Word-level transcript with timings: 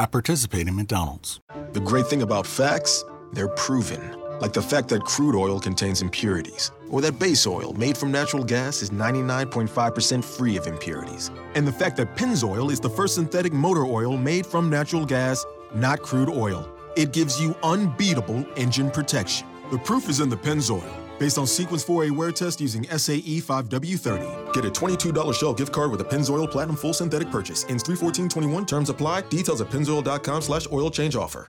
I 0.00 0.06
participate 0.06 0.66
in 0.66 0.76
McDonald's. 0.76 1.42
The 1.74 1.80
great 1.80 2.06
thing 2.06 2.22
about 2.22 2.46
facts, 2.46 3.04
they're 3.34 3.48
proven. 3.48 4.00
Like 4.40 4.54
the 4.54 4.62
fact 4.62 4.88
that 4.88 5.04
crude 5.04 5.36
oil 5.36 5.60
contains 5.60 6.00
impurities, 6.00 6.70
or 6.88 7.02
that 7.02 7.18
base 7.18 7.46
oil 7.46 7.74
made 7.74 7.98
from 7.98 8.10
natural 8.10 8.42
gas 8.42 8.80
is 8.80 8.88
99.5% 8.88 10.24
free 10.24 10.56
of 10.56 10.66
impurities. 10.66 11.30
And 11.54 11.66
the 11.66 11.72
fact 11.72 11.98
that 11.98 12.16
Pennzoil 12.16 12.72
is 12.72 12.80
the 12.80 12.88
first 12.88 13.16
synthetic 13.16 13.52
motor 13.52 13.84
oil 13.84 14.16
made 14.16 14.46
from 14.46 14.70
natural 14.70 15.04
gas, 15.04 15.44
not 15.74 16.00
crude 16.00 16.30
oil. 16.30 16.66
It 16.96 17.12
gives 17.12 17.38
you 17.38 17.54
unbeatable 17.62 18.46
engine 18.56 18.90
protection. 18.90 19.46
The 19.70 19.78
proof 19.80 20.08
is 20.08 20.20
in 20.20 20.30
the 20.30 20.36
Pennzoil. 20.38 21.09
Based 21.20 21.36
on 21.36 21.46
Sequence 21.46 21.84
4A 21.84 22.10
wear 22.12 22.32
test 22.32 22.62
using 22.62 22.84
SAE 22.84 23.42
5W30. 23.42 24.54
Get 24.54 24.64
a 24.64 24.70
$22 24.70 25.34
Shell 25.34 25.52
gift 25.52 25.70
card 25.70 25.90
with 25.90 26.00
a 26.00 26.04
Pennzoil 26.04 26.50
Platinum 26.50 26.76
Full 26.76 26.94
Synthetic 26.94 27.30
purchase. 27.30 27.64
Ends 27.68 27.82
31421. 27.82 28.64
Terms 28.64 28.88
apply. 28.88 29.20
Details 29.28 29.60
at 29.60 29.68
pennzoil.com 29.68 30.40
slash 30.40 30.66
oil 30.72 30.90
change 30.90 31.14
offer. 31.16 31.46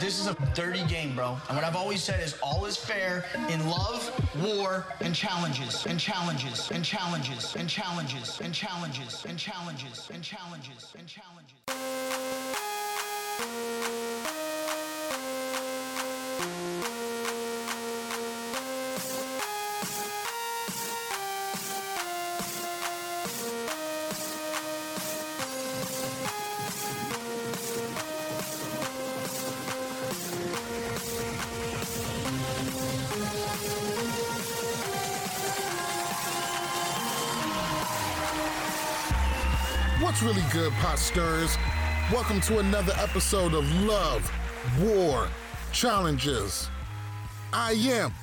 This 0.00 0.18
is 0.18 0.26
a 0.26 0.36
dirty 0.54 0.84
game, 0.84 1.14
bro. 1.14 1.36
And 1.48 1.56
what 1.56 1.64
I've 1.64 1.76
always 1.76 2.02
said 2.02 2.20
is 2.22 2.38
all 2.42 2.64
is 2.64 2.76
fair 2.76 3.24
in 3.50 3.66
love, 3.68 4.10
war, 4.42 4.86
and 5.00 5.14
challenges, 5.14 5.86
and 5.86 6.00
challenges, 6.00 6.70
and 6.70 6.82
challenges, 6.84 7.54
and 7.56 7.68
challenges, 7.68 8.40
and 8.40 8.54
challenges, 8.54 9.24
and 9.26 9.38
challenges, 9.38 10.08
and 10.08 10.22
challenges, 10.22 10.94
and 10.94 10.94
challenges, 10.94 10.94
and 10.98 11.06
challenges. 11.06 11.72
Really 40.22 40.44
good, 40.52 40.72
pot 40.74 41.00
stirrers? 41.00 41.56
Welcome 42.12 42.40
to 42.42 42.60
another 42.60 42.92
episode 42.96 43.54
of 43.54 43.68
Love, 43.82 44.30
War, 44.80 45.26
Challenges. 45.72 46.68
I 47.52 47.72
am 47.72 48.14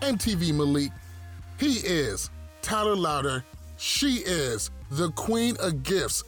MTV 0.00 0.54
Malik. 0.54 0.92
He 1.60 1.74
is 1.80 2.30
Tyler 2.62 2.96
Louder. 2.96 3.44
She 3.76 4.22
is 4.24 4.70
the 4.90 5.10
Queen 5.10 5.58
of 5.60 5.82
Gifts, 5.82 6.24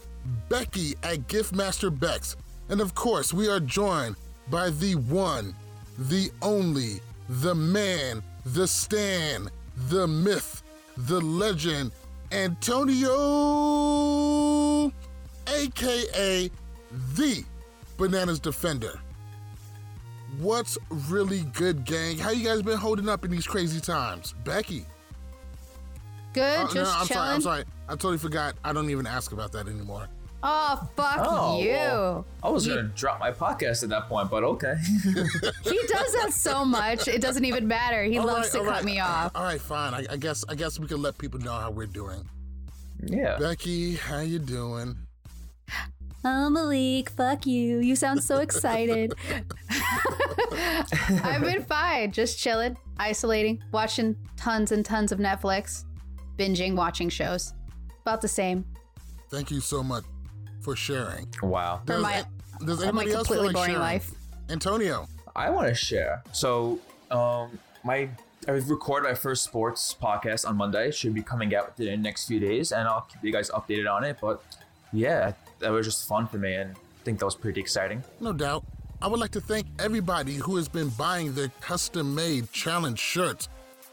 Becky 0.51 0.95
at 1.03 1.27
Giftmaster 1.27 1.89
Bex. 1.99 2.37
And 2.69 2.83
of 2.83 2.95
course, 2.95 3.33
we 3.33 3.49
are 3.49 3.61
joined 3.61 4.17
by 4.51 4.69
the 4.69 4.97
one, 4.97 5.55
the 5.97 6.31
only, 6.43 7.01
the 7.31 7.55
man, 7.55 8.23
the 8.45 8.67
Stan, 8.67 9.49
the 9.89 10.07
myth, 10.07 10.63
the 10.99 11.23
legend, 11.23 11.93
Antonio, 12.31 13.09
aka 15.55 16.51
the 17.17 17.45
Bananas 17.97 18.39
Defender. 18.41 18.99
What's 20.39 20.77
really 20.91 21.41
good, 21.55 21.85
gang? 21.85 22.19
How 22.19 22.31
you 22.31 22.45
guys 22.45 22.63
been 22.63 22.77
holding 22.79 23.09
up 23.09 23.25
in 23.25 23.31
these 23.31 23.47
crazy 23.47 23.81
times? 23.81 24.35
Becky. 24.45 24.85
Good, 26.35 26.59
Oh, 26.61 26.65
just 26.65 26.75
no, 26.77 26.83
I'm 26.83 27.07
chilling. 27.07 27.07
sorry, 27.07 27.29
I'm 27.35 27.41
sorry. 27.41 27.65
I 27.89 27.93
totally 27.93 28.19
forgot. 28.19 28.55
I 28.63 28.73
don't 28.73 28.91
even 28.91 29.07
ask 29.07 29.33
about 29.33 29.53
that 29.53 29.67
anymore. 29.67 30.07
Oh 30.41 30.89
fuck 30.95 31.17
Oh, 31.19 31.61
you! 31.61 31.71
well, 31.73 32.27
I 32.45 32.49
was 32.51 32.65
gonna 32.65 32.85
drop 32.85 33.19
my 33.19 33.33
podcast 33.33 33.83
at 33.83 33.89
that 33.89 34.09
point, 34.09 34.31
but 34.31 34.45
okay. 34.45 34.75
He 35.65 35.81
does 35.89 36.13
that 36.13 36.31
so 36.33 36.65
much, 36.65 37.09
it 37.09 37.21
doesn't 37.21 37.45
even 37.45 37.67
matter. 37.67 38.05
He 38.05 38.19
All 38.19 38.27
loves 38.27 38.55
right, 38.55 38.61
to 38.61 38.65
cut 38.65 38.75
right. 38.77 38.85
me 38.85 39.01
off. 39.01 39.33
All 39.35 39.43
right, 39.43 39.61
fine. 39.61 39.95
I, 39.95 40.07
I 40.11 40.17
guess 40.17 40.45
I 40.49 40.55
guess 40.55 40.79
we 40.79 40.87
can 40.87 41.03
let 41.03 41.19
people 41.19 41.41
know 41.41 41.51
how 41.55 41.73
we're 41.73 41.87
doing. 41.87 42.29
yeah. 43.05 43.37
Becky, 43.39 43.97
how 43.97 44.21
you 44.21 44.39
doing? 44.39 44.97
Oh 46.25 46.51
Malik, 46.51 47.11
fuck 47.11 47.47
you. 47.47 47.79
You 47.79 47.95
sound 47.95 48.23
so 48.23 48.39
excited. 48.39 49.15
I've 50.51 51.43
been 51.43 51.63
fine, 51.65 52.11
just 52.11 52.39
chilling, 52.39 52.77
isolating, 52.99 53.63
watching 53.73 54.17
tons 54.37 54.73
and 54.73 54.85
tons 54.85 55.13
of 55.13 55.21
Netflix, 55.21 55.85
binging, 56.37 56.75
watching 56.75 57.09
shows. 57.09 57.55
About 58.03 58.21
the 58.21 58.29
same. 58.29 58.65
Thank 59.31 59.51
you 59.51 59.61
so 59.61 59.83
much 59.83 60.05
for 60.61 60.75
sharing. 60.75 61.29
Wow. 61.43 61.83
For 61.87 61.95
Does, 61.95 62.03
my, 62.03 62.25
does 62.65 62.79
for 62.85 62.93
my 62.93 63.03
anybody 63.03 63.13
else 63.13 63.29
feel 63.29 63.37
completely 63.37 63.47
like 63.47 63.55
boring 63.55 63.69
sharing? 63.71 63.81
life. 63.81 64.11
Antonio. 64.51 65.07
I 65.37 65.51
want 65.51 65.69
to 65.69 65.75
share. 65.75 66.23
So, 66.33 66.81
um, 67.11 67.59
my 67.85 68.09
I 68.47 68.53
recorded 68.53 69.07
my 69.07 69.15
first 69.15 69.45
sports 69.45 69.95
podcast 70.01 70.49
on 70.49 70.57
Monday. 70.57 70.89
It 70.89 70.95
should 70.95 71.13
be 71.13 71.23
coming 71.23 71.55
out 71.55 71.77
within 71.79 71.87
the 71.87 71.97
next 71.97 72.27
few 72.27 72.41
days, 72.41 72.73
and 72.73 72.89
I'll 72.89 73.03
keep 73.03 73.23
you 73.23 73.31
guys 73.31 73.51
updated 73.51 73.93
on 73.93 74.05
it. 74.05 74.17
But 74.21 74.43
yeah, 74.93 75.33
that 75.61 75.71
was 75.71 75.87
just 75.87 76.09
fun 76.09 76.27
for 76.27 76.39
me, 76.39 76.55
and 76.55 76.71
I 76.71 77.05
think 77.05 77.19
that 77.19 77.25
was 77.25 77.35
pretty 77.35 77.61
exciting. 77.61 78.03
No 78.21 78.33
doubt. 78.33 78.65
I 79.01 79.07
would 79.07 79.21
like 79.21 79.31
to 79.33 79.41
thank 79.41 79.67
everybody 79.79 80.35
who 80.35 80.57
has 80.57 80.69
been 80.69 80.89
buying 80.91 81.33
their 81.33 81.49
custom 81.61 82.15
made 82.15 82.51
challenge 82.53 82.99
shirts. 82.99 83.49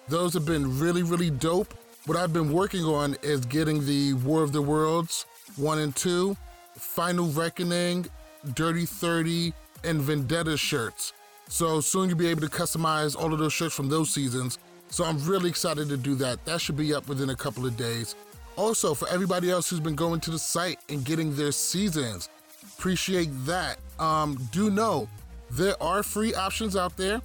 Those 0.08 0.34
have 0.34 0.46
been 0.46 0.80
really, 0.80 1.04
really 1.04 1.30
dope. 1.30 1.74
What 2.06 2.18
I've 2.18 2.34
been 2.34 2.52
working 2.52 2.84
on 2.84 3.16
is 3.22 3.42
getting 3.46 3.86
the 3.86 4.14
War 4.14 4.44
of 4.44 4.52
the 4.52 4.62
Worlds 4.62 5.26
1 5.58 5.80
and 5.80 5.96
2, 5.96 6.36
Final 6.76 7.28
Reckoning, 7.28 8.06
Dirty 8.54 8.86
30, 8.86 9.54
and 9.84 10.02
Vendetta 10.02 10.58
shirts. 10.58 11.14
So 11.48 11.80
soon 11.82 12.10
you'll 12.10 12.18
be 12.18 12.28
able 12.28 12.42
to 12.42 12.48
customize 12.48 13.16
all 13.16 13.32
of 13.32 13.40
those 13.40 13.54
shirts 13.54 13.76
from 13.76 13.90
those 13.90 14.10
seasons. 14.10 14.58
So 14.90 15.04
I'm 15.04 15.24
really 15.26 15.50
excited 15.50 15.90
to 15.90 15.98
do 15.98 16.16
that. 16.16 16.44
That 16.46 16.62
should 16.62 16.78
be 16.78 16.94
up 16.94 17.08
within 17.08 17.30
a 17.30 17.36
couple 17.36 17.66
of 17.66 17.78
days. 17.78 18.16
Also, 18.58 18.94
for 18.94 19.08
everybody 19.10 19.52
else 19.52 19.70
who's 19.70 19.80
been 19.80 19.96
going 19.96 20.20
to 20.22 20.32
the 20.32 20.40
site 20.40 20.80
and 20.90 21.04
getting 21.04 21.36
their 21.36 21.52
seasons, 21.52 22.30
appreciate 22.78 23.30
that. 23.46 23.78
Um, 24.00 24.38
do 24.52 24.70
know 24.70 25.10
there 25.52 25.82
are 25.82 26.04
free 26.04 26.34
options 26.34 26.76
out 26.76 26.96
there. 26.98 27.22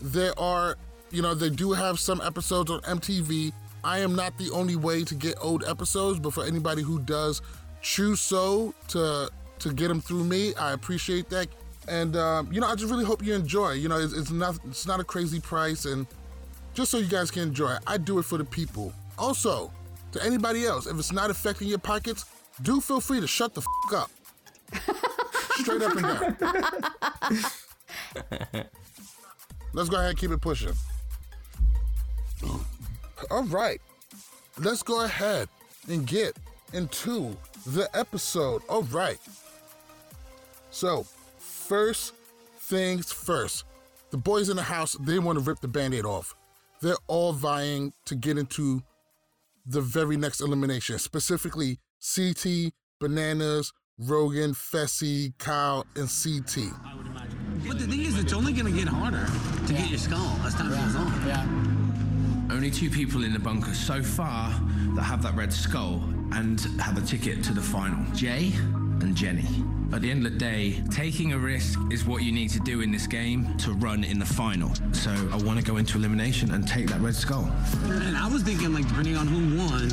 There 0.00 0.38
are, 0.38 0.76
you 1.10 1.22
know, 1.22 1.34
they 1.34 1.50
do 1.50 1.72
have 1.72 1.98
some 1.98 2.20
episodes 2.20 2.70
on 2.70 2.80
MTV. 2.82 3.52
I 3.84 3.98
am 3.98 4.14
not 4.14 4.38
the 4.38 4.50
only 4.50 4.76
way 4.76 5.04
to 5.04 5.14
get 5.14 5.36
old 5.40 5.64
episodes, 5.64 6.20
but 6.20 6.32
for 6.32 6.44
anybody 6.44 6.82
who 6.82 7.00
does 7.00 7.42
choose 7.80 8.20
so 8.20 8.74
to 8.88 9.28
to 9.58 9.72
get 9.72 9.88
them 9.88 10.00
through 10.00 10.24
me, 10.24 10.54
I 10.56 10.72
appreciate 10.72 11.28
that. 11.30 11.48
And 11.88 12.16
um, 12.16 12.52
you 12.52 12.60
know, 12.60 12.68
I 12.68 12.74
just 12.74 12.90
really 12.90 13.04
hope 13.04 13.24
you 13.24 13.34
enjoy. 13.34 13.72
You 13.72 13.88
know, 13.88 13.98
it's, 13.98 14.12
it's 14.12 14.30
not 14.30 14.58
it's 14.66 14.86
not 14.86 15.00
a 15.00 15.04
crazy 15.04 15.40
price, 15.40 15.84
and 15.84 16.06
just 16.74 16.90
so 16.90 16.98
you 16.98 17.08
guys 17.08 17.30
can 17.30 17.42
enjoy 17.42 17.76
I 17.86 17.98
do 17.98 18.18
it 18.18 18.24
for 18.24 18.38
the 18.38 18.44
people. 18.44 18.92
Also, 19.18 19.72
to 20.12 20.24
anybody 20.24 20.66
else, 20.66 20.86
if 20.86 20.98
it's 20.98 21.12
not 21.12 21.30
affecting 21.30 21.68
your 21.68 21.78
pockets, 21.78 22.24
do 22.62 22.80
feel 22.80 23.00
free 23.00 23.20
to 23.20 23.26
shut 23.26 23.54
the 23.54 23.60
f- 23.60 23.94
up. 23.94 24.10
Straight 25.58 25.82
up 25.82 25.96
and 25.96 26.38
down. 26.40 26.52
Let's 29.74 29.88
go 29.88 29.96
ahead 29.96 30.10
and 30.10 30.18
keep 30.18 30.30
it 30.30 30.40
pushing. 30.40 30.72
All 33.30 33.44
right. 33.44 33.80
Let's 34.58 34.82
go 34.82 35.04
ahead 35.04 35.48
and 35.88 36.06
get 36.06 36.36
into 36.72 37.36
the 37.66 37.88
episode. 37.94 38.62
All 38.68 38.82
right. 38.84 39.18
So, 40.70 41.06
first 41.38 42.14
things 42.58 43.12
first. 43.12 43.64
The 44.10 44.18
boys 44.18 44.50
in 44.50 44.56
the 44.56 44.62
house, 44.62 44.96
they 45.00 45.18
want 45.18 45.38
to 45.38 45.44
rip 45.44 45.60
the 45.60 45.68
band 45.68 45.94
aid 45.94 46.04
off. 46.04 46.34
They're 46.80 46.96
all 47.06 47.32
vying 47.32 47.92
to 48.06 48.14
get 48.14 48.36
into 48.36 48.82
the 49.64 49.80
very 49.80 50.16
next 50.16 50.40
elimination, 50.40 50.98
specifically 50.98 51.78
CT, 52.14 52.72
Bananas, 53.00 53.72
Rogan, 53.98 54.52
Fessy, 54.52 55.32
Kyle, 55.38 55.86
and 55.96 56.08
CT. 56.08 56.72
But 57.66 57.78
the 57.78 57.86
thing 57.86 58.00
is, 58.00 58.18
it's 58.18 58.32
only 58.32 58.52
going 58.52 58.72
to 58.72 58.78
get 58.78 58.88
harder 58.88 59.26
to 59.66 59.72
get 59.72 59.88
your 59.88 59.98
skull 59.98 60.36
as 60.44 60.54
time 60.54 60.70
goes 60.70 60.96
on. 60.96 61.26
Yeah. 61.26 62.54
Only 62.54 62.70
two 62.70 62.90
people 62.90 63.24
in 63.24 63.32
the 63.32 63.38
bunker 63.38 63.74
so 63.74 64.02
far 64.02 64.50
that 64.94 65.02
have 65.02 65.22
that 65.22 65.34
red 65.34 65.52
skull 65.52 66.02
and 66.32 66.60
have 66.80 66.98
a 66.98 67.06
ticket 67.06 67.44
to 67.44 67.54
the 67.54 67.62
final 67.62 68.04
Jay 68.14 68.52
and 69.00 69.14
Jenny. 69.14 69.46
At 69.92 70.00
the 70.00 70.10
end 70.10 70.24
of 70.26 70.32
the 70.32 70.38
day, 70.38 70.82
taking 70.90 71.34
a 71.34 71.38
risk 71.38 71.78
is 71.90 72.06
what 72.06 72.22
you 72.22 72.32
need 72.32 72.48
to 72.50 72.60
do 72.60 72.80
in 72.80 72.90
this 72.90 73.06
game 73.06 73.54
to 73.58 73.72
run 73.74 74.04
in 74.04 74.18
the 74.18 74.24
final. 74.24 74.72
So 74.92 75.10
I 75.10 75.36
want 75.36 75.58
to 75.58 75.64
go 75.64 75.76
into 75.76 75.98
elimination 75.98 76.52
and 76.52 76.66
take 76.66 76.88
that 76.88 77.00
red 77.02 77.14
skull. 77.14 77.50
And 77.84 78.16
I 78.16 78.26
was 78.26 78.42
thinking, 78.42 78.72
like, 78.72 78.88
depending 78.88 79.18
on 79.18 79.26
who 79.26 79.58
won, 79.58 79.90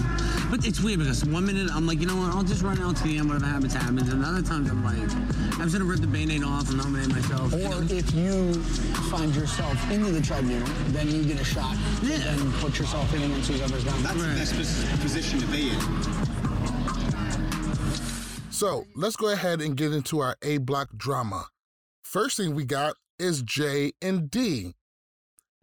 but 0.50 0.66
it's 0.66 0.80
weird 0.80 1.00
because 1.00 1.25
one 1.25 1.46
minute 1.46 1.69
I'm 1.74 1.86
like, 1.86 2.00
you 2.00 2.07
know 2.07 2.16
what, 2.16 2.34
I'll 2.34 2.44
just 2.44 2.62
run 2.62 2.80
out 2.81 2.96
to 2.96 3.04
the 3.04 3.18
end, 3.18 3.28
whatever 3.28 3.46
happens, 3.48 3.74
happens. 3.74 4.07
And 4.07 4.24
other 4.24 4.42
times 4.42 4.72
I'm 4.72 4.86
like, 4.86 4.96
I'm 5.60 5.63
just 5.63 5.74
gonna 5.74 5.84
rip 5.84 6.00
the 6.00 6.07
band-aid 6.07 6.44
off 6.44 6.69
and 6.69 6.78
nominate 6.78 7.10
myself. 7.10 7.54
Or 7.54 7.84
if 7.94 8.13
you 8.16 8.54
find 9.12 9.36
yourself 9.36 9.92
into 9.92 10.12
the 10.12 10.22
tribunal, 10.22 10.66
then 10.90 11.10
you 11.10 11.25
get 11.25 11.42
a 11.42 11.44
shot 11.46 11.75
Yeah. 12.01 12.18
to 12.18 12.24
then 12.24 12.51
put 12.54 12.80
yourself 12.80 13.13
in 13.13 13.24
against 13.24 13.51
whoever's 13.51 13.84
down. 13.84 14.01
That's 14.04 14.51
the 14.51 14.57
best 14.60 15.01
position 15.01 15.40
to 15.42 15.46
be 15.48 15.72
in. 15.72 16.28
So 18.59 18.83
let's 18.94 19.15
go 19.15 19.29
ahead 19.29 19.61
and 19.61 19.77
get 19.77 19.94
into 19.94 20.19
our 20.19 20.35
A 20.41 20.57
block 20.57 20.89
drama. 20.97 21.45
First 22.03 22.35
thing 22.35 22.56
we 22.56 22.65
got 22.65 22.95
is 23.17 23.41
Jay 23.41 23.94
and 24.01 24.29
Dee. 24.29 24.75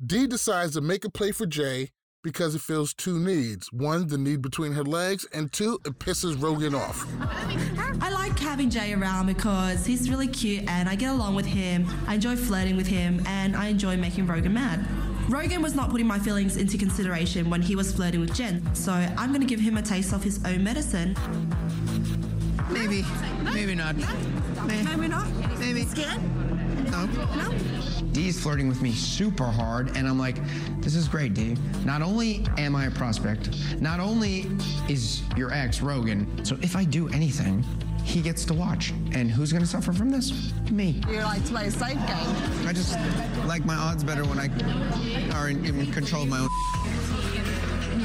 Dee 0.07 0.27
decides 0.27 0.73
to 0.73 0.81
make 0.81 1.05
a 1.05 1.11
play 1.11 1.31
for 1.31 1.45
Jay 1.45 1.91
because 2.25 2.55
it 2.55 2.63
feels 2.63 2.95
two 2.95 3.19
needs. 3.19 3.71
One, 3.71 4.07
the 4.07 4.17
need 4.17 4.41
between 4.41 4.73
her 4.73 4.83
legs, 4.83 5.27
and 5.35 5.53
two, 5.53 5.79
it 5.85 5.99
pisses 5.99 6.43
Rogan 6.43 6.75
off. 6.75 7.07
I 8.01 8.09
like 8.09 8.39
having 8.39 8.71
Jay 8.71 8.95
around 8.95 9.27
because 9.27 9.85
he's 9.85 10.09
really 10.09 10.29
cute 10.29 10.65
and 10.67 10.89
I 10.89 10.95
get 10.95 11.11
along 11.11 11.35
with 11.35 11.45
him. 11.45 11.87
I 12.07 12.15
enjoy 12.15 12.35
flirting 12.35 12.79
with 12.79 12.87
him 12.87 13.23
and 13.27 13.55
I 13.55 13.67
enjoy 13.67 13.99
making 13.99 14.27
Rogan 14.27 14.55
mad. 14.55 14.87
Rogan 15.29 15.61
was 15.61 15.75
not 15.75 15.91
putting 15.91 16.07
my 16.07 16.19
feelings 16.19 16.57
into 16.57 16.79
consideration 16.79 17.51
when 17.51 17.61
he 17.61 17.77
was 17.77 17.93
flirting 17.93 18.21
with 18.21 18.33
Jen, 18.33 18.75
so 18.75 18.93
I'm 18.93 19.33
gonna 19.33 19.45
give 19.45 19.61
him 19.61 19.77
a 19.77 19.83
taste 19.83 20.15
of 20.15 20.23
his 20.23 20.43
own 20.47 20.65
medicine. 20.65 21.15
Maybe. 22.71 23.05
Maybe 23.43 23.75
not. 23.75 23.97
Maybe 24.67 25.09
not. 25.09 25.29
Maybe. 25.59 25.85
Scared? 25.85 26.21
No. 26.91 27.07
No? 27.07 27.53
Dee's 28.13 28.41
flirting 28.41 28.69
with 28.69 28.81
me 28.81 28.93
super 28.93 29.45
hard, 29.45 29.97
and 29.97 30.09
I'm 30.09 30.19
like, 30.19 30.37
this 30.81 30.95
is 30.95 31.07
great, 31.07 31.35
Dee. 31.35 31.57
Not 31.85 32.01
only 32.01 32.47
am 32.57 32.75
I 32.75 32.87
a 32.87 32.91
prospect, 32.91 33.51
not 33.81 34.01
only 34.01 34.47
is 34.89 35.23
your 35.37 35.53
ex 35.53 35.83
Rogan, 35.83 36.45
so 36.45 36.57
if 36.63 36.77
I 36.77 36.85
do 36.85 37.09
anything, 37.11 37.63
he 38.05 38.23
gets 38.23 38.45
to 38.47 38.55
watch. 38.55 38.91
And 39.13 39.31
who's 39.31 39.53
gonna 39.53 39.67
suffer 39.67 39.93
from 39.93 40.11
this? 40.11 40.53
Me. 40.71 41.03
You 41.09 41.19
like 41.19 41.45
to 41.45 41.51
play 41.51 41.67
a 41.67 41.71
safe 41.71 41.95
game. 41.95 42.67
I 42.67 42.73
just 42.73 42.97
like 43.47 43.65
my 43.65 43.75
odds 43.75 44.03
better 44.05 44.25
when 44.25 44.39
I 44.39 44.47
are 45.37 45.51
in, 45.51 45.65
in 45.65 45.93
control 45.93 46.23
of 46.23 46.29
my 46.29 46.39
own. 46.39 46.49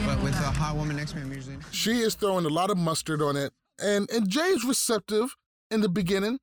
But 0.05 0.21
with 0.23 0.33
a 0.33 0.51
hot 0.51 0.75
woman 0.75 0.97
next 0.97 1.11
to 1.11 1.17
me, 1.17 1.23
I'm 1.23 1.31
usually. 1.31 1.57
She 1.71 1.99
is 1.99 2.15
throwing 2.15 2.45
a 2.45 2.49
lot 2.49 2.69
of 2.69 2.77
mustard 2.77 3.21
on 3.21 3.37
it, 3.37 3.53
and 3.81 4.09
and 4.11 4.29
Jay's 4.29 4.63
receptive 4.63 5.35
in 5.69 5.81
the 5.81 5.89
beginning. 5.89 6.39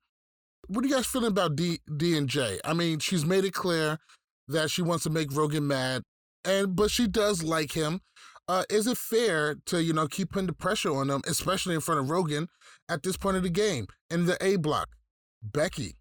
What 0.67 0.83
are 0.83 0.87
you 0.87 0.95
guys 0.95 1.07
feeling 1.07 1.31
about 1.31 1.55
Dee 1.55 1.79
Dee 1.95 2.17
and 2.17 2.27
Jay? 2.27 2.59
I 2.63 2.73
mean, 2.73 2.99
she's 2.99 3.25
made 3.25 3.45
it 3.45 3.53
clear 3.53 3.97
that 4.47 4.69
she 4.69 4.81
wants 4.81 5.03
to 5.03 5.09
make 5.09 5.33
Rogan 5.35 5.67
mad, 5.67 6.03
and 6.45 6.75
but 6.75 6.91
she 6.91 7.07
does 7.07 7.43
like 7.43 7.73
him. 7.73 8.01
Uh, 8.47 8.63
is 8.69 8.87
it 8.87 8.97
fair 8.97 9.55
to 9.65 9.81
you 9.81 9.93
know 9.93 10.07
keep 10.07 10.31
putting 10.31 10.47
the 10.47 10.53
pressure 10.53 10.95
on 10.95 11.07
them, 11.07 11.21
especially 11.27 11.75
in 11.75 11.81
front 11.81 11.99
of 11.99 12.09
Rogan 12.09 12.47
at 12.89 13.03
this 13.03 13.17
point 13.17 13.37
of 13.37 13.43
the 13.43 13.49
game 13.49 13.87
in 14.09 14.25
the 14.25 14.37
A 14.43 14.57
block? 14.57 14.89
Becky, 15.41 15.95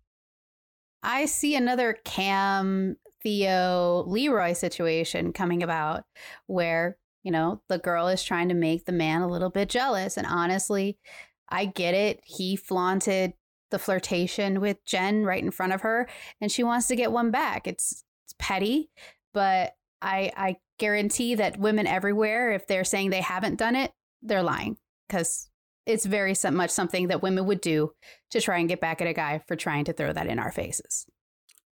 I 1.02 1.26
see 1.26 1.54
another 1.54 1.96
Kam, 2.04 2.96
Theo, 3.22 4.04
Leroy 4.06 4.52
situation 4.52 5.32
coming 5.32 5.62
about 5.62 6.04
where, 6.46 6.96
you 7.22 7.30
know, 7.30 7.62
the 7.68 7.78
girl 7.78 8.08
is 8.08 8.22
trying 8.22 8.48
to 8.48 8.54
make 8.54 8.84
the 8.84 8.92
man 8.92 9.22
a 9.22 9.28
little 9.28 9.50
bit 9.50 9.68
jealous. 9.68 10.16
And 10.16 10.26
honestly, 10.26 10.98
I 11.48 11.66
get 11.66 11.94
it. 11.94 12.20
He 12.24 12.56
flaunted 12.56 13.34
the 13.70 13.78
flirtation 13.78 14.60
with 14.60 14.84
Jen 14.84 15.24
right 15.24 15.42
in 15.42 15.50
front 15.50 15.72
of 15.72 15.82
her 15.82 16.08
and 16.40 16.50
she 16.50 16.62
wants 16.62 16.86
to 16.88 16.96
get 16.96 17.12
one 17.12 17.30
back. 17.30 17.66
It's, 17.66 18.04
it's 18.24 18.34
petty, 18.38 18.90
but 19.34 19.74
I 20.00 20.32
I 20.36 20.56
guarantee 20.78 21.34
that 21.34 21.58
women 21.58 21.86
everywhere 21.86 22.52
if 22.52 22.66
they're 22.66 22.84
saying 22.84 23.10
they 23.10 23.20
haven't 23.20 23.56
done 23.56 23.74
it, 23.74 23.92
they're 24.22 24.42
lying 24.42 24.76
cuz 25.08 25.48
it's 25.86 26.04
very 26.04 26.34
much 26.52 26.70
something 26.70 27.08
that 27.08 27.22
women 27.22 27.46
would 27.46 27.60
do 27.60 27.92
to 28.30 28.40
try 28.40 28.58
and 28.58 28.68
get 28.68 28.80
back 28.80 29.00
at 29.00 29.08
a 29.08 29.14
guy 29.14 29.42
for 29.48 29.56
trying 29.56 29.84
to 29.86 29.92
throw 29.92 30.12
that 30.12 30.26
in 30.26 30.38
our 30.38 30.52
faces. 30.52 31.06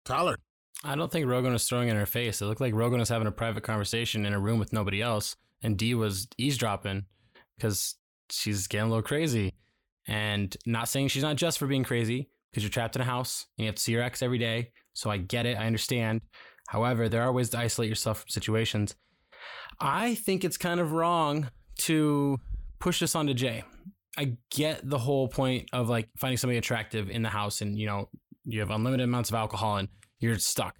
Tyler. 0.05 0.37
I 0.83 0.95
don't 0.95 1.11
think 1.11 1.27
Rogan 1.27 1.53
was 1.53 1.67
throwing 1.67 1.87
it 1.87 1.91
in 1.91 1.97
her 1.97 2.05
face. 2.05 2.41
It 2.41 2.45
looked 2.45 2.59
like 2.59 2.73
Rogan 2.73 2.99
was 2.99 3.09
having 3.09 3.27
a 3.27 3.31
private 3.31 3.63
conversation 3.63 4.25
in 4.25 4.33
a 4.33 4.39
room 4.39 4.59
with 4.59 4.73
nobody 4.73 5.01
else, 5.01 5.35
and 5.61 5.77
Dee 5.77 5.95
was 5.95 6.27
eavesdropping 6.37 7.05
because 7.55 7.95
she's 8.29 8.67
getting 8.67 8.87
a 8.87 8.89
little 8.89 9.01
crazy. 9.01 9.53
And 10.07 10.55
not 10.65 10.89
saying 10.89 11.09
she's 11.09 11.23
not 11.23 11.37
just 11.37 11.57
for 11.57 11.67
being 11.67 11.83
crazy, 11.83 12.29
because 12.53 12.63
you're 12.63 12.69
trapped 12.69 12.95
in 12.95 13.01
a 13.01 13.05
house 13.05 13.47
and 13.57 13.63
you 13.63 13.67
have 13.67 13.75
to 13.75 13.81
see 13.81 13.91
your 13.91 14.03
ex 14.03 14.21
every 14.21 14.37
day. 14.37 14.71
So 14.93 15.09
I 15.09 15.17
get 15.17 15.47
it, 15.47 15.57
I 15.57 15.65
understand. 15.65 16.21
However, 16.67 17.09
there 17.09 17.23
are 17.23 17.31
ways 17.31 17.49
to 17.49 17.57
isolate 17.57 17.89
yourself 17.89 18.19
from 18.19 18.29
situations. 18.29 18.95
I 19.79 20.15
think 20.15 20.45
it's 20.45 20.57
kind 20.57 20.79
of 20.79 20.91
wrong 20.91 21.49
to 21.79 22.39
push 22.79 22.99
this 22.99 23.15
onto 23.15 23.33
Jay. 23.33 23.63
I 24.17 24.37
get 24.51 24.87
the 24.87 24.99
whole 24.99 25.27
point 25.27 25.69
of 25.73 25.89
like 25.89 26.09
finding 26.17 26.37
somebody 26.37 26.59
attractive 26.59 27.09
in 27.09 27.23
the 27.23 27.29
house 27.29 27.61
and 27.61 27.77
you 27.77 27.87
know, 27.87 28.09
you 28.45 28.59
have 28.59 28.69
unlimited 28.69 29.05
amounts 29.05 29.29
of 29.29 29.35
alcohol 29.35 29.77
and 29.77 29.87
you're 30.19 30.37
stuck. 30.37 30.75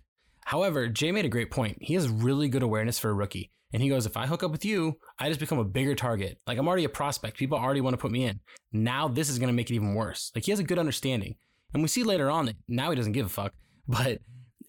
However, 0.46 0.88
Jay 0.88 1.12
made 1.12 1.26
a 1.26 1.30
great 1.30 1.50
point. 1.50 1.78
He 1.82 1.96
has 1.96 2.08
really 2.08 2.50
good 2.50 2.64
awareness 2.64 3.00
for 3.00 3.10
a 3.10 3.14
rookie. 3.14 3.52
And 3.74 3.82
he 3.82 3.90
goes, 3.90 4.06
if 4.06 4.16
I 4.16 4.28
hook 4.28 4.44
up 4.44 4.52
with 4.52 4.64
you, 4.64 4.98
I 5.20 5.28
just 5.28 5.40
become 5.40 5.58
a 5.58 5.64
bigger 5.64 5.96
target. 5.96 6.40
Like 6.46 6.58
I'm 6.58 6.68
already 6.68 6.84
a 6.84 6.90
prospect. 6.90 7.38
People 7.38 7.58
already 7.58 7.82
want 7.82 7.96
to 7.96 7.98
put 7.98 8.12
me 8.12 8.26
in. 8.26 8.40
Now 8.72 9.08
this 9.08 9.30
is 9.30 9.40
going 9.40 9.48
to 9.48 9.54
make 9.54 9.72
it 9.72 9.76
even 9.76 9.96
worse. 9.96 10.32
Like 10.36 10.46
he 10.46 10.52
has 10.52 10.60
a 10.60 10.64
good 10.64 10.80
understanding. 10.80 11.36
And 11.74 11.82
we 11.82 11.90
see 11.90 12.04
later 12.04 12.30
on 12.30 12.46
that 12.46 12.56
now 12.68 12.92
he 12.92 12.96
doesn't 12.96 13.14
give 13.14 13.26
a 13.26 13.30
fuck. 13.30 13.54
But 13.86 14.20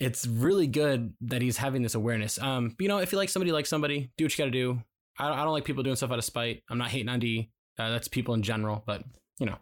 it's 0.01 0.27
really 0.27 0.67
good 0.67 1.15
that 1.21 1.41
he's 1.41 1.57
having 1.57 1.83
this 1.83 1.95
awareness. 1.95 2.37
Um, 2.41 2.75
you 2.81 2.89
know, 2.89 2.99
if 2.99 3.13
you 3.13 3.19
like 3.19 3.29
somebody, 3.29 3.53
like 3.53 3.67
somebody, 3.67 4.11
do 4.17 4.25
what 4.25 4.37
you 4.37 4.45
got 4.45 4.47
to 4.47 4.51
do. 4.51 4.83
I 5.21 5.29
don't, 5.29 5.39
I 5.39 5.45
don't 5.45 5.53
like 5.53 5.65
people 5.65 5.85
doing 5.85 5.95
stuff 5.95 6.11
out 6.11 6.19
of 6.19 6.25
spite. 6.25 6.65
I'm 6.69 6.79
not 6.79 6.89
hating 6.89 7.09
on 7.09 7.21
Dee. 7.21 7.51
Uh, 7.79 7.91
that's 7.91 8.09
people 8.09 8.35
in 8.35 8.43
general, 8.43 8.83
but 8.87 9.05
you 9.39 9.47
know, 9.47 9.57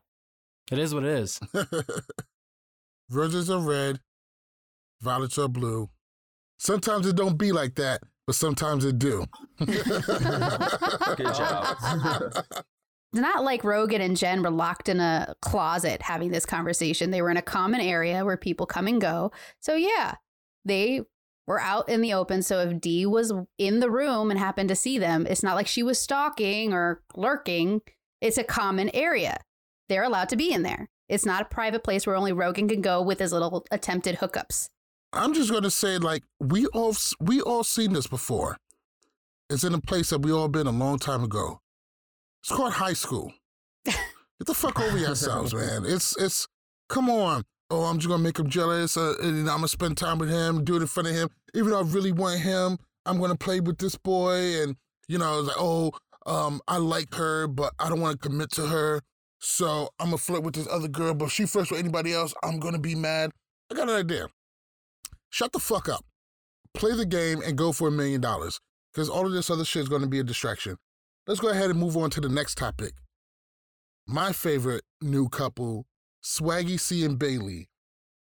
it 0.70 0.78
is 0.78 0.94
what 0.94 1.04
it 1.04 1.10
is. 1.10 1.40
Roses 3.10 3.50
are 3.50 3.60
red, 3.60 4.00
violets 5.00 5.38
are 5.38 5.48
blue. 5.48 5.90
Sometimes 6.58 7.06
it 7.06 7.16
don't 7.16 7.36
be 7.36 7.52
like 7.52 7.74
that, 7.74 8.02
but 8.32 8.36
sometimes 8.38 8.86
it 8.86 8.98
do. 8.98 9.26
Good 9.58 9.76
job. 11.34 11.76
It's 11.76 12.62
not 13.12 13.44
like 13.44 13.62
Rogan 13.62 14.00
and 14.00 14.16
Jen 14.16 14.42
were 14.42 14.50
locked 14.50 14.88
in 14.88 15.00
a 15.00 15.34
closet 15.42 16.00
having 16.00 16.30
this 16.30 16.46
conversation. 16.46 17.10
They 17.10 17.20
were 17.20 17.30
in 17.30 17.36
a 17.36 17.42
common 17.42 17.82
area 17.82 18.24
where 18.24 18.38
people 18.38 18.64
come 18.64 18.86
and 18.86 19.02
go. 19.02 19.32
So, 19.60 19.74
yeah, 19.74 20.14
they 20.64 21.02
were 21.46 21.60
out 21.60 21.90
in 21.90 22.00
the 22.00 22.14
open. 22.14 22.40
So, 22.40 22.60
if 22.60 22.80
Dee 22.80 23.04
was 23.04 23.34
in 23.58 23.80
the 23.80 23.90
room 23.90 24.30
and 24.30 24.40
happened 24.40 24.70
to 24.70 24.76
see 24.76 24.96
them, 24.96 25.26
it's 25.28 25.42
not 25.42 25.54
like 25.54 25.66
she 25.66 25.82
was 25.82 26.00
stalking 26.00 26.72
or 26.72 27.02
lurking. 27.14 27.82
It's 28.22 28.38
a 28.38 28.44
common 28.44 28.88
area. 28.94 29.40
They're 29.90 30.04
allowed 30.04 30.30
to 30.30 30.36
be 30.36 30.54
in 30.54 30.62
there. 30.62 30.88
It's 31.10 31.26
not 31.26 31.42
a 31.42 31.54
private 31.54 31.84
place 31.84 32.06
where 32.06 32.16
only 32.16 32.32
Rogan 32.32 32.66
can 32.66 32.80
go 32.80 33.02
with 33.02 33.18
his 33.18 33.34
little 33.34 33.66
attempted 33.70 34.16
hookups. 34.16 34.70
I'm 35.12 35.34
just 35.34 35.50
gonna 35.50 35.70
say, 35.70 35.98
like 35.98 36.22
we 36.40 36.66
all 36.66 36.94
we 37.20 37.40
all 37.42 37.64
seen 37.64 37.92
this 37.92 38.06
before. 38.06 38.56
It's 39.50 39.64
in 39.64 39.74
a 39.74 39.80
place 39.80 40.10
that 40.10 40.22
we 40.22 40.32
all 40.32 40.48
been 40.48 40.66
a 40.66 40.72
long 40.72 40.98
time 40.98 41.22
ago. 41.22 41.60
It's 42.42 42.50
called 42.50 42.72
high 42.72 42.94
school. 42.94 43.32
Get 43.84 43.96
the 44.46 44.54
fuck 44.54 44.80
over 44.80 44.96
yourselves, 44.96 45.52
man. 45.54 45.84
It's 45.84 46.16
it's 46.16 46.48
come 46.88 47.10
on. 47.10 47.44
Oh, 47.70 47.84
I'm 47.84 47.98
just 47.98 48.08
gonna 48.08 48.22
make 48.22 48.38
him 48.38 48.48
jealous, 48.48 48.96
uh, 48.96 49.14
and 49.22 49.40
I'm 49.40 49.56
gonna 49.56 49.68
spend 49.68 49.98
time 49.98 50.18
with 50.18 50.30
him, 50.30 50.64
do 50.64 50.76
it 50.76 50.82
in 50.82 50.86
front 50.86 51.08
of 51.08 51.14
him. 51.14 51.28
Even 51.54 51.70
though 51.70 51.80
I 51.80 51.82
really 51.82 52.12
want 52.12 52.40
him, 52.40 52.78
I'm 53.04 53.20
gonna 53.20 53.36
play 53.36 53.60
with 53.60 53.78
this 53.78 53.96
boy, 53.96 54.62
and 54.62 54.76
you 55.08 55.18
know, 55.18 55.40
like, 55.40 55.56
oh, 55.58 55.92
um, 56.24 56.60
I 56.68 56.78
like 56.78 57.14
her, 57.14 57.46
but 57.48 57.74
I 57.78 57.90
don't 57.90 58.00
want 58.00 58.20
to 58.20 58.28
commit 58.28 58.50
to 58.52 58.66
her, 58.66 59.02
so 59.40 59.90
I'm 59.98 60.06
gonna 60.06 60.18
flirt 60.18 60.42
with 60.42 60.54
this 60.54 60.68
other 60.70 60.88
girl. 60.88 61.12
But 61.12 61.26
if 61.26 61.32
she 61.32 61.44
flirts 61.44 61.70
with 61.70 61.80
anybody 61.80 62.14
else, 62.14 62.32
I'm 62.42 62.58
gonna 62.58 62.78
be 62.78 62.94
mad. 62.94 63.30
I 63.70 63.74
got 63.74 63.90
an 63.90 63.96
idea 63.96 64.28
shut 65.32 65.50
the 65.52 65.58
fuck 65.58 65.88
up. 65.88 66.04
Play 66.74 66.94
the 66.94 67.06
game 67.06 67.40
and 67.44 67.58
go 67.58 67.72
for 67.72 67.88
a 67.88 67.90
million 67.90 68.20
dollars 68.20 68.60
because 68.92 69.08
all 69.08 69.26
of 69.26 69.32
this 69.32 69.50
other 69.50 69.64
shit 69.64 69.82
is 69.82 69.88
going 69.88 70.02
to 70.02 70.08
be 70.08 70.20
a 70.20 70.24
distraction. 70.24 70.76
Let's 71.26 71.40
go 71.40 71.48
ahead 71.48 71.70
and 71.70 71.78
move 71.80 71.96
on 71.96 72.10
to 72.10 72.20
the 72.20 72.28
next 72.28 72.56
topic. 72.56 72.92
My 74.06 74.32
favorite 74.32 74.82
new 75.00 75.28
couple, 75.28 75.86
Swaggy 76.22 76.78
C 76.78 77.04
and 77.04 77.18
Bayleigh. 77.18 77.66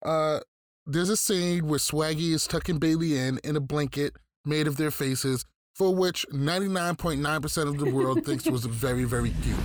Uh, 0.04 0.40
there's 0.84 1.10
a 1.10 1.16
scene 1.16 1.68
where 1.68 1.78
Swaggy 1.78 2.32
is 2.32 2.46
tucking 2.46 2.80
Bayleigh 2.80 3.16
in 3.16 3.38
in 3.44 3.56
a 3.56 3.60
blanket 3.60 4.14
made 4.44 4.66
of 4.66 4.76
their 4.76 4.90
faces, 4.90 5.44
for 5.74 5.94
which 5.94 6.26
99.9% 6.32 7.68
of 7.68 7.78
the 7.78 7.90
world 7.90 8.24
thinks 8.24 8.46
was 8.46 8.64
very, 8.64 9.04
very 9.04 9.32
cute. 9.42 9.56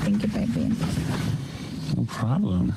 Thank 0.00 0.22
you, 0.22 0.28
baby. 0.28 0.74
No 1.96 2.04
problem. 2.04 2.74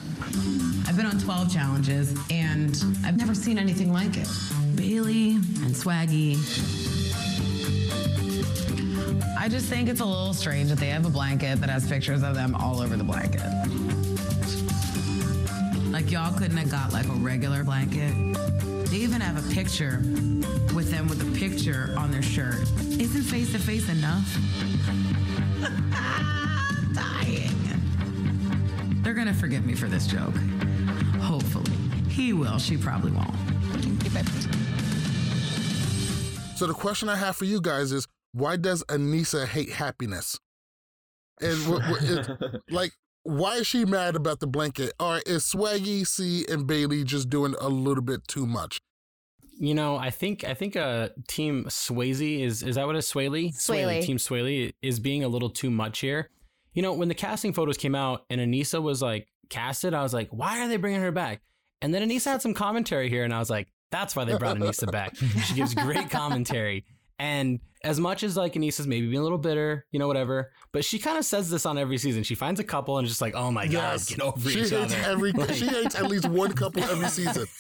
I've 0.92 0.98
been 0.98 1.06
on 1.06 1.20
12 1.20 1.54
challenges 1.54 2.14
and 2.30 2.84
I've 3.06 3.16
never 3.16 3.34
seen 3.34 3.58
anything 3.58 3.94
like 3.94 4.18
it. 4.18 4.28
Bayleigh 4.76 5.36
and 5.64 5.74
Swaggy. 5.74 6.36
I 9.40 9.48
just 9.48 9.68
think 9.68 9.88
it's 9.88 10.02
a 10.02 10.06
little 10.06 10.34
strange 10.34 10.68
that 10.68 10.80
they 10.80 10.88
have 10.88 11.06
a 11.06 11.10
blanket 11.10 11.62
that 11.62 11.70
has 11.70 11.88
pictures 11.88 12.24
of 12.24 12.36
them 12.36 12.56
all 12.56 12.82
over 12.82 12.98
the 12.98 13.06
blanket. 13.06 13.40
Like 15.94 16.12
y'all 16.12 16.38
couldn't 16.38 16.58
have 16.58 16.70
got 16.70 16.92
like 16.92 17.06
a 17.06 17.14
regular 17.14 17.64
blanket? 17.64 18.14
They 18.90 18.98
even 18.98 19.22
have 19.22 19.38
a 19.38 19.54
picture 19.54 20.02
with 20.76 20.92
them 20.92 21.08
with 21.08 21.22
a 21.22 21.40
picture 21.40 21.96
on 21.98 22.12
their 22.12 22.22
shirt. 22.22 22.70
Isn't 23.00 23.24
face 23.24 23.54
to 23.54 23.60
face 23.60 23.88
enough? 23.88 24.28
Dying. 26.94 27.56
They're 29.04 29.14
gonna 29.14 29.34
forgive 29.34 29.66
me 29.66 29.74
for 29.74 29.88
this 29.88 30.06
joke. 30.06 30.34
Hopefully. 31.22 31.72
He 32.10 32.34
will. 32.34 32.58
She 32.60 32.78
probably 32.78 33.12
won't. 33.12 33.34
So 36.56 36.68
the 36.68 36.74
question 36.74 37.10
I 37.10 37.16
have 37.16 37.36
for 37.36 37.46
you 37.46 37.60
guys 37.60 37.92
is, 37.92 38.08
why 38.34 38.56
does 38.56 38.84
Aneesa 38.84 39.48
hate 39.48 39.72
happiness? 39.72 40.38
And 41.42 41.58
what, 41.68 41.82
what 41.90 42.04
is, 42.04 42.30
like, 42.70 42.92
why 43.24 43.56
is 43.56 43.68
she 43.68 43.86
mad 43.86 44.16
about 44.16 44.40
the 44.40 44.48
blanket? 44.48 44.94
Or 45.00 45.22
is 45.26 45.44
Swaggy, 45.44 46.06
C, 46.06 46.46
and 46.48 46.68
Bayleigh 46.68 47.04
just 47.04 47.30
doing 47.30 47.56
a 47.60 47.68
little 47.70 48.04
bit 48.04 48.28
too 48.28 48.46
much? 48.46 48.80
You 49.60 49.76
know, 49.76 49.96
I 49.96 50.10
think 50.10 50.44
I 50.44 50.56
think 50.56 50.76
uh 50.76 51.10
team 51.28 51.66
Swayze 51.66 52.42
is 52.42 52.64
is 52.64 52.76
that 52.76 52.88
what 52.88 52.96
it's 52.96 53.12
Swaley? 53.12 53.54
Swaley. 53.54 54.02
Team 54.02 54.18
Swaley 54.18 54.74
is 54.82 55.00
being 55.00 55.24
a 55.24 55.28
little 55.28 55.52
too 55.52 55.70
much 55.70 56.00
here. 56.00 56.30
You 56.74 56.82
know, 56.82 56.94
when 56.94 57.10
the 57.10 57.16
casting 57.16 57.54
photos 57.54 57.78
came 57.78 57.94
out 57.94 58.26
and 58.30 58.42
Aneesa 58.42 58.82
was 58.82 59.04
like 59.04 59.28
casted, 59.52 59.94
I 59.94 60.02
was 60.02 60.14
like, 60.16 60.30
why 60.32 60.62
are 60.62 60.68
they 60.68 60.78
bringing 60.78 61.02
her 61.02 61.12
back? 61.12 61.42
And 61.84 61.94
then 61.94 62.08
Aneesa 62.10 62.26
had 62.32 62.42
some 62.42 62.56
commentary 62.56 63.08
here, 63.10 63.24
and 63.24 63.32
I 63.34 63.38
was 63.40 63.50
like, 63.52 63.68
that's 63.92 64.16
why 64.16 64.24
they 64.26 64.36
brought 64.38 64.58
Aneesa 64.58 64.92
back. 64.92 65.16
She 65.16 65.54
gives 65.54 65.76
great 65.76 66.10
commentary. 66.10 66.86
And 67.20 67.60
as 67.84 68.00
much 68.00 68.24
as 68.24 68.36
like 68.38 68.54
Aneesa's 68.54 68.88
maybe 68.88 69.06
being 69.08 69.20
a 69.20 69.24
little 69.24 69.38
bitter, 69.38 69.86
you 69.92 70.00
know, 70.00 70.08
whatever, 70.08 70.52
but 70.72 70.84
she 70.84 70.98
kind 70.98 71.18
of 71.20 71.26
says 71.26 71.50
this 71.52 71.66
on 71.68 71.78
every 71.78 71.98
season. 72.00 72.24
She 72.24 72.34
finds 72.34 72.60
a 72.60 72.64
couple 72.64 72.98
and 72.98 73.08
just 73.08 73.22
like, 73.22 73.36
oh 73.36 73.52
my 73.52 73.66
Yes. 73.66 74.10
god, 74.10 74.18
get 74.18 74.26
over 74.26 74.50
she 74.50 74.62
each 74.62 74.70
hates 74.72 74.94
other. 74.94 74.96
every 75.06 75.32
Like- 75.32 75.54
she 75.54 75.68
hates 75.68 75.94
at 75.96 76.06
least 76.10 76.28
one 76.28 76.54
couple 76.54 76.84
every 76.84 77.08
season. 77.10 77.46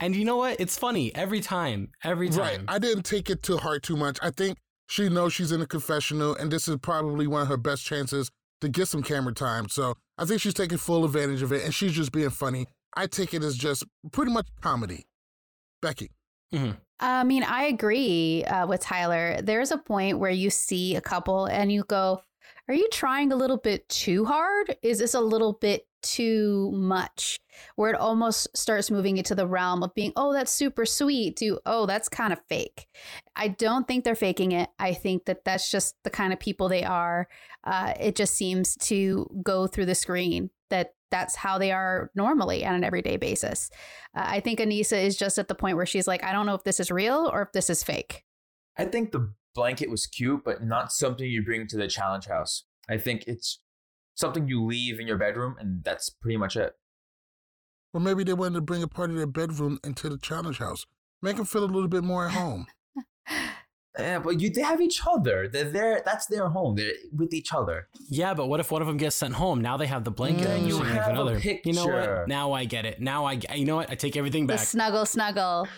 And 0.00 0.14
you 0.14 0.24
know 0.24 0.36
what? 0.36 0.60
It's 0.60 0.78
funny 0.78 1.12
every 1.12 1.40
time. 1.40 1.90
Every 2.04 2.28
time. 2.28 2.38
Right. 2.38 2.60
I 2.68 2.78
didn't 2.78 3.02
take 3.02 3.28
it 3.28 3.42
to 3.44 3.56
heart 3.56 3.82
too 3.82 3.96
much. 3.96 4.16
I 4.22 4.30
think 4.30 4.58
she 4.86 5.08
knows 5.08 5.32
she's 5.32 5.50
in 5.50 5.60
a 5.60 5.66
confessional, 5.66 6.36
and 6.36 6.52
this 6.52 6.68
is 6.68 6.76
probably 6.80 7.26
one 7.26 7.42
of 7.42 7.48
her 7.48 7.56
best 7.56 7.84
chances 7.84 8.30
to 8.60 8.68
get 8.68 8.86
some 8.86 9.02
camera 9.02 9.34
time. 9.34 9.68
So 9.68 9.96
I 10.18 10.24
think 10.24 10.40
she's 10.40 10.54
taking 10.54 10.78
full 10.78 11.04
advantage 11.04 11.42
of 11.42 11.52
it, 11.52 11.64
and 11.64 11.74
she's 11.74 11.92
just 11.92 12.12
being 12.12 12.30
funny. 12.30 12.66
I 12.94 13.06
take 13.06 13.32
it 13.34 13.42
as 13.42 13.56
just 13.56 13.84
pretty 14.12 14.32
much 14.32 14.46
comedy. 14.60 15.06
Becky. 15.80 16.10
I 17.00 17.24
mean, 17.24 17.42
I 17.42 17.64
agree 17.64 18.44
uh, 18.44 18.66
with 18.66 18.80
Tyler. 18.80 19.40
There's 19.42 19.72
a 19.72 19.78
point 19.78 20.18
where 20.18 20.30
you 20.30 20.50
see 20.50 20.94
a 20.94 21.00
couple 21.00 21.46
and 21.46 21.72
you 21.72 21.84
go, 21.84 22.20
Are 22.68 22.74
you 22.74 22.88
trying 22.92 23.32
a 23.32 23.36
little 23.36 23.56
bit 23.56 23.88
too 23.88 24.24
hard? 24.24 24.76
Is 24.82 24.98
this 24.98 25.14
a 25.14 25.20
little 25.20 25.54
bit 25.54 25.86
too 26.02 26.70
much? 26.72 27.38
Where 27.76 27.90
it 27.90 27.96
almost 27.96 28.56
starts 28.56 28.90
moving 28.90 29.18
into 29.18 29.34
the 29.34 29.46
realm 29.46 29.82
of 29.82 29.94
being, 29.94 30.12
Oh, 30.16 30.32
that's 30.32 30.52
super 30.52 30.86
sweet, 30.86 31.36
to, 31.36 31.60
Oh, 31.66 31.86
that's 31.86 32.08
kind 32.08 32.32
of 32.32 32.40
fake. 32.48 32.86
I 33.36 33.48
don't 33.48 33.86
think 33.86 34.04
they're 34.04 34.14
faking 34.14 34.52
it. 34.52 34.70
I 34.78 34.94
think 34.94 35.26
that 35.26 35.44
that's 35.44 35.70
just 35.70 35.96
the 36.04 36.10
kind 36.10 36.32
of 36.32 36.40
people 36.40 36.68
they 36.68 36.84
are. 36.84 37.28
Uh, 37.64 37.94
it 38.00 38.16
just 38.16 38.34
seems 38.34 38.76
to 38.76 39.28
go 39.42 39.66
through 39.66 39.86
the 39.86 39.94
screen 39.94 40.50
that 40.70 40.94
that's 41.10 41.36
how 41.36 41.58
they 41.58 41.70
are 41.70 42.10
normally 42.14 42.64
on 42.64 42.74
an 42.74 42.82
everyday 42.82 43.18
basis. 43.18 43.70
Uh, 44.16 44.24
I 44.24 44.40
think 44.40 44.58
Aneesa 44.58 45.00
is 45.00 45.16
just 45.16 45.38
at 45.38 45.46
the 45.46 45.54
point 45.54 45.76
where 45.76 45.86
she's 45.86 46.08
like, 46.08 46.24
I 46.24 46.32
don't 46.32 46.46
know 46.46 46.54
if 46.54 46.64
this 46.64 46.80
is 46.80 46.90
real 46.90 47.30
or 47.32 47.42
if 47.42 47.52
this 47.52 47.70
is 47.70 47.84
fake. 47.84 48.24
I 48.78 48.86
think 48.86 49.12
the 49.12 49.32
blanket 49.54 49.90
was 49.90 50.06
cute, 50.06 50.42
but 50.44 50.64
not 50.64 50.90
something 50.90 51.26
you 51.26 51.42
bring 51.42 51.66
to 51.68 51.76
the 51.76 51.86
challenge 51.86 52.26
house. 52.26 52.64
I 52.88 52.96
think 52.96 53.24
it's 53.26 53.60
something 54.14 54.46
you 54.48 54.64
leave 54.64 54.98
in 55.00 55.06
your 55.06 55.18
bedroom, 55.18 55.56
and 55.58 55.82
that's 55.84 56.10
pretty 56.10 56.36
much 56.36 56.56
it. 56.56 56.74
Or 57.94 58.00
maybe 58.00 58.24
they 58.24 58.32
wanted 58.34 58.54
to 58.54 58.60
bring 58.62 58.82
a 58.82 58.88
part 58.88 59.10
of 59.10 59.16
their 59.16 59.26
bedroom 59.26 59.78
into 59.84 60.08
the 60.08 60.16
challenge 60.18 60.58
house. 60.58 60.86
Make 61.20 61.36
them 61.36 61.44
feel 61.44 61.64
a 61.64 61.66
little 61.66 61.88
bit 61.88 62.04
more 62.04 62.26
at 62.26 62.32
home. 62.32 62.66
Yeah, 63.98 64.20
but 64.20 64.40
you 64.40 64.48
they 64.48 64.62
have 64.62 64.80
each 64.80 65.02
other. 65.06 65.48
They're 65.48 65.70
there. 65.70 66.00
That's 66.02 66.24
their 66.24 66.48
home. 66.48 66.76
They're 66.76 66.92
with 67.14 67.34
each 67.34 67.52
other. 67.52 67.88
Yeah, 68.08 68.32
but 68.32 68.46
what 68.46 68.58
if 68.58 68.70
one 68.70 68.80
of 68.80 68.88
them 68.88 68.96
gets 68.96 69.16
sent 69.16 69.34
home? 69.34 69.60
Now 69.60 69.76
they 69.76 69.86
have 69.86 70.02
the 70.04 70.10
blanket. 70.10 70.44
Then 70.44 70.60
and 70.60 70.66
you 70.66 70.76
significant 70.76 71.04
have 71.04 71.18
a 71.18 71.20
other. 71.20 71.38
You 71.62 71.72
know 71.74 71.86
what? 71.86 72.26
Now 72.26 72.52
I 72.52 72.64
get 72.64 72.86
it. 72.86 73.02
Now 73.02 73.26
I. 73.26 73.36
g- 73.36 73.46
You 73.54 73.66
know 73.66 73.76
what? 73.76 73.90
I 73.90 73.94
take 73.94 74.16
everything 74.16 74.46
The 74.46 74.54
back. 74.54 74.64
snuggle, 74.64 75.04
snuggle. 75.04 75.68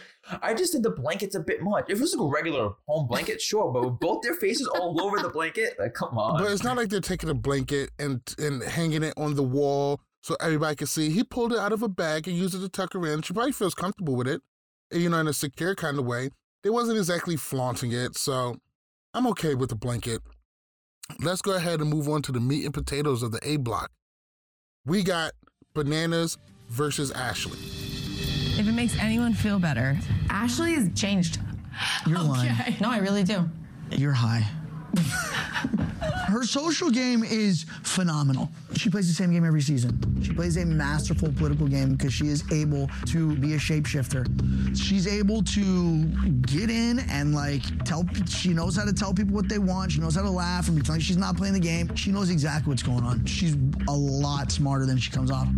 I 0.43 0.54
just 0.54 0.73
think 0.73 0.85
the 0.85 0.90
blanket's 0.90 1.35
a 1.35 1.40
bit 1.40 1.62
much. 1.62 1.87
If 1.88 1.99
it 1.99 2.00
was 2.00 2.14
like 2.14 2.25
a 2.25 2.28
regular 2.28 2.71
home 2.87 3.07
blanket, 3.07 3.40
sure, 3.43 3.73
but 3.73 3.85
with 3.85 4.00
both 4.00 4.23
their 4.23 4.35
faces 4.35 4.66
all 4.66 5.00
over 5.02 5.19
the 5.19 5.28
blanket, 5.28 5.75
like 5.78 5.95
come 5.95 6.19
on. 6.19 6.40
But 6.40 6.50
it's 6.50 6.64
not 6.64 6.76
like 6.76 6.88
they're 6.88 7.00
taking 7.00 7.31
a 7.31 7.35
blanket 7.35 7.90
and 7.99 8.21
and 8.38 8.62
hanging 8.62 9.02
it 9.02 9.14
on 9.16 9.35
the 9.35 9.43
wall 9.43 10.00
so 10.23 10.37
everybody 10.40 10.76
can 10.76 10.87
see. 10.87 11.11
He 11.11 11.23
pulled 11.23 11.52
it 11.52 11.59
out 11.59 11.73
of 11.73 11.83
a 11.83 11.88
bag 11.88 12.26
and 12.26 12.37
used 12.37 12.54
it 12.54 12.61
to 12.61 12.69
tuck 12.69 12.95
her 12.95 13.07
in. 13.07 13.23
She 13.23 13.35
probably 13.35 13.52
feels 13.52 13.75
comfortable 13.75 14.16
with 14.16 14.26
it, 14.26 14.40
you 14.90 15.09
know, 15.09 15.19
in 15.19 15.28
a 15.28 15.33
secure 15.33 15.75
kind 15.75 15.99
of 15.99 16.07
way. 16.07 16.31
They 16.62 16.71
wasn't 16.71 16.97
exactly 16.97 17.37
flaunting 17.37 17.93
it, 17.93 18.16
so 18.16 18.57
I'm 19.12 19.26
okay 19.28 19.54
with 19.54 19.69
the 19.69 19.76
blanket. 19.76 20.23
Let's 21.21 21.43
go 21.43 21.54
ahead 21.54 21.81
and 21.83 21.90
move 21.90 22.09
on 22.09 22.23
to 22.23 22.33
the 22.33 22.40
meat 22.40 22.64
and 22.64 22.73
potatoes 22.73 23.23
of 23.23 23.33
the 23.33 23.40
A 23.43 23.59
block. 23.59 23.90
We 24.87 25.02
got 25.02 25.33
bananas 25.75 26.38
versus 26.71 27.11
Ashley. 27.11 27.59
If 28.57 28.69
it 28.69 28.73
makes 28.73 28.97
anyone 28.99 29.35
feel 29.35 29.59
better, 29.59 29.99
Ashley 30.31 30.75
has 30.75 30.89
changed. 30.95 31.41
You're 32.07 32.21
lying. 32.21 32.55
No, 32.81 32.89
I 32.91 32.99
really 32.99 33.25
do. 33.25 33.49
You're 33.91 34.13
high. 34.13 34.47
Her 36.27 36.45
social 36.45 36.91
game 36.91 37.23
is 37.25 37.67
phenomenal. 37.83 38.51
She 38.77 38.91
plays 38.91 39.09
the 39.09 39.15
same 39.15 39.33
game 39.33 39.45
every 39.45 39.61
season. 39.61 40.23
She 40.23 40.33
plays 40.33 40.57
a 40.57 40.65
masterful 40.65 41.33
political 41.33 41.67
game 41.67 41.95
because 41.95 42.13
she 42.13 42.29
is 42.29 42.45
able 42.53 42.91
to 43.07 43.37
be 43.37 43.55
a 43.55 43.59
shapeshifter. 43.59 44.27
She's 44.77 45.07
able 45.07 45.43
to 45.45 46.05
get 46.43 46.71
in 46.71 47.01
and 47.11 47.35
like 47.35 47.63
tell. 47.85 48.05
She 48.29 48.51
knows 48.51 48.77
how 48.77 48.85
to 48.85 48.93
tell 48.93 49.15
people 49.15 49.35
what 49.35 49.49
they 49.49 49.59
want. 49.59 49.93
She 49.93 50.01
knows 50.01 50.15
how 50.15 50.23
to 50.23 50.31
laugh 50.31 50.69
and 50.69 50.77
pretend 50.77 50.99
like 50.99 51.03
she's 51.03 51.17
not 51.17 51.37
playing 51.37 51.55
the 51.55 51.61
game. 51.61 51.95
She 51.97 52.11
knows 52.11 52.31
exactly 52.31 52.71
what's 52.71 52.83
going 52.83 53.05
on. 53.05 53.25
She's 53.27 53.57
a 53.89 53.93
lot 53.93 54.51
smarter 54.51 54.87
than 54.87 54.99
she 54.99 55.11
comes 55.11 55.31
off. 55.31 55.49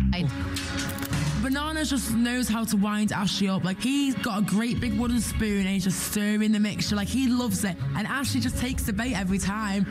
Bananas 1.41 1.91
just 1.91 2.13
knows 2.13 2.49
how 2.49 2.63
to 2.65 2.75
wind 2.77 3.11
Ashley 3.11 3.47
up. 3.47 3.63
Like 3.63 3.79
he's 3.81 4.15
got 4.15 4.39
a 4.39 4.41
great 4.41 4.79
big 4.79 4.99
wooden 4.99 5.21
spoon 5.21 5.59
and 5.59 5.69
he's 5.69 5.83
just 5.83 6.11
stirring 6.11 6.51
the 6.51 6.59
mixture. 6.59 6.95
Like 6.95 7.07
he 7.07 7.27
loves 7.27 7.63
it. 7.63 7.77
And 7.95 8.07
Ashley 8.07 8.41
just 8.41 8.57
takes 8.57 8.83
the 8.83 8.93
bait 8.93 9.13
every 9.13 9.37
time. 9.37 9.85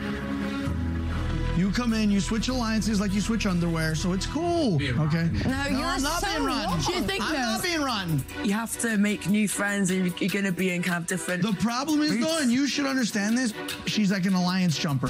You 1.57 1.71
come 1.71 1.93
in, 1.93 2.11
you 2.11 2.19
switch 2.19 2.49
alliances 2.49 3.01
like 3.01 3.13
you 3.13 3.19
switch 3.21 3.47
underwear, 3.47 3.95
so 3.95 4.13
it's 4.13 4.27
cool. 4.27 4.75
Okay. 4.75 5.27
No, 5.45 5.65
you're 5.67 5.87
I'm 5.87 6.03
not 6.03 6.21
so 6.21 6.27
being 6.31 6.45
rotten. 6.45 6.79
Do 6.81 6.93
you 6.93 7.01
think 7.01 7.23
I'm 7.23 7.31
this? 7.33 7.41
not 7.41 7.63
being 7.63 7.81
rotten. 7.81 8.23
You 8.43 8.53
have 8.53 8.77
to 8.81 8.95
make 8.97 9.27
new 9.27 9.47
friends 9.47 9.89
and 9.89 10.05
you're 10.21 10.29
going 10.29 10.45
to 10.45 10.51
be 10.51 10.69
in 10.69 10.83
kind 10.83 11.01
of 11.01 11.07
different. 11.07 11.41
The 11.41 11.53
problem 11.53 12.03
is, 12.03 12.19
though, 12.19 12.37
and 12.37 12.51
you 12.51 12.67
should 12.67 12.85
understand 12.85 13.35
this, 13.35 13.55
she's 13.87 14.11
like 14.11 14.25
an 14.27 14.35
alliance 14.35 14.77
jumper. 14.77 15.07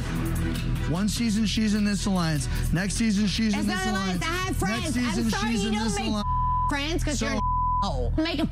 One 0.89 1.09
season 1.09 1.45
she's 1.45 1.75
in 1.75 1.83
this 1.83 2.05
alliance. 2.05 2.47
Next 2.71 2.93
season 2.93 3.27
she's 3.27 3.53
in 3.53 3.67
this 3.67 3.85
alliance. 3.85 4.21
alliance. 4.21 4.23
I 4.23 4.25
have 4.27 4.47
Next 4.47 4.59
friends. 4.59 4.97
I'm 4.97 5.03
season 5.15 5.29
sorry 5.31 5.51
she's 5.51 5.63
you 5.63 5.67
in 5.69 5.75
don't 5.75 5.83
this 5.83 5.95
make 5.99 6.07
alliance. 6.07 6.27
friends 6.69 7.03
because 7.03 7.19
So- 7.19 7.27
you're 7.29 7.39
oh. 7.83 8.13
Make 8.15 8.39
a 8.39 8.49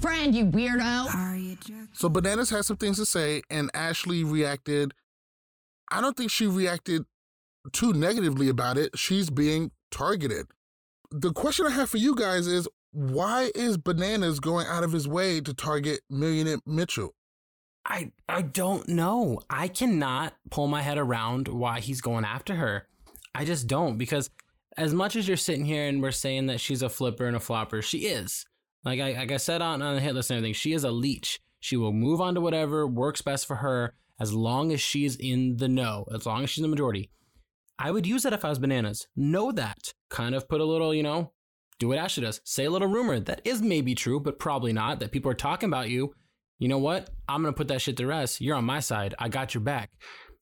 friend, 0.00 0.34
you 0.34 0.46
weirdo. 0.46 1.58
You 1.68 1.88
So 1.92 2.08
Bananas 2.08 2.48
had 2.48 2.64
some 2.64 2.78
things 2.78 2.96
to 2.96 3.04
say, 3.04 3.42
and 3.50 3.70
Ashley 3.74 4.24
reacted. 4.24 4.94
I 5.94 6.00
don't 6.00 6.16
think 6.16 6.32
she 6.32 6.48
reacted 6.48 7.04
too 7.72 7.92
negatively 7.92 8.48
about 8.48 8.76
it. 8.76 8.98
She's 8.98 9.30
being 9.30 9.70
targeted. 9.92 10.46
The 11.12 11.32
question 11.32 11.66
I 11.66 11.70
have 11.70 11.88
for 11.88 11.98
you 11.98 12.16
guys 12.16 12.48
is 12.48 12.68
why 12.90 13.52
is 13.54 13.76
Bananas 13.76 14.40
going 14.40 14.66
out 14.66 14.82
of 14.82 14.90
his 14.90 15.06
way 15.06 15.40
to 15.40 15.54
target 15.54 16.00
Millionaire 16.10 16.58
Mitchell? 16.66 17.14
I 17.86 18.10
I 18.28 18.42
don't 18.42 18.88
know. 18.88 19.40
I 19.48 19.68
cannot 19.68 20.34
pull 20.50 20.66
my 20.66 20.82
head 20.82 20.98
around 20.98 21.46
why 21.46 21.78
he's 21.78 22.00
going 22.00 22.24
after 22.24 22.56
her. 22.56 22.88
I 23.32 23.44
just 23.44 23.68
don't 23.68 23.96
because 23.96 24.30
as 24.76 24.92
much 24.92 25.14
as 25.14 25.28
you're 25.28 25.36
sitting 25.36 25.64
here 25.64 25.86
and 25.86 26.02
we're 26.02 26.10
saying 26.10 26.46
that 26.46 26.60
she's 26.60 26.82
a 26.82 26.88
flipper 26.88 27.26
and 27.26 27.36
a 27.36 27.40
flopper, 27.40 27.82
she 27.82 27.98
is. 28.06 28.46
Like 28.84 28.98
I 28.98 29.12
like 29.12 29.30
I 29.30 29.36
said 29.36 29.62
on, 29.62 29.80
on 29.80 29.94
the 29.94 30.00
hit 30.00 30.14
list 30.14 30.30
and 30.30 30.38
everything, 30.38 30.54
she 30.54 30.72
is 30.72 30.82
a 30.82 30.90
leech. 30.90 31.40
She 31.60 31.76
will 31.76 31.92
move 31.92 32.20
on 32.20 32.34
to 32.34 32.40
whatever 32.40 32.84
works 32.84 33.22
best 33.22 33.46
for 33.46 33.56
her 33.56 33.94
as 34.20 34.32
long 34.32 34.72
as 34.72 34.80
she's 34.80 35.16
in 35.16 35.56
the 35.56 35.68
know, 35.68 36.06
as 36.14 36.26
long 36.26 36.44
as 36.44 36.50
she's 36.50 36.64
in 36.64 36.70
the 36.70 36.74
majority. 36.74 37.10
I 37.78 37.90
would 37.90 38.06
use 38.06 38.22
that 38.22 38.32
if 38.32 38.44
I 38.44 38.48
was 38.48 38.58
bananas. 38.58 39.06
Know 39.16 39.50
that. 39.52 39.92
Kind 40.08 40.34
of 40.34 40.48
put 40.48 40.60
a 40.60 40.64
little, 40.64 40.94
you 40.94 41.02
know, 41.02 41.32
do 41.78 41.88
what 41.88 41.98
Ashley 41.98 42.22
does. 42.22 42.40
Say 42.44 42.66
a 42.66 42.70
little 42.70 42.88
rumor 42.88 43.18
that 43.18 43.40
is 43.44 43.60
maybe 43.60 43.94
true, 43.94 44.20
but 44.20 44.38
probably 44.38 44.72
not, 44.72 45.00
that 45.00 45.10
people 45.10 45.30
are 45.30 45.34
talking 45.34 45.68
about 45.68 45.90
you. 45.90 46.14
You 46.58 46.68
know 46.68 46.78
what? 46.78 47.10
I'm 47.28 47.42
going 47.42 47.52
to 47.52 47.58
put 47.58 47.68
that 47.68 47.82
shit 47.82 47.96
to 47.96 48.06
rest. 48.06 48.40
You're 48.40 48.56
on 48.56 48.64
my 48.64 48.80
side. 48.80 49.14
I 49.18 49.28
got 49.28 49.54
your 49.54 49.62
back. 49.62 49.90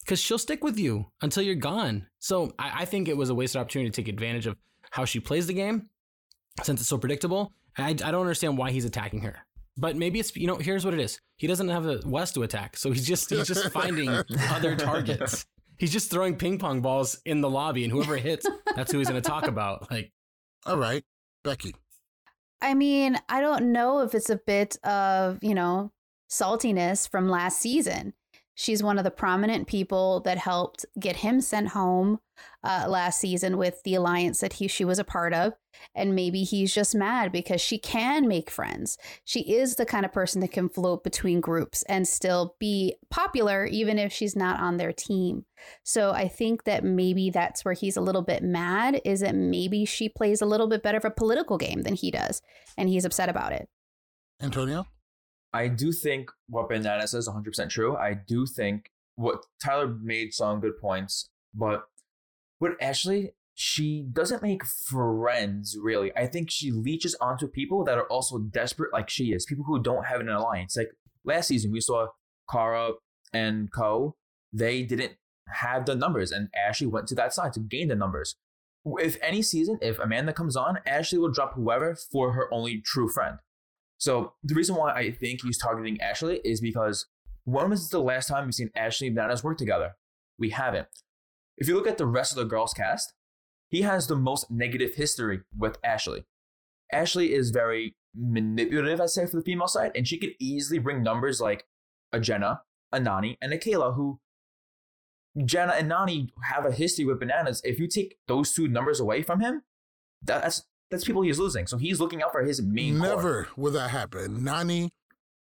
Because 0.05 0.21
she'll 0.21 0.39
stick 0.39 0.63
with 0.63 0.79
you 0.79 1.07
until 1.23 1.43
you're 1.43 1.55
gone. 1.55 2.07
So 2.19 2.53
I, 2.59 2.83
I 2.83 2.85
think 2.85 3.09
it 3.09 3.17
was 3.17 3.31
a 3.31 3.35
wasted 3.35 3.61
opportunity 3.61 3.91
to 3.91 3.97
take 3.97 4.09
advantage 4.09 4.47
of 4.47 4.57
how 4.91 5.05
she 5.05 5.21
plays 5.21 5.47
the 5.47 5.55
game 5.55 5.89
since 6.63 6.81
it's 6.81 6.89
so 6.89 6.99
predictable. 6.99 7.53
I, 7.79 7.91
I 7.91 7.93
don't 7.95 8.21
understand 8.21 8.59
why 8.59 8.73
he's 8.73 8.85
attacking 8.85 9.23
her. 9.23 9.39
But 9.77 9.97
maybe 9.97 10.21
it's 10.21 10.37
you 10.37 10.47
know 10.47 10.57
here's 10.57 10.85
what 10.85 10.93
it 10.93 11.01
is. 11.01 11.19
He 11.43 11.49
doesn't 11.49 11.71
have 11.71 11.87
a 11.87 12.01
West 12.07 12.35
to 12.35 12.45
attack, 12.45 12.77
so 12.77 12.93
he's 12.93 13.05
just 13.05 13.29
he's 13.29 13.49
just 13.49 13.69
finding 13.73 14.09
other 14.51 14.77
targets. 14.77 15.45
He's 15.77 15.93
just 15.93 16.09
throwing 16.09 16.37
ping 16.37 16.57
pong 16.57 16.83
balls 16.83 17.21
in 17.25 17.41
the 17.41 17.51
lobby, 17.51 17.83
and 17.83 17.93
whoever 17.93 18.17
hits, 18.17 18.47
that's 18.77 18.93
who 18.93 18.99
he's 18.99 19.09
going 19.09 19.21
to 19.21 19.29
talk 19.29 19.49
about. 19.49 19.91
Like, 19.91 20.13
all 20.65 20.77
right. 20.77 21.03
Becky. 21.43 21.75
I 22.61 22.75
mean, 22.75 23.19
I 23.29 23.41
don't 23.41 23.73
know 23.73 24.03
if 24.03 24.15
it's 24.15 24.31
a 24.31 24.37
bit 24.37 24.77
of, 24.85 25.41
you 25.43 25.57
know, 25.57 25.91
saltiness 26.31 27.11
from 27.11 27.29
last 27.29 27.59
season. 27.59 28.15
She's 28.63 28.81
one 28.81 28.97
of 28.97 29.03
the 29.03 29.11
prominent 29.11 29.67
people 29.67 30.21
that 30.21 30.39
helped 30.39 30.87
get 31.01 31.17
him 31.17 31.41
sent 31.41 31.71
home 31.71 32.21
uh, 32.63 32.87
last 32.89 33.19
season 33.19 33.59
with 33.59 33.83
the 33.83 33.97
alliance 33.97 34.39
that 34.39 34.53
he 34.53 34.69
she 34.69 34.85
was 34.85 35.01
a 35.01 35.05
part 35.05 35.35
of, 35.35 35.55
and 35.97 36.15
maybe 36.15 36.45
he's 36.45 36.73
just 36.73 36.95
mad 36.95 37.33
because 37.33 37.61
she 37.61 37.77
can 37.77 38.29
make 38.29 38.51
friends. 38.51 38.99
She 39.25 39.41
is 39.41 39.75
the 39.75 39.85
kind 39.85 40.05
of 40.05 40.13
person 40.13 40.41
that 40.43 40.53
can 40.53 40.69
float 40.69 41.03
between 41.03 41.41
groups 41.41 41.83
and 41.89 42.07
still 42.07 42.55
be 42.61 42.95
popular, 43.11 43.67
even 43.67 43.99
if 43.99 44.13
she's 44.13 44.37
not 44.37 44.61
on 44.61 44.77
their 44.77 44.93
team. 44.93 45.45
So 45.83 46.13
I 46.13 46.29
think 46.29 46.63
that 46.63 46.85
maybe 46.85 47.31
that's 47.31 47.65
where 47.65 47.75
he's 47.75 47.97
a 47.97 48.01
little 48.01 48.23
bit 48.23 48.45
mad. 48.45 49.01
Is 49.05 49.23
that 49.23 49.35
maybe 49.35 49.85
she 49.85 50.09
plays 50.09 50.41
a 50.41 50.47
little 50.47 50.69
bit 50.69 50.85
better 50.85 50.99
of 50.99 51.05
a 51.05 51.11
political 51.11 51.59
game 51.59 51.83
than 51.83 51.95
he 51.95 52.13
does, 52.13 52.41
and 52.79 52.89
he's 52.89 53.05
upset 53.05 53.29
about 53.29 53.55
it. 53.55 53.69
Antonio. 54.41 54.87
I 55.53 55.69
do 55.69 55.93
think 55.93 56.31
what 56.49 56.69
Banana 56.69 57.07
says 57.07 57.27
is 57.27 57.29
100% 57.29 57.69
true. 57.69 57.97
I 57.97 58.15
do 58.15 58.47
think 58.47 58.91
what 59.17 59.45
Tyler 59.63 59.89
made 60.03 60.33
some 60.33 60.61
good 60.61 60.79
points, 60.81 61.29
but 61.55 61.85
with 62.59 62.73
Ashley, 62.81 63.35
she 63.55 64.07
doesn't 64.11 64.43
make 64.43 64.65
friends 64.65 65.77
really. 65.81 66.11
I 66.17 66.27
think 66.27 66.51
she 66.51 66.71
leeches 66.71 67.15
onto 67.21 67.47
people 67.47 67.85
that 67.85 67.99
are 67.99 68.07
also 68.07 68.39
desperate 68.39 68.93
like 68.93 69.11
she 69.11 69.33
is, 69.33 69.45
people 69.45 69.65
who 69.65 69.83
don't 69.83 70.07
have 70.07 70.21
an 70.21 70.29
alliance. 70.29 70.77
Like 70.77 70.93
last 71.25 71.49
season, 71.49 71.71
we 71.71 71.81
saw 71.81 72.09
Cara 72.51 72.93
and 73.33 73.71
Co. 73.73 74.17
They 74.53 74.83
didn't 74.83 75.13
have 75.49 75.85
the 75.87 75.95
numbers, 75.95 76.33
and 76.33 76.49
Ashley 76.57 76.87
went 76.87 77.09
to 77.09 77.15
that 77.17 77.35
side 77.35 77.53
to 77.55 77.61
gain 77.61 77.89
the 77.89 77.95
numbers. 77.95 78.37
If 78.85 79.17
any 79.23 79.43
season, 79.43 79.79
if 79.81 79.99
Amanda 79.99 80.33
comes 80.33 80.57
on, 80.57 80.79
Ashley 80.87 81.19
will 81.19 81.31
drop 81.31 81.55
whoever 81.55 81.95
for 81.95 82.33
her 82.33 82.53
only 82.53 82.81
true 82.85 83.09
friend. 83.09 83.39
So 84.03 84.33
the 84.43 84.57
reason 84.57 84.75
why 84.75 84.93
I 84.93 85.13
think 85.13 85.43
he's 85.43 85.57
targeting 85.57 86.01
Ashley 86.01 86.41
is 86.45 86.61
because 86.61 87.07
when 87.45 87.71
was 87.71 87.89
the 87.89 88.01
last 88.01 88.27
time 88.27 88.47
we've 88.47 88.55
seen 88.55 88.73
Ashley 88.75 89.07
and 89.07 89.15
Bananas 89.15 89.45
work 89.45 89.59
together? 89.59 89.93
We 90.41 90.51
haven't. 90.51 90.89
If 91.57 91.69
you 91.69 91.77
look 91.77 91.87
at 91.87 91.99
the 91.99 92.07
rest 92.07 92.33
of 92.33 92.39
the 92.39 92.45
girls 92.45 92.75
cast, 92.75 93.13
he 93.69 93.83
has 93.83 94.09
the 94.09 94.17
most 94.17 94.51
negative 94.51 94.97
history 94.97 95.43
with 95.57 95.79
Ashley. 95.85 96.25
Ashley 96.93 97.33
is 97.33 97.53
very 97.53 97.95
manipulative, 98.13 99.01
I'd 99.01 99.11
say, 99.11 99.25
for 99.25 99.37
the 99.37 99.45
female 99.45 99.69
side, 99.69 99.93
and 99.95 100.09
she 100.09 100.19
could 100.19 100.33
easily 100.41 100.81
bring 100.81 101.05
numbers 101.05 101.41
like 101.41 101.67
a 102.13 102.19
Jenna, 102.19 102.63
a 102.91 102.99
Nany, 102.99 103.37
and 103.41 103.53
a 103.53 103.57
Kailah, 103.57 103.95
who 103.95 104.19
Jenna 105.45 105.75
and 105.75 105.89
Nany 105.89 106.31
have 106.51 106.67
a 106.67 106.73
history 106.73 107.05
with 107.05 107.21
bananas. 107.21 107.63
If 107.63 107.79
you 107.79 107.87
take 107.87 108.17
those 108.27 108.53
two 108.53 108.67
numbers 108.67 108.99
away 108.99 109.23
from 109.23 109.39
him, 109.39 109.63
that's 110.21 110.65
that's 110.93 111.05
people 111.05 111.23
he's 111.23 111.39
losing. 111.39 111.67
So 111.67 111.79
he's 111.79 111.99
looking 111.99 112.23
out 112.23 112.31
for 112.31 112.45
his 112.45 112.63
main 112.63 112.99
core. 112.99 113.09
Never 113.09 113.49
will 113.57 113.73
that 113.73 113.91
happen. 113.91 114.43
Nany 114.43 114.91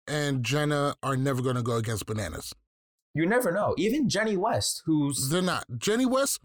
and 0.08 0.44
Jenna 0.44 0.96
are 1.04 1.18
never 1.18 1.42
going 1.42 1.56
to 1.56 1.62
go 1.62 1.76
against 1.76 2.06
bananas. 2.06 2.54
You 3.14 3.26
never 3.26 3.52
know. 3.52 3.74
Even 3.78 4.08
Jenny 4.08 4.38
West, 4.38 4.84
who's 4.86 5.30
they're 5.30 5.42
not 5.42 5.66
Jenny 5.78 6.06
West. 6.06 6.40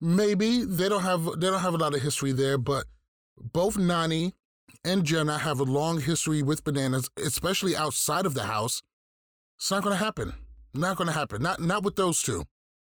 Maybe 0.00 0.64
they 0.64 0.88
don't 0.88 1.02
have 1.02 1.24
they 1.40 1.46
don't 1.46 1.60
have 1.60 1.74
a 1.74 1.78
lot 1.78 1.94
of 1.94 2.02
history 2.02 2.32
there, 2.32 2.58
but 2.58 2.84
both 3.38 3.76
Nany 3.76 4.32
and 4.84 5.04
Jenna 5.04 5.38
have 5.38 5.60
a 5.60 5.64
long 5.64 6.00
history 6.00 6.42
with 6.42 6.64
bananas, 6.64 7.08
especially 7.16 7.76
outside 7.76 8.26
of 8.26 8.34
the 8.34 8.44
house. 8.44 8.82
It's 9.58 9.70
not 9.70 9.84
going 9.84 9.96
to 9.96 10.04
happen. 10.04 10.34
Not 10.74 10.96
going 10.96 11.06
to 11.06 11.14
happen. 11.14 11.40
Not 11.40 11.60
not 11.60 11.84
with 11.84 11.94
those 11.94 12.20
two. 12.20 12.44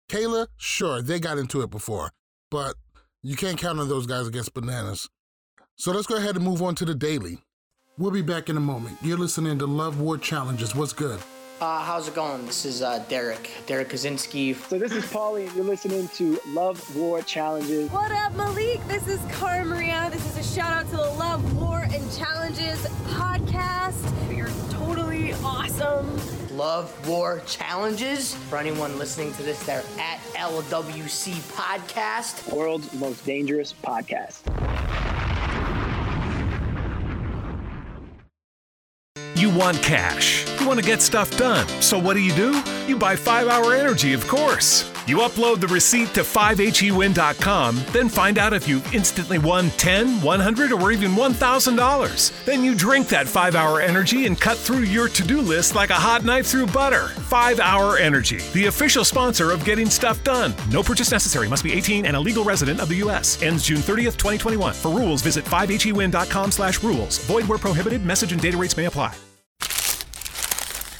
Kailah, 0.08 0.46
sure, 0.56 1.02
they 1.02 1.18
got 1.18 1.38
into 1.38 1.62
it 1.62 1.70
before, 1.70 2.12
but 2.50 2.76
you 3.22 3.36
can't 3.36 3.58
count 3.58 3.80
on 3.80 3.88
those 3.88 4.06
guys 4.06 4.26
against 4.26 4.54
bananas. 4.54 5.08
So 5.80 5.92
let's 5.92 6.06
go 6.06 6.16
ahead 6.16 6.36
and 6.36 6.44
move 6.44 6.60
on 6.60 6.74
to 6.74 6.84
the 6.84 6.94
daily. 6.94 7.38
We'll 7.96 8.10
be 8.10 8.20
back 8.20 8.50
in 8.50 8.58
a 8.58 8.60
moment. 8.60 8.98
You're 9.00 9.16
listening 9.16 9.58
to 9.60 9.66
Love 9.66 9.98
War 9.98 10.18
Challenges. 10.18 10.74
What's 10.74 10.92
good? 10.92 11.18
Uh, 11.58 11.82
how's 11.82 12.06
it 12.06 12.14
going? 12.14 12.44
This 12.44 12.66
is 12.66 12.82
uh, 12.82 13.02
Derrick, 13.08 13.50
Derrick 13.64 13.88
Kosinski. 13.88 14.54
So 14.68 14.78
this 14.78 14.92
is 14.92 15.06
Paulie, 15.06 15.46
and 15.46 15.56
you're 15.56 15.64
listening 15.64 16.08
to 16.16 16.38
Love 16.48 16.94
War 16.94 17.22
Challenges. 17.22 17.90
What 17.90 18.12
up, 18.12 18.34
Malik? 18.34 18.86
This 18.88 19.08
is 19.08 19.20
Cara 19.32 19.64
Maria. 19.64 20.10
This 20.12 20.26
is 20.26 20.36
a 20.36 20.54
shout 20.54 20.70
out 20.70 20.84
to 20.90 20.98
the 20.98 21.12
Love 21.12 21.58
War 21.58 21.88
and 21.90 22.12
Challenges 22.12 22.86
podcast. 23.14 24.36
You're 24.36 24.50
totally 24.68 25.32
awesome. 25.42 26.14
Love 26.58 27.08
War 27.08 27.40
Challenges. 27.46 28.34
For 28.34 28.58
anyone 28.58 28.98
listening 28.98 29.32
to 29.32 29.42
this, 29.42 29.64
they're 29.64 29.82
at 29.98 30.18
LWC 30.34 31.36
Podcast. 31.54 32.52
World's 32.52 32.92
most 32.92 33.24
dangerous 33.24 33.72
podcast. 33.82 35.29
You 39.34 39.50
want 39.50 39.82
cash. 39.82 40.46
You 40.60 40.66
want 40.66 40.78
to 40.80 40.84
get 40.84 41.00
stuff 41.00 41.36
done. 41.36 41.66
So 41.80 41.98
what 41.98 42.14
do 42.14 42.20
you 42.20 42.34
do? 42.34 42.62
You 42.86 42.96
buy 42.96 43.16
5 43.16 43.48
Hour 43.48 43.74
Energy, 43.74 44.12
of 44.12 44.26
course. 44.28 44.90
You 45.10 45.16
upload 45.16 45.58
the 45.58 45.66
receipt 45.66 46.14
to 46.14 46.20
5hewin.com, 46.20 47.84
then 47.90 48.08
find 48.08 48.38
out 48.38 48.52
if 48.52 48.68
you 48.68 48.80
instantly 48.94 49.38
won 49.38 49.70
10, 49.70 50.22
100, 50.22 50.70
or 50.70 50.92
even 50.92 51.16
$1,000. 51.16 52.44
Then 52.44 52.62
you 52.62 52.76
drink 52.76 53.08
that 53.08 53.26
5 53.26 53.56
Hour 53.56 53.80
Energy 53.80 54.26
and 54.26 54.40
cut 54.40 54.56
through 54.56 54.84
your 54.84 55.08
to-do 55.08 55.40
list 55.40 55.74
like 55.74 55.90
a 55.90 55.94
hot 55.94 56.24
knife 56.24 56.46
through 56.46 56.66
butter. 56.66 57.08
5 57.08 57.58
Hour 57.58 57.98
Energy, 57.98 58.38
the 58.52 58.66
official 58.66 59.04
sponsor 59.04 59.50
of 59.50 59.64
getting 59.64 59.90
stuff 59.90 60.22
done. 60.22 60.54
No 60.70 60.80
purchase 60.80 61.10
necessary. 61.10 61.48
Must 61.48 61.64
be 61.64 61.72
18 61.72 62.06
and 62.06 62.14
a 62.14 62.20
legal 62.20 62.44
resident 62.44 62.78
of 62.78 62.88
the 62.88 63.02
U.S. 63.06 63.42
Ends 63.42 63.64
June 63.64 63.78
30th, 63.78 64.16
2021. 64.16 64.74
For 64.74 64.92
rules, 64.92 65.22
visit 65.22 65.44
5hewin.com 65.44 66.52
slash 66.52 66.84
rules. 66.84 67.18
Void 67.24 67.48
where 67.48 67.58
prohibited. 67.58 68.04
Message 68.04 68.30
and 68.30 68.40
data 68.40 68.56
rates 68.56 68.76
may 68.76 68.84
apply. 68.84 69.16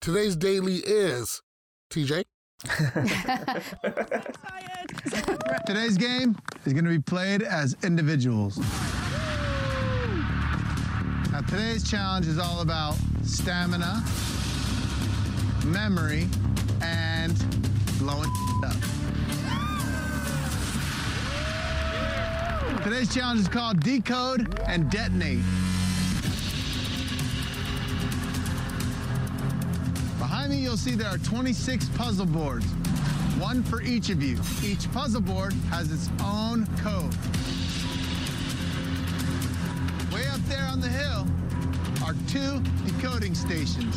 Today's 0.00 0.36
daily 0.36 0.76
is 0.76 1.42
TJ. 1.90 2.24
Today's 5.66 5.96
game 5.96 6.36
is 6.64 6.72
going 6.72 6.84
to 6.84 6.90
be 6.90 7.00
played 7.00 7.42
as 7.42 7.76
individuals. 7.82 8.58
Now, 11.32 11.40
today's 11.48 11.88
challenge 11.88 12.26
is 12.26 12.38
all 12.38 12.60
about 12.60 12.96
stamina, 13.24 14.04
memory, 15.64 16.28
and 16.82 17.34
blowing 17.98 18.30
up. 18.64 18.76
Today's 22.84 23.12
challenge 23.12 23.40
is 23.40 23.48
called 23.48 23.80
Decode 23.80 24.60
and 24.66 24.88
Detonate. 24.90 25.40
You'll 30.66 30.76
see 30.76 30.96
there 30.96 31.08
are 31.08 31.18
26 31.18 31.88
puzzle 31.90 32.26
boards, 32.26 32.66
one 33.38 33.62
for 33.62 33.82
each 33.82 34.10
of 34.10 34.20
you. 34.20 34.36
Each 34.64 34.90
puzzle 34.90 35.20
board 35.20 35.52
has 35.70 35.92
its 35.92 36.10
own 36.24 36.66
code. 36.78 37.14
Way 40.12 40.26
up 40.26 40.40
there 40.48 40.64
on 40.64 40.80
the 40.80 40.88
hill 40.88 41.24
are 42.04 42.16
two 42.26 42.60
decoding 42.84 43.32
stations. 43.32 43.94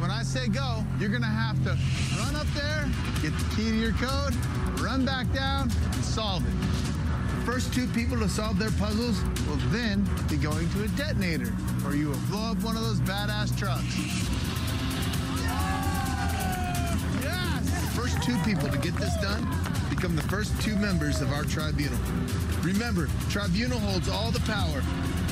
When 0.00 0.10
I 0.10 0.24
say 0.24 0.48
go, 0.48 0.84
you're 0.98 1.10
gonna 1.10 1.26
have 1.26 1.62
to 1.62 1.78
run 2.18 2.34
up 2.34 2.48
there, 2.48 2.90
get 3.22 3.32
the 3.38 3.54
key 3.54 3.70
to 3.70 3.76
your 3.76 3.92
code, 3.92 4.34
run 4.80 5.04
back 5.04 5.32
down, 5.32 5.70
and 5.92 6.04
solve 6.04 6.44
it. 6.44 6.85
The 7.46 7.52
first 7.52 7.72
two 7.72 7.86
people 7.86 8.18
to 8.18 8.28
solve 8.28 8.58
their 8.58 8.72
puzzles 8.72 9.22
will 9.46 9.56
then 9.70 10.04
be 10.28 10.36
going 10.36 10.68
to 10.70 10.82
a 10.82 10.88
detonator, 10.88 11.54
or 11.84 11.94
you 11.94 12.08
will 12.08 12.18
blow 12.28 12.50
up 12.50 12.60
one 12.64 12.74
of 12.74 12.82
those 12.82 12.98
badass 12.98 13.56
trucks. 13.56 13.84
Yes! 17.22 17.94
First 17.94 18.20
two 18.24 18.36
people 18.38 18.68
to 18.68 18.76
get 18.78 18.96
this 18.96 19.14
done 19.18 19.46
become 19.88 20.16
the 20.16 20.22
first 20.22 20.60
two 20.60 20.74
members 20.74 21.20
of 21.20 21.32
our 21.32 21.44
tribunal. 21.44 21.96
Remember, 22.62 23.08
tribunal 23.30 23.78
holds 23.78 24.08
all 24.08 24.32
the 24.32 24.40
power, 24.40 24.82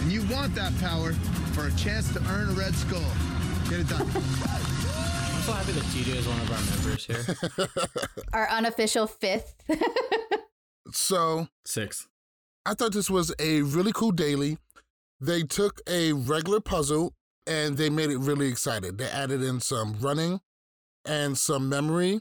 and 0.03 0.13
you 0.13 0.23
want 0.33 0.55
that 0.55 0.73
power 0.79 1.15
for 1.53 1.67
a 1.67 1.73
chance 1.73 2.13
to 2.13 2.21
earn 2.29 2.49
a 2.49 2.53
red 2.53 2.77
skull. 2.77 3.03
Get 3.69 3.81
it 3.81 3.89
done. 3.89 4.03
I'm 4.03 5.43
so 5.43 5.51
happy 5.53 5.73
that 5.73 5.83
TJ 5.91 6.15
is 6.15 6.29
one 6.29 6.41
of 6.41 6.53
our 6.53 6.77
members 6.77 7.07
here. 7.07 8.07
Our 8.33 8.49
unofficial 8.51 9.09
fifth. 9.09 9.57
So 10.93 11.49
six. 11.65 12.09
I 12.67 12.75
thought 12.75 12.93
this 12.93 13.11
was 13.11 13.35
a 13.39 13.63
really 13.63 13.93
cool 13.93 14.13
daily. 14.13 14.59
They 15.21 15.43
took 15.43 15.81
a 15.89 16.13
regular 16.13 16.61
puzzle 16.61 17.15
and 17.47 17.77
they 17.77 17.91
made 17.91 18.11
it 18.11 18.19
really 18.19 18.49
exciting. 18.49 18.97
They 18.97 19.07
added 19.07 19.43
in 19.43 19.61
some 19.61 19.97
running 20.01 20.41
and 21.05 21.37
some 21.37 21.69
memory. 21.69 22.21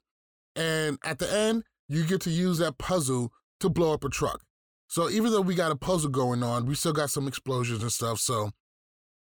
And 0.56 0.98
at 1.04 1.20
the 1.20 1.34
end, 1.34 1.64
you 1.88 2.06
get 2.06 2.22
to 2.22 2.30
use 2.30 2.58
that 2.60 2.78
puzzle 2.78 3.32
to 3.60 3.70
blow 3.70 3.94
up 3.94 4.04
a 4.04 4.10
truck. 4.10 4.42
So 4.88 5.10
even 5.10 5.32
though 5.32 5.42
we 5.42 5.56
got 5.56 5.72
a 5.72 5.76
puzzle 5.76 6.10
going 6.10 6.44
on, 6.44 6.66
we 6.66 6.76
still 6.76 6.94
got 6.94 7.10
some 7.10 7.28
explosions 7.28 7.82
and 7.82 7.92
stuff. 7.92 8.20
So 8.20 8.52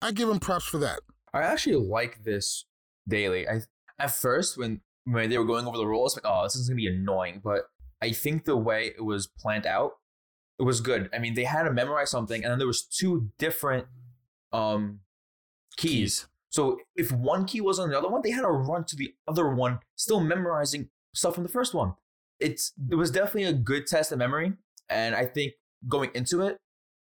I 0.03 0.13
give 0.13 0.29
them 0.29 0.41
props 0.41 0.67
for 0.67 0.79
that. 0.79 1.01
I 1.33 1.43
actually 1.43 1.77
like 1.77 2.23
this 2.25 2.67
daily. 3.09 3.49
I 3.49 3.63
at 3.99 4.11
first 4.11 4.59
when 4.59 4.81
when 5.05 5.31
they 5.31 5.39
were 5.39 5.45
going 5.45 5.67
over 5.67 5.77
the 5.77 5.87
rules, 5.87 6.17
like, 6.17 6.25
oh, 6.27 6.43
this 6.45 6.55
is 6.57 6.69
gonna 6.69 6.77
be 6.77 6.87
annoying. 6.87 7.41
But 7.43 7.65
I 8.05 8.13
think 8.13 8.45
the 8.45 8.57
way 8.57 8.93
it 8.97 9.05
was 9.05 9.27
planned 9.27 9.67
out, 9.67 9.93
it 10.59 10.63
was 10.65 10.81
good. 10.81 11.09
I 11.15 11.19
mean, 11.19 11.35
they 11.35 11.45
had 11.45 11.63
to 11.63 11.73
memorize 11.73 12.11
something, 12.11 12.43
and 12.43 12.51
then 12.51 12.59
there 12.59 12.67
was 12.67 12.83
two 12.83 13.31
different 13.39 13.87
um 14.53 15.01
keys. 15.77 16.27
So 16.51 16.79
if 16.95 17.11
one 17.11 17.47
key 17.47 17.61
was 17.61 17.79
on 17.79 17.89
the 17.89 17.99
other 17.99 18.09
one, 18.09 18.21
they 18.23 18.31
had 18.31 18.43
to 18.43 18.49
run 18.49 18.85
to 18.85 18.97
the 18.97 19.15
other 19.27 19.49
one, 19.49 19.81
still 19.97 20.21
memorizing 20.21 20.91
stuff 21.15 21.35
from 21.35 21.43
the 21.45 21.49
first 21.49 21.73
one. 21.75 21.95
It's 22.39 22.73
it 22.91 22.97
was 22.97 23.11
definitely 23.11 23.45
a 23.45 23.53
good 23.55 23.87
test 23.87 24.13
of 24.13 24.19
memory, 24.19 24.53
and 24.89 25.15
I 25.15 25.25
think 25.25 25.55
going 25.89 26.11
into 26.15 26.43
it, 26.43 26.59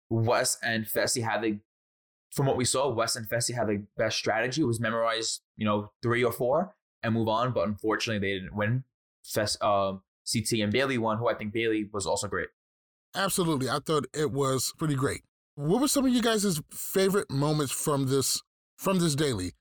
Wes 0.09 0.57
and 0.63 0.85
Fessy 0.85 1.23
had 1.23 1.41
the 1.41 1.59
from 2.31 2.45
what 2.45 2.57
we 2.57 2.65
saw, 2.65 2.89
Wes 2.89 3.15
and 3.15 3.27
Fessy 3.27 3.55
had 3.55 3.67
the 3.67 3.83
best 3.97 4.17
strategy. 4.17 4.61
It 4.61 4.65
was 4.65 4.79
memorize, 4.79 5.41
you 5.57 5.65
know, 5.65 5.91
three 6.01 6.23
or 6.23 6.31
four 6.31 6.75
and 7.03 7.13
move 7.13 7.27
on. 7.27 7.51
But 7.51 7.67
unfortunately, 7.67 8.25
they 8.25 8.39
didn't 8.39 8.55
win. 8.55 8.83
Fess, 9.23 9.57
um, 9.61 10.01
CT 10.31 10.59
and 10.59 10.73
Bayleigh 10.73 10.99
won, 10.99 11.17
who 11.17 11.29
I 11.29 11.33
think 11.33 11.53
Bayleigh 11.53 11.91
was 11.91 12.05
also 12.05 12.27
great. 12.27 12.47
Absolutely. 13.15 13.69
I 13.69 13.79
thought 13.85 14.05
it 14.13 14.31
was 14.31 14.73
pretty 14.77 14.95
great. 14.95 15.21
What 15.55 15.81
were 15.81 15.87
some 15.87 16.05
of 16.05 16.13
you 16.13 16.21
guys' 16.21 16.61
favorite 16.71 17.29
moments 17.29 17.71
from 17.71 18.07
this 18.07 18.41
from 18.77 18.99
this 18.99 19.15
daily? 19.15 19.51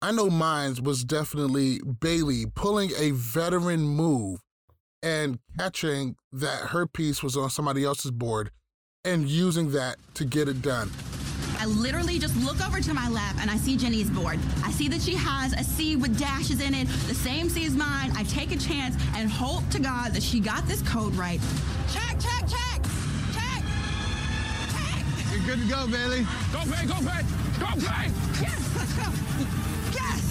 I 0.00 0.12
know 0.12 0.30
mine 0.30 0.76
was 0.82 1.04
definitely 1.04 1.80
Bayleigh 1.80 2.54
pulling 2.54 2.90
a 2.96 3.10
veteran 3.10 3.80
move 3.80 4.40
and 5.02 5.38
catching 5.58 6.16
that 6.32 6.68
her 6.68 6.86
piece 6.86 7.22
was 7.22 7.36
on 7.36 7.50
somebody 7.50 7.84
else's 7.84 8.10
board 8.10 8.50
and 9.04 9.28
using 9.28 9.72
that 9.72 9.96
to 10.14 10.24
get 10.24 10.48
it 10.48 10.62
done. 10.62 10.90
I 11.58 11.66
literally 11.66 12.20
just 12.20 12.36
look 12.36 12.64
over 12.64 12.80
to 12.80 12.94
my 12.94 13.08
left 13.08 13.40
and 13.40 13.50
I 13.50 13.56
see 13.56 13.76
Jenny's 13.76 14.08
board. 14.08 14.38
I 14.64 14.70
see 14.70 14.86
that 14.88 15.02
she 15.02 15.14
has 15.14 15.52
a 15.54 15.64
C 15.64 15.96
with 15.96 16.16
dashes 16.16 16.60
in 16.60 16.72
it, 16.72 16.86
the 17.08 17.14
same 17.14 17.48
C 17.48 17.66
as 17.66 17.74
mine. 17.74 18.12
I 18.16 18.22
take 18.24 18.52
a 18.52 18.56
chance 18.56 18.94
and 19.16 19.28
hope 19.28 19.68
to 19.70 19.80
God 19.80 20.12
that 20.12 20.22
she 20.22 20.38
got 20.38 20.64
this 20.68 20.82
code 20.82 21.16
right. 21.16 21.40
Check, 21.92 22.20
check, 22.20 22.46
check, 22.46 22.82
check, 23.34 23.62
check. 24.72 25.02
You're 25.32 25.44
good 25.46 25.58
to 25.58 25.68
go, 25.68 25.86
Bayleigh. 25.88 26.24
Go 26.52 26.60
play, 26.60 26.86
go 26.86 26.94
play, 27.02 27.22
go 27.58 27.66
play. 27.80 28.12
Yes, 28.40 28.76
let's 28.76 28.92
go. 28.94 29.10
Yes. 29.92 30.22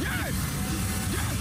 Yes. 0.00 0.32
Yes, 1.12 1.36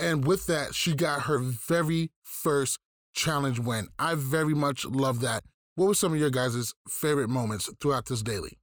And 0.00 0.24
with 0.24 0.46
that, 0.46 0.74
she 0.74 0.94
got 0.94 1.22
her 1.22 1.38
very 1.38 2.10
first 2.24 2.80
challenge 3.20 3.58
win. 3.58 3.88
I 3.98 4.14
very 4.14 4.54
much 4.54 4.84
love 4.84 5.20
that. 5.20 5.44
What 5.76 5.86
were 5.86 5.94
some 5.94 6.12
of 6.12 6.18
your 6.18 6.30
guys' 6.30 6.74
favorite 6.88 7.28
moments 7.28 7.70
throughout 7.80 8.06
this 8.06 8.22
daily? 8.22 8.58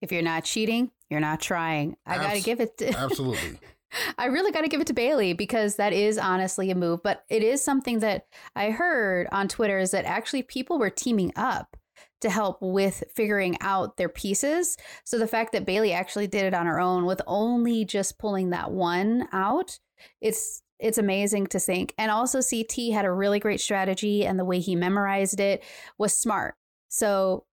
If 0.00 0.10
you're 0.10 0.22
not 0.22 0.44
cheating, 0.44 0.90
you're 1.08 1.20
not 1.20 1.40
trying. 1.40 1.96
I 2.04 2.16
got 2.16 2.34
to 2.34 2.42
give 2.42 2.60
it 2.60 2.78
to 2.78 2.96
Absolutely. 2.98 3.58
I 4.18 4.26
really 4.26 4.52
got 4.52 4.62
to 4.62 4.68
give 4.68 4.80
it 4.80 4.86
to 4.86 4.94
Bayleigh 4.94 5.36
because 5.36 5.76
that 5.76 5.92
is 5.92 6.18
honestly 6.18 6.70
a 6.70 6.74
move, 6.74 7.02
but 7.02 7.24
it 7.28 7.42
is 7.42 7.62
something 7.62 7.98
that 8.00 8.26
I 8.56 8.70
heard 8.70 9.28
on 9.30 9.48
Twitter 9.48 9.78
is 9.78 9.90
that 9.90 10.06
actually 10.06 10.42
people 10.42 10.78
were 10.78 10.90
teaming 10.90 11.30
up 11.36 11.76
to 12.22 12.30
help 12.30 12.58
with 12.62 13.04
figuring 13.14 13.56
out 13.60 13.96
their 13.98 14.08
pieces. 14.08 14.76
So 15.04 15.18
the 15.18 15.26
fact 15.26 15.52
that 15.52 15.66
Bayleigh 15.66 15.94
actually 15.94 16.26
did 16.26 16.44
it 16.44 16.54
on 16.54 16.66
her 16.66 16.80
own 16.80 17.04
with 17.04 17.20
only 17.26 17.84
just 17.84 18.18
pulling 18.18 18.50
that 18.50 18.70
one 18.70 19.28
out, 19.32 19.78
it's 20.20 20.61
it's 20.82 20.98
amazing 20.98 21.46
to 21.46 21.60
think. 21.60 21.94
And 21.96 22.10
also 22.10 22.40
CT 22.42 22.92
had 22.92 23.04
a 23.04 23.12
really 23.12 23.38
great 23.38 23.60
strategy 23.60 24.26
and 24.26 24.38
the 24.38 24.44
way 24.44 24.58
he 24.58 24.74
memorized 24.74 25.40
it 25.40 25.62
was 25.96 26.14
smart. 26.14 26.56
So 26.88 27.44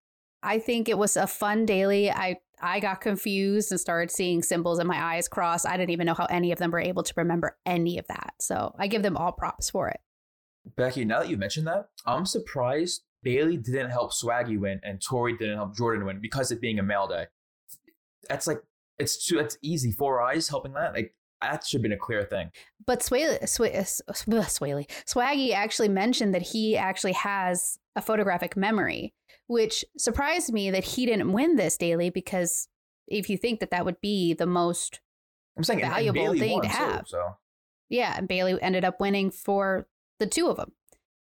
I 0.42 0.60
think 0.60 0.90
it 0.90 0.98
was 0.98 1.16
a 1.16 1.28
fun 1.28 1.66
daily. 1.66 2.12
I 2.12 2.38
I 2.62 2.82
got 2.82 3.00
confused 3.00 3.72
and 3.72 3.80
started 3.80 4.12
seeing 4.12 4.44
symbols 4.44 4.80
and 4.80 4.88
my 4.88 5.02
eyes 5.02 5.30
crossed. 5.30 5.66
I 5.66 5.78
didn't 5.78 5.92
even 5.92 6.08
know 6.08 6.14
how 6.14 6.26
any 6.26 6.52
of 6.52 6.60
them 6.60 6.72
were 6.72 6.80
able 6.82 7.04
to 7.04 7.14
remember 7.16 7.58
any 7.66 7.98
of 7.98 8.08
that. 8.08 8.34
So 8.42 8.76
I 8.78 8.88
give 8.88 9.02
them 9.02 9.16
all 9.16 9.32
props 9.32 9.70
for 9.70 9.88
it. 9.88 10.02
Becky, 10.76 11.06
now 11.06 11.20
that 11.20 11.30
you 11.30 11.38
mentioned 11.38 11.68
that, 11.68 11.88
I'm 12.06 12.26
surprised 12.26 13.04
Bayleigh 13.24 13.64
didn't 13.64 13.92
help 13.92 14.12
Swaggy 14.12 14.60
win 14.60 14.82
and 14.84 15.02
Tori 15.02 15.38
didn't 15.38 15.56
help 15.56 15.78
Jordan 15.78 16.06
win 16.06 16.20
because 16.20 16.52
it 16.52 16.60
being 16.60 16.80
a 16.80 16.84
male 16.84 17.08
day. 17.08 17.28
That's 18.28 18.48
like 18.48 18.62
it's 18.98 19.26
too 19.26 19.40
it's 19.40 19.58
easy. 19.62 19.92
Four 19.92 20.22
eyes 20.22 20.50
helping 20.50 20.74
that. 20.74 20.94
Like 20.94 21.14
that 21.42 21.66
should 21.66 21.80
have 21.80 21.84
been 21.84 21.94
a 21.94 21.98
clear 21.98 22.24
thing. 22.24 22.52
But 22.86 23.00
Swaley, 23.00 23.40
Swaley, 23.44 24.88
Swaggy 25.06 25.54
actually 25.54 25.90
mentioned 25.90 26.34
that 26.34 26.42
he 26.42 26.76
actually 26.78 27.14
has 27.14 27.78
a 27.96 28.02
photographic 28.02 28.58
memory, 28.58 29.14
which 29.48 29.86
surprised 29.98 30.52
me 30.52 30.72
that 30.72 30.84
he 30.84 31.06
didn't 31.06 31.32
win 31.32 31.56
this 31.56 31.78
daily 31.78 32.10
because 32.10 32.68
if 33.08 33.30
you 33.30 33.38
think 33.38 33.60
that 33.60 33.72
that 33.72 33.86
would 33.86 34.00
be 34.02 34.34
the 34.34 34.46
most 34.46 35.00
I'm 35.58 35.64
saying 35.64 35.82
and- 35.82 35.86
and 35.88 35.94
valuable 35.94 36.34
thing 36.38 36.52
won, 36.54 36.62
to 36.64 36.70
too, 36.70 36.76
have. 36.76 37.08
so 37.08 37.38
Yeah, 37.90 38.14
and 38.18 38.28
Bayleigh 38.28 38.60
ended 38.62 38.86
up 38.86 39.00
winning 39.00 39.32
for 39.32 39.88
the 40.20 40.28
two 40.28 40.48
of 40.48 40.58
them. 40.58 40.74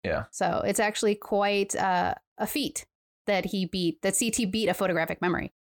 yeah. 0.04 0.26
So 0.32 0.62
it's 0.66 0.80
actually 0.80 1.16
quite 1.16 1.76
uh, 1.76 2.16
a 2.38 2.48
feat 2.48 2.86
that 3.28 3.46
he 3.46 3.66
beat, 3.66 4.02
that 4.02 4.18
CT 4.20 4.50
beat 4.52 4.68
a 4.70 4.74
photographic 4.74 5.22
memory. 5.22 5.54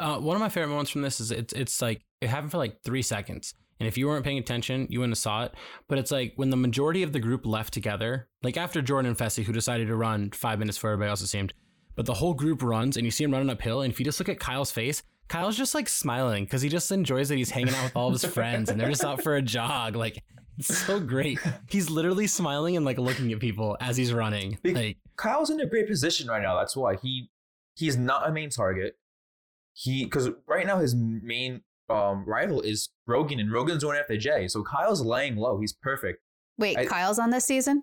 Uh, 0.00 0.18
one 0.18 0.34
of 0.36 0.40
my 0.40 0.48
favorite 0.48 0.70
moments 0.70 0.90
from 0.90 1.02
this 1.02 1.20
is 1.20 1.30
it's 1.30 1.52
it's 1.52 1.80
like 1.80 2.02
it 2.24 2.30
happened 2.30 2.50
for 2.50 2.58
like 2.58 2.82
three 2.82 3.02
seconds, 3.02 3.54
and 3.78 3.86
if 3.86 3.98
you 3.98 4.06
weren't 4.06 4.24
paying 4.24 4.38
attention, 4.38 4.86
you 4.90 5.00
wouldn't 5.00 5.12
have 5.12 5.18
saw 5.18 5.44
it. 5.44 5.52
But 5.88 5.98
it's 5.98 6.10
like 6.10 6.32
when 6.36 6.50
the 6.50 6.56
majority 6.56 7.02
of 7.02 7.12
the 7.12 7.20
group 7.20 7.46
left 7.46 7.72
together, 7.72 8.28
like 8.42 8.56
after 8.56 8.82
Jordan 8.82 9.10
and 9.10 9.18
Fessy, 9.18 9.44
who 9.44 9.52
decided 9.52 9.88
to 9.88 9.96
run 9.96 10.30
five 10.30 10.58
minutes 10.58 10.78
for 10.78 10.90
everybody 10.90 11.10
else, 11.10 11.22
it 11.22 11.28
seemed. 11.28 11.52
But 11.96 12.06
the 12.06 12.14
whole 12.14 12.34
group 12.34 12.62
runs, 12.62 12.96
and 12.96 13.04
you 13.04 13.10
see 13.10 13.24
him 13.24 13.32
running 13.32 13.50
uphill, 13.50 13.82
and 13.82 13.92
if 13.92 13.98
you 14.00 14.04
just 14.04 14.18
look 14.18 14.28
at 14.28 14.40
Kyle's 14.40 14.72
face, 14.72 15.02
Kyle's 15.28 15.56
just 15.56 15.74
like 15.74 15.88
smiling 15.88 16.44
because 16.44 16.62
he 16.62 16.68
just 16.68 16.90
enjoys 16.92 17.28
that 17.28 17.38
he's 17.38 17.50
hanging 17.50 17.74
out 17.74 17.84
with 17.84 17.96
all 17.96 18.08
of 18.08 18.12
his 18.12 18.24
friends, 18.24 18.70
and 18.70 18.80
they're 18.80 18.90
just 18.90 19.04
out 19.04 19.22
for 19.22 19.36
a 19.36 19.42
jog. 19.42 19.96
Like 19.96 20.22
it's 20.58 20.76
so 20.78 21.00
great. 21.00 21.38
He's 21.68 21.90
literally 21.90 22.26
smiling 22.26 22.76
and 22.76 22.84
like 22.84 22.98
looking 22.98 23.32
at 23.32 23.40
people 23.40 23.76
as 23.80 23.96
he's 23.96 24.12
running. 24.12 24.58
Like 24.64 24.98
Kyle's 25.16 25.50
in 25.50 25.60
a 25.60 25.66
great 25.66 25.88
position 25.88 26.28
right 26.28 26.42
now. 26.42 26.56
That's 26.58 26.76
why 26.76 26.96
he 26.96 27.30
he's 27.74 27.96
not 27.96 28.28
a 28.28 28.32
main 28.32 28.50
target. 28.50 28.96
He 29.72 30.04
because 30.04 30.30
right 30.46 30.66
now 30.66 30.78
his 30.78 30.94
main 30.94 31.62
um 31.88 32.24
rival 32.26 32.60
is 32.60 32.90
Rogan, 33.06 33.40
and 33.40 33.52
Rogan's 33.52 33.84
going 33.84 33.98
after 33.98 34.16
Jay. 34.16 34.48
So 34.48 34.62
Kyle's 34.62 35.02
laying 35.02 35.36
low. 35.36 35.58
He's 35.60 35.72
perfect. 35.72 36.20
Wait, 36.58 36.76
I- 36.78 36.86
Kyle's 36.86 37.18
on 37.18 37.30
this 37.30 37.44
season? 37.44 37.82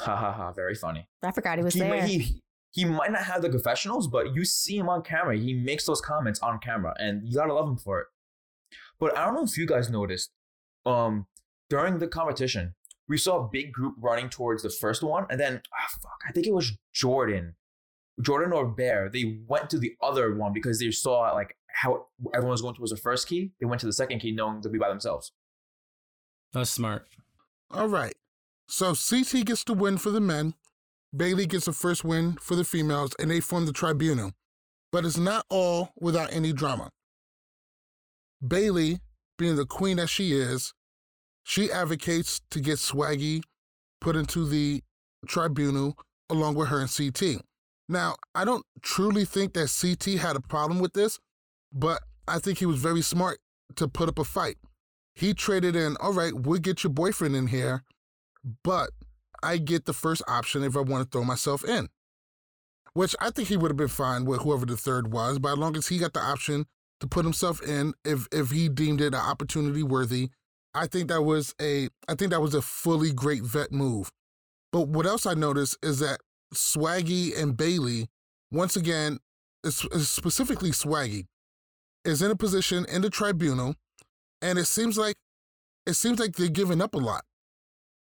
Ha 0.00 0.16
ha 0.16 0.32
ha! 0.32 0.52
Very 0.52 0.74
funny. 0.74 1.08
I 1.22 1.30
forgot 1.30 1.58
he 1.58 1.64
was 1.64 1.74
he, 1.74 1.80
there. 1.80 1.88
might- 1.90 2.04
he 2.04 2.42
he 2.72 2.84
might 2.84 3.12
not 3.12 3.22
have 3.22 3.42
the 3.42 3.48
confessionals, 3.48 4.08
but 4.08 4.34
you 4.34 4.44
see 4.44 4.76
him 4.76 4.88
on 4.88 5.02
camera. 5.02 5.36
He 5.36 5.54
makes 5.54 5.86
those 5.86 6.00
comments 6.00 6.40
on 6.40 6.58
camera, 6.58 6.94
and 6.98 7.28
you 7.28 7.36
gotta 7.36 7.54
love 7.54 7.68
him 7.68 7.76
for 7.76 8.00
it. 8.00 8.06
But 8.98 9.16
I 9.16 9.24
don't 9.24 9.34
know 9.34 9.44
if 9.44 9.56
you 9.56 9.66
guys 9.66 9.88
noticed, 9.88 10.30
um, 10.84 11.26
during 11.70 11.98
the 11.98 12.08
competition, 12.08 12.74
we 13.08 13.16
saw 13.16 13.44
a 13.44 13.48
big 13.48 13.72
group 13.72 13.94
running 13.98 14.28
towards 14.28 14.64
the 14.64 14.70
first 14.70 15.04
one, 15.04 15.26
and 15.30 15.38
then 15.38 15.62
ah 15.72 15.86
fuck, 16.02 16.18
I 16.28 16.32
think 16.32 16.48
it 16.48 16.54
was 16.54 16.72
Jordan, 16.92 17.54
Jordan 18.20 18.52
or 18.52 18.66
Bear. 18.66 19.08
They 19.08 19.38
went 19.46 19.70
to 19.70 19.78
the 19.78 19.94
other 20.02 20.34
one 20.34 20.52
because 20.52 20.80
they 20.80 20.90
saw 20.90 21.30
like 21.32 21.56
how 21.74 22.06
everyone 22.32 22.52
was 22.52 22.62
going 22.62 22.74
towards 22.74 22.92
the 22.92 22.96
first 22.96 23.28
key. 23.28 23.52
They 23.60 23.66
went 23.66 23.80
to 23.80 23.86
the 23.86 23.92
second 23.92 24.20
key, 24.20 24.32
knowing 24.32 24.62
to 24.62 24.68
be 24.68 24.78
by 24.78 24.88
themselves. 24.88 25.32
that's 26.52 26.70
smart. 26.70 27.06
All 27.70 27.88
right. 27.88 28.14
So 28.68 28.94
CT 28.94 29.44
gets 29.44 29.64
the 29.64 29.74
win 29.74 29.98
for 29.98 30.10
the 30.10 30.20
men. 30.20 30.54
Bayleigh 31.14 31.48
gets 31.48 31.66
the 31.66 31.72
first 31.72 32.04
win 32.04 32.36
for 32.40 32.54
the 32.56 32.64
females, 32.64 33.14
and 33.18 33.30
they 33.30 33.40
form 33.40 33.66
the 33.66 33.72
tribunal. 33.72 34.32
But 34.90 35.04
it's 35.04 35.18
not 35.18 35.44
all 35.50 35.90
without 36.00 36.32
any 36.32 36.52
drama. 36.52 36.90
Bayleigh, 38.42 39.00
being 39.38 39.56
the 39.56 39.66
queen 39.66 39.96
that 39.96 40.08
she 40.08 40.32
is, 40.32 40.72
she 41.42 41.70
advocates 41.70 42.40
to 42.50 42.60
get 42.60 42.78
Swaggy 42.78 43.42
put 44.00 44.16
into 44.16 44.46
the 44.46 44.82
tribunal 45.26 45.96
along 46.30 46.54
with 46.54 46.68
her 46.68 46.80
and 46.80 46.90
CT. 46.90 47.42
Now, 47.88 48.16
I 48.34 48.44
don't 48.44 48.64
truly 48.82 49.24
think 49.24 49.52
that 49.54 49.74
CT 49.80 50.18
had 50.20 50.36
a 50.36 50.40
problem 50.40 50.78
with 50.78 50.94
this, 50.94 51.18
but 51.74 52.02
I 52.26 52.38
think 52.38 52.58
he 52.58 52.66
was 52.66 52.78
very 52.78 53.02
smart 53.02 53.38
to 53.76 53.88
put 53.88 54.08
up 54.08 54.18
a 54.18 54.24
fight. 54.24 54.56
He 55.14 55.34
traded 55.34 55.76
in, 55.76 55.96
all 56.00 56.12
right, 56.12 56.32
we'll 56.34 56.60
get 56.60 56.82
your 56.82 56.92
boyfriend 56.92 57.36
in 57.36 57.48
here, 57.48 57.84
but 58.62 58.90
I 59.42 59.58
get 59.58 59.84
the 59.84 59.92
first 59.92 60.22
option 60.26 60.64
if 60.64 60.76
I 60.76 60.80
want 60.80 61.04
to 61.04 61.10
throw 61.10 61.24
myself 61.24 61.64
in. 61.64 61.88
Which 62.94 63.14
I 63.20 63.30
think 63.30 63.48
he 63.48 63.56
would 63.56 63.70
have 63.70 63.76
been 63.76 63.88
fine 63.88 64.24
with 64.24 64.42
whoever 64.42 64.64
the 64.64 64.76
third 64.76 65.12
was, 65.12 65.38
but 65.38 65.52
as 65.52 65.58
long 65.58 65.76
as 65.76 65.88
he 65.88 65.98
got 65.98 66.12
the 66.14 66.20
option 66.20 66.66
to 67.00 67.08
put 67.08 67.24
himself 67.24 67.60
in, 67.60 67.92
if 68.04 68.28
if 68.30 68.50
he 68.50 68.68
deemed 68.68 69.00
it 69.00 69.14
an 69.14 69.20
opportunity 69.20 69.82
worthy 69.82 70.30
I 70.74 70.88
think 70.88 71.08
that 71.08 71.22
was 71.22 71.54
a 71.60 71.88
I 72.08 72.14
think 72.14 72.32
that 72.32 72.40
was 72.40 72.54
a 72.54 72.62
fully 72.62 73.12
great 73.12 73.44
vet 73.44 73.70
move. 73.70 74.10
But 74.72 74.88
what 74.88 75.06
else 75.06 75.24
I 75.24 75.34
noticed 75.34 75.78
is 75.82 76.00
that 76.00 76.20
Swaggy 76.52 77.40
and 77.40 77.56
Bayleigh, 77.56 78.08
once 78.50 78.74
again, 78.74 79.18
specifically 79.64 80.70
Swaggy, 80.70 81.26
is 82.04 82.22
in 82.22 82.30
a 82.30 82.36
position 82.36 82.84
in 82.88 83.02
the 83.02 83.10
tribunal, 83.10 83.74
and 84.42 84.58
it 84.58 84.66
seems 84.66 84.98
like 84.98 85.16
it 85.86 85.94
seems 85.94 86.18
like 86.18 86.36
they're 86.36 86.48
giving 86.48 86.80
up 86.80 86.94
a 86.94 86.98
lot. 86.98 87.24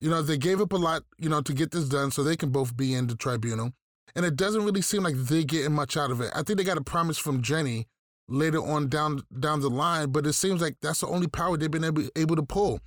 You 0.01 0.11
know, 0.11 0.23
they 0.23 0.37
gave 0.37 0.61
up 0.61 0.73
a 0.73 0.77
lot, 0.77 1.03
you 1.19 1.29
know, 1.29 1.41
to 1.41 1.55
get 1.55 1.71
this 1.71 1.89
done 1.89 2.11
so 2.11 2.23
they 2.23 2.37
can 2.37 2.51
both 2.51 2.77
be 2.77 2.95
in 2.95 3.07
the 3.07 3.17
tribunal. 3.17 3.73
And 4.15 4.25
it 4.25 4.37
doesn't 4.37 4.65
really 4.65 4.83
seem 4.83 5.03
like 5.03 5.15
they're 5.17 5.43
getting 5.43 5.73
much 5.73 5.97
out 5.97 6.11
of 6.11 6.21
it. 6.21 6.31
I 6.35 6.43
think 6.43 6.59
they 6.59 6.65
got 6.65 6.77
a 6.77 6.85
promise 6.85 7.19
from 7.19 7.43
Jenny 7.43 7.89
later 8.29 8.59
on 8.59 8.89
down 8.89 9.23
down 9.39 9.61
the 9.61 9.71
line, 9.71 10.11
but 10.11 10.27
it 10.27 10.35
seems 10.35 10.61
like 10.61 10.77
that's 10.81 11.01
the 11.01 11.07
only 11.09 11.27
power 11.27 11.57
they've 11.57 11.71
been 11.71 11.85
able, 11.85 12.05
able 12.17 12.37
to 12.37 12.43
pull. 12.43 12.81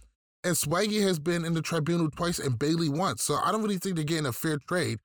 And 0.44 0.56
Swaggy 0.56 1.02
has 1.02 1.20
been 1.20 1.44
in 1.44 1.54
the 1.54 1.62
tribunal 1.62 2.10
twice 2.10 2.40
and 2.40 2.58
Bayleigh 2.58 2.96
once. 2.96 3.24
So 3.24 3.36
I 3.44 3.52
don't 3.52 3.64
really 3.64 3.78
think 3.78 3.96
they're 3.96 4.06
getting 4.06 4.28
a 4.28 4.32
fair 4.32 4.58
trade. 4.68 5.00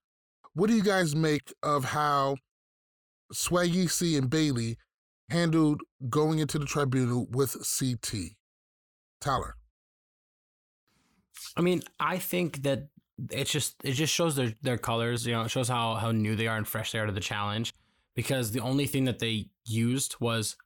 What 0.54 0.68
do 0.68 0.76
you 0.76 0.82
guys 0.82 1.16
make 1.16 1.52
of 1.62 1.84
how 1.86 2.36
Swaggy 3.32 3.90
C 3.90 4.16
and 4.16 4.30
Bayleigh 4.30 4.76
handled 5.32 5.80
going 6.08 6.38
into 6.38 6.58
the 6.58 6.66
tribunal 6.66 7.26
with 7.30 7.56
CT? 7.78 8.32
Tyler. 9.20 9.56
I 11.56 11.60
mean, 11.60 11.82
I 11.98 12.18
think 12.18 12.62
that 12.62 12.88
it's 13.30 13.50
just 13.50 13.76
it 13.84 13.92
just 13.92 14.12
shows 14.12 14.36
their 14.36 14.52
their 14.62 14.78
colors. 14.78 15.26
You 15.26 15.34
know, 15.34 15.42
it 15.42 15.50
shows 15.50 15.68
how 15.68 15.94
how 15.94 16.12
new 16.12 16.36
they 16.36 16.46
are 16.46 16.56
and 16.56 16.66
fresh 16.66 16.92
they 16.92 16.98
are 16.98 17.06
to 17.06 17.12
the 17.12 17.20
challenge. 17.20 17.72
Because 18.14 18.52
the 18.52 18.60
only 18.60 18.86
thing 18.86 19.04
that 19.06 19.20
they 19.20 19.46
used 19.64 20.16
was 20.20 20.56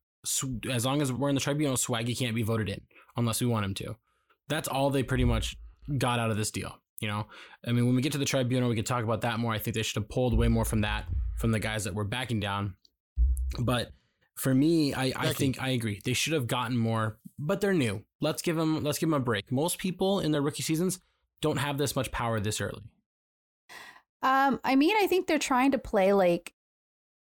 as 0.69 0.85
long 0.85 1.01
as 1.01 1.13
we're 1.13 1.29
in 1.29 1.37
the 1.37 1.41
tribunal, 1.41 1.77
Swaggy 1.77 2.19
can't 2.19 2.35
be 2.35 2.43
voted 2.43 2.69
in 2.69 2.81
unless 3.17 3.41
we 3.41 3.47
want 3.47 3.65
him 3.65 3.75
to. 3.75 3.97
That's 4.49 4.67
all 4.67 4.91
they 4.91 5.05
pretty 5.05 5.25
much 5.25 5.57
got 5.99 6.19
out 6.19 6.31
of 6.31 6.37
this 6.37 6.51
deal. 6.51 6.77
You 7.01 7.09
know, 7.09 7.27
I 7.65 7.73
mean, 7.73 7.87
when 7.87 7.95
we 7.95 8.03
get 8.03 8.13
to 8.13 8.19
the 8.19 8.25
tribunal, 8.25 8.69
we 8.69 8.75
could 8.75 8.87
talk 8.87 9.05
about 9.05 9.21
that 9.21 9.39
more. 9.39 9.53
I 9.53 9.59
think 9.59 9.77
they 9.77 9.83
should 9.83 10.03
have 10.03 10.09
pulled 10.09 10.37
way 10.37 10.49
more 10.49 10.65
from 10.65 10.81
that 10.81 11.05
from 11.37 11.53
the 11.53 11.61
guys 11.61 11.85
that 11.85 11.95
were 11.95 12.05
backing 12.05 12.41
down. 12.41 12.75
But 13.61 13.93
for 14.37 14.55
me, 14.55 14.95
I, 14.95 15.13
I 15.17 15.33
think 15.33 15.61
I 15.61 15.71
agree. 15.71 16.01
They 16.05 16.13
should 16.13 16.35
have 16.35 16.47
gotten 16.47 16.77
more, 16.77 17.19
but 17.39 17.61
they're 17.61 17.73
new. 17.73 18.05
Let's 18.21 18.43
give 18.43 18.57
them 18.57 18.83
let's 18.85 18.99
give 18.99 19.09
them 19.09 19.21
a 19.21 19.25
break. 19.25 19.51
Most 19.51 19.79
people 19.79 20.21
in 20.21 20.33
their 20.33 20.43
rookie 20.43 20.63
seasons 20.63 21.01
don't 21.41 21.57
have 21.57 21.79
this 21.79 21.97
much 21.97 22.11
power 22.13 22.39
this 22.39 22.61
early. 22.61 22.83
Um, 24.23 24.61
I 24.65 24.77
mean, 24.77 24.97
I 24.97 25.07
think 25.07 25.27
they're 25.27 25.39
trying 25.39 25.73
to 25.73 25.79
play 25.79 26.13
like 26.13 26.53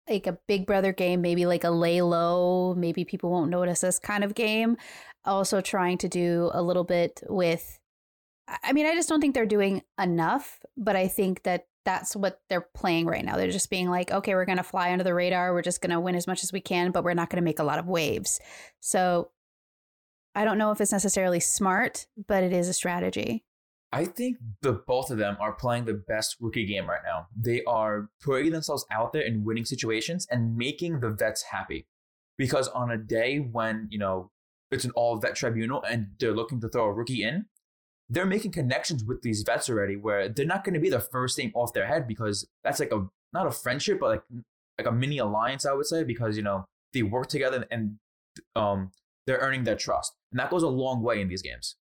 like 0.09 0.27
a 0.27 0.39
Big 0.47 0.65
Brother 0.65 0.91
game, 0.91 1.21
maybe 1.21 1.45
like 1.45 1.63
a 1.63 1.69
lay 1.69 2.01
low, 2.01 2.73
maybe 2.75 3.05
people 3.05 3.29
won't 3.29 3.51
notice 3.51 3.81
this 3.81 3.99
kind 3.99 4.23
of 4.23 4.35
game. 4.35 4.77
Also 5.25 5.62
trying 5.62 5.97
to 5.99 6.09
do 6.09 6.49
a 6.53 6.62
little 6.62 6.83
bit 6.83 7.21
with 7.29 7.79
I 8.63 8.73
mean, 8.73 8.88
I 8.88 8.95
just 8.95 9.07
don't 9.07 9.21
think 9.21 9.35
they're 9.35 9.45
doing 9.45 9.83
enough, 10.01 10.59
but 10.75 10.95
I 10.95 11.07
think 11.07 11.43
that 11.43 11.67
that's 11.85 12.15
what 12.15 12.41
they're 12.49 12.67
playing 12.75 13.05
right 13.05 13.23
now. 13.23 13.35
They're 13.35 13.51
just 13.51 13.69
being 13.69 13.89
like, 13.89 14.11
okay, 14.11 14.35
we're 14.35 14.45
going 14.45 14.57
to 14.57 14.63
fly 14.63 14.91
under 14.91 15.03
the 15.03 15.13
radar. 15.13 15.53
We're 15.53 15.61
just 15.61 15.81
going 15.81 15.91
to 15.91 15.99
win 15.99 16.15
as 16.15 16.27
much 16.27 16.43
as 16.43 16.53
we 16.53 16.61
can, 16.61 16.91
but 16.91 17.03
we're 17.03 17.13
not 17.13 17.29
going 17.29 17.41
to 17.41 17.45
make 17.45 17.59
a 17.59 17.63
lot 17.63 17.79
of 17.79 17.87
waves. 17.87 18.39
So 18.79 19.31
I 20.35 20.45
don't 20.45 20.57
know 20.57 20.71
if 20.71 20.81
it's 20.81 20.91
necessarily 20.91 21.39
smart, 21.39 22.07
but 22.27 22.43
it 22.43 22.53
is 22.53 22.67
a 22.67 22.73
strategy. 22.73 23.45
I 23.91 24.05
think 24.05 24.37
the 24.61 24.73
both 24.73 25.09
of 25.09 25.17
them 25.17 25.37
are 25.39 25.53
playing 25.53 25.85
the 25.85 25.95
best 26.07 26.37
rookie 26.39 26.65
game 26.65 26.87
right 26.87 27.01
now. 27.03 27.27
They 27.35 27.63
are 27.63 28.09
putting 28.21 28.51
themselves 28.51 28.85
out 28.91 29.13
there 29.13 29.23
in 29.23 29.43
winning 29.43 29.65
situations 29.65 30.27
and 30.29 30.55
making 30.55 30.99
the 30.99 31.09
vets 31.09 31.43
happy. 31.51 31.87
Because 32.37 32.67
on 32.69 32.91
a 32.91 32.97
day 32.97 33.37
when, 33.37 33.87
you 33.89 33.97
know, 33.97 34.31
it's 34.71 34.85
an 34.85 34.91
all 34.91 35.17
vet 35.17 35.35
tribunal 35.35 35.83
and 35.83 36.09
they're 36.19 36.35
looking 36.35 36.61
to 36.61 36.69
throw 36.69 36.85
a 36.85 36.93
rookie 36.93 37.23
in, 37.23 37.47
they're 38.10 38.26
making 38.26 38.52
connections 38.52 39.04
with 39.04 39.22
these 39.22 39.43
vets 39.43 39.69
already 39.69 39.95
where 39.95 40.30
they're 40.30 40.45
not 40.45 40.63
going 40.63 40.74
to 40.74 40.80
be 40.80 40.89
the 40.89 41.00
first 41.00 41.36
thing 41.36 41.52
off 41.54 41.74
their 41.74 41.86
head 41.86 42.08
because 42.08 42.48
that's 42.63 42.80
like 42.80 42.91
a 42.91 43.08
not 43.34 43.48
a 43.48 43.52
friendship, 43.52 44.00
but 44.00 44.10
like 44.10 44.24
like 44.78 44.88
a 44.88 44.91
mini 44.91 45.17
alliance, 45.19 45.65
I 45.65 45.74
would 45.74 45.86
say, 45.86 46.04
because 46.04 46.38
you 46.38 46.43
know, 46.43 46.65
they 46.93 47.04
work 47.04 47.28
together 47.28 47.65
and 47.69 47.98
um 48.56 48.91
they're 49.28 49.38
earning 49.38 49.63
their 49.63 49.76
trust. 49.76 50.13
And 50.32 50.39
that 50.39 50.50
goes 50.50 50.63
a 50.63 50.67
long 50.67 51.04
way 51.04 51.22
in 51.22 51.28
these 51.28 51.41
games. 51.41 51.76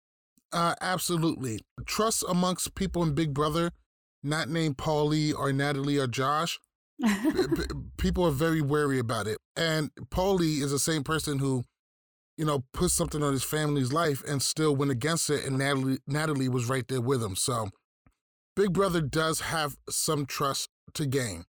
Uh, 0.53 0.75
absolutely. 0.81 1.61
Trust 1.87 2.25
amongst 2.29 2.75
people 2.75 3.03
in 3.03 3.14
Big 3.14 3.35
Brother, 3.35 3.71
not 4.23 4.49
named 4.49 4.77
Paulie 4.77 5.35
or 5.37 5.53
Natalie 5.53 5.99
or 5.99 6.07
Josh. 6.07 6.59
p- 7.03 7.09
p- 7.57 7.64
people 7.97 8.27
are 8.27 8.33
very 8.33 8.61
wary 8.61 8.99
about 8.99 9.27
it. 9.27 9.38
And 9.57 9.91
Paulie 10.11 10.62
is 10.62 10.71
the 10.71 10.79
same 10.79 11.05
person 11.05 11.38
who, 11.38 11.64
you 12.38 12.44
know, 12.44 12.64
put 12.72 12.90
something 12.92 13.22
on 13.22 13.33
his 13.33 13.42
family's 13.42 13.92
life 13.92 14.22
and 14.27 14.40
still 14.40 14.74
went 14.74 14.92
against 14.92 15.29
it. 15.29 15.44
And 15.44 15.59
Natalie, 15.59 15.98
Natalie 16.07 16.48
was 16.48 16.68
right 16.68 16.87
there 16.87 17.01
with 17.01 17.22
him. 17.22 17.35
So 17.35 17.68
Big 18.57 18.72
Brother 18.72 19.01
does 19.01 19.40
have 19.40 19.77
some 19.90 20.24
trust 20.24 20.68
to 20.94 21.05
gain. 21.05 21.44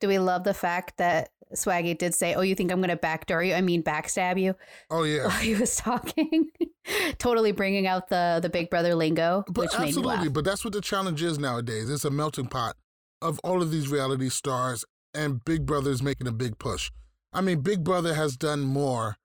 Do 0.00 0.08
we 0.08 0.18
love 0.18 0.44
the 0.44 0.52
fact 0.52 0.98
that 0.98 1.30
Swaggy 1.54 1.96
did 1.96 2.14
say, 2.14 2.34
"Oh, 2.34 2.40
you 2.40 2.54
think 2.54 2.70
I'm 2.72 2.80
going 2.80 2.90
to 2.90 2.96
backdoor 2.96 3.42
you? 3.42 3.54
I 3.54 3.60
mean, 3.60 3.82
backstab 3.82 4.38
you." 4.40 4.54
Oh 4.90 5.04
yeah, 5.04 5.22
while 5.26 5.30
he 5.30 5.54
was 5.54 5.76
talking, 5.76 6.50
totally 7.18 7.52
bringing 7.52 7.86
out 7.86 8.08
the 8.08 8.40
the 8.42 8.50
Big 8.50 8.68
Brother 8.68 8.94
lingo, 8.94 9.44
But 9.46 9.62
which 9.62 9.72
made 9.72 9.80
me 9.80 9.88
absolutely, 9.88 10.28
but 10.28 10.44
that's 10.44 10.64
what 10.64 10.74
the 10.74 10.80
challenge 10.80 11.22
is 11.22 11.38
nowadays. 11.38 11.88
It's 11.88 12.04
a 12.04 12.10
melting 12.10 12.48
pot 12.48 12.76
of 13.22 13.38
all 13.44 13.62
of 13.62 13.70
these 13.70 13.88
reality 13.88 14.28
stars, 14.28 14.84
and 15.14 15.42
Big 15.44 15.64
Brother 15.64 15.90
is 15.90 16.02
making 16.02 16.26
a 16.26 16.32
big 16.32 16.58
push. 16.58 16.90
I 17.32 17.40
mean, 17.40 17.60
Big 17.60 17.84
Brother 17.84 18.14
has 18.14 18.36
done 18.36 18.60
more 18.60 19.16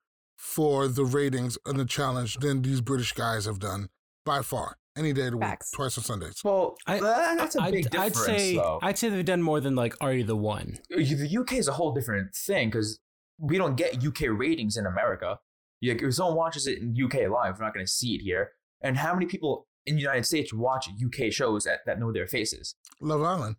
for 0.42 0.88
the 0.88 1.04
ratings 1.04 1.56
and 1.64 1.78
the 1.78 1.84
challenge 1.84 2.36
than 2.38 2.62
these 2.62 2.80
British 2.80 3.12
guys 3.12 3.44
have 3.44 3.60
done 3.60 3.88
by 4.26 4.42
far. 4.42 4.76
Any 4.96 5.12
day 5.12 5.26
of 5.26 5.30
the 5.30 5.36
week, 5.38 5.58
twice 5.72 5.96
on 5.96 6.02
Sundays. 6.04 6.42
Well, 6.44 6.76
that's 6.86 7.54
a 7.54 7.62
I'd- 7.62 7.72
big 7.76 7.86
I'd, 7.96 8.12
difference, 8.12 8.42
say 8.42 8.56
though. 8.56 8.80
I'd 8.82 8.98
say 8.98 9.08
they've 9.08 9.24
done 9.24 9.40
more 9.40 9.60
than 9.60 9.76
like 9.76 9.94
Are 10.02 10.10
uh, 10.10 10.12
You 10.12 10.24
the 10.24 10.36
One? 10.36 10.78
the 10.90 11.36
UK 11.40 11.52
is 11.54 11.68
a 11.68 11.72
whole 11.72 11.92
different 11.94 12.34
thing 12.34 12.68
because 12.68 12.98
we 13.38 13.56
don't 13.56 13.76
get 13.76 14.04
UK 14.04 14.22
ratings 14.36 14.76
in 14.76 14.84
America. 14.84 15.38
Like, 15.80 16.02
if 16.02 16.14
someone 16.14 16.36
watches 16.36 16.66
it 16.66 16.78
in 16.80 16.94
UK 17.02 17.30
live, 17.30 17.58
we're 17.58 17.64
not 17.64 17.72
going 17.72 17.86
to 17.86 17.90
see 17.90 18.16
it 18.16 18.20
here. 18.20 18.50
And 18.82 18.98
how 18.98 19.14
many 19.14 19.26
people 19.26 19.66
in 19.86 19.94
the 19.94 20.02
United 20.02 20.26
States 20.26 20.52
watch 20.52 20.88
UK 21.02 21.32
shows 21.32 21.64
that, 21.64 21.80
that 21.86 21.98
know 22.00 22.12
their 22.12 22.26
faces? 22.26 22.74
Love 23.00 23.22
Island. 23.22 23.56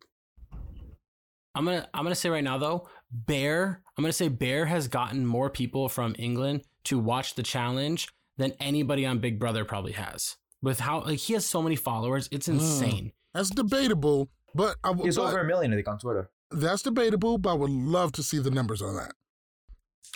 I'm 1.55 1.65
gonna 1.65 1.87
I'm 1.93 2.03
gonna 2.03 2.15
say 2.15 2.29
right 2.29 2.43
now 2.43 2.57
though, 2.57 2.87
Bear. 3.11 3.81
I'm 3.97 4.03
gonna 4.03 4.11
say 4.11 4.27
Bear 4.27 4.65
has 4.65 4.87
gotten 4.87 5.25
more 5.25 5.49
people 5.51 5.87
from 5.87 6.15
England 6.17 6.63
to 6.85 6.99
watch 6.99 7.35
the 7.35 7.43
challenge 7.43 8.09
than 8.37 8.53
anybody 8.59 9.05
on 9.05 9.19
Big 9.19 9.39
Brother 9.39 9.65
probably 9.65 9.93
has. 9.93 10.37
With 10.61 10.79
how 10.79 11.01
like 11.01 11.19
he 11.19 11.33
has 11.33 11.45
so 11.45 11.61
many 11.61 11.75
followers, 11.75 12.29
it's 12.31 12.47
hmm. 12.47 12.53
insane. 12.53 13.11
That's 13.33 13.49
debatable, 13.49 14.29
but 14.55 14.77
I 14.83 14.91
would. 14.91 15.05
He's 15.05 15.17
over 15.17 15.39
a 15.39 15.45
million, 15.45 15.73
I 15.73 15.75
think, 15.75 15.87
on 15.87 15.99
Twitter. 15.99 16.29
That's 16.51 16.83
debatable, 16.83 17.37
but 17.37 17.51
I 17.51 17.53
would 17.53 17.71
love 17.71 18.11
to 18.13 18.23
see 18.23 18.39
the 18.39 18.51
numbers 18.51 18.81
on 18.81 18.95
that. 18.95 19.13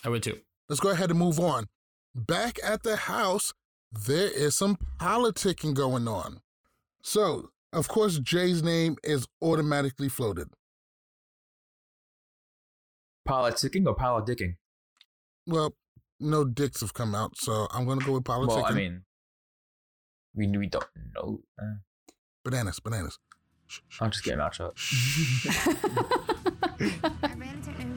I 0.06 0.10
would 0.10 0.24
too. 0.24 0.40
Let's 0.70 0.80
go 0.80 0.90
ahead 0.90 1.10
and 1.10 1.20
move 1.20 1.40
on. 1.40 1.68
Back 2.14 2.60
at 2.64 2.84
the 2.84 2.96
house, 2.96 3.54
there 3.92 4.30
is 4.30 4.56
some 4.56 4.78
politicking 5.00 5.74
going 5.74 6.08
on. 6.08 6.42
So, 7.02 7.50
of 7.74 7.88
course, 7.88 8.20
Jay's 8.20 8.62
name 8.62 8.98
is 9.04 9.28
automatically 9.42 10.10
floated. 10.10 10.48
Politicking 13.28 13.86
or 13.88 13.96
politicking? 13.96 14.56
Well, 15.46 15.74
no 16.20 16.44
dicks 16.46 16.82
have 16.82 16.94
come 16.94 17.14
out, 17.16 17.38
so 17.38 17.68
I'm 17.72 17.86
going 17.86 18.00
to 18.00 18.06
go 18.06 18.14
with 18.14 18.26
politics. 18.26 18.56
Well, 18.56 18.66
I 18.66 18.72
mean, 18.72 19.04
we, 20.36 20.48
we 20.48 20.68
don't 20.68 20.86
know. 21.16 21.42
Uh, 21.62 21.76
bananas, 22.44 22.80
bananas. 22.80 23.20
I'm 24.00 24.12
just 24.12 24.24
getting 24.24 24.40
out 24.40 24.56
shut. 24.56 24.74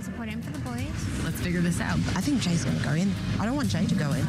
Supporting 0.00 0.40
for 0.40 0.50
the 0.52 0.58
boys. 0.60 1.24
Let's 1.24 1.40
figure 1.40 1.60
this 1.60 1.78
out. 1.80 1.98
I 2.16 2.22
think 2.22 2.40
Jay's 2.40 2.64
going 2.64 2.78
to 2.78 2.82
go 2.82 2.92
in. 2.92 3.12
I 3.38 3.44
don't 3.44 3.54
want 3.54 3.68
Jay 3.68 3.84
to 3.84 3.94
go 3.94 4.10
in. 4.12 4.26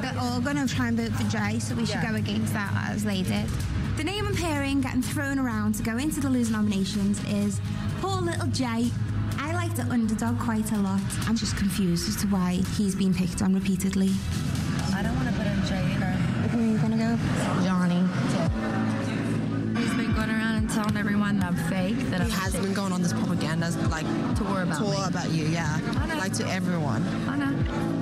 They're 0.00 0.16
all 0.18 0.40
going 0.40 0.56
to 0.56 0.66
try 0.72 0.88
and 0.88 0.96
vote 0.96 1.12
for 1.12 1.24
Jay, 1.28 1.58
so 1.58 1.74
we 1.74 1.84
should 1.84 1.96
Yeah. 1.96 2.10
go 2.10 2.16
against 2.16 2.54
that 2.54 2.72
as 2.90 3.04
they 3.04 3.22
did. 3.22 3.46
The 3.98 4.04
name 4.04 4.26
I'm 4.26 4.34
hearing 4.34 4.80
getting 4.80 5.02
thrown 5.02 5.38
around 5.38 5.74
to 5.74 5.82
go 5.82 5.98
into 5.98 6.20
the 6.20 6.30
loser 6.30 6.52
nominations 6.52 7.22
is 7.28 7.60
poor 8.00 8.22
little 8.22 8.46
Jay. 8.46 8.90
I 9.38 9.52
like 9.52 9.74
the 9.74 9.82
underdog 9.90 10.38
quite 10.38 10.70
a 10.72 10.78
lot. 10.78 11.00
I'm 11.26 11.36
just 11.36 11.56
confused 11.56 12.08
as 12.08 12.16
to 12.22 12.26
why 12.28 12.60
he's 12.76 12.94
been 12.94 13.14
picked 13.14 13.42
on 13.42 13.54
repeatedly. 13.54 14.10
I 14.94 15.02
don't 15.02 15.14
want 15.16 15.28
to 15.28 15.34
put 15.34 15.46
him 15.46 15.58
in 15.58 15.66
Jay 15.66 15.94
either. 15.94 16.06
Who 16.50 16.58
are 16.58 16.66
you 16.72 16.78
going 16.78 16.92
to 16.92 16.98
go? 16.98 17.64
Johnny. 17.64 18.00
He's 19.80 19.94
been 19.94 20.12
going 20.14 20.30
around 20.30 20.56
and 20.56 20.70
telling 20.70 20.96
everyone 20.96 21.38
that 21.38 21.46
I'm 21.46 21.56
fake. 21.70 21.96
That 22.10 22.20
He 22.20 22.24
I'm 22.26 22.30
has 22.30 22.54
been 22.54 22.74
going 22.74 22.92
on 22.92 23.02
this 23.02 23.12
propaganda, 23.12 23.70
like 23.88 24.06
tour 24.36 24.62
about 24.62 24.78
tour 24.78 24.90
me. 24.92 25.04
about 25.08 25.30
you, 25.30 25.46
yeah, 25.46 25.78
like 26.18 26.32
to 26.34 26.48
everyone. 26.48 27.02
I 27.28 27.36
know. 27.36 27.99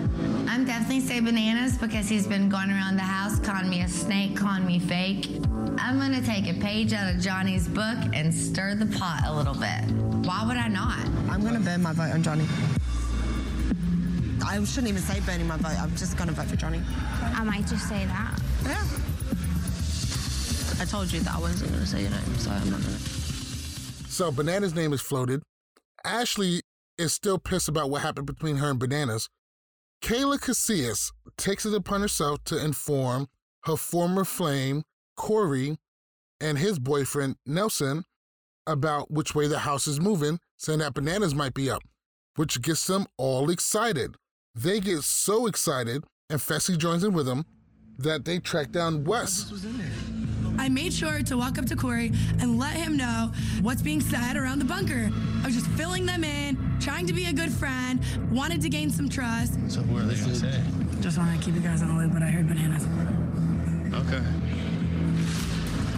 I'm 0.49 0.65
definitely 0.65 1.01
say 1.01 1.21
bananas 1.21 1.77
because 1.77 2.09
he's 2.09 2.27
been 2.27 2.49
going 2.49 2.71
around 2.71 2.97
the 2.97 3.03
house 3.03 3.39
calling 3.39 3.69
me 3.69 3.83
a 3.83 3.89
snake, 3.89 4.35
calling 4.35 4.67
me 4.67 4.79
fake. 4.79 5.29
I'm 5.79 5.99
gonna 5.99 6.23
take 6.23 6.49
a 6.49 6.59
page 6.59 6.93
out 6.93 7.15
of 7.15 7.21
Johnny's 7.21 7.69
book 7.69 7.99
and 8.15 8.35
stir 8.35 8.75
the 8.75 8.87
pot 8.99 9.25
a 9.27 9.35
little 9.35 9.55
bit. 9.55 9.85
Why 10.27 10.45
would 10.47 10.57
I 10.57 10.69
not? 10.69 10.99
I'm 11.31 11.45
gonna 11.45 11.61
burn 11.61 11.83
my 11.83 11.93
vote 11.93 12.13
on 12.13 12.23
Johnny. 12.23 12.47
I 14.45 14.65
shouldn't 14.65 14.89
even 14.89 15.03
say 15.03 15.21
burning 15.21 15.47
my 15.47 15.59
vote. 15.59 15.79
I'm 15.79 15.95
just 15.95 16.17
going 16.17 16.29
to 16.29 16.35
vote 16.35 16.47
for 16.47 16.57
Johnny. 16.57 16.81
I 17.21 17.45
might 17.45 17.67
just 17.67 17.87
say 17.87 18.07
that. 18.07 18.41
Yeah. 18.65 18.83
I 20.81 20.87
told 20.87 21.13
you 21.13 21.21
that 21.21 21.35
I 21.35 21.39
wasn't 21.39 21.71
going 21.71 21.83
to 21.83 21.87
say 21.87 22.01
your 22.01 22.11
name, 22.11 22.39
so 22.39 22.51
I'm 22.51 22.71
not 22.71 22.81
going 22.81 22.95
to. 22.95 23.01
So 24.09 24.33
Banana's 24.33 24.75
name 24.75 24.93
is 24.93 25.03
floated. 25.03 25.43
Ashley 26.03 26.63
is 26.97 27.13
still 27.13 27.39
pissed 27.39 27.69
about 27.69 27.91
what 27.91 28.01
happened 28.03 28.27
between 28.27 28.57
her 28.57 28.71
and 28.71 28.79
Bananas. 28.79 29.29
Kailah 30.03 30.39
Casillas 30.39 31.13
takes 31.37 31.67
it 31.67 31.75
upon 31.75 32.01
herself 32.01 32.43
to 32.45 32.63
inform 32.63 33.29
her 33.65 33.77
former 33.77 34.25
flame, 34.25 34.85
Corey, 35.17 35.79
and 36.41 36.59
his 36.59 36.79
boyfriend, 36.79 37.37
Nelson, 37.45 38.05
about 38.67 39.11
which 39.11 39.35
way 39.35 39.49
the 39.49 39.61
house 39.61 39.89
is 39.89 40.01
moving, 40.01 40.39
saying 40.57 40.79
that 40.79 40.95
Bananas 40.95 41.35
might 41.35 41.55
be 41.55 41.71
up, 41.71 41.83
which 42.37 42.63
gets 42.63 42.87
them 42.87 43.07
all 43.17 43.51
excited. 43.51 44.15
They 44.55 44.81
get 44.81 45.03
so 45.03 45.47
excited, 45.47 46.05
and 46.31 46.41
Fessy 46.41 46.79
joins 46.79 47.03
in 47.03 47.13
with 47.13 47.27
them, 47.27 47.45
that 47.99 48.25
they 48.25 48.39
track 48.39 48.71
down 48.71 49.05
Wes. 49.05 49.51
I 50.59 50.69
made 50.69 50.93
sure 50.93 51.23
to 51.23 51.37
walk 51.37 51.57
up 51.59 51.67
to 51.67 51.77
Corey 51.77 52.13
and 52.41 52.59
let 52.59 52.75
him 52.75 52.97
know 52.97 53.31
what's 53.63 53.81
being 53.81 54.01
said 54.01 54.37
around 54.37 54.59
the 54.59 54.65
bunker. 54.65 55.11
I 55.43 55.47
was 55.47 55.55
just 55.55 55.67
filling 55.71 56.05
them 56.05 56.25
in, 56.25 56.59
trying 56.81 57.07
to 57.07 57.13
be 57.13 57.27
a 57.27 57.33
good 57.33 57.51
friend, 57.53 58.01
wanted 58.31 58.61
to 58.63 58.69
gain 58.69 58.91
some 58.91 59.09
trust. 59.09 59.55
So 59.69 59.81
what 59.83 60.03
are 60.03 60.07
they 60.07 60.17
gonna 60.21 60.35
say? 60.35 60.61
Just 61.01 61.17
want 61.17 61.39
to 61.39 61.45
keep 61.45 61.55
you 61.55 61.61
guys 61.61 61.81
on 61.83 61.89
the 61.89 62.03
loop, 62.03 62.13
but 62.13 62.23
I 62.23 62.27
heard 62.27 62.49
bananas. 62.49 62.85
Okay. 63.95 64.25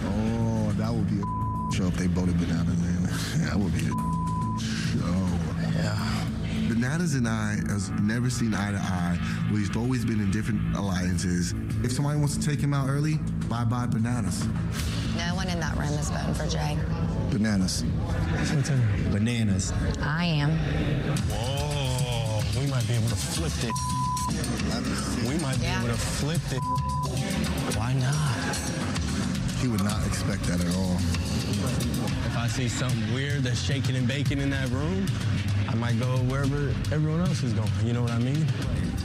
Oh, 0.05 0.71
that 0.77 0.93
would 0.93 1.09
be 1.09 1.17
a 1.19 1.73
show 1.75 1.87
if 1.87 1.97
they 1.97 2.07
voted 2.07 2.37
bananas 2.39 2.79
in. 2.79 3.01
That 3.45 3.57
would 3.57 3.73
be 3.73 3.79
a 3.79 3.89
show. 4.61 5.27
Yeah. 5.75 6.27
Bananas 6.69 7.15
and 7.15 7.27
I 7.27 7.55
has 7.67 7.89
never 8.01 8.29
seen 8.29 8.53
eye 8.53 8.71
to 8.71 8.77
eye. 8.77 9.17
We've 9.51 9.75
always 9.75 10.05
been 10.05 10.19
in 10.21 10.31
different 10.31 10.75
alliances. 10.75 11.53
If 11.83 11.91
somebody 11.91 12.19
wants 12.19 12.37
to 12.37 12.45
take 12.45 12.59
him 12.59 12.73
out 12.73 12.87
early, 12.87 13.19
bye 13.51 13.65
bye 13.65 13.85
bananas. 13.85 14.47
No 15.17 15.35
one 15.35 15.49
in 15.49 15.59
that 15.59 15.75
room 15.75 15.91
is 15.99 16.09
voting 16.09 16.33
for 16.33 16.47
Jay. 16.47 16.77
Bananas. 17.31 17.83
Bananas. 19.11 19.73
I 20.01 20.23
am. 20.23 20.51
Whoa, 21.29 22.41
we 22.57 22.67
might 22.67 22.87
be 22.87 22.93
able 22.93 23.09
to 23.09 23.15
flip 23.15 23.51
it. 23.61 23.75
We 25.27 25.37
might 25.39 25.59
be 25.59 25.65
able 25.65 25.89
to 25.89 25.99
flip 25.99 26.39
it. 26.49 26.63
Why 27.75 27.91
not? 27.91 28.55
He 29.59 29.67
would 29.67 29.83
not 29.83 30.07
expect 30.07 30.43
that 30.43 30.61
at 30.61 30.73
all. 30.73 30.95
If 30.95 32.37
I 32.37 32.47
see 32.47 32.69
something 32.69 33.13
weird 33.13 33.43
that's 33.43 33.61
shaking 33.61 33.97
and 33.97 34.07
baking 34.07 34.39
in 34.39 34.49
that 34.51 34.69
room, 34.69 35.07
I 35.67 35.75
might 35.75 35.99
go 35.99 36.15
wherever 36.31 36.73
everyone 36.93 37.19
else 37.19 37.43
is 37.43 37.51
going. 37.51 37.69
You 37.83 37.91
know 37.91 38.01
what 38.01 38.11
I 38.11 38.19
mean? 38.19 38.45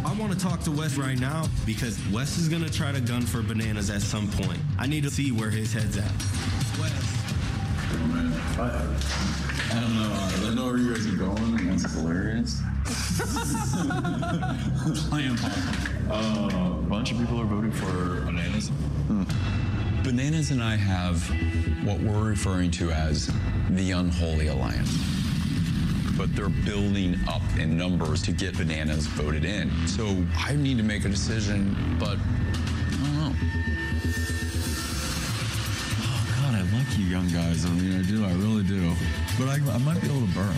I 0.04 0.14
want 0.18 0.32
to 0.32 0.38
talk 0.38 0.60
to 0.62 0.70
Wes 0.70 0.96
right 0.96 1.18
now 1.18 1.46
because 1.64 1.98
Wes 2.10 2.38
is 2.38 2.48
going 2.48 2.64
to 2.64 2.70
try 2.72 2.92
to 2.92 3.00
gun 3.00 3.22
for 3.22 3.42
bananas 3.42 3.90
at 3.90 4.02
some 4.02 4.28
point. 4.28 4.58
I 4.78 4.86
need 4.86 5.02
to 5.04 5.10
see 5.10 5.32
where 5.32 5.50
his 5.50 5.72
head's 5.72 5.96
at. 5.96 6.12
Wes. 6.78 7.26
I 8.58 9.80
don't 9.80 9.94
know. 9.96 10.12
I 10.12 10.38
don't 10.42 10.54
know 10.54 10.66
where 10.66 10.76
you 10.78 10.94
guys 10.94 11.06
are 11.06 11.16
going, 11.16 11.58
and 11.58 11.70
that's 11.70 11.92
hilarious. 11.94 12.60
Playing 15.08 15.36
uh, 16.10 16.78
a 16.78 16.82
bunch 16.88 17.10
of 17.12 17.18
people 17.18 17.40
are 17.40 17.44
voting 17.44 17.72
for 17.72 18.20
bananas. 18.24 18.70
Bananas 20.04 20.50
and 20.52 20.62
I 20.62 20.76
have 20.76 21.28
what 21.84 21.98
we're 22.00 22.22
referring 22.22 22.70
to 22.72 22.92
as 22.92 23.30
the 23.70 23.90
unholy 23.90 24.46
alliance. 24.46 25.15
But 26.16 26.34
they're 26.34 26.48
building 26.48 27.18
up 27.28 27.42
in 27.58 27.76
numbers 27.76 28.22
to 28.22 28.32
get 28.32 28.56
bananas 28.56 29.06
voted 29.06 29.44
in. 29.44 29.70
So 29.86 30.16
I 30.36 30.54
need 30.54 30.78
to 30.78 30.82
make 30.82 31.04
a 31.04 31.08
decision, 31.08 31.76
but 31.98 32.16
I 32.16 32.96
don't 33.02 33.16
know. 33.16 33.32
Oh, 36.00 36.36
God, 36.40 36.54
I 36.54 36.62
like 36.76 36.98
you 36.98 37.04
young 37.04 37.28
guys. 37.28 37.66
I 37.66 37.70
mean, 37.70 37.98
I 37.98 38.02
do. 38.02 38.24
I 38.24 38.32
really 38.32 38.64
do. 38.64 38.94
But 39.38 39.48
I, 39.48 39.54
I 39.74 39.78
might 39.78 40.00
be 40.00 40.08
able 40.08 40.26
to 40.26 40.32
burn. 40.34 40.56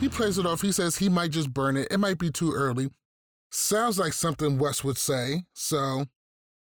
He 0.00 0.08
plays 0.08 0.38
it 0.38 0.46
off. 0.46 0.62
He 0.62 0.70
says 0.70 0.98
he 0.98 1.08
might 1.08 1.32
just 1.32 1.52
burn 1.52 1.76
it. 1.76 1.88
It 1.90 1.98
might 1.98 2.18
be 2.18 2.30
too 2.30 2.52
early. 2.52 2.90
Sounds 3.50 3.98
like 3.98 4.12
something 4.12 4.58
Wes 4.58 4.84
would 4.84 4.98
say, 4.98 5.44
so 5.54 6.04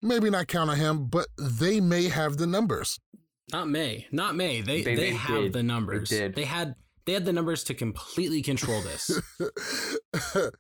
maybe 0.02 0.30
not 0.30 0.48
count 0.48 0.70
on 0.70 0.78
him, 0.78 1.08
but 1.08 1.28
they 1.38 1.82
may 1.82 2.10
have 2.10 2.38
the 2.38 2.48
numbers. 2.48 3.00
Not 3.52 3.70
May. 3.70 4.08
Not 4.12 4.36
May. 4.36 4.62
They 4.62 4.82
They- 4.84 4.96
they, 4.96 5.02
they 5.12 5.14
have 5.16 5.44
did. 5.44 5.54
the 5.54 5.64
numbers. 5.64 6.10
They 6.10 6.20
did. 6.20 6.36
They 6.36 6.46
had 6.46 6.76
they 7.06 7.14
had 7.14 7.26
the 7.26 7.34
numbers 7.34 7.64
to 7.66 7.76
completely 7.76 8.42
control 8.42 8.82
this. 8.82 9.22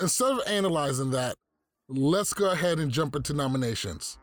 Instead 0.00 0.32
of 0.32 0.40
analyzing 0.48 1.10
that, 1.12 1.36
let's 1.88 2.34
go 2.34 2.50
ahead 2.50 2.80
and 2.80 2.90
jump 2.90 3.14
into 3.14 3.32
nominations. 3.32 4.18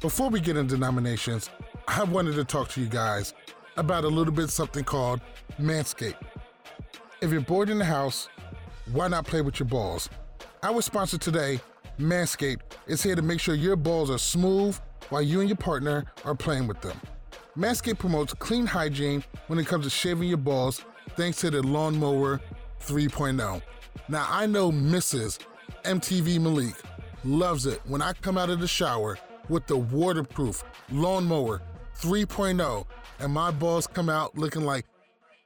Before 0.00 0.30
we 0.30 0.40
get 0.40 0.56
into 0.56 0.78
nominations, 0.78 1.50
I 1.86 2.04
wanted 2.04 2.36
to 2.36 2.44
talk 2.44 2.70
to 2.70 2.80
you 2.80 2.86
guys 2.86 3.34
about 3.76 4.04
a 4.04 4.08
little 4.08 4.32
bit 4.32 4.48
something 4.48 4.82
called 4.82 5.20
Manscaped. 5.60 6.16
If 7.20 7.30
you're 7.30 7.42
bored 7.42 7.68
in 7.68 7.78
the 7.78 7.84
house, 7.84 8.30
why 8.92 9.08
not 9.08 9.26
play 9.26 9.42
with 9.42 9.60
your 9.60 9.68
balls? 9.68 10.08
Our 10.62 10.80
sponsor 10.80 11.18
today, 11.18 11.60
Manscaped, 12.00 12.60
is 12.86 13.02
here 13.02 13.14
to 13.14 13.22
make 13.22 13.40
sure 13.40 13.54
your 13.54 13.76
balls 13.76 14.10
are 14.10 14.18
smooth 14.18 14.78
while 15.12 15.20
you 15.20 15.40
and 15.40 15.48
your 15.48 15.56
partner 15.56 16.06
are 16.24 16.34
playing 16.34 16.66
with 16.66 16.80
them. 16.80 16.98
Manscaped 17.54 17.98
promotes 17.98 18.32
clean 18.32 18.64
hygiene 18.64 19.22
when 19.48 19.58
it 19.58 19.66
comes 19.66 19.84
to 19.84 19.90
shaving 19.90 20.26
your 20.26 20.38
balls 20.38 20.86
thanks 21.16 21.38
to 21.40 21.50
the 21.50 21.62
Lawnmower 21.62 22.40
3.0. 22.80 23.60
Now, 24.08 24.26
I 24.30 24.46
know 24.46 24.72
Mrs. 24.72 25.38
MTV 25.84 26.40
Malik 26.40 26.74
loves 27.24 27.66
it 27.66 27.82
when 27.84 28.00
I 28.00 28.14
come 28.14 28.38
out 28.38 28.48
of 28.48 28.58
the 28.58 28.66
shower 28.66 29.18
with 29.50 29.66
the 29.66 29.76
waterproof 29.76 30.64
Lawnmower 30.90 31.60
3.0 32.00 32.86
and 33.18 33.32
my 33.32 33.50
balls 33.50 33.86
come 33.86 34.08
out 34.08 34.36
looking 34.38 34.62
like 34.62 34.86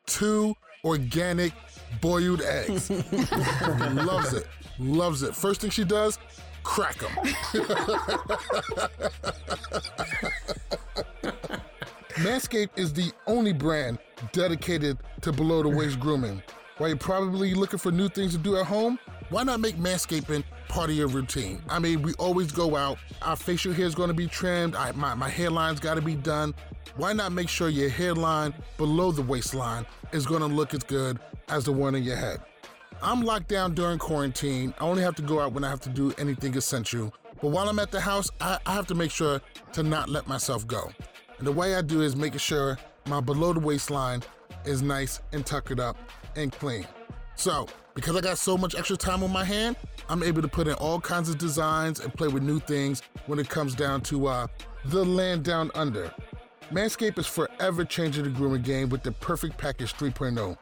two 0.06 0.54
organic 0.84 1.52
boiled 2.00 2.40
eggs. 2.42 2.88
loves 3.94 4.32
it. 4.32 4.46
Loves 4.78 5.24
it. 5.24 5.34
First 5.34 5.62
thing 5.62 5.70
she 5.70 5.84
does, 5.84 6.20
crack 6.66 6.96
them. 6.98 7.12
Manscaped 12.16 12.70
is 12.76 12.92
the 12.92 13.12
only 13.26 13.52
brand 13.52 13.98
dedicated 14.32 14.98
to 15.20 15.32
below 15.32 15.62
the 15.62 15.68
waist 15.68 16.00
grooming. 16.00 16.42
While 16.78 16.88
you're 16.90 16.98
probably 16.98 17.54
looking 17.54 17.78
for 17.78 17.90
new 17.90 18.08
things 18.08 18.32
to 18.32 18.38
do 18.38 18.56
at 18.56 18.66
home, 18.66 18.98
why 19.30 19.42
not 19.44 19.60
make 19.60 19.76
manscaping 19.76 20.44
part 20.68 20.90
of 20.90 20.96
your 20.96 21.08
routine? 21.08 21.62
I 21.68 21.78
mean, 21.78 22.02
we 22.02 22.12
always 22.14 22.52
go 22.52 22.76
out, 22.76 22.98
our 23.22 23.36
facial 23.36 23.72
hair 23.72 23.86
is 23.86 23.94
going 23.94 24.08
to 24.08 24.14
be 24.14 24.26
trimmed, 24.26 24.74
I, 24.74 24.92
my, 24.92 25.14
my 25.14 25.30
hairline's 25.30 25.80
got 25.80 25.94
to 25.94 26.02
be 26.02 26.14
done. 26.14 26.54
Why 26.96 27.12
not 27.12 27.32
make 27.32 27.48
sure 27.48 27.68
your 27.68 27.90
hairline 27.90 28.54
below 28.76 29.12
the 29.12 29.22
waistline 29.22 29.86
is 30.12 30.26
going 30.26 30.40
to 30.40 30.46
look 30.46 30.74
as 30.74 30.82
good 30.82 31.18
as 31.48 31.64
the 31.64 31.72
one 31.72 31.94
in 31.94 32.02
your 32.02 32.16
head? 32.16 32.40
I'm 33.02 33.22
locked 33.22 33.48
down 33.48 33.74
during 33.74 33.98
quarantine. 33.98 34.74
I 34.78 34.84
only 34.84 35.02
have 35.02 35.14
to 35.16 35.22
go 35.22 35.40
out 35.40 35.52
when 35.52 35.64
I 35.64 35.68
have 35.68 35.80
to 35.80 35.88
do 35.88 36.12
anything 36.18 36.56
essential. 36.56 37.12
But 37.40 37.48
while 37.48 37.68
I'm 37.68 37.78
at 37.78 37.90
the 37.90 38.00
house, 38.00 38.30
I, 38.40 38.58
I 38.64 38.74
have 38.74 38.86
to 38.88 38.94
make 38.94 39.10
sure 39.10 39.40
to 39.74 39.82
not 39.82 40.08
let 40.08 40.26
myself 40.26 40.66
go. 40.66 40.90
And 41.38 41.46
the 41.46 41.52
way 41.52 41.74
I 41.76 41.82
do 41.82 42.00
is 42.02 42.16
making 42.16 42.38
sure 42.38 42.78
my 43.06 43.20
below 43.20 43.52
the 43.52 43.60
waistline 43.60 44.22
is 44.64 44.82
nice 44.82 45.20
and 45.32 45.44
tuckered 45.44 45.80
up 45.80 45.96
and 46.34 46.50
clean. 46.50 46.86
So, 47.36 47.66
because 47.94 48.16
I 48.16 48.20
got 48.20 48.38
so 48.38 48.56
much 48.56 48.74
extra 48.74 48.96
time 48.96 49.22
on 49.22 49.32
my 49.32 49.44
hand, 49.44 49.76
I'm 50.08 50.22
able 50.22 50.42
to 50.42 50.48
put 50.48 50.66
in 50.66 50.74
all 50.74 51.00
kinds 51.00 51.28
of 51.28 51.38
designs 51.38 52.00
and 52.00 52.12
play 52.14 52.28
with 52.28 52.42
new 52.42 52.60
things 52.60 53.02
when 53.26 53.38
it 53.38 53.48
comes 53.48 53.74
down 53.74 54.00
to 54.02 54.26
uh, 54.26 54.46
the 54.86 55.04
land 55.04 55.44
down 55.44 55.70
under. 55.74 56.12
Manscaped 56.72 57.18
is 57.18 57.26
forever 57.26 57.84
changing 57.84 58.24
the 58.24 58.30
grooming 58.30 58.62
game 58.62 58.88
with 58.88 59.02
the 59.02 59.12
Perfect 59.12 59.56
Package 59.56 59.94
3.0. 59.94 60.56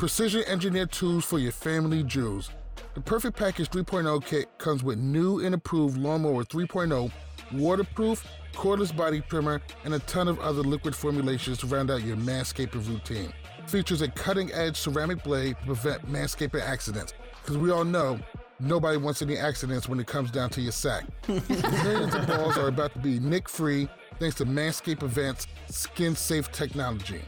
Precision 0.00 0.42
engineered 0.46 0.90
tools 0.90 1.26
for 1.26 1.38
your 1.38 1.52
family 1.52 2.02
jewels. 2.02 2.48
The 2.94 3.02
Perfect 3.02 3.36
Package 3.36 3.68
3.0 3.68 4.24
kit 4.24 4.46
comes 4.56 4.82
with 4.82 4.96
new 4.96 5.40
and 5.44 5.52
improved 5.52 5.98
Lawnmower 5.98 6.42
3.0, 6.44 7.12
waterproof, 7.52 8.26
cordless 8.54 8.96
body 8.96 9.20
trimmer, 9.28 9.60
and 9.84 9.92
a 9.92 9.98
ton 9.98 10.26
of 10.26 10.40
other 10.40 10.62
liquid 10.62 10.96
formulations 10.96 11.58
to 11.58 11.66
round 11.66 11.90
out 11.90 12.00
your 12.00 12.16
manscaping 12.16 12.88
routine. 12.88 13.30
Features 13.66 14.00
a 14.00 14.08
cutting 14.08 14.50
edge 14.54 14.78
ceramic 14.78 15.22
blade 15.22 15.58
to 15.60 15.66
prevent 15.66 16.10
manscaping 16.10 16.62
accidents, 16.62 17.12
because 17.42 17.58
we 17.58 17.70
all 17.70 17.84
know 17.84 18.18
nobody 18.58 18.96
wants 18.96 19.20
any 19.20 19.36
accidents 19.36 19.86
when 19.86 20.00
it 20.00 20.06
comes 20.06 20.30
down 20.30 20.48
to 20.48 20.62
your 20.62 20.72
sack. 20.72 21.04
Millions 21.28 22.14
of 22.14 22.26
balls 22.26 22.56
are 22.56 22.68
about 22.68 22.94
to 22.94 23.00
be 23.00 23.20
nick 23.20 23.50
free 23.50 23.86
thanks 24.18 24.36
to 24.36 24.46
Manscaped 24.46 25.02
Advanced 25.02 25.48
skin 25.68 26.16
safe 26.16 26.50
technology. 26.52 27.20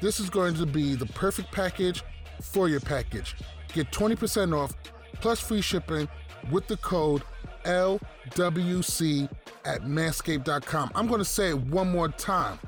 This 0.00 0.20
is 0.20 0.30
going 0.30 0.54
to 0.54 0.66
be 0.66 0.94
the 0.94 1.06
perfect 1.06 1.50
package 1.52 2.02
for 2.40 2.68
your 2.68 2.80
package. 2.80 3.34
Get 3.72 3.90
20% 3.90 4.56
off 4.56 4.74
plus 5.14 5.40
free 5.40 5.60
shipping 5.60 6.08
with 6.50 6.66
the 6.68 6.76
code 6.78 7.22
LWC 7.64 9.28
at 9.64 9.82
manscaped.com. 9.82 10.90
I'm 10.94 11.06
going 11.06 11.18
to 11.18 11.24
say 11.24 11.50
it 11.50 11.58
one 11.58 11.90
more 11.90 12.08
time. 12.08 12.58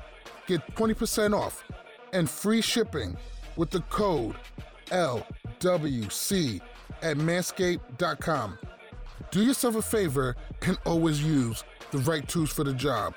Get 0.47 0.61
20% 0.75 1.37
off 1.37 1.63
and 2.13 2.29
free 2.29 2.61
shipping 2.61 3.17
with 3.55 3.69
the 3.69 3.81
code 3.81 4.35
LWC 4.87 6.61
at 7.01 7.17
manscaped.com. 7.17 8.57
Do 9.31 9.43
yourself 9.43 9.75
a 9.75 9.81
favor 9.81 10.35
and 10.63 10.77
always 10.85 11.23
use 11.23 11.63
the 11.91 11.99
right 11.99 12.27
tools 12.27 12.51
for 12.51 12.63
the 12.63 12.73
job. 12.73 13.13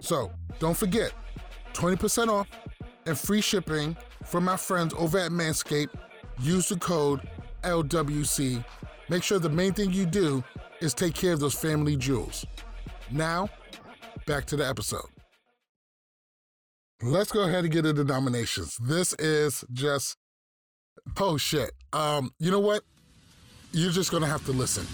So 0.00 0.32
don't 0.58 0.76
forget 0.76 1.12
20% 1.74 2.28
off 2.28 2.46
and 3.06 3.18
free 3.18 3.40
shipping 3.40 3.96
from 4.24 4.44
my 4.44 4.56
friends 4.56 4.94
over 4.96 5.18
at 5.18 5.30
Manscaped. 5.30 5.90
Use 6.40 6.68
the 6.68 6.76
code 6.76 7.28
LWC. 7.62 8.64
Make 9.08 9.22
sure 9.22 9.38
the 9.38 9.48
main 9.48 9.72
thing 9.72 9.92
you 9.92 10.06
do 10.06 10.42
is 10.80 10.94
take 10.94 11.14
care 11.14 11.32
of 11.32 11.40
those 11.40 11.54
family 11.54 11.96
jewels. 11.96 12.46
Now, 13.10 13.48
back 14.26 14.46
to 14.46 14.56
the 14.56 14.66
episode. 14.66 15.06
Let's 17.02 17.32
go 17.32 17.42
ahead 17.42 17.64
and 17.64 17.72
get 17.72 17.84
into 17.84 18.04
nominations. 18.04 18.76
This 18.80 19.12
is 19.14 19.64
just 19.72 20.16
oh 21.18 21.36
shit. 21.36 21.72
Um, 21.92 22.32
you 22.38 22.50
know 22.50 22.60
what? 22.60 22.82
You're 23.72 23.90
just 23.90 24.12
gonna 24.12 24.26
have 24.26 24.44
to 24.46 24.52
listen. 24.52 24.86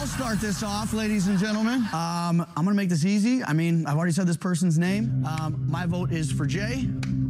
I'll 0.00 0.06
start 0.06 0.40
this 0.40 0.62
off, 0.62 0.94
ladies 0.94 1.26
and 1.26 1.38
gentlemen. 1.38 1.80
Um, 1.92 2.40
I'm 2.56 2.64
gonna 2.64 2.72
make 2.72 2.88
this 2.88 3.04
easy. 3.04 3.44
I 3.44 3.52
mean, 3.52 3.84
I've 3.86 3.98
already 3.98 4.12
said 4.12 4.26
this 4.26 4.38
person's 4.38 4.78
name. 4.78 5.26
Um, 5.26 5.62
my 5.68 5.84
vote 5.84 6.10
is 6.10 6.32
for 6.32 6.46
Jay. 6.46 6.88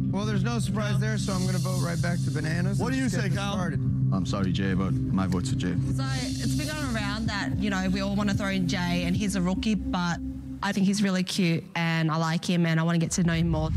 Well, 0.09 0.23
there's 0.23 0.45
no 0.45 0.57
surprise 0.59 0.97
there, 0.97 1.17
so 1.17 1.33
I'm 1.33 1.45
gonna 1.45 1.57
vote 1.57 1.81
right 1.83 2.01
back 2.01 2.19
to 2.23 2.31
bananas. 2.31 2.79
What 2.79 2.93
do 2.93 2.97
you 2.97 3.09
say, 3.09 3.29
Kyle? 3.29 3.55
started. 3.55 3.81
I'm 4.13 4.25
sorry, 4.25 4.53
Jay, 4.53 4.73
but 4.73 4.93
my 4.93 5.27
vote's 5.27 5.49
for 5.49 5.57
Jay. 5.57 5.75
So 5.97 6.05
it's 6.15 6.55
been 6.55 6.67
going 6.67 6.95
around 6.95 7.27
that, 7.27 7.59
you 7.59 7.69
know, 7.69 7.89
we 7.89 7.99
all 7.99 8.15
want 8.15 8.29
to 8.29 8.37
throw 8.37 8.47
in 8.47 8.69
Jay 8.69 9.03
and 9.03 9.17
he's 9.17 9.35
a 9.35 9.41
rookie, 9.41 9.75
but 9.75 10.19
I 10.63 10.71
think 10.71 10.85
he's 10.85 11.03
really 11.03 11.23
cute 11.23 11.65
and 11.75 12.09
I 12.09 12.15
like 12.15 12.49
him 12.49 12.65
and 12.65 12.79
I 12.79 12.83
want 12.83 12.95
to 12.95 12.99
get 12.99 13.11
to 13.11 13.23
know 13.23 13.33
him 13.33 13.49
more. 13.49 13.71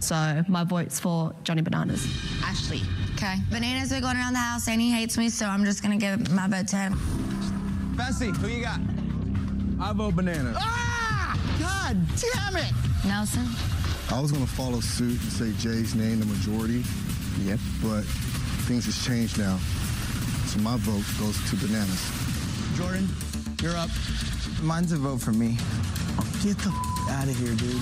So 0.00 0.42
my 0.48 0.64
vote's 0.64 0.98
for 0.98 1.34
Johnny 1.44 1.60
Bananas. 1.60 2.06
Ashley. 2.42 2.80
Okay. 3.14 3.36
Bananas 3.50 3.92
are 3.92 4.00
going 4.00 4.16
around 4.16 4.32
the 4.32 4.38
house 4.38 4.68
and 4.68 4.80
he 4.80 4.90
hates 4.90 5.18
me, 5.18 5.28
so 5.28 5.44
I'm 5.44 5.66
just 5.66 5.82
gonna 5.82 5.98
give 5.98 6.30
my 6.32 6.48
vote 6.48 6.68
to 6.68 6.76
him. 6.76 7.25
Fessy, 7.96 8.36
who 8.36 8.48
you 8.48 8.62
got? 8.62 8.78
I 9.80 9.92
vote 9.94 10.16
bananas. 10.16 10.56
Ah! 10.60 11.38
God 11.58 11.96
damn 12.16 12.56
it! 12.56 12.72
Nelson. 13.06 13.46
I 14.10 14.20
was 14.20 14.30
gonna 14.32 14.46
follow 14.46 14.80
suit 14.80 15.20
and 15.20 15.32
say 15.32 15.52
Jay's 15.58 15.94
name 15.94 16.20
the 16.20 16.26
majority. 16.26 16.84
Yep. 17.44 17.58
But 17.82 18.04
things 18.68 18.84
has 18.84 19.02
changed 19.04 19.38
now. 19.38 19.58
So 20.46 20.60
my 20.60 20.76
vote 20.76 21.04
goes 21.18 21.38
to 21.50 21.56
bananas. 21.56 22.12
Jordan, 22.76 23.08
you're 23.62 23.76
up. 23.76 23.90
Mine's 24.62 24.92
a 24.92 24.96
vote 24.96 25.20
for 25.20 25.32
me. 25.32 25.56
Get 26.42 26.58
the 26.58 26.70
out 27.08 27.24
of 27.24 27.36
here, 27.38 27.54
dude. 27.54 27.80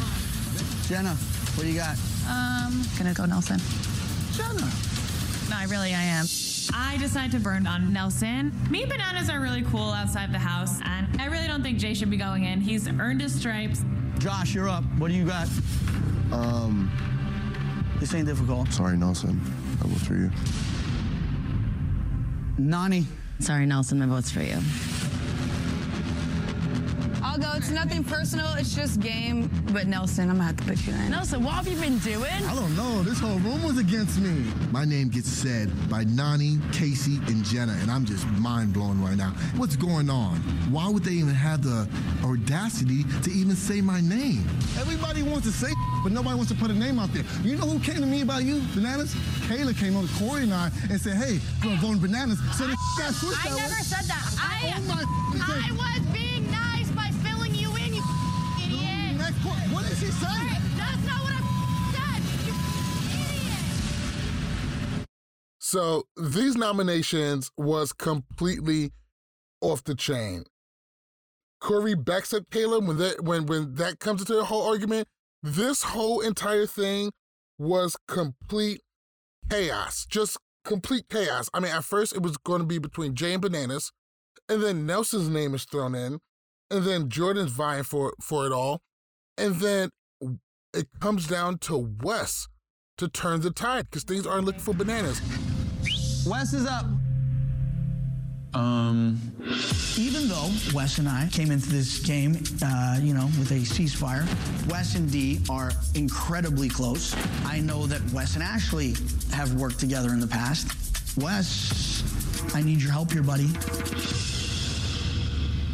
Jenna, 0.87 1.15
what 1.55 1.65
do 1.65 1.69
you 1.69 1.79
got? 1.79 1.97
Um, 2.29 2.83
gonna 2.97 3.15
go 3.15 3.27
Nelson. 3.27 3.61
Jenna. 4.33 4.71
No, 5.51 5.57
I 5.57 5.67
really 5.69 5.93
I 5.93 6.03
am. 6.03 6.27
I 6.73 6.97
decide 6.99 7.31
to 7.33 7.39
burn 7.39 7.67
on 7.67 7.93
Nelson. 7.93 8.53
Me 8.71 8.83
and 8.83 8.91
Bananas 8.91 9.29
are 9.29 9.41
really 9.41 9.63
cool 9.63 9.91
outside 9.91 10.33
the 10.33 10.39
house, 10.39 10.81
and 10.85 11.21
I 11.21 11.27
really 11.27 11.47
don't 11.47 11.63
think 11.63 11.79
Jay 11.79 11.95
should 11.95 12.11
be 12.11 12.17
going 12.17 12.45
in. 12.45 12.61
He's 12.61 12.89
earned 12.89 13.21
his 13.21 13.35
stripes. 13.35 13.85
Josh, 14.19 14.55
you're 14.55 14.69
up. 14.69 14.85
What 14.99 15.09
do 15.09 15.15
you 15.15 15.25
got? 15.27 15.49
Um, 16.33 16.91
This 18.01 18.15
ain't 18.15 18.27
difficult. 18.27 18.73
sorry, 18.73 18.97
Nelson. 18.97 19.41
I 19.83 19.87
vote 19.87 20.01
for 20.01 20.15
you. 20.15 20.31
Nany. 22.59 23.05
Sorry, 23.41 23.67
Nelson, 23.67 23.99
my 23.99 24.07
vote's 24.07 24.31
for 24.31 24.41
you. 24.43 24.59
I'll 27.25 27.39
go. 27.39 27.53
It's 27.57 27.71
nothing 27.71 28.05
personal. 28.05 28.47
It's 28.55 28.75
just 28.75 29.01
game. 29.01 29.51
But 29.73 29.87
Nelson, 29.87 30.29
I'm 30.31 30.37
gonna 30.37 30.49
have 30.49 30.57
to 30.59 30.65
put 30.65 30.87
you 30.87 30.93
in. 30.93 31.11
Nelson, 31.11 31.43
what 31.43 31.55
have 31.55 31.67
you 31.67 31.77
been 31.77 31.99
doing? 31.99 32.25
I 32.31 32.55
don't 32.55 32.77
know. 32.77 33.03
This 33.03 33.19
whole 33.19 33.39
room 33.39 33.63
was 33.63 33.79
against 33.79 34.21
me. 34.21 34.45
My 34.71 34.85
name 34.85 35.09
gets 35.09 35.29
said 35.29 35.71
by 35.89 36.05
Nany, 36.05 36.59
Kaycee, 36.73 37.27
and 37.29 37.45
Jenna, 37.45 37.73
and 37.81 37.91
I'm 37.91 38.05
just 38.05 38.27
mind 38.39 38.73
blown 38.75 39.01
right 39.03 39.17
now. 39.17 39.31
What's 39.57 39.75
going 39.77 40.11
on? 40.11 40.37
Why 40.71 40.89
would 40.89 41.03
they 41.03 41.13
even 41.13 41.35
have 41.35 41.63
the 41.63 41.89
audacity 42.23 43.05
to 43.23 43.31
even 43.31 43.57
say 43.57 43.81
my 43.81 44.01
name? 44.01 44.45
Everybody 44.79 45.23
wants 45.23 45.47
to 45.47 45.53
say, 45.53 45.73
but 46.03 46.13
nobody 46.13 46.37
wants 46.37 46.53
to 46.53 46.59
put 46.59 46.71
a 46.71 46.75
name 46.75 46.99
out 46.99 47.13
there. 47.13 47.25
You 47.43 47.57
know 47.57 47.67
who 47.67 47.81
came 47.81 48.01
to 48.01 48.07
me 48.07 48.21
about 48.23 48.45
you, 48.45 48.61
Bananas? 48.75 49.15
Kailah 49.49 49.77
came 49.79 49.97
on 49.97 50.07
to 50.07 50.15
Corey 50.15 50.43
and 50.43 50.53
I 50.55 50.71
and 50.91 51.01
said, 51.01 51.17
hey, 51.17 51.41
we're 51.65 51.77
voting 51.79 52.01
Bananas. 52.01 52.39
So 52.57 52.67
the 52.67 52.77
got 52.99 53.15
switched 53.15 53.45
I 53.47 53.49
that 53.51 53.57
never 53.57 53.75
way. 53.75 53.83
said 53.83 54.05
that. 54.05 54.37
I, 54.39 54.51
Oh 54.77 54.81
my 54.89 55.05
I 55.47 55.71
was 55.73 56.04
That's 60.21 61.05
not 61.07 61.21
what 61.23 61.35
I 61.35 61.41
said. 61.95 62.23
You 62.47 62.53
idiot. 63.31 65.09
So 65.59 66.05
these 66.17 66.57
nominations 66.57 67.51
was 67.57 67.93
completely 67.93 68.93
off 69.61 69.85
the 69.85 69.95
chain. 69.95 70.45
Corey 71.61 71.95
backs 71.95 72.35
up 72.35 72.45
Kailah 72.51 72.87
when 72.87 72.99
that 72.99 73.25
when 73.25 73.47
when 73.47 73.75
that 73.77 73.99
comes 73.99 74.21
into 74.21 74.35
the 74.35 74.45
whole 74.45 74.69
argument. 74.69 75.09
This 75.43 75.83
whole 75.83 76.21
entire 76.21 76.67
thing 76.67 77.11
was 77.59 77.97
complete 78.09 78.83
chaos, 79.51 80.07
just 80.07 80.39
complete 80.65 81.09
chaos. 81.11 81.49
I 81.53 81.61
mean, 81.61 81.73
at 81.73 81.85
first 81.85 82.15
it 82.15 82.23
was 82.23 82.37
going 82.37 82.61
to 82.61 82.67
be 82.67 82.79
between 82.79 83.15
Jay 83.15 83.33
and 83.33 83.43
Bananas, 83.43 83.93
and 84.49 84.63
then 84.63 84.87
Nelson's 84.87 85.29
name 85.29 85.55
is 85.55 85.65
thrown 85.65 85.95
in, 85.95 86.21
and 86.71 86.85
then 86.85 87.09
Jordan's 87.09 87.53
vying 87.53 87.85
for 87.85 88.15
for 88.21 88.47
it 88.47 88.53
all, 88.53 88.81
and 89.37 89.57
then 89.57 89.91
it 90.75 90.89
comes 91.01 91.27
down 91.27 91.59
to 91.59 91.95
Wes 92.03 92.49
to 92.99 93.09
turn 93.09 93.41
the 93.41 93.51
tide 93.51 93.87
because 93.91 94.05
things 94.05 94.27
aren't 94.27 94.45
looking 94.45 94.61
for 94.61 94.75
Bananas. 94.75 95.21
Wes 96.27 96.53
is 96.53 96.67
up. 96.67 96.87
Um, 98.55 99.21
Even 99.99 100.29
though 100.29 100.49
Wes 100.73 100.99
and 100.99 101.09
I 101.09 101.29
came 101.33 101.51
into 101.51 101.69
this 101.69 101.99
game, 101.99 102.39
uh, 102.63 102.99
you 103.03 103.13
know, 103.13 103.27
with 103.39 103.51
a 103.51 103.61
ceasefire, 103.61 104.25
Wes 104.71 104.95
and 104.95 105.11
Dee 105.11 105.41
are 105.51 105.73
incredibly 105.95 106.69
close. 106.69 107.17
I 107.45 107.59
know 107.59 107.87
that 107.87 108.01
Wes 108.13 108.35
and 108.35 108.45
Ashley 108.45 108.95
have 109.33 109.55
worked 109.55 109.81
together 109.81 110.11
in 110.11 110.21
the 110.21 110.29
past. 110.29 110.69
Wes, 111.19 112.05
I 112.55 112.63
need 112.63 112.81
your 112.81 112.93
help 112.93 113.11
here, 113.11 113.23
buddy. 113.25 113.49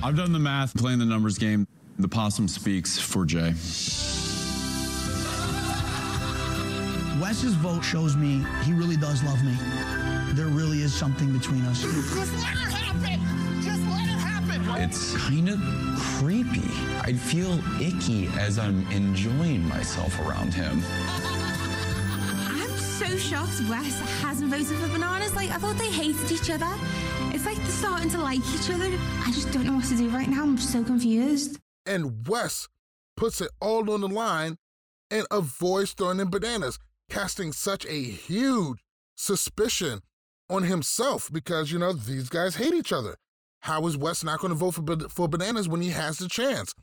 I've 0.02 0.16
done 0.16 0.32
the 0.32 0.38
math, 0.38 0.74
playing 0.74 1.00
the 1.00 1.04
numbers 1.04 1.36
game. 1.36 1.66
The 1.98 2.08
possum 2.08 2.48
speaks 2.48 2.98
for 2.98 3.26
Jay. 3.26 3.52
Wes's 7.20 7.52
vote 7.54 7.82
shows 7.82 8.16
me 8.16 8.44
he 8.64 8.72
really 8.72 8.96
does 8.96 9.22
love 9.22 9.44
me. 9.44 9.54
There 10.32 10.46
really 10.46 10.82
is 10.82 10.94
something 10.94 11.30
between 11.32 11.62
us. 11.66 11.82
Just 11.82 12.32
let 12.42 12.54
it 12.54 12.72
happen. 12.72 13.20
Just 13.62 13.82
let 13.82 14.08
it 14.08 14.18
happen. 14.18 14.82
It's 14.82 15.14
kind 15.16 15.50
of 15.50 15.60
creepy. 15.98 16.70
I 17.02 17.12
feel 17.12 17.60
icky 17.78 18.28
as 18.38 18.58
I'm 18.58 18.90
enjoying 18.90 19.68
myself 19.68 20.18
around 20.20 20.54
him. 20.54 20.82
I'm 22.46 22.70
so 22.78 23.16
shocked 23.18 23.60
Wes 23.68 24.00
hasn't 24.22 24.50
voted 24.50 24.78
for 24.78 24.88
bananas. 24.88 25.34
Like, 25.34 25.50
I 25.50 25.58
thought 25.58 25.76
they 25.76 25.90
hated 25.90 26.32
each 26.32 26.48
other. 26.48 26.72
It's 27.34 27.44
like 27.44 27.58
they're 27.58 27.66
starting 27.66 28.08
to 28.10 28.18
like 28.18 28.38
each 28.38 28.70
other. 28.70 28.90
I 29.24 29.30
just 29.32 29.52
don't 29.52 29.66
know 29.66 29.74
what 29.74 29.84
to 29.86 29.96
do 29.96 30.08
right 30.08 30.28
now. 30.28 30.42
I'm 30.42 30.56
so 30.56 30.82
confused. 30.82 31.58
And 31.84 32.26
Wes 32.26 32.66
puts 33.16 33.42
it 33.42 33.50
all 33.60 33.90
on 33.90 34.00
the 34.00 34.08
line 34.08 34.56
and 35.10 35.26
avoids 35.30 35.92
throwing 35.92 36.20
in 36.20 36.30
bananas, 36.30 36.78
casting 37.10 37.52
such 37.52 37.84
a 37.86 38.02
huge 38.02 38.78
suspicion 39.16 40.00
on 40.48 40.62
himself 40.62 41.30
because, 41.32 41.70
you 41.70 41.78
know, 41.78 41.92
these 41.92 42.28
guys 42.28 42.56
hate 42.56 42.74
each 42.74 42.92
other. 42.92 43.16
How 43.60 43.86
is 43.86 43.96
Wes 43.96 44.24
not 44.24 44.40
going 44.40 44.52
to 44.52 44.58
vote 44.58 44.74
for, 44.74 45.08
for 45.08 45.28
bananas 45.28 45.68
when 45.68 45.82
he 45.82 45.90
has 45.90 46.18
the 46.18 46.28
chance? 46.28 46.74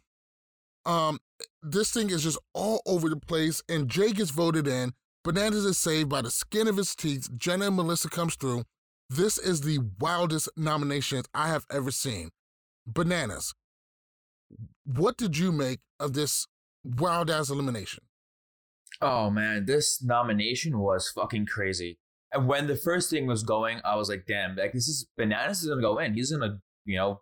Um, 0.86 1.19
this 1.61 1.91
thing 1.91 2.11
is 2.11 2.23
just 2.23 2.38
all 2.53 2.82
over 2.86 3.09
the 3.09 3.17
place, 3.17 3.61
and 3.67 3.89
Jay 3.89 4.11
gets 4.11 4.30
voted 4.30 4.67
in. 4.67 4.93
Bananas 5.23 5.65
is 5.65 5.78
saved 5.78 6.09
by 6.09 6.21
the 6.21 6.32
skin 6.32 6.67
of 6.67 6.78
his 6.78 6.95
teeth. 6.95 7.30
Jenna 7.36 7.67
and 7.67 7.75
Melissa 7.75 8.09
comes 8.09 8.36
through. 8.36 8.63
This 9.09 9.38
is 9.38 9.61
the 9.61 9.80
wildest 9.99 10.49
nominations 10.55 11.25
I 11.34 11.47
have 11.47 11.65
ever 11.71 11.91
seen. 11.91 12.30
Bananas. 12.86 13.53
What 14.86 15.17
did 15.17 15.38
you 15.38 15.51
make 15.51 15.80
of 15.99 16.13
this 16.13 16.47
wild 16.86 17.30
ass 17.30 17.49
elimination? 17.49 18.03
Oh 19.01 19.29
man, 19.29 19.65
this 19.65 20.03
nomination 20.03 20.79
was 20.79 21.09
fucking 21.09 21.45
crazy. 21.45 21.99
And 22.31 22.47
when 22.47 22.67
the 22.67 22.75
first 22.75 23.09
thing 23.09 23.27
was 23.27 23.43
going, 23.43 23.79
I 23.85 23.95
was 23.95 24.09
like, 24.09 24.25
damn, 24.27 24.55
like 24.55 24.73
this 24.73 24.87
is 24.87 25.07
bananas 25.17 25.61
is 25.61 25.69
gonna 25.69 25.81
go 25.81 25.99
in. 25.99 26.13
He's 26.13 26.31
gonna, 26.31 26.59
you 26.85 26.97
know, 26.97 27.21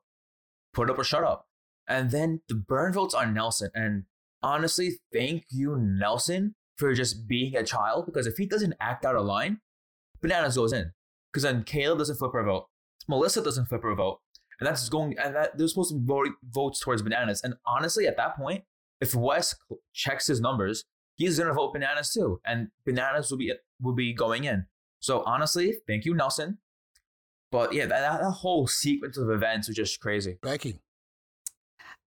put 0.74 0.90
up 0.90 0.98
or 0.98 1.04
shut 1.04 1.24
up. 1.24 1.48
And 1.88 2.12
then 2.12 2.42
the 2.48 2.56
burn 2.56 2.94
votes 2.94 3.14
on 3.14 3.34
Nelson. 3.34 3.70
And 3.76 4.04
honestly, 4.42 5.00
thank 5.14 5.46
you, 5.50 5.78
Nelson, 5.78 6.56
for 6.78 6.94
just 6.94 7.28
being 7.28 7.56
a 7.56 7.64
child. 7.64 8.06
Because 8.06 8.26
if 8.26 8.38
he 8.38 8.46
doesn't 8.46 8.74
act 8.80 9.06
out 9.06 9.16
of 9.16 9.26
line, 9.26 9.60
bananas 10.22 10.56
goes 10.56 10.74
in. 10.74 10.92
Because 11.32 11.44
then 11.44 11.64
Kailah 11.64 11.98
doesn't 11.98 12.18
flip 12.18 12.34
her 12.34 12.44
vote. 12.44 12.68
Melissa 13.08 13.44
doesn't 13.44 13.68
flip 13.68 13.84
her 13.84 13.94
vote. 13.94 14.20
And 14.60 14.68
that's 14.68 14.88
going 14.90 15.18
and 15.22 15.36
that 15.36 15.58
they're 15.58 15.68
supposed 15.68 15.92
to 15.92 16.00
be 16.00 16.06
voting 16.06 16.36
votes 16.50 16.80
towards 16.80 17.02
bananas. 17.02 17.42
And 17.44 17.56
honestly, 17.66 18.08
at 18.08 18.18
that 18.18 18.38
point, 18.38 18.64
if 19.02 19.14
Wes 19.14 19.54
checks 19.94 20.28
his 20.28 20.40
numbers, 20.40 20.86
he's 21.16 21.40
gonna 21.40 21.54
vote 21.54 21.74
bananas 21.74 22.12
too. 22.12 22.40
And 22.46 22.70
bananas 22.86 23.32
will 23.32 23.38
be 23.38 23.54
will 23.82 23.94
be 23.94 24.14
going 24.14 24.46
in. 24.46 24.66
So 25.00 25.24
honestly, 25.26 25.76
thank 25.88 26.06
you, 26.06 26.14
Nelson. 26.14 26.58
But 27.52 27.74
yeah, 27.74 27.86
that, 27.86 28.22
that 28.22 28.32
whole 28.32 28.68
sequence 28.68 29.18
of 29.18 29.30
events 29.30 29.68
was 29.68 29.78
just 29.78 30.00
crazy. 30.00 30.38
Becky. 30.42 30.80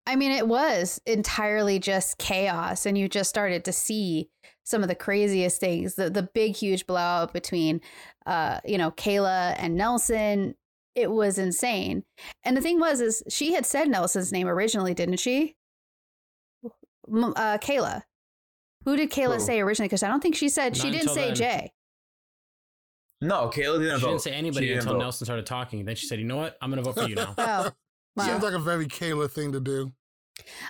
I 0.06 0.16
mean, 0.16 0.32
it 0.32 0.48
was 0.48 1.00
entirely 1.06 1.78
just 1.78 2.18
chaos, 2.18 2.86
and 2.86 2.96
you 2.96 3.08
just 3.08 3.28
started 3.28 3.64
to 3.66 3.72
see 3.72 4.30
some 4.64 4.82
of 4.82 4.88
the 4.88 4.94
craziest 4.94 5.60
things. 5.60 5.94
The 5.94 6.10
the 6.10 6.22
big, 6.22 6.56
huge 6.56 6.86
blowout 6.86 7.32
between, 7.32 7.80
uh, 8.26 8.60
you 8.64 8.78
know, 8.78 8.90
Kailah 8.90 9.54
and 9.58 9.76
Nelson. 9.76 10.54
It 10.94 11.10
was 11.10 11.38
insane. 11.38 12.02
And 12.42 12.56
the 12.56 12.60
thing 12.60 12.80
was, 12.80 13.00
is 13.00 13.22
she 13.28 13.52
had 13.52 13.64
said 13.64 13.88
Nelson's 13.88 14.32
name 14.32 14.48
originally, 14.48 14.94
didn't 14.94 15.18
she? 15.20 15.54
Uh, 16.64 17.58
Kailah. 17.58 18.02
Who 18.88 18.96
did 18.96 19.10
Kailah 19.10 19.34
Who? 19.34 19.40
say 19.40 19.60
originally? 19.60 19.88
Because 19.88 20.02
I 20.02 20.08
don't 20.08 20.22
think 20.22 20.34
she 20.34 20.48
said 20.48 20.74
she 20.74 20.90
didn't 20.90 21.10
say 21.10 21.26
then. 21.26 21.34
Jay. 21.34 21.72
No, 23.20 23.48
Kailah 23.48 23.80
didn't 23.80 23.96
She 23.98 24.02
vote. 24.02 24.08
didn't 24.08 24.22
say 24.22 24.32
anybody 24.32 24.66
She 24.66 24.68
didn't 24.70 24.80
until 24.84 24.94
vote. 24.94 25.00
Nelson 25.00 25.24
started 25.26 25.44
talking. 25.44 25.84
Then 25.84 25.94
she 25.94 26.06
said, 26.06 26.18
"You 26.18 26.24
know 26.24 26.38
what? 26.38 26.56
I'm 26.62 26.70
gonna 26.70 26.80
vote 26.80 26.94
for 26.94 27.06
you 27.06 27.16
now." 27.16 27.34
Oh, 27.38 27.70
wow. 28.16 28.24
Seems 28.26 28.42
like 28.42 28.54
a 28.54 28.58
very 28.58 28.86
Kailah 28.86 29.30
thing 29.30 29.52
to 29.52 29.60
do. 29.60 29.92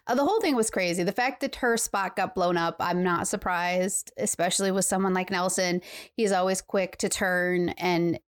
Uh, 0.09 0.16
the 0.16 0.25
whole 0.25 0.41
thing 0.41 0.57
was 0.57 0.69
crazy. 0.69 1.05
The 1.05 1.12
fact 1.12 1.41
that 1.43 1.55
her 1.57 1.77
spot 1.77 2.16
got 2.16 2.35
blown 2.35 2.57
up, 2.57 2.75
I'm 2.81 3.05
not 3.05 3.29
surprised, 3.29 4.11
especially 4.19 4.73
with 4.73 4.85
someone 4.87 5.14
like 5.14 5.31
Nelson. 5.31 5.81
He's 6.16 6.33
always 6.33 6.61
quick 6.61 6.97
to 6.99 7.09
turn 7.09 7.69
and, 7.71 8.19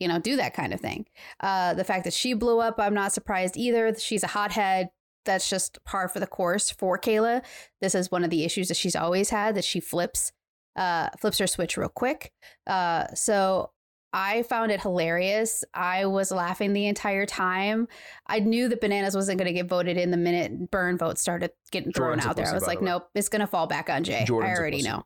you 0.00 0.08
know, 0.08 0.18
do 0.20 0.36
that 0.36 0.54
kind 0.54 0.72
of 0.72 0.80
thing. 0.80 1.04
Uh, 1.40 1.74
the 1.74 1.84
fact 1.84 2.04
that 2.04 2.14
she 2.14 2.32
blew 2.32 2.60
up, 2.60 2.76
I'm 2.78 2.94
not 2.94 3.12
surprised 3.12 3.56
either. 3.58 3.94
She's 3.98 4.22
a 4.22 4.28
hothead. 4.28 4.88
That's 5.26 5.50
just 5.50 5.82
par 5.84 6.08
for 6.08 6.20
the 6.20 6.26
course 6.26 6.70
for 6.70 6.98
Kailah. 6.98 7.44
This 7.80 7.94
is 7.94 8.10
one 8.10 8.24
of 8.24 8.30
the 8.30 8.44
issues 8.44 8.68
that 8.68 8.76
she's 8.76 8.96
always 8.96 9.30
had 9.30 9.54
that 9.56 9.64
she 9.64 9.80
flips, 9.80 10.32
uh, 10.76 11.10
flips 11.20 11.38
her 11.38 11.46
switch 11.46 11.76
real 11.76 11.88
quick. 11.90 12.32
Uh, 12.66 13.06
so 13.14 13.70
I 14.12 14.44
found 14.44 14.72
it 14.72 14.80
hilarious. 14.80 15.62
I 15.74 16.06
was 16.06 16.30
laughing 16.30 16.72
the 16.72 16.86
entire 16.86 17.26
time. 17.26 17.88
I 18.26 18.38
knew 18.38 18.68
that 18.68 18.80
bananas 18.80 19.14
wasn't 19.14 19.38
going 19.38 19.48
to 19.48 19.52
get 19.52 19.68
voted 19.68 19.98
in 19.98 20.10
the 20.10 20.16
minute 20.16 20.70
burn 20.70 20.96
vote 20.96 21.18
started 21.18 21.50
getting 21.70 21.92
thrown 21.92 22.18
Jordan's 22.20 22.26
a 22.26 22.28
out 22.30 22.36
there. 22.36 22.46
I 22.46 22.54
was 22.54 22.66
like, 22.66 22.78
the 22.78 22.86
way. 22.86 22.90
nope, 22.92 23.10
it's 23.14 23.28
going 23.28 23.40
to 23.40 23.46
fall 23.46 23.66
back 23.66 23.90
on 23.90 24.04
Jay. 24.04 24.24
Jordan's 24.24 24.56
I 24.56 24.56
a 24.56 24.60
already 24.60 24.82
know 24.82 25.04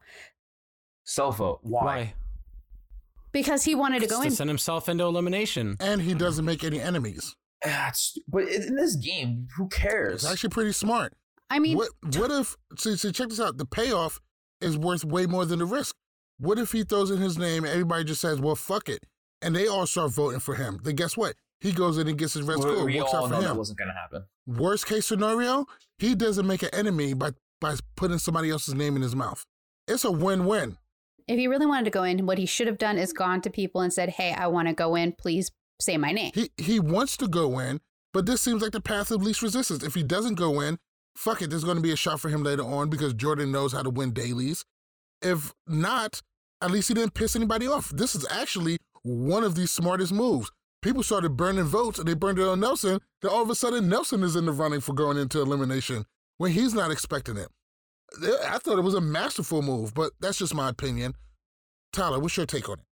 Self 1.03 1.39
vote. 1.39 1.59
Why? 1.63 2.15
because 3.33 3.65
he 3.65 3.75
wanted 3.75 4.01
to 4.01 4.07
go 4.07 4.21
to 4.21 4.27
in. 4.27 4.33
send 4.33 4.51
himself 4.51 4.89
into 4.89 5.05
elimination. 5.05 5.77
And 5.81 6.01
he 6.01 6.15
doesn't 6.15 6.45
make 6.45 6.65
any 6.65 6.81
enemies. 6.81 7.37
Ah, 7.65 7.69
That's, 7.69 8.17
but 8.29 8.49
in 8.49 8.75
this 8.75 8.97
game, 8.97 9.49
who 9.57 9.69
cares? 9.69 10.25
It's 10.25 10.33
actually 10.33 10.51
pretty 10.51 10.73
smart. 10.73 11.15
I 11.51 11.59
mean, 11.59 11.77
what 11.77 11.91
what 12.17 12.31
if 12.31 12.57
see, 12.79 12.97
see 12.97 13.13
check 13.13 13.29
this 13.29 13.41
out? 13.41 13.59
The 13.59 13.67
payoff 13.67 14.21
is 14.61 14.79
worth 14.79 15.05
way 15.05 15.27
more 15.27 15.45
than 15.45 15.59
the 15.59 15.67
risk. 15.67 15.97
What 16.39 16.59
if 16.59 16.73
he 16.73 16.85
throws 16.85 17.11
in 17.11 17.19
his 17.19 17.37
name 17.37 17.65
and 17.65 17.73
everybody 17.73 18.05
just 18.05 18.21
says, 18.21 18.41
"Well, 18.41 18.55
fuck 18.55 18.89
it," 18.89 19.05
and 19.43 19.55
they 19.55 19.67
all 19.67 19.87
start 19.87 20.13
voting 20.13 20.41
for 20.41 20.55
him? 20.55 20.81
Then 20.85 20.95
guess 20.95 21.17
what? 21.17 21.35
He 21.61 21.73
goes 21.73 21.99
in 21.99 22.09
and 22.09 22.17
gets 22.17 22.35
his 22.35 22.45
red 22.45 22.57
we, 22.57 22.63
score. 22.63 22.85
we 22.85 23.01
Works 23.01 23.13
all 23.13 23.25
out 23.25 23.31
know 23.31 23.37
for 23.37 23.43
that 23.43 23.51
him. 23.51 23.57
wasn't 23.57 23.79
gonna 23.79 23.93
happen. 23.93 24.25
Worst 24.47 24.87
case 24.87 25.05
scenario, 25.07 25.67
he 25.99 26.15
doesn't 26.15 26.47
make 26.47 26.63
an 26.63 26.71
enemy 26.73 27.13
by 27.15 27.33
by 27.61 27.75
putting 27.97 28.19
somebody 28.19 28.49
else's 28.49 28.75
name 28.75 28.97
in 28.97 29.03
his 29.03 29.15
mouth. 29.15 29.45
It's 29.87 30.05
a 30.05 30.11
win-win. 30.11 30.79
If 31.29 31.39
he 31.39 31.47
really 31.47 31.67
wanted 31.67 31.85
to 31.85 31.91
go 31.91 32.05
in, 32.05 32.25
what 32.27 32.39
he 32.39 32.47
should 32.47 32.67
have 32.67 32.79
done 32.79 32.97
is 32.97 33.13
gone 33.13 33.41
to 33.43 33.51
people 33.51 33.83
and 33.83 33.93
said, 33.93 34.09
hey, 34.09 34.33
I 34.33 34.47
want 34.47 34.69
to 34.69 34.75
go 34.75 34.95
in. 34.97 35.13
Please 35.13 35.51
say 35.81 35.97
my 35.97 36.13
name. 36.13 36.33
He 36.35 36.51
he 36.57 36.81
wants 36.81 37.17
to 37.19 37.29
go 37.29 37.59
in, 37.59 37.81
but 38.13 38.27
this 38.27 38.41
seems 38.41 38.63
like 38.63 38.73
the 38.73 38.81
path 38.81 39.11
of 39.11 39.23
least 39.23 39.43
resistance. 39.43 39.83
If 39.83 39.95
he 39.95 40.03
doesn't 40.03 40.35
go 40.35 40.61
in, 40.61 40.79
fuck 41.17 41.43
it, 41.43 41.51
there's 41.51 41.65
going 41.65 41.77
to 41.77 41.83
be 41.83 41.93
a 41.93 41.97
shot 41.97 42.21
for 42.21 42.29
him 42.29 42.43
later 42.43 42.63
on 42.63 42.91
because 42.91 43.15
Jordan 43.15 43.53
knows 43.53 43.73
how 43.73 43.83
to 43.83 43.91
win 43.91 44.13
dailies. 44.13 44.65
If 45.23 45.53
not, 45.67 46.23
at 46.63 46.71
least 46.71 46.89
he 46.89 46.95
didn't 46.95 47.15
piss 47.15 47.37
anybody 47.37 47.67
off. 47.67 47.91
This 47.91 48.15
is 48.15 48.27
actually 48.31 48.79
one 49.03 49.45
of 49.45 49.55
the 49.55 49.67
smartest 49.67 50.13
moves. 50.13 50.51
People 50.83 51.03
started 51.03 51.37
burning 51.37 51.65
votes 51.65 51.99
and 51.99 52.09
they 52.09 52.15
burned 52.15 52.39
it 52.39 52.49
on 52.49 52.61
Nelson. 52.61 53.01
Then 53.21 53.31
all 53.31 53.43
of 53.43 53.51
a 53.51 53.55
sudden, 53.55 53.89
Nelson 53.89 54.23
is 54.23 54.35
in 54.35 54.47
the 54.47 54.53
running 54.53 54.81
for 54.81 54.95
going 54.95 55.19
into 55.19 55.41
elimination 55.41 56.07
when 56.39 56.53
he's 56.53 56.73
not 56.73 56.91
expecting 56.91 57.37
it. 57.37 57.49
I 58.47 58.59
thought 58.59 58.79
it 58.79 58.83
was 58.83 58.95
a 58.95 59.01
masterful 59.01 59.63
move, 59.63 59.95
but 59.95 60.13
that's 60.21 60.39
just 60.39 60.55
my 60.55 60.69
opinion. 60.71 61.15
Tyler, 61.93 62.19
what's 62.19 62.37
your 62.37 62.47
take 62.47 62.69
on 62.69 62.79
it? 62.79 62.85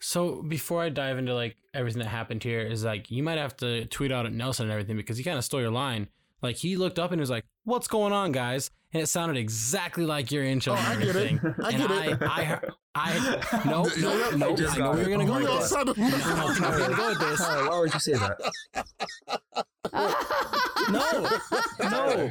So 0.00 0.42
before 0.42 0.82
I 0.82 0.88
dive 0.90 1.18
into 1.18 1.34
like 1.34 1.56
everything 1.74 2.00
that 2.02 2.08
happened 2.08 2.42
here, 2.42 2.60
is 2.60 2.84
like 2.84 3.10
you 3.10 3.22
might 3.22 3.38
have 3.38 3.56
to 3.58 3.86
tweet 3.86 4.12
out 4.12 4.26
at 4.26 4.32
Nelson 4.32 4.64
and 4.66 4.72
everything 4.72 4.96
because 4.96 5.16
he 5.16 5.24
kind 5.24 5.38
of 5.38 5.44
stole 5.44 5.60
your 5.60 5.70
line. 5.70 6.08
Like 6.42 6.56
he 6.56 6.76
looked 6.76 6.98
up 6.98 7.12
and 7.12 7.20
was 7.20 7.30
like, 7.30 7.44
"What's 7.64 7.88
going 7.88 8.12
on, 8.12 8.30
guys?" 8.32 8.70
And 8.92 9.02
it 9.02 9.06
sounded 9.06 9.36
exactly 9.38 10.04
like 10.06 10.30
your 10.30 10.44
intro 10.44 10.74
Oh, 10.74 10.76
and 10.76 10.86
I 10.86 11.04
get 11.04 11.16
it. 11.16 11.40
I 11.62 11.68
and 11.70 11.78
get 11.78 11.90
I, 11.90 12.06
it. 12.12 12.22
I, 12.22 12.44
heard- 12.44 12.70
I, 12.94 13.62
no, 13.66 13.82
no, 13.98 14.12
Yeah, 14.30 14.36
no, 14.36 14.54
I 14.54 14.70
I 14.74 14.78
know 14.78 14.92
we 14.92 15.02
were 15.02 15.10
gonna 15.10 15.24
oh 15.24 15.26
go 15.26 15.34
We 15.36 15.42
with 15.42 15.58
this. 15.60 15.70
sounded- 15.70 15.98
No, 15.98 16.08
no, 16.08 16.16
we 16.16 16.70
were 16.70 16.78
gonna 16.78 16.96
go 16.96 17.08
with 17.08 17.18
this. 17.20 17.38
Tyler, 17.40 17.68
why 17.70 17.78
would 17.80 17.94
you 17.94 18.00
say 18.00 18.12
that? 18.12 19.66
No, 20.88 21.90
no. 21.90 22.30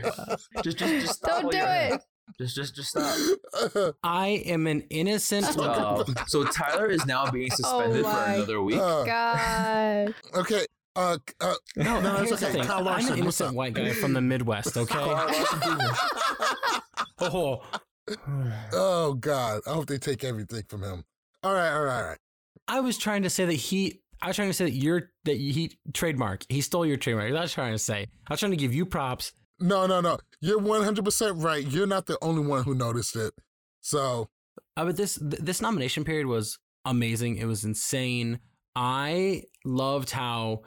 Just, 0.63 0.77
just, 0.77 0.93
just 0.93 1.13
stop. 1.15 1.41
Don't 1.41 1.51
do 1.51 1.57
it. 1.59 2.01
Just, 2.39 2.55
just, 2.55 2.75
just 2.75 2.89
stop. 3.63 3.95
I 4.03 4.27
am 4.45 4.67
an 4.67 4.81
innocent. 4.89 5.45
Uh, 5.57 6.03
so 6.27 6.43
Tyler 6.45 6.87
is 6.87 7.05
now 7.05 7.29
being 7.31 7.49
suspended 7.51 8.03
for 8.03 8.09
Oh 8.09 8.13
my 8.13 8.33
another 8.33 8.61
week. 8.61 8.77
Uh, 8.77 9.03
God. 9.05 10.13
okay. 10.35 10.65
Uh, 10.97 11.17
uh, 11.41 11.53
No, 11.77 11.99
no, 12.01 12.15
here's 12.15 12.31
it's 12.31 12.43
okay. 12.43 12.53
thing. 12.53 12.63
Kyle 12.63 12.87
I'm 12.87 13.05
an 13.07 13.17
innocent 13.19 13.53
white 13.55 13.73
guy 13.73 13.91
from 13.93 14.13
the 14.13 14.21
Midwest. 14.21 14.77
Okay. 14.77 14.95
oh, 17.19 17.61
Oh 18.73 19.13
God! 19.13 19.61
I 19.67 19.71
hope 19.73 19.87
they 19.87 19.97
take 19.97 20.23
everything 20.23 20.63
from 20.69 20.83
him. 20.83 21.03
All 21.43 21.53
right, 21.53 21.71
all 21.73 21.83
right, 21.83 21.97
all 22.01 22.07
right. 22.09 22.17
I 22.67 22.79
was 22.79 22.97
trying 22.97 23.23
to 23.23 23.29
say 23.29 23.45
that 23.45 23.53
he. 23.53 24.01
I 24.21 24.27
was 24.27 24.35
trying 24.35 24.49
to 24.49 24.53
say 24.53 24.65
that 24.65 24.71
you're 24.73 25.11
that 25.25 25.35
he 25.37 25.71
trademark. 25.93 26.45
He 26.49 26.61
stole 26.61 26.85
your 26.85 26.97
trademark. 26.97 27.31
That's 27.31 27.39
I 27.39 27.43
was 27.43 27.53
trying 27.53 27.73
to 27.73 27.79
say. 27.79 28.07
I 28.27 28.33
was 28.33 28.39
trying 28.39 28.51
to 28.51 28.57
give 28.57 28.73
you 28.73 28.85
props. 28.85 29.33
No, 29.59 29.85
no, 29.85 30.01
no. 30.01 30.17
You're 30.41 30.59
100 30.59 31.05
percent 31.05 31.37
right. 31.37 31.65
You're 31.65 31.87
not 31.87 32.05
the 32.05 32.17
only 32.21 32.45
one 32.45 32.63
who 32.63 32.75
noticed 32.75 33.15
it. 33.15 33.33
So 33.81 34.29
Uh, 34.77 34.85
but 34.85 34.97
this 34.97 35.15
th- 35.15 35.41
this 35.41 35.61
nomination 35.61 36.03
period 36.03 36.27
was 36.27 36.57
amazing. 36.83 37.37
It 37.37 37.45
was 37.45 37.63
insane. 37.63 38.39
I 38.75 39.43
loved 39.63 40.11
how 40.11 40.63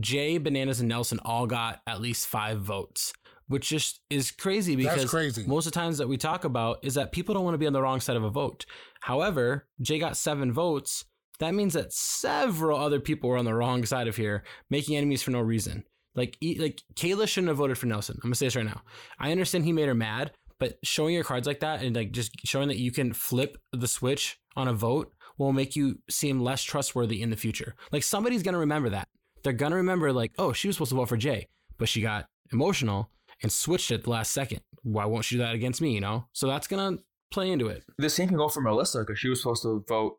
Jay, 0.00 0.38
Bananas, 0.38 0.80
and 0.80 0.88
Nelson 0.88 1.20
all 1.24 1.46
got 1.46 1.80
at 1.86 2.00
least 2.00 2.26
five 2.26 2.60
votes, 2.60 3.12
which 3.46 3.68
just 3.68 4.00
is 4.10 4.32
crazy 4.32 4.74
because 4.74 5.08
crazy. 5.08 5.44
most 5.46 5.66
of 5.66 5.72
the 5.72 5.78
times 5.78 5.98
that 5.98 6.08
we 6.08 6.16
talk 6.16 6.44
about 6.44 6.78
is 6.82 6.94
that 6.94 7.12
people 7.12 7.34
don't 7.34 7.44
want 7.44 7.54
to 7.54 7.58
be 7.58 7.66
on 7.66 7.72
the 7.72 7.80
wrong 7.82 8.00
side 8.00 8.16
of 8.16 8.24
a 8.24 8.30
vote. 8.30 8.66
However, 9.02 9.68
Jay 9.80 9.98
got 9.98 10.16
seven 10.16 10.52
votes. 10.52 11.04
That 11.38 11.54
means 11.54 11.74
that 11.74 11.92
several 11.92 12.78
other 12.78 12.98
people 12.98 13.30
were 13.30 13.36
on 13.36 13.44
the 13.44 13.54
wrong 13.54 13.84
side 13.84 14.08
of 14.08 14.16
here, 14.16 14.42
making 14.70 14.96
enemies 14.96 15.22
for 15.22 15.30
no 15.30 15.40
reason. 15.40 15.84
Like, 16.16 16.36
e- 16.40 16.58
like 16.58 16.82
Kailah 16.94 17.28
shouldn't 17.28 17.48
have 17.48 17.58
voted 17.58 17.78
for 17.78 17.86
Nelson. 17.86 18.16
I'm 18.16 18.28
gonna 18.28 18.34
say 18.34 18.46
this 18.46 18.56
right 18.56 18.64
now. 18.64 18.82
I 19.18 19.30
understand 19.30 19.64
he 19.64 19.72
made 19.72 19.88
her 19.88 19.94
mad, 19.94 20.32
but 20.58 20.78
showing 20.82 21.14
your 21.14 21.24
cards 21.24 21.46
like 21.46 21.60
that 21.60 21.82
and 21.82 21.94
like 21.94 22.12
just 22.12 22.32
showing 22.44 22.68
that 22.68 22.78
you 22.78 22.90
can 22.90 23.12
flip 23.12 23.58
the 23.72 23.88
switch 23.88 24.38
on 24.56 24.68
a 24.68 24.72
vote 24.72 25.12
will 25.38 25.52
make 25.52 25.76
you 25.76 25.98
seem 26.08 26.40
less 26.40 26.62
trustworthy 26.62 27.20
in 27.22 27.30
the 27.30 27.36
future. 27.36 27.74
Like 27.92 28.02
somebody's 28.02 28.42
gonna 28.42 28.58
remember 28.58 28.90
that. 28.90 29.08
They're 29.44 29.52
gonna 29.52 29.76
remember 29.76 30.12
like, 30.12 30.32
oh, 30.38 30.52
she 30.52 30.68
was 30.68 30.76
supposed 30.76 30.90
to 30.90 30.96
vote 30.96 31.08
for 31.08 31.16
Jay, 31.16 31.48
but 31.78 31.88
she 31.88 32.00
got 32.00 32.26
emotional 32.52 33.10
and 33.42 33.52
switched 33.52 33.90
it 33.90 34.04
the 34.04 34.10
last 34.10 34.32
second. 34.32 34.60
Why 34.82 35.04
won't 35.04 35.24
she 35.24 35.36
do 35.36 35.42
that 35.42 35.54
against 35.54 35.80
me? 35.80 35.92
You 35.92 36.00
know? 36.00 36.26
So 36.32 36.46
that's 36.46 36.66
gonna 36.66 36.98
play 37.30 37.50
into 37.50 37.68
it. 37.68 37.84
The 37.98 38.08
same 38.08 38.28
can 38.28 38.38
go 38.38 38.48
for 38.48 38.60
Melissa 38.60 39.00
because 39.00 39.18
she 39.18 39.28
was 39.28 39.42
supposed 39.42 39.62
to 39.62 39.84
vote 39.86 40.18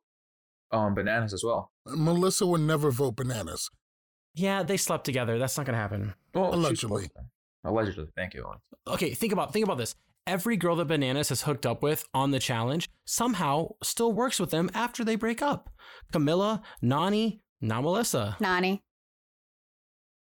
um, 0.72 0.94
bananas 0.94 1.34
as 1.34 1.44
well. 1.44 1.72
Melissa 1.86 2.46
would 2.46 2.62
never 2.62 2.92
vote 2.92 3.16
bananas. 3.16 3.70
Yeah, 4.38 4.62
they 4.64 4.78
slept 4.78 5.04
together. 5.04 5.40
That's 5.40 5.58
not 5.58 5.66
gonna 5.66 5.78
happen. 5.80 6.14
Well, 6.34 6.54
Allegedly. 6.54 7.10
Allegedly. 7.64 8.08
Thank 8.16 8.36
you. 8.36 8.46
Alex. 8.46 8.62
Okay, 8.88 9.14
think 9.14 9.34
about 9.34 9.52
think 9.52 9.66
about 9.66 9.78
this. 9.80 9.96
Every 10.28 10.58
girl 10.58 10.76
that 10.76 10.86
Bananas 10.86 11.30
has 11.30 11.42
hooked 11.42 11.66
up 11.66 11.82
with 11.82 12.04
on 12.14 12.32
the 12.32 12.40
challenge 12.40 12.88
somehow 13.06 13.70
still 13.82 14.12
works 14.14 14.40
with 14.40 14.52
them 14.52 14.70
after 14.74 15.04
they 15.04 15.16
break 15.16 15.42
up. 15.42 15.70
Camila, 16.14 16.62
Nany, 16.84 17.40
not 17.62 17.82
Melissa. 17.84 18.38
Nany. 18.40 18.82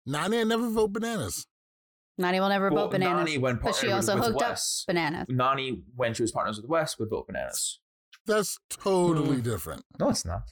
Nany 0.08 0.40
I 0.40 0.44
never 0.44 0.68
vote 0.68 0.92
bananas. 0.92 1.46
Nany 2.20 2.40
will 2.40 2.48
never 2.48 2.70
Well, 2.70 2.84
vote 2.84 2.90
bananas. 2.92 3.28
Nany, 3.30 3.40
when 3.40 3.56
but 3.62 3.74
she 3.76 3.90
also 3.90 4.16
with 4.16 4.24
hooked 4.24 4.40
Wes, 4.40 4.84
up 4.86 4.92
bananas. 4.94 5.28
Nany, 5.30 5.82
when 5.96 6.12
she 6.14 6.22
was 6.22 6.32
partners 6.32 6.60
with 6.60 6.68
Wes, 6.68 6.98
would 6.98 7.08
vote 7.08 7.28
bananas. 7.28 7.80
That's 8.26 8.58
totally 8.68 9.36
Hmm. 9.36 9.42
different. 9.42 9.84
No, 9.98 10.10
it's 10.10 10.24
not. 10.24 10.42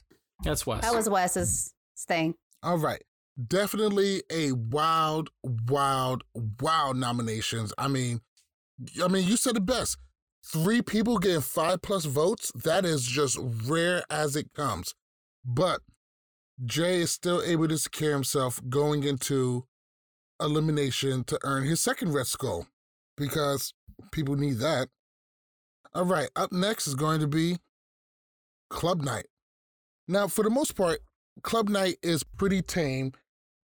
That's 0.43 0.65
Wes. 0.65 0.81
That 0.81 0.95
was 0.95 1.09
Wes's 1.09 1.73
thing. 2.07 2.35
All 2.63 2.77
right. 2.77 3.03
Definitely 3.47 4.23
a 4.31 4.51
wild, 4.51 5.29
wild, 5.43 6.23
wild 6.59 6.97
nominations. 6.97 7.73
I 7.77 7.87
mean, 7.87 8.21
I 9.03 9.07
mean, 9.07 9.27
you 9.27 9.37
said 9.37 9.57
it 9.57 9.65
best. 9.65 9.97
Three 10.43 10.81
people 10.81 11.17
getting 11.17 11.41
five 11.41 11.81
plus 11.81 12.05
votes, 12.05 12.51
that 12.55 12.83
is 12.83 13.05
just 13.05 13.37
rare 13.65 14.03
as 14.09 14.35
it 14.35 14.53
comes. 14.53 14.95
But 15.45 15.81
Jay 16.65 17.01
is 17.01 17.11
still 17.11 17.41
able 17.41 17.67
to 17.67 17.77
secure 17.77 18.11
himself 18.11 18.59
going 18.69 19.03
into 19.03 19.65
elimination 20.39 21.23
to 21.25 21.39
earn 21.43 21.63
his 21.63 21.79
second 21.79 22.13
red 22.13 22.27
skull 22.27 22.67
because 23.17 23.73
people 24.11 24.35
need 24.35 24.57
that. 24.57 24.89
All 25.93 26.05
right, 26.05 26.29
up 26.35 26.51
next 26.51 26.87
is 26.87 26.95
going 26.95 27.19
to 27.19 27.27
be 27.27 27.57
Club 28.69 29.01
Night. 29.01 29.25
Now, 30.07 30.27
for 30.27 30.43
the 30.43 30.49
most 30.49 30.75
part, 30.75 30.99
Club 31.43 31.69
Night 31.69 31.97
is 32.03 32.23
pretty 32.23 32.61
tame, 32.61 33.13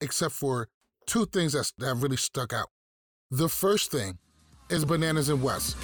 except 0.01 0.35
for 0.35 0.69
two 1.07 1.27
things 1.27 1.53
that's, 1.53 1.73
that 1.79 1.95
really 1.97 2.17
stuck 2.17 2.53
out. 2.53 2.69
The 3.31 3.49
first 3.49 3.91
thing 3.91 4.19
is 4.71 4.85
Bananas 4.85 5.29
and 5.29 5.43
Wes. 5.43 5.75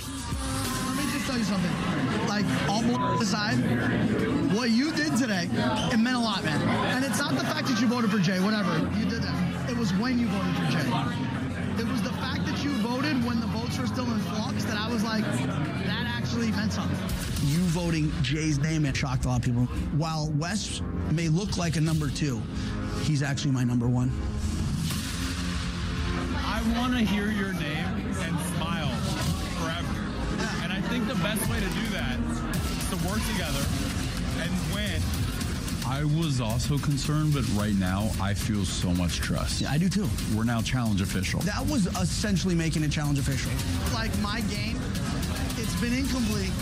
Let 0.86 0.96
me 0.96 1.12
just 1.12 1.26
tell 1.26 1.38
you 1.38 1.44
something. 1.44 1.70
Like, 2.28 2.46
all 2.68 3.20
aside, 3.20 3.56
what 4.54 4.70
you 4.70 4.92
did 4.92 5.16
today, 5.16 5.48
it 5.92 5.98
meant 5.98 6.16
a 6.16 6.20
lot, 6.20 6.44
man. 6.44 6.60
And 6.94 7.04
it's 7.04 7.18
not 7.18 7.34
the 7.34 7.44
fact 7.44 7.66
that 7.68 7.80
you 7.80 7.86
voted 7.86 8.10
for 8.10 8.18
Jay, 8.18 8.40
whatever. 8.40 8.78
You 8.98 9.04
did 9.04 9.22
that. 9.22 9.70
It 9.70 9.76
was 9.76 9.92
when 9.94 10.18
you 10.18 10.28
voted 10.28 10.54
for 10.56 10.70
Jay. 10.70 11.41
It 11.82 11.88
was 11.88 12.00
the 12.00 12.12
fact 12.12 12.46
that 12.46 12.62
you 12.62 12.70
voted 12.74 13.24
when 13.24 13.40
the 13.40 13.46
votes 13.48 13.76
were 13.76 13.88
still 13.88 14.04
in 14.04 14.20
flux 14.20 14.62
that 14.66 14.76
I 14.76 14.88
was 14.88 15.02
like, 15.02 15.24
that 15.24 16.06
actually 16.06 16.52
meant 16.52 16.72
something. 16.72 16.96
You 17.48 17.58
voting 17.74 18.12
Jay's 18.22 18.60
name 18.60 18.86
it 18.86 18.96
shocked 18.96 19.24
a 19.24 19.28
lot 19.28 19.40
of 19.40 19.44
people. 19.44 19.64
While 19.98 20.30
Wes 20.38 20.80
may 21.10 21.26
look 21.26 21.56
like 21.56 21.74
a 21.74 21.80
number 21.80 22.08
two, 22.08 22.40
he's 23.02 23.20
actually 23.20 23.50
my 23.50 23.64
number 23.64 23.88
one. 23.88 24.12
I 26.46 26.62
want 26.78 26.92
to 26.92 27.00
hear 27.00 27.32
your 27.32 27.52
name 27.54 28.14
and 28.20 28.40
smile 28.54 28.94
forever. 29.58 30.06
And 30.62 30.72
I 30.72 30.80
think 30.82 31.08
the 31.08 31.16
best 31.16 31.50
way 31.50 31.58
to 31.58 31.66
do 31.66 31.86
that 31.98 32.16
is 32.78 32.90
to 32.90 32.96
work 33.08 33.18
together 33.32 33.66
and 34.38 34.52
win. 34.72 35.02
I 35.86 36.04
was 36.04 36.40
also 36.40 36.78
concerned, 36.78 37.34
but 37.34 37.46
right 37.54 37.74
now 37.74 38.10
I 38.20 38.34
feel 38.34 38.64
so 38.64 38.92
much 38.94 39.16
trust. 39.16 39.60
Yeah, 39.60 39.70
I 39.70 39.78
do 39.78 39.88
too. 39.88 40.08
We're 40.34 40.44
now 40.44 40.62
challenge 40.62 41.00
official. 41.00 41.40
That 41.40 41.66
was 41.66 41.86
essentially 41.98 42.54
making 42.54 42.84
it 42.84 42.90
challenge 42.90 43.18
official. 43.18 43.50
Like 43.92 44.16
my 44.20 44.40
game, 44.42 44.78
it's 45.56 45.78
been 45.80 45.92
incomplete, 45.92 46.52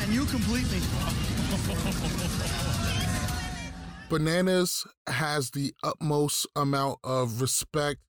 and 0.00 0.12
you 0.12 0.24
complete 0.26 0.70
me. 0.72 0.80
Bananas 4.10 4.86
has 5.06 5.52
the 5.52 5.72
utmost 5.82 6.46
amount 6.54 6.98
of 7.02 7.40
respect 7.40 8.00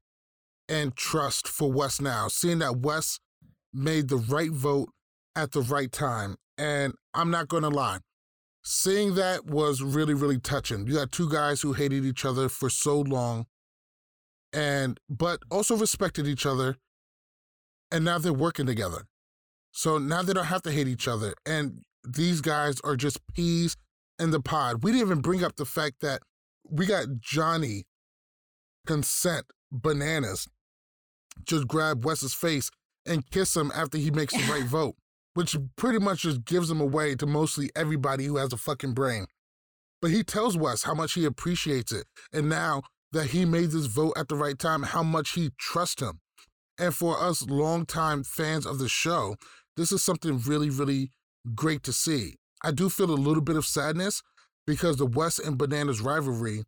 and 0.67 0.95
trust 0.95 1.47
for 1.47 1.71
Wes 1.71 2.01
now, 2.01 2.27
seeing 2.27 2.59
that 2.59 2.77
Wes 2.77 3.19
made 3.73 4.09
the 4.09 4.17
right 4.17 4.51
vote 4.51 4.89
at 5.35 5.51
the 5.51 5.61
right 5.61 5.91
time. 5.91 6.35
And 6.57 6.93
I'm 7.13 7.31
not 7.31 7.47
going 7.47 7.63
to 7.63 7.69
lie, 7.69 7.99
seeing 8.63 9.15
that 9.15 9.45
was 9.45 9.81
really, 9.81 10.13
really 10.13 10.39
touching. 10.39 10.87
You 10.87 10.95
got 10.95 11.11
two 11.11 11.29
guys 11.29 11.61
who 11.61 11.73
hated 11.73 12.05
each 12.05 12.25
other 12.25 12.49
for 12.49 12.69
so 12.69 12.99
long, 12.99 13.45
and 14.51 14.99
but 15.09 15.41
also 15.51 15.75
respected 15.75 16.27
each 16.27 16.45
other, 16.45 16.77
and 17.91 18.05
now 18.05 18.17
they're 18.17 18.33
working 18.33 18.65
together. 18.65 19.05
So 19.71 19.97
now 19.97 20.21
they 20.21 20.33
don't 20.33 20.45
have 20.45 20.61
to 20.63 20.71
hate 20.71 20.87
each 20.87 21.07
other, 21.07 21.33
and 21.45 21.81
these 22.03 22.41
guys 22.41 22.79
are 22.81 22.95
just 22.95 23.19
peas 23.33 23.75
in 24.19 24.31
the 24.31 24.39
pod. 24.39 24.83
We 24.83 24.91
didn't 24.91 25.07
even 25.07 25.21
bring 25.21 25.43
up 25.43 25.55
the 25.55 25.65
fact 25.65 26.01
that 26.01 26.21
we 26.69 26.85
got 26.85 27.19
Johnny 27.19 27.85
consent 28.85 29.45
bananas 29.71 30.47
just 31.45 31.67
grab 31.67 32.05
Wes's 32.05 32.33
face 32.33 32.69
and 33.05 33.29
kiss 33.29 33.55
him 33.55 33.71
after 33.75 33.97
he 33.97 34.11
makes 34.11 34.33
the 34.33 34.51
right 34.51 34.65
vote, 34.65 34.95
which 35.33 35.55
pretty 35.75 35.99
much 35.99 36.21
just 36.21 36.45
gives 36.45 36.69
him 36.69 36.79
away 36.79 37.15
to 37.15 37.25
mostly 37.25 37.69
everybody 37.75 38.25
who 38.25 38.37
has 38.37 38.53
a 38.53 38.57
fucking 38.57 38.93
brain. 38.93 39.25
But 40.01 40.11
he 40.11 40.23
tells 40.23 40.57
Wes 40.57 40.83
how 40.83 40.93
much 40.93 41.13
he 41.13 41.25
appreciates 41.25 41.91
it, 41.91 42.05
and 42.31 42.49
now 42.49 42.83
that 43.13 43.27
he 43.27 43.45
made 43.45 43.71
this 43.71 43.85
vote 43.85 44.13
at 44.17 44.27
the 44.27 44.35
right 44.35 44.57
time, 44.57 44.83
how 44.83 45.03
much 45.03 45.31
he 45.31 45.51
trusts 45.57 46.01
him. 46.01 46.19
And 46.79 46.93
for 46.93 47.19
us 47.21 47.47
longtime 47.47 48.23
fans 48.23 48.65
of 48.65 48.79
the 48.79 48.89
show, 48.89 49.35
this 49.77 49.91
is 49.91 50.03
something 50.03 50.39
really, 50.39 50.69
really 50.69 51.11
great 51.55 51.83
to 51.83 51.93
see. 51.93 52.35
I 52.63 52.71
do 52.71 52.89
feel 52.89 53.11
a 53.11 53.15
little 53.15 53.43
bit 53.43 53.55
of 53.55 53.65
sadness 53.65 54.21
because 54.65 54.97
the 54.97 55.05
Wes 55.05 55.39
and 55.39 55.57
Bananas 55.57 56.01
rivalry 56.01 56.63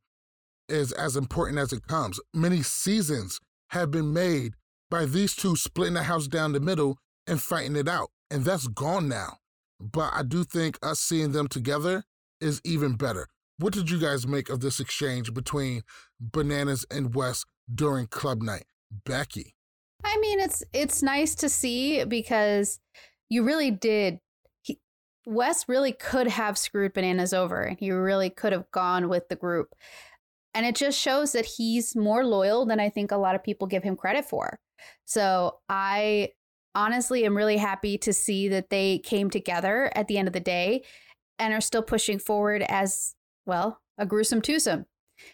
is 0.67 0.91
as 0.91 1.15
important 1.15 1.59
as 1.59 1.71
it 1.73 1.87
comes. 1.87 2.19
Many 2.33 2.61
seasons 2.61 3.39
have 3.69 3.91
been 3.91 4.13
made 4.13 4.53
by 4.89 5.05
these 5.05 5.35
two 5.35 5.55
splitting 5.55 5.93
the 5.93 6.03
house 6.03 6.27
down 6.27 6.53
the 6.53 6.59
middle 6.59 6.97
and 7.27 7.41
fighting 7.41 7.75
it 7.75 7.87
out. 7.87 8.09
And 8.31 8.43
that's 8.43 8.67
gone 8.67 9.07
now. 9.07 9.37
But 9.79 10.13
I 10.13 10.23
do 10.23 10.43
think 10.43 10.79
us 10.81 10.99
seeing 10.99 11.31
them 11.31 11.47
together 11.47 12.03
is 12.39 12.61
even 12.63 12.95
better. 12.95 13.27
What 13.57 13.73
did 13.73 13.89
you 13.89 13.99
guys 13.99 14.27
make 14.27 14.49
of 14.49 14.59
this 14.59 14.79
exchange 14.79 15.33
between 15.33 15.83
Bananas 16.19 16.85
and 16.91 17.15
Wes 17.15 17.45
during 17.73 18.07
club 18.07 18.41
night? 18.41 18.65
Becky. 19.05 19.55
I 20.03 20.17
mean, 20.17 20.39
it's 20.39 20.63
it's 20.73 21.01
nice 21.01 21.35
to 21.35 21.49
see 21.49 22.03
because 22.03 22.79
you 23.29 23.43
really 23.43 23.71
did. 23.71 24.19
He, 24.61 24.79
Wes 25.25 25.67
really 25.67 25.93
could 25.93 26.27
have 26.27 26.57
screwed 26.57 26.93
Bananas 26.93 27.33
over, 27.33 27.61
and 27.61 27.79
he 27.79 27.91
really 27.91 28.29
could 28.29 28.51
have 28.51 28.69
gone 28.71 29.09
with 29.09 29.27
the 29.29 29.35
group. 29.35 29.73
And 30.53 30.65
it 30.65 30.75
just 30.75 30.99
shows 30.99 31.33
that 31.33 31.45
he's 31.45 31.95
more 31.95 32.25
loyal 32.25 32.65
than 32.65 32.79
I 32.79 32.89
think 32.89 33.11
a 33.11 33.17
lot 33.17 33.35
of 33.35 33.43
people 33.43 33.67
give 33.67 33.83
him 33.83 33.97
credit 33.97 34.25
for. 34.25 34.59
So 35.05 35.57
I 35.67 36.29
honestly 36.75 37.25
am 37.25 37.35
really 37.35 37.57
happy 37.57 37.97
to 37.99 38.13
see 38.13 38.49
that 38.49 38.69
they 38.69 38.99
came 38.99 39.29
together 39.29 39.91
at 39.95 40.07
the 40.07 40.17
end 40.17 40.27
of 40.27 40.33
the 40.33 40.39
day 40.39 40.83
and 41.39 41.53
are 41.53 41.61
still 41.61 41.81
pushing 41.81 42.19
forward 42.19 42.63
as 42.67 43.15
well 43.45 43.79
a 43.97 44.05
gruesome 44.05 44.41
twosome. 44.41 44.85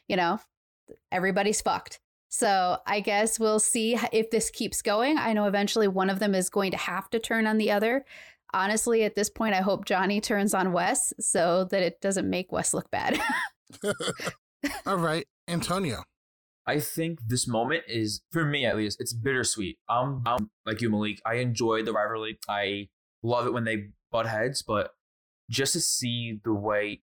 You 0.08 0.16
know, 0.16 0.39
everybody's 1.12 1.62
fucked. 1.62 2.00
So 2.30 2.78
I 2.88 3.02
guess 3.02 3.39
we'll 3.39 3.60
see 3.60 3.98
if 4.14 4.30
this 4.30 4.50
keeps 4.50 4.82
going. 4.82 5.18
I 5.18 5.34
know 5.34 5.46
eventually 5.46 5.88
one 5.88 6.10
of 6.10 6.20
them 6.20 6.34
is 6.34 6.50
going 6.50 6.72
to 6.72 6.78
have 6.78 7.10
to 7.10 7.20
turn 7.20 7.46
on 7.46 7.58
the 7.58 7.72
other. 7.72 8.06
Honestly, 8.54 9.04
at 9.04 9.16
this 9.16 9.30
point, 9.30 9.54
I 9.54 9.62
hope 9.62 9.86
Johnny 9.86 10.22
turns 10.22 10.54
on 10.54 10.72
Wes 10.72 11.14
so 11.20 11.66
that 11.66 11.82
it 11.82 12.00
doesn't 12.02 12.30
make 12.30 12.52
Wes 12.52 12.74
look 12.74 12.89
bad. 12.92 13.20
All 14.86 14.98
right, 14.98 15.26
Antonio. 15.48 16.04
I 16.72 16.80
think 16.80 17.20
this 17.28 17.50
moment 17.50 17.84
is, 17.86 18.22
for 18.32 18.46
me 18.46 18.66
at 18.66 18.78
least, 18.78 19.02
it's 19.02 19.12
bittersweet. 19.12 19.78
I'm, 19.90 20.22
I'm 20.26 20.50
like 20.66 20.80
you, 20.80 20.90
Malik. 20.90 21.20
I 21.26 21.36
enjoy 21.36 21.84
the 21.84 21.92
rivalry. 21.92 22.40
I 22.48 22.88
love 23.22 23.46
it 23.46 23.52
when 23.52 23.66
they 23.66 23.90
butt 24.10 24.26
heads, 24.26 24.62
but 24.62 24.92
just 25.50 25.74
to 25.74 25.82
see 25.82 26.40
the 26.46 26.54
way 26.54 27.02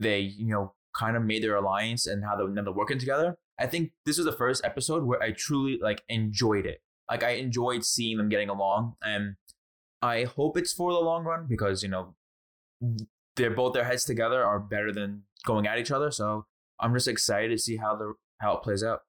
they, 0.00 0.20
you 0.20 0.48
know, 0.48 0.74
kind 0.94 1.16
of 1.16 1.22
made 1.22 1.42
their 1.42 1.56
alliance 1.56 2.06
and 2.06 2.24
how 2.26 2.36
they're, 2.36 2.62
they're 2.62 2.74
working 2.74 2.98
together, 2.98 3.38
I 3.58 3.66
think 3.68 3.92
this 4.04 4.18
was 4.18 4.26
the 4.26 4.32
first 4.32 4.62
episode 4.66 5.04
where 5.04 5.22
I 5.22 5.32
truly 5.32 5.78
like 5.80 6.02
enjoyed 6.10 6.66
it. 6.66 6.82
Like 7.10 7.24
I 7.24 7.30
enjoyed 7.30 7.86
seeing 7.86 8.18
them 8.18 8.28
getting 8.28 8.50
along, 8.50 8.96
and 9.02 9.36
I 10.02 10.24
hope 10.24 10.58
it's 10.58 10.74
for 10.74 10.92
the 10.92 10.98
long 10.98 11.24
run 11.24 11.46
because 11.48 11.82
you 11.82 11.88
know 11.88 12.16
they're 13.36 13.50
both 13.50 13.72
their 13.72 13.84
heads 13.84 14.04
together 14.04 14.44
are 14.44 14.60
better 14.60 14.92
than 14.92 15.22
going 15.46 15.66
at 15.66 15.78
each 15.78 15.90
other. 15.90 16.10
So 16.10 16.44
I'm 16.80 16.92
just 16.92 17.08
excited 17.08 17.50
to 17.50 17.58
see 17.58 17.76
how 17.76 17.96
the 17.96 18.14
how 18.44 18.56
it 18.56 18.62
plays 18.62 18.84
out. 18.84 19.00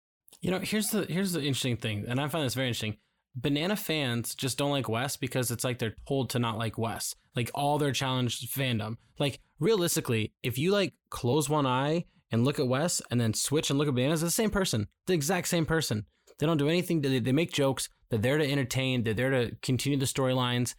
You 0.42 0.52
know, 0.52 0.60
here's 0.60 0.90
the 0.90 1.06
here's 1.06 1.34
the 1.34 1.42
interesting 1.42 1.78
thing, 1.78 2.06
and 2.08 2.20
I 2.20 2.28
find 2.28 2.46
this 2.46 2.56
very 2.56 2.68
interesting. 2.68 2.98
Banana 3.36 3.76
fans 3.76 4.34
just 4.34 4.58
don't 4.58 4.72
like 4.72 4.88
Wes 4.88 5.18
because 5.18 5.52
it's 5.52 5.64
like 5.64 5.80
they're 5.80 5.96
told 6.08 6.30
to 6.32 6.40
not 6.40 6.58
like 6.58 6.78
Wes. 6.78 7.16
Like 7.36 7.52
all 7.54 7.78
their 7.78 7.92
challenged 7.92 8.50
fandom. 8.50 8.96
Like 9.20 9.40
realistically, 9.60 10.34
if 10.42 10.58
you 10.58 10.72
like 10.72 10.94
close 11.10 11.50
one 11.50 11.66
eye 11.66 12.06
and 12.32 12.46
look 12.46 12.60
at 12.60 12.68
Wes 12.68 13.02
and 13.12 13.20
then 13.20 13.34
switch 13.34 13.70
and 13.70 13.78
look 13.78 13.90
at 13.90 13.96
Bananas, 13.96 14.24
it's 14.24 14.36
the 14.36 14.42
same 14.42 14.52
person. 14.52 14.88
The 15.08 15.14
exact 15.14 15.50
same 15.50 15.66
person. 15.66 16.06
They 16.40 16.46
don't 16.46 16.58
do 16.58 16.70
anything. 16.70 17.02
They, 17.02 17.20
they 17.20 17.34
make 17.34 17.52
jokes. 17.52 17.90
They're 18.10 18.20
there 18.20 18.38
to 18.38 18.50
entertain. 18.50 19.04
They're 19.04 19.14
there 19.14 19.32
to 19.32 19.56
continue 19.62 19.98
the 19.98 20.06
storylines. 20.06 20.76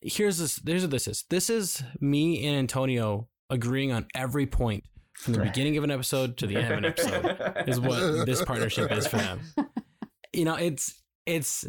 Here's 0.00 0.38
this. 0.38 0.60
Here's 0.64 0.82
what 0.82 0.90
this 0.92 1.08
is. 1.08 1.24
This 1.30 1.50
is 1.50 1.82
me 2.00 2.46
and 2.46 2.56
Antonio 2.56 3.28
agreeing 3.50 3.92
on 3.92 4.06
every 4.14 4.46
point 4.46 4.84
from 5.14 5.34
the 5.34 5.40
beginning 5.40 5.76
of 5.76 5.84
an 5.84 5.90
episode 5.90 6.36
to 6.38 6.46
the 6.46 6.56
end 6.56 6.72
of 6.72 6.78
an 6.78 6.84
episode 6.86 7.64
is 7.68 7.78
what 7.80 8.26
this 8.26 8.44
partnership 8.44 8.90
is 8.92 9.06
for 9.06 9.16
them. 9.18 9.40
You 10.34 10.46
know, 10.46 10.54
it's 10.54 11.02
it's 11.26 11.64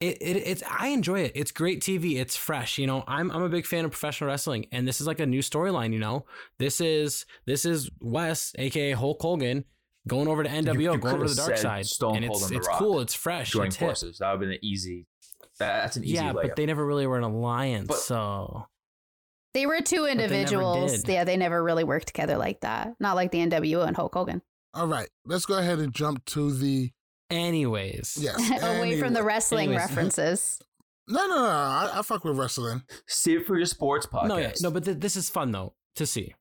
it, 0.00 0.18
it 0.20 0.36
it's 0.44 0.62
I 0.68 0.88
enjoy 0.88 1.20
it. 1.20 1.32
It's 1.36 1.52
great 1.52 1.80
TV. 1.80 2.16
It's 2.16 2.36
fresh. 2.36 2.76
You 2.76 2.88
know, 2.88 3.04
I'm 3.06 3.30
I'm 3.30 3.42
a 3.42 3.48
big 3.48 3.64
fan 3.64 3.84
of 3.84 3.92
professional 3.92 4.26
wrestling, 4.28 4.66
and 4.72 4.88
this 4.88 5.00
is 5.00 5.06
like 5.06 5.20
a 5.20 5.26
new 5.26 5.38
storyline. 5.40 5.92
You 5.92 6.00
know, 6.00 6.26
this 6.58 6.80
is 6.80 7.26
this 7.46 7.64
is 7.64 7.88
Wes, 8.00 8.54
aka 8.58 8.90
Hulk 8.90 9.22
Hogan, 9.22 9.64
going 10.08 10.26
over 10.26 10.42
to 10.42 10.48
NWO, 10.48 10.74
You- 10.74 10.80
you 10.92 10.98
going 10.98 11.14
over 11.14 11.26
to 11.28 11.30
the 11.32 11.36
dark 11.36 11.58
side, 11.58 11.86
Stone 11.86 12.16
and 12.16 12.26
Cold 12.26 12.40
it's 12.42 12.50
and 12.50 12.58
it's 12.58 12.66
Rock 12.66 12.78
cool. 12.80 12.98
It's 12.98 13.14
fresh. 13.14 13.52
Join 13.52 13.68
It's 13.68 13.76
hip. 13.76 13.86
forces. 13.86 14.18
That 14.18 14.26
would 14.26 14.32
have 14.32 14.40
been 14.40 14.50
an 14.50 14.58
easy. 14.64 15.06
That's 15.60 15.96
an 15.96 16.02
easy 16.02 16.14
Yeah, 16.14 16.32
layup. 16.32 16.42
but 16.42 16.56
they 16.56 16.66
never 16.66 16.84
really 16.84 17.06
were 17.06 17.18
an 17.18 17.22
alliance. 17.24 17.86
But- 17.86 17.98
so 17.98 18.66
They 19.54 19.66
were 19.66 19.80
two 19.80 20.06
individuals. 20.06 21.02
did. 21.02 21.12
Yeah, 21.12 21.24
they 21.24 21.36
never 21.36 21.62
really 21.62 21.84
worked 21.84 22.06
together 22.08 22.36
like 22.36 22.60
that. 22.60 22.94
Not 23.00 23.16
like 23.16 23.30
the 23.30 23.38
NWO 23.38 23.86
and 23.86 23.96
Hulk 23.96 24.14
Hogan. 24.14 24.42
All 24.74 24.86
right, 24.86 25.08
let's 25.24 25.46
go 25.46 25.58
ahead 25.58 25.78
and 25.78 25.92
jump 25.92 26.24
to 26.26 26.52
the. 26.52 26.90
Anyways. 27.30 28.16
Yes. 28.20 28.38
Away 28.62 28.98
from 28.98 29.12
the 29.12 29.22
wrestling 29.22 29.68
Anyways. 29.68 29.86
Mm-hmm. 29.86 29.94
references. 29.96 30.58
No, 31.08 31.26
no, 31.26 31.36
no. 31.36 31.46
I, 31.46 31.90
I 31.94 32.02
fuck 32.02 32.24
with 32.24 32.36
wrestling. 32.36 32.82
Save 33.06 33.40
it 33.40 33.46
for 33.46 33.56
your 33.56 33.66
sports 33.66 34.06
podcast. 34.06 34.28
No, 34.28 34.36
yeah, 34.38 34.52
no, 34.62 34.70
but 34.70 34.84
th- 34.84 34.98
this 34.98 35.16
is 35.16 35.28
fun 35.30 35.52
though 35.52 35.74
to 35.96 36.06
see. 36.06 36.34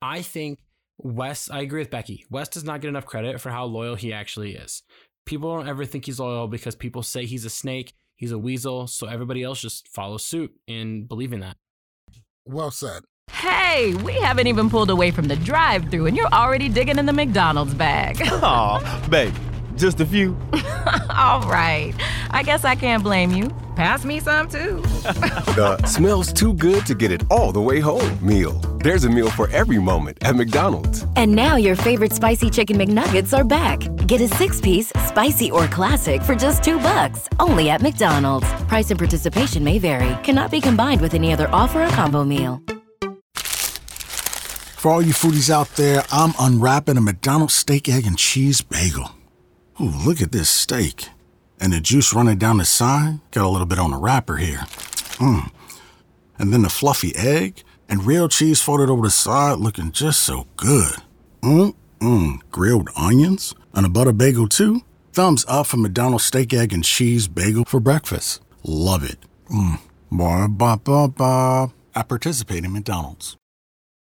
I 0.00 0.22
think 0.22 0.58
Wes. 0.98 1.50
I 1.50 1.60
agree 1.60 1.80
with 1.80 1.90
Becky. 1.90 2.24
Wes 2.30 2.48
does 2.48 2.64
not 2.64 2.80
get 2.80 2.88
enough 2.88 3.06
credit 3.06 3.40
for 3.40 3.50
how 3.50 3.64
loyal 3.64 3.94
he 3.94 4.12
actually 4.12 4.54
is. 4.54 4.82
People 5.26 5.54
don't 5.56 5.68
ever 5.68 5.84
think 5.84 6.06
he's 6.06 6.18
loyal 6.20 6.48
because 6.48 6.74
people 6.74 7.02
say 7.02 7.24
he's 7.24 7.44
a 7.44 7.50
snake, 7.50 7.92
he's 8.16 8.32
a 8.32 8.38
weasel, 8.38 8.86
so 8.88 9.06
everybody 9.06 9.42
else 9.42 9.60
just 9.60 9.86
follows 9.88 10.24
suit 10.24 10.52
in 10.66 11.04
believing 11.06 11.40
that. 11.40 11.56
Well 12.44 12.72
said. 12.72 13.04
Hey, 13.30 13.94
we 14.02 14.14
haven't 14.14 14.48
even 14.48 14.68
pulled 14.68 14.90
away 14.90 15.12
from 15.12 15.28
the 15.28 15.36
drive 15.36 15.90
thru 15.90 16.06
and 16.06 16.16
you're 16.16 16.26
already 16.26 16.68
digging 16.68 16.98
in 16.98 17.06
the 17.06 17.12
McDonald's 17.12 17.72
bag. 17.72 18.20
Aw, 18.20 19.06
babe, 19.08 19.34
just 19.76 20.00
a 20.00 20.06
few. 20.06 20.36
All 21.10 21.42
right. 21.42 21.92
I 22.30 22.42
guess 22.42 22.64
I 22.64 22.74
can't 22.74 23.02
blame 23.02 23.30
you. 23.32 23.50
Pass 23.76 24.04
me 24.04 24.20
some 24.20 24.48
too. 24.48 24.82
The 25.52 25.76
smells 25.86 26.32
too 26.32 26.54
good 26.54 26.86
to 26.86 26.94
get 26.94 27.12
it 27.12 27.22
all 27.30 27.52
the 27.52 27.60
way 27.60 27.78
home 27.78 28.18
meal. 28.26 28.52
There's 28.82 29.04
a 29.04 29.10
meal 29.10 29.28
for 29.30 29.50
every 29.50 29.78
moment 29.78 30.16
at 30.22 30.34
McDonald's. 30.34 31.04
And 31.14 31.34
now 31.34 31.56
your 31.56 31.76
favorite 31.76 32.12
spicy 32.14 32.48
chicken 32.48 32.78
McNuggets 32.78 33.36
are 33.36 33.44
back. 33.44 33.80
Get 34.06 34.22
a 34.22 34.28
six-piece, 34.28 34.92
spicy 35.06 35.50
or 35.50 35.66
classic 35.66 36.22
for 36.22 36.34
just 36.34 36.64
two 36.64 36.78
bucks, 36.78 37.28
only 37.38 37.68
at 37.68 37.82
McDonald's. 37.82 38.50
Price 38.64 38.90
and 38.90 38.98
participation 38.98 39.62
may 39.62 39.78
vary. 39.78 40.16
Cannot 40.22 40.50
be 40.50 40.60
combined 40.60 41.02
with 41.02 41.12
any 41.12 41.34
other 41.34 41.48
offer 41.52 41.84
or 41.84 41.88
combo 41.88 42.24
meal. 42.24 42.62
For 44.82 44.90
all 44.90 45.02
you 45.02 45.12
foodies 45.12 45.50
out 45.50 45.68
there, 45.76 46.02
I'm 46.10 46.32
unwrapping 46.40 46.96
a 46.96 47.00
McDonald's 47.00 47.54
steak, 47.54 47.88
egg, 47.90 48.06
and 48.06 48.16
cheese 48.16 48.62
bagel. 48.62 49.10
Ooh, 49.80 49.92
look 50.04 50.20
at 50.20 50.32
this 50.32 50.48
steak. 50.48 51.08
And 51.60 51.72
the 51.72 51.80
juice 51.80 52.12
running 52.12 52.38
down 52.38 52.58
the 52.58 52.64
side. 52.64 53.20
Got 53.30 53.46
a 53.46 53.48
little 53.48 53.66
bit 53.66 53.78
on 53.78 53.92
the 53.92 53.96
wrapper 53.96 54.36
here. 54.36 54.64
Mmm. 55.18 55.50
And 56.38 56.52
then 56.52 56.62
the 56.62 56.68
fluffy 56.68 57.14
egg 57.14 57.62
and 57.88 58.04
real 58.04 58.28
cheese 58.28 58.60
folded 58.60 58.90
over 58.90 59.02
the 59.02 59.10
side 59.10 59.58
looking 59.58 59.92
just 59.92 60.20
so 60.20 60.46
good. 60.56 60.96
Mmm, 61.42 61.74
mmm. 62.00 62.40
Grilled 62.50 62.90
onions 62.96 63.54
and 63.74 63.86
a 63.86 63.88
butter 63.88 64.12
bagel 64.12 64.48
too. 64.48 64.82
Thumbs 65.12 65.44
up 65.46 65.66
for 65.66 65.76
McDonald's 65.76 66.24
steak, 66.24 66.52
egg, 66.54 66.72
and 66.72 66.82
cheese 66.82 67.28
bagel 67.28 67.64
for 67.64 67.80
breakfast. 67.80 68.40
Love 68.64 69.04
it. 69.04 69.18
Mmm. 69.50 69.78
Ba 70.10 70.48
ba 70.48 70.78
ba 70.82 71.08
ba. 71.08 71.72
I 71.94 72.02
participate 72.02 72.64
in 72.64 72.72
McDonald's. 72.72 73.36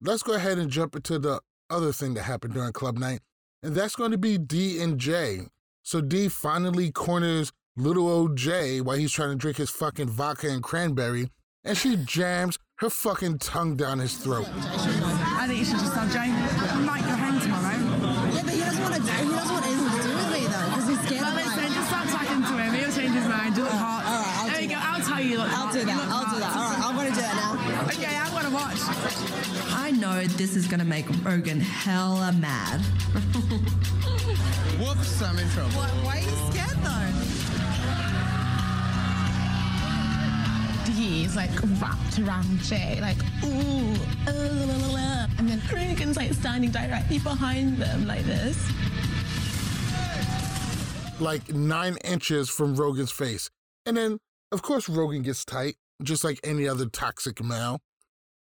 Let's 0.02 0.24
go 0.24 0.34
ahead 0.34 0.58
and 0.58 0.70
jump 0.70 0.96
into 0.96 1.20
the 1.20 1.42
other 1.70 1.92
thing 1.92 2.14
that 2.14 2.24
happened 2.24 2.54
during 2.54 2.72
club 2.74 2.98
night, 2.98 3.22
and 3.66 3.74
that's 3.76 3.96
going 3.96 4.12
to 4.12 4.18
be 4.18 4.38
Dee 4.38 4.80
and 4.80 5.00
Jay. 5.00 5.42
So 5.82 6.00
Dee 6.00 6.30
finally 6.30 6.92
corners 6.92 7.52
little 7.76 8.08
old 8.08 8.38
Jay 8.38 8.80
while 8.80 8.96
he's 8.96 9.12
trying 9.12 9.32
to 9.32 9.36
drink 9.36 9.58
his 9.58 9.72
fucking 9.72 10.08
vodka 10.08 10.50
and 10.50 10.62
cranberry, 10.62 11.30
and 11.64 11.76
she 11.76 11.98
jams 11.98 12.60
her 12.78 12.92
fucking 12.92 13.40
tongue 13.40 13.76
down 13.76 13.98
his 14.00 14.18
throat. 14.18 14.46
I 14.54 15.48
think 15.48 15.60
you 15.60 15.66
should 15.66 15.80
just 15.80 15.94
tell 15.94 16.08
Jay, 16.10 16.30
we 16.78 16.86
might 16.86 17.02
go 17.02 17.16
home 17.18 17.40
tomorrow. 17.42 17.74
Yeah, 18.36 18.42
but 18.46 18.54
he 18.54 18.60
doesn't 18.60 18.84
want 18.84 18.96
to. 18.96 19.02
He 19.02 19.30
doesn't 19.34 19.54
want 19.54 19.66
anything 19.66 19.90
to 19.98 20.08
do 20.08 20.14
with 20.14 20.30
me 20.30 20.42
though, 20.46 20.66
because 20.70 20.88
he's 20.90 21.02
scared. 21.10 21.22
Well, 21.26 21.34
of, 21.34 21.42
listen, 21.42 21.64
like- 21.66 21.74
just 21.74 21.90
start 21.90 22.08
talking 22.10 22.42
to 22.46 22.54
him. 22.62 22.74
He'll 22.76 22.94
change 22.94 23.14
his 23.18 23.28
mind. 23.28 23.58
You 23.58 23.64
look 23.64 23.74
hot. 23.74 24.06
all 24.06 24.22
right, 24.22 24.36
I'll 24.38 24.48
there 24.48 24.58
do 24.58 24.64
you 24.64 24.70
go. 24.70 24.78
I'll 24.78 25.02
tell 25.02 25.22
you. 25.26 25.32
you 25.32 25.42
I'll 25.42 25.74
do 25.74 25.82
that. 25.90 26.06
I'll 26.14 26.30
do 26.30 26.38
that. 26.40 26.54
All 26.54 26.70
right, 26.70 26.82
I'm 26.86 26.96
gonna 26.96 27.10
do 27.10 27.22
that 27.26 27.34
now. 27.34 27.55
Okay, 28.06 28.18
I'm 28.18 28.32
gonna 28.32 28.54
watch. 28.54 28.78
I 29.74 29.90
know 29.90 30.24
this 30.38 30.56
is 30.56 30.68
gonna 30.68 30.86
make 30.86 31.08
Rogan 31.24 31.60
hella 31.60 32.32
mad. 32.34 32.80
Whoops, 34.80 35.24
I'm 35.24 35.40
in 35.40 35.50
trouble. 35.50 35.72
What, 35.72 35.90
why 36.06 36.18
are 36.18 36.22
you 36.22 36.36
scared 36.52 36.78
though? 36.84 36.92
He's 40.94 41.36
like 41.36 41.50
wrapped 41.82 42.20
around 42.20 42.60
Jay, 42.60 43.00
like 43.02 43.18
ooh, 43.44 43.96
uh, 44.28 44.34
la, 44.34 44.66
la, 44.66 44.76
la, 44.76 44.94
la. 44.94 45.26
and 45.40 45.50
then 45.50 45.60
Rogan's 45.74 46.16
like 46.16 46.32
standing 46.34 46.70
directly 46.70 47.18
behind 47.18 47.78
them 47.80 48.06
like 48.06 48.24
this. 48.26 48.72
like 51.20 51.50
nine 51.50 51.98
inches 52.04 52.52
from 52.52 52.76
Rogan's 52.76 53.12
face. 53.12 53.50
And 53.88 53.98
then, 53.98 54.20
of 54.52 54.62
course, 54.62 54.88
Rogan 54.88 55.24
gets 55.24 55.44
tight, 55.44 55.78
just 56.04 56.24
like 56.24 56.40
any 56.44 56.68
other 56.68 56.86
toxic 56.86 57.44
male. 57.44 57.82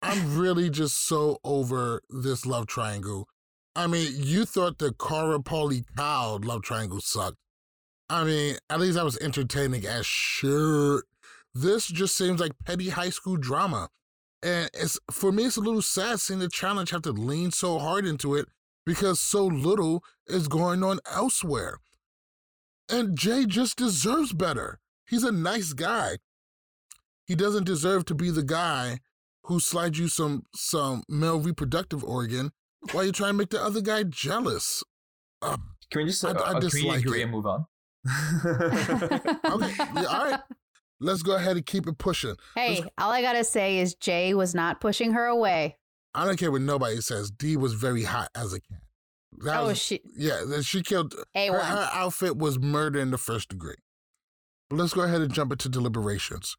I'm 0.07 0.37
really 0.37 0.69
just 0.69 1.07
so 1.07 1.39
over 1.45 2.03
this 2.11 2.45
love 2.45 2.67
triangle. 2.67 3.27
I 3.75 3.87
mean, 3.87 4.13
you 4.19 4.45
thought 4.45 4.77
the 4.77 4.93
Cara 4.93 5.39
Paulie 5.39 5.87
Kyle 5.97 6.39
love 6.45 6.63
triangle 6.63 7.01
sucked. 7.01 7.39
I 8.11 8.23
mean, 8.25 8.57
at 8.69 8.81
least 8.81 8.97
that 8.97 9.05
was 9.07 9.17
entertaining 9.17 9.87
as 9.87 10.05
shit. 10.05 11.05
This 11.55 11.87
just 11.87 12.19
seems 12.19 12.39
like 12.39 12.53
petty 12.67 12.91
high 12.91 13.09
school 13.09 13.39
drama. 13.39 13.89
And 14.43 14.69
it's 14.75 15.01
for 15.11 15.33
me, 15.33 15.47
it's 15.47 15.57
a 15.57 15.63
little 15.63 15.81
sad 15.81 16.21
seeing 16.21 16.39
the 16.39 16.51
challenge 16.51 16.91
have 16.91 17.01
to 17.03 17.13
lean 17.13 17.51
so 17.51 17.79
hard 17.79 18.05
into 18.05 18.35
it 18.35 18.47
because 18.85 19.23
so 19.23 19.47
little 19.47 20.05
is 20.27 20.49
going 20.49 20.85
on 20.85 21.01
elsewhere. 21.11 21.79
And 22.91 23.17
Jay 23.17 23.47
just 23.47 23.79
deserves 23.79 24.35
better. 24.35 24.81
He's 25.09 25.25
a 25.25 25.33
nice 25.33 25.73
guy. 25.73 26.19
He 27.25 27.35
doesn't 27.35 27.65
deserve 27.65 28.05
to 28.05 28.15
be 28.15 28.31
the 28.31 28.43
guy 28.43 28.99
who 29.45 29.61
slides 29.61 29.99
you 29.99 30.09
some 30.09 30.45
some 30.55 31.03
male 31.09 31.39
reproductive 31.39 32.03
organ 32.05 32.51
while 32.93 33.05
you 33.05 33.13
try 33.13 33.29
to 33.29 33.33
make 33.33 33.51
the 33.51 33.63
other 33.63 33.81
guy 33.81 34.03
jealous. 34.05 34.83
Ugh, 35.43 35.61
Can 35.91 36.03
we 36.03 36.09
just 36.09 36.25
I- 36.25 36.31
uh, 36.31 36.35
I 36.35 36.37
uh, 36.37 36.45
can 36.47 36.55
we 36.55 36.61
dislike 36.61 37.01
agree 37.01 37.21
it. 37.21 37.25
and 37.25 37.33
move 37.33 37.47
on? 37.47 37.67
okay, 38.45 39.75
yeah, 39.95 40.05
all 40.09 40.31
right. 40.31 40.41
Let's 41.01 41.23
go 41.23 41.35
ahead 41.37 41.57
and 41.57 41.67
keep 41.67 41.87
it 41.87 41.99
pushing. 41.99 42.37
Hey, 42.55 42.83
all 42.99 43.11
I 43.11 43.21
gotta 43.23 43.45
say 43.45 43.79
is 43.79 43.95
Jay 43.95 44.33
was 44.35 44.55
not 44.55 44.81
pushing 44.81 45.13
her 45.13 45.27
away. 45.27 45.77
I 46.15 46.25
don't 46.25 46.39
care 46.39 46.53
what 46.53 46.63
nobody 46.63 47.01
says. 47.01 47.31
Dee 47.31 47.57
was 47.57 47.75
very 47.75 48.05
hot 48.05 48.29
as 48.35 48.53
a 48.53 48.61
cat. 48.61 48.79
That 49.45 49.61
Oh, 49.61 49.67
was, 49.67 49.79
she- 49.79 50.01
Yeah, 50.17 50.45
that 50.47 50.65
she 50.65 50.83
killed. 50.83 51.15
A1. 51.37 51.51
Her, 51.53 51.59
her 51.61 51.91
outfit 51.93 52.37
was 52.37 52.59
murder 52.59 53.01
in 53.01 53.11
the 53.11 53.19
first 53.19 53.49
degree. 53.49 53.75
But 54.71 54.79
let's 54.79 54.95
go 54.95 55.03
ahead 55.03 55.21
and 55.23 55.33
jump 55.33 55.51
into 55.53 55.69
deliberations. 55.69 56.57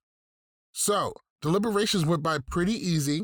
So, 0.74 1.14
deliberations 1.42 2.06
went 2.06 2.24
by 2.24 2.40
pretty 2.50 2.74
easy. 2.74 3.24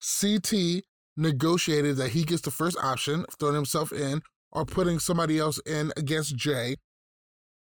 CT 0.00 0.84
negotiated 1.16 1.96
that 1.96 2.10
he 2.10 2.24
gets 2.24 2.42
the 2.42 2.50
first 2.50 2.76
option 2.82 3.24
throwing 3.38 3.54
himself 3.54 3.92
in 3.92 4.20
or 4.52 4.64
putting 4.64 4.98
somebody 4.98 5.38
else 5.38 5.58
in 5.66 5.92
against 5.96 6.36
Jay. 6.36 6.76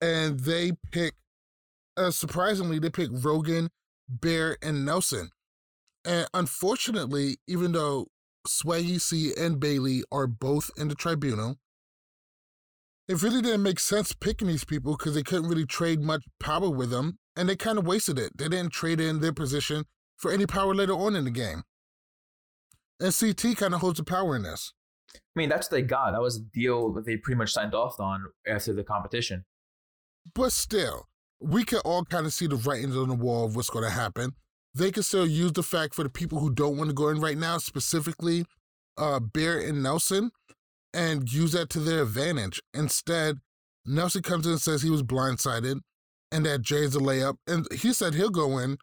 And 0.00 0.40
they 0.40 0.72
pick, 0.90 1.14
uh, 1.96 2.10
surprisingly, 2.10 2.78
they 2.78 2.90
pick 2.90 3.10
Rogan, 3.12 3.70
Bear, 4.08 4.56
and 4.62 4.84
Nelson. 4.84 5.30
And 6.04 6.26
unfortunately, 6.34 7.36
even 7.46 7.72
though 7.72 8.08
Swaggy 8.46 9.00
C 9.00 9.32
and 9.38 9.60
Bayleigh 9.60 10.02
are 10.10 10.26
both 10.26 10.70
in 10.76 10.88
the 10.88 10.96
tribunal, 10.96 11.58
it 13.08 13.22
really 13.22 13.42
didn't 13.42 13.62
make 13.62 13.78
sense 13.78 14.12
picking 14.12 14.48
these 14.48 14.64
people 14.64 14.96
because 14.96 15.14
they 15.14 15.22
couldn't 15.22 15.48
really 15.48 15.66
trade 15.66 16.00
much 16.00 16.24
power 16.40 16.70
with 16.70 16.90
them, 16.90 17.18
and 17.36 17.48
they 17.48 17.56
kind 17.56 17.78
of 17.78 17.86
wasted 17.86 18.18
it. 18.18 18.36
They 18.36 18.48
didn't 18.48 18.72
trade 18.72 19.00
in 19.00 19.20
their 19.20 19.32
position 19.32 19.84
for 20.16 20.30
any 20.30 20.46
power 20.46 20.74
later 20.74 20.92
on 20.92 21.16
in 21.16 21.24
the 21.24 21.30
game. 21.30 21.62
And 23.00 23.14
CT 23.14 23.56
kind 23.56 23.74
of 23.74 23.80
holds 23.80 23.98
the 23.98 24.04
power 24.04 24.36
in 24.36 24.42
this. 24.42 24.72
I 25.14 25.18
mean, 25.34 25.48
that's 25.48 25.70
what 25.70 25.76
they 25.76 25.82
got. 25.82 26.12
That 26.12 26.20
was 26.20 26.36
a 26.36 26.40
deal 26.40 26.92
that 26.92 27.04
they 27.04 27.16
pretty 27.16 27.38
much 27.38 27.52
signed 27.52 27.74
off 27.74 27.98
on 27.98 28.26
after 28.46 28.72
the 28.72 28.84
competition. 28.84 29.44
But 30.34 30.52
still, 30.52 31.08
we 31.40 31.64
can 31.64 31.78
all 31.80 32.04
kind 32.04 32.26
of 32.26 32.32
see 32.32 32.46
the 32.46 32.56
writings 32.56 32.96
on 32.96 33.08
the 33.08 33.14
wall 33.14 33.46
of 33.46 33.56
what's 33.56 33.70
going 33.70 33.84
to 33.84 33.90
happen. 33.90 34.34
They 34.74 34.92
can 34.92 35.02
still 35.02 35.26
use 35.26 35.52
the 35.52 35.62
fact 35.62 35.94
for 35.94 36.02
the 36.02 36.08
people 36.08 36.38
who 36.38 36.50
don't 36.50 36.76
want 36.76 36.90
to 36.90 36.94
go 36.94 37.08
in 37.08 37.20
right 37.20 37.36
now, 37.36 37.58
specifically 37.58 38.46
uh, 38.96 39.20
Bear 39.20 39.58
and 39.58 39.82
Nelson, 39.82 40.30
and 40.94 41.30
use 41.30 41.52
that 41.52 41.68
to 41.70 41.80
their 41.80 42.02
advantage. 42.02 42.62
Instead, 42.72 43.38
Nelson 43.84 44.22
comes 44.22 44.46
in 44.46 44.52
and 44.52 44.60
says 44.60 44.82
he 44.82 44.90
was 44.90 45.02
blindsided 45.02 45.80
and 46.32 46.44
that 46.46 46.62
Jay's 46.62 46.96
a 46.96 46.98
layup. 46.98 47.36
And 47.46 47.66
he 47.72 47.92
said 47.92 48.14
he'll 48.14 48.30
go 48.30 48.58
in 48.58 48.78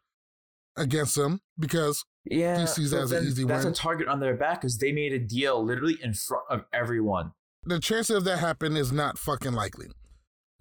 against 0.77 1.17
him 1.17 1.41
because 1.59 2.05
Yeah, 2.25 2.61
he 2.61 2.67
sees 2.67 2.91
that 2.91 3.01
as 3.01 3.11
an 3.11 3.23
then 3.23 3.27
easy 3.31 3.43
that's 3.43 3.65
win. 3.65 3.73
a 3.73 3.75
target 3.75 4.07
on 4.07 4.19
their 4.19 4.35
back 4.35 4.61
because 4.61 4.77
they 4.77 4.91
made 4.91 5.11
a 5.13 5.19
deal 5.19 5.63
literally 5.63 5.97
in 6.01 6.13
front 6.13 6.43
of 6.49 6.63
everyone. 6.71 7.31
the 7.65 7.79
chance 7.79 8.09
of 8.09 8.23
that 8.23 8.37
happening 8.39 8.77
is 8.77 8.91
not 8.91 9.17
fucking 9.17 9.51
likely. 9.53 9.87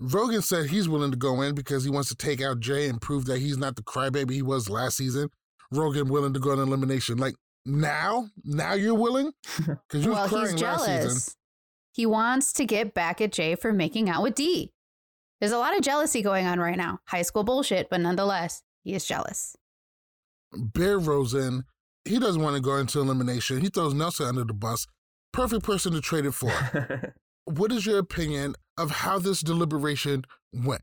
Rogan 0.01 0.43
said 0.43 0.71
he's 0.71 0.89
willing 0.89 1.11
to 1.11 1.17
go 1.17 1.43
in 1.43 1.55
because 1.55 1.85
he 1.85 1.91
wants 1.91 2.09
to 2.09 2.15
take 2.17 2.41
out 2.41 2.61
Jay 2.61 2.89
and 2.89 3.01
prove 3.01 3.27
that 3.27 3.39
he's 3.41 3.59
not 3.59 3.77
the 3.77 3.83
crybaby 3.83 4.31
he 4.33 4.43
was 4.43 4.69
last 4.71 4.97
season. 4.97 5.29
Rogan 5.73 6.09
willing 6.09 6.33
to 6.35 6.41
go 6.41 6.53
on 6.53 6.59
elimination. 6.61 7.19
Like 7.19 7.35
now, 7.67 8.29
now 8.45 8.75
you're 8.75 8.95
willing 8.95 9.33
because 9.59 10.05
you 10.05 10.13
well, 10.13 10.23
was 10.23 10.31
crying 10.31 10.53
he's 10.53 10.63
last 10.63 10.85
season. 10.85 11.01
jealous. 11.03 11.37
He 11.93 12.07
wants 12.07 12.53
to 12.55 12.65
get 12.65 12.95
back 12.95 13.21
at 13.21 13.33
Jay 13.33 13.57
for 13.57 13.73
making 13.73 14.09
out 14.09 14.23
with 14.23 14.35
Dee. 14.37 14.73
There's 15.41 15.53
a 15.53 15.59
lot 15.59 15.77
of 15.77 15.83
jealousy 15.83 16.23
going 16.23 16.47
on 16.47 16.59
right 16.59 16.77
now. 16.77 17.01
High 17.07 17.23
school 17.23 17.45
bullshit, 17.45 17.89
but 17.91 18.01
nonetheless, 18.01 18.63
he 18.83 18.95
is 18.95 19.05
jealous. 19.07 19.57
Bear 20.53 20.99
Rosen, 20.99 21.65
he 22.05 22.19
doesn't 22.19 22.43
want 22.43 22.57
to 22.57 22.63
go 22.63 22.77
into 22.77 23.01
elimination. 23.01 23.61
He 23.61 23.69
throws 23.69 23.95
Nelson 23.95 24.27
under 24.27 24.45
the 24.45 24.55
bus. 24.55 24.87
Perfect 25.33 25.63
person 25.63 25.93
to 25.93 26.01
trade 26.01 26.25
it 26.27 26.33
for. 26.33 27.15
what 27.45 27.71
is 27.71 27.87
your 27.87 27.99
opinion 27.99 28.55
of 28.77 28.91
how 28.91 29.19
this 29.19 29.41
deliberation 29.41 30.25
went? 30.53 30.83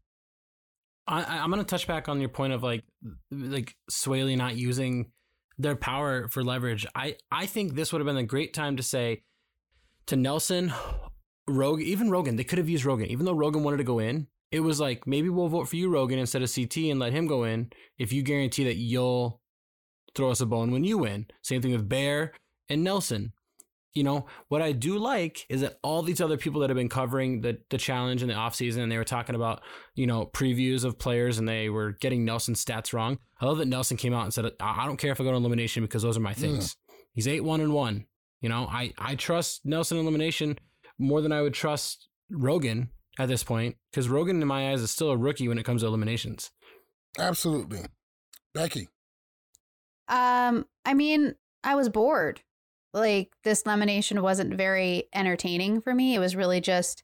I, 1.08 1.24
I- 1.24 1.38
I'm 1.44 1.50
gonna 1.50 1.64
touch 1.64 1.88
back 1.88 2.08
on 2.08 2.20
your 2.20 2.30
point 2.30 2.54
of 2.54 2.64
like 2.64 2.84
like 3.32 3.76
Swaley 3.90 4.36
not 4.38 4.56
using 4.56 5.12
their 5.58 5.76
power 5.76 6.28
for 6.28 6.44
leverage. 6.44 6.86
I 6.96 7.18
I 7.32 7.46
think 7.46 7.74
this 7.76 7.92
would 7.92 8.00
have 8.00 8.06
been 8.08 8.18
a 8.18 8.24
great 8.24 8.54
time 8.54 8.78
to 8.78 8.84
say 8.84 9.24
to 10.08 10.16
Nelson, 10.16 10.74
Rogan, 11.48 11.86
even 11.86 12.10
Rogan. 12.12 12.36
They 12.36 12.44
could 12.44 12.58
have 12.60 12.70
used 12.70 12.86
Rogan, 12.86 13.08
even 13.08 13.26
though 13.26 13.34
Rogan 13.34 13.64
wanted 13.64 13.78
to 13.78 13.84
go 13.84 14.00
in. 14.00 14.28
It 14.56 14.64
was 14.64 14.80
like 14.80 15.06
maybe 15.06 15.28
we'll 15.28 15.50
vote 15.50 15.68
for 15.68 15.76
you, 15.76 15.90
Rogan, 15.90 16.18
instead 16.18 16.42
of 16.42 16.56
CT, 16.56 16.78
and 16.78 16.98
let 16.98 17.12
him 17.12 17.28
go 17.28 17.44
in 17.44 17.72
if 17.98 18.14
you 18.14 18.24
guarantee 18.24 18.64
that 18.64 18.78
you'll 18.78 19.42
throw 20.16 20.32
us 20.32 20.40
a 20.40 20.46
bone 20.46 20.72
when 20.72 20.86
you 20.86 20.98
win. 20.98 21.26
Same 21.42 21.62
thing 21.62 21.74
with 21.74 21.90
Bear 21.90 22.32
and 22.70 22.82
Nelson. 22.82 23.34
You 23.92 24.06
know, 24.06 24.28
what 24.48 24.62
I 24.62 24.72
do 24.72 24.98
like 24.98 25.46
is 25.50 25.60
that 25.60 25.78
all 25.84 26.02
these 26.04 26.22
other 26.22 26.38
people 26.38 26.62
that 26.62 26.70
have 26.70 26.78
been 26.78 26.88
covering 26.88 27.42
the, 27.42 27.58
the 27.70 27.78
challenge 27.78 28.22
in 28.22 28.30
the 28.30 28.34
offseason 28.34 28.78
and 28.78 28.90
they 28.90 28.98
were 28.98 29.04
talking 29.04 29.36
about, 29.36 29.62
you 29.94 30.08
know, 30.08 30.26
previews 30.26 30.86
of 30.86 30.98
players 30.98 31.38
and 31.38 31.50
they 31.50 31.68
were 31.70 31.92
getting 31.92 32.24
Nelson's 32.24 32.64
stats 32.64 32.94
wrong. 32.94 33.20
I 33.42 33.48
love 33.48 33.58
that 33.58 33.68
Nelson 33.68 33.98
came 33.98 34.14
out 34.14 34.24
and 34.24 34.34
said, 34.34 34.50
I 34.62 34.86
don't 34.86 34.96
care 34.96 35.12
if 35.12 35.20
I 35.20 35.26
go 35.26 35.32
to 35.32 35.38
elimination 35.38 35.84
because 35.84 36.02
those 36.02 36.16
are 36.16 36.22
my 36.22 36.34
things. 36.34 36.78
He's 37.12 37.28
8 37.28 37.42
1 37.42 37.60
and 37.60 37.74
1. 37.74 38.06
You 38.40 38.48
know, 38.48 38.68
I, 38.72 38.94
I 38.98 39.16
trust 39.16 39.66
Nelson 39.66 39.98
elimination 39.98 40.58
more 40.98 41.20
than 41.20 41.34
I 41.34 41.42
would 41.42 41.54
trust 41.54 42.08
Rogan 42.30 42.90
at 43.20 43.28
this 43.28 43.44
point 43.44 43.76
because 43.92 44.10
Rogan, 44.10 44.42
in 44.42 44.48
my 44.48 44.72
eyes, 44.72 44.82
is 44.82 44.92
still 44.92 45.12
a 45.12 45.18
rookie 45.18 45.48
when 45.48 45.58
it 45.58 45.64
comes 45.64 45.82
to 45.82 45.88
eliminations. 45.88 46.52
Absolutely. 47.18 47.82
Becky. 48.54 48.90
Um, 50.08 50.66
I 50.86 50.94
mean, 50.94 51.36
I 51.64 51.76
was 51.76 51.90
bored. 51.90 52.42
Like 52.94 53.32
this 53.44 53.66
nomination 53.66 54.22
wasn't 54.22 54.56
very 54.56 55.10
entertaining 55.14 55.82
for 55.82 55.94
me. 55.94 56.16
It 56.16 56.20
was 56.20 56.36
really 56.36 56.62
just 56.62 57.04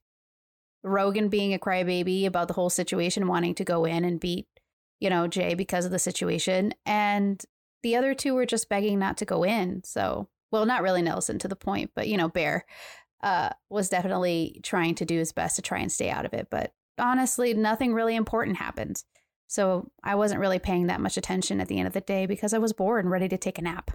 Rogan 0.84 1.30
being 1.30 1.53
a 1.53 1.59
crybaby 1.59 2.26
about 2.26 2.47
the 2.47 2.53
whole 2.53 2.70
situation, 2.70 3.28
wanting 3.28 3.55
to 3.55 3.66
go 3.66 3.86
in 3.86 4.05
and 4.05 4.20
beat, 4.20 4.47
you 4.99 5.09
know, 5.09 5.28
Jay 5.28 5.53
because 5.53 5.86
of 5.86 5.91
the 5.91 5.99
situation. 5.99 6.74
And 6.86 7.43
the 7.84 7.95
other 7.95 8.14
two 8.14 8.34
were 8.34 8.45
just 8.45 8.70
begging 8.70 8.99
not 8.99 9.18
to 9.18 9.26
go 9.26 9.43
in. 9.43 9.84
So, 9.84 10.30
well, 10.51 10.66
not 10.66 10.82
really 10.82 11.01
Nelson 11.01 11.39
to 11.39 11.47
the 11.47 11.55
point, 11.55 11.91
but 11.95 12.07
you 12.07 12.18
know, 12.18 12.30
Bear 12.30 12.66
uh, 13.24 13.50
was 13.70 13.90
definitely 13.90 14.60
trying 14.64 14.96
to 14.96 15.06
do 15.06 15.18
his 15.18 15.32
best 15.32 15.56
to 15.56 15.62
try 15.62 15.80
and 15.80 15.92
stay 15.92 16.10
out 16.10 16.26
of 16.26 16.34
it. 16.34 16.48
But 16.50 16.74
honestly, 16.98 17.54
nothing 17.54 17.94
really 17.94 18.16
important 18.16 18.58
happened. 18.58 19.04
So 19.48 19.92
I 20.04 20.16
wasn't 20.16 20.40
really 20.40 20.60
paying 20.60 20.88
that 20.88 21.02
much 21.02 21.18
attention 21.18 21.60
at 21.60 21.68
the 21.68 21.78
end 21.78 21.88
of 21.88 21.94
the 21.94 22.02
day 22.02 22.26
because 22.26 22.54
I 22.54 22.58
was 22.58 22.74
bored 22.74 23.04
and 23.04 23.12
ready 23.12 23.28
to 23.28 23.38
take 23.38 23.58
a 23.58 23.62
nap. 23.62 23.92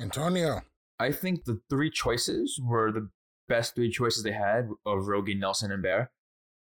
Antonio. 0.00 0.62
I 1.00 1.10
think 1.10 1.44
the 1.44 1.60
three 1.68 1.90
choices 1.90 2.60
were 2.62 2.92
the 2.92 3.08
best 3.48 3.74
three 3.74 3.90
choices 3.90 4.22
they 4.22 4.32
had 4.32 4.68
of 4.86 5.08
Rogan, 5.08 5.40
Nelson, 5.40 5.72
and 5.72 5.82
Bear. 5.82 6.12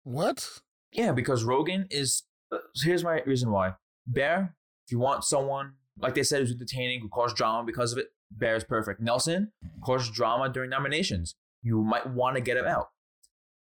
What? 0.04 0.62
Yeah, 0.92 1.12
because 1.12 1.44
Rogan 1.44 1.88
is. 1.92 2.24
Uh, 2.52 2.58
so 2.74 2.88
here's 2.88 3.04
my 3.04 3.22
reason 3.22 3.52
why. 3.52 3.74
Bear, 4.08 4.56
if 4.88 4.92
you 4.92 5.00
want 5.00 5.24
someone 5.24 5.74
like 6.00 6.16
they 6.16 6.24
said 6.24 6.40
who's 6.40 6.52
entertaining, 6.52 7.02
who 7.02 7.10
caused 7.10 7.36
drama 7.36 7.64
because 7.64 7.92
of 7.92 8.00
it, 8.00 8.08
Bear 8.32 8.56
is 8.56 8.64
perfect. 8.64 9.00
Nelson 9.00 9.52
caused 9.84 10.14
drama 10.14 10.50
during 10.50 10.70
nominations. 10.70 11.36
You 11.64 11.82
might 11.82 12.08
want 12.08 12.36
to 12.36 12.42
get 12.42 12.58
him 12.58 12.66
out. 12.66 12.90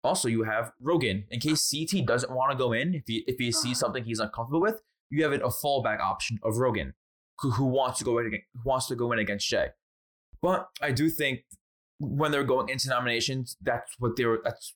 Also, 0.03 0.29
you 0.29 0.45
have 0.45 0.73
Rogan 0.81 1.25
in 1.31 1.41
case 1.41 1.71
CT 1.71 2.07
doesn't 2.07 2.33
want 2.33 2.53
to 2.53 2.57
go 2.57 2.73
in. 2.73 2.95
If 2.95 3.03
he 3.07 3.25
if 3.27 3.37
he 3.39 3.53
sees 3.53 3.65
uh-huh. 3.65 3.75
something 3.75 4.05
he's 4.05 4.21
uncomfortable 4.21 4.63
with, 4.63 4.81
you 5.11 5.23
have 5.25 5.33
a 5.33 5.39
fallback 5.39 6.01
option 6.01 6.39
of 6.43 6.57
Rogan, 6.57 6.95
who, 7.41 7.51
who 7.51 7.67
wants 7.67 7.99
to 7.99 8.05
go 8.05 8.19
in 8.19 8.27
against, 8.27 8.47
who 8.55 8.61
wants 8.65 8.87
to 8.87 8.95
go 8.95 9.13
in 9.13 9.19
against 9.19 9.47
Jay. 9.49 9.69
But 10.41 10.69
I 10.81 10.93
do 10.93 11.11
think 11.11 11.41
when 11.99 12.33
they're 12.33 12.45
going 12.45 12.71
into 12.71 12.89
nominations, 12.89 13.57
that's 13.61 13.95
what 13.99 14.17
they 14.17 14.25
were. 14.25 14.41
That's 14.43 14.75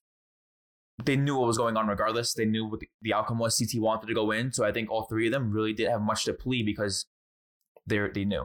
they 1.02 1.16
knew 1.16 1.36
what 1.36 1.46
was 1.46 1.58
going 1.58 1.76
on 1.76 1.88
regardless. 1.88 2.34
They 2.34 2.44
knew 2.44 2.66
what 2.66 2.80
the, 2.80 2.88
the 3.02 3.14
outcome 3.14 3.38
was. 3.38 3.58
CT 3.58 3.80
wanted 3.80 4.06
to 4.08 4.14
go 4.14 4.30
in, 4.30 4.52
so 4.52 4.64
I 4.64 4.72
think 4.72 4.90
all 4.90 5.04
three 5.04 5.26
of 5.26 5.32
them 5.32 5.50
really 5.50 5.72
didn't 5.72 5.92
have 5.92 6.02
much 6.02 6.24
to 6.24 6.34
plea 6.34 6.62
because 6.62 7.06
they 7.86 7.98
they 8.12 8.24
knew. 8.24 8.44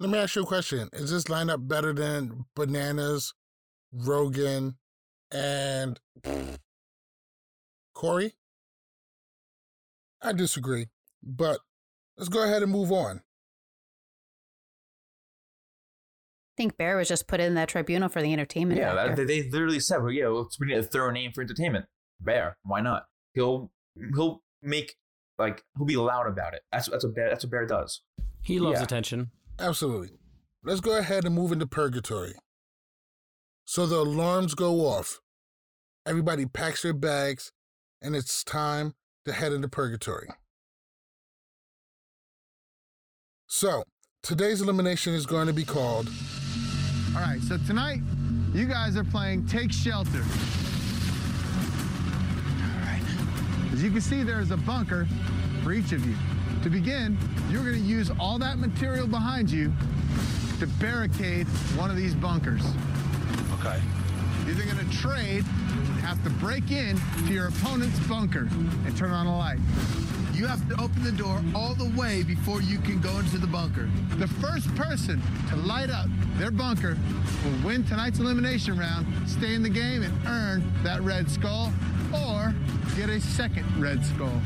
Let 0.00 0.10
me 0.10 0.18
ask 0.18 0.36
you 0.36 0.42
a 0.42 0.46
question. 0.46 0.88
Is 0.92 1.10
this 1.10 1.24
lineup 1.24 1.66
better 1.66 1.92
than 1.92 2.46
Bananas, 2.54 3.34
Rogan, 3.92 4.76
and 5.30 5.98
Corey? 7.94 8.34
I 10.22 10.32
disagree, 10.32 10.86
but 11.22 11.60
let's 12.16 12.28
go 12.28 12.42
ahead 12.44 12.62
and 12.62 12.72
move 12.72 12.90
on. 12.92 13.22
I 16.54 16.54
think 16.56 16.76
Bear 16.76 16.96
was 16.96 17.08
just 17.08 17.28
put 17.28 17.38
in 17.38 17.54
that 17.54 17.68
tribunal 17.68 18.08
for 18.08 18.20
the 18.20 18.32
entertainment. 18.32 18.80
Yeah, 18.80 18.92
that, 18.94 19.14
they, 19.16 19.24
they 19.24 19.48
literally 19.48 19.78
said, 19.78 19.98
"Well, 20.02 20.10
yeah, 20.10 20.26
let's 20.28 20.58
we 20.58 20.66
need 20.66 20.74
to 20.74 20.82
throw 20.82 21.08
a 21.08 21.12
name 21.12 21.30
for 21.32 21.40
entertainment." 21.42 21.86
Bear, 22.20 22.56
why 22.64 22.80
not? 22.80 23.04
He'll 23.34 23.70
he'll 24.14 24.42
make 24.60 24.96
like 25.38 25.62
he'll 25.76 25.86
be 25.86 25.96
loud 25.96 26.26
about 26.26 26.54
it. 26.54 26.62
That's 26.72 26.88
that's 26.88 27.04
what 27.04 27.14
bear 27.14 27.28
that's 27.30 27.44
what 27.44 27.52
bear 27.52 27.64
does. 27.66 28.02
He 28.42 28.58
loves 28.58 28.78
Yeah. 28.80 28.84
attention. 28.84 29.30
Absolutely. 29.60 30.18
Let's 30.64 30.80
go 30.80 30.98
ahead 30.98 31.24
and 31.24 31.34
move 31.34 31.52
into 31.52 31.66
purgatory. 31.68 32.34
So 33.70 33.84
the 33.84 33.96
alarms 33.96 34.54
go 34.54 34.86
off. 34.86 35.20
Everybody 36.06 36.46
packs 36.46 36.80
their 36.80 36.94
bags, 36.94 37.52
and 38.00 38.16
it's 38.16 38.42
time 38.42 38.94
to 39.26 39.32
head 39.34 39.52
into 39.52 39.68
purgatory. 39.68 40.30
So, 43.46 43.82
today's 44.22 44.62
elimination 44.62 45.12
is 45.12 45.26
going 45.26 45.48
to 45.48 45.52
be 45.52 45.66
called 45.66 46.08
All 47.14 47.20
right, 47.20 47.42
so 47.42 47.58
tonight, 47.66 48.00
you 48.54 48.64
guys 48.64 48.96
are 48.96 49.04
playing 49.04 49.44
Take 49.44 49.70
Shelter. 49.70 50.24
All 52.62 52.80
right. 52.86 53.02
As 53.74 53.82
you 53.82 53.90
can 53.90 54.00
see, 54.00 54.22
there 54.22 54.40
is 54.40 54.50
a 54.50 54.56
bunker 54.56 55.06
for 55.62 55.74
each 55.74 55.92
of 55.92 56.06
you. 56.06 56.16
To 56.62 56.70
begin, 56.70 57.18
you're 57.50 57.64
going 57.64 57.74
to 57.74 57.80
use 57.80 58.10
all 58.18 58.38
that 58.38 58.56
material 58.56 59.06
behind 59.06 59.50
you 59.50 59.74
to 60.58 60.66
barricade 60.80 61.46
one 61.76 61.90
of 61.90 61.96
these 61.96 62.14
bunkers. 62.14 62.62
Okay. 63.60 63.80
You're 64.44 64.50
either 64.54 64.64
going 64.64 64.88
to 64.88 64.96
trade, 64.96 65.44
and 65.44 66.00
have 66.00 66.22
to 66.24 66.30
break 66.30 66.70
in 66.70 66.98
to 67.26 67.32
your 67.32 67.48
opponent's 67.48 67.98
bunker 68.06 68.48
and 68.86 68.96
turn 68.96 69.10
on 69.10 69.26
a 69.26 69.36
light. 69.36 69.58
You 70.32 70.46
have 70.46 70.66
to 70.68 70.80
open 70.80 71.02
the 71.02 71.12
door 71.12 71.42
all 71.54 71.74
the 71.74 71.92
way 71.98 72.22
before 72.22 72.62
you 72.62 72.78
can 72.78 73.00
go 73.00 73.18
into 73.18 73.38
the 73.38 73.46
bunker. 73.48 73.90
The 74.18 74.28
first 74.28 74.72
person 74.76 75.20
to 75.50 75.56
light 75.56 75.90
up 75.90 76.06
their 76.36 76.52
bunker 76.52 76.96
will 77.44 77.66
win 77.66 77.84
tonight's 77.84 78.20
elimination 78.20 78.78
round, 78.78 79.06
stay 79.28 79.54
in 79.54 79.62
the 79.62 79.68
game, 79.68 80.04
and 80.04 80.26
earn 80.26 80.72
that 80.84 81.00
red 81.02 81.28
skull, 81.28 81.72
or 82.14 82.54
get 82.96 83.08
a 83.10 83.20
second 83.20 83.66
red 83.82 84.04
skull. 84.06 84.40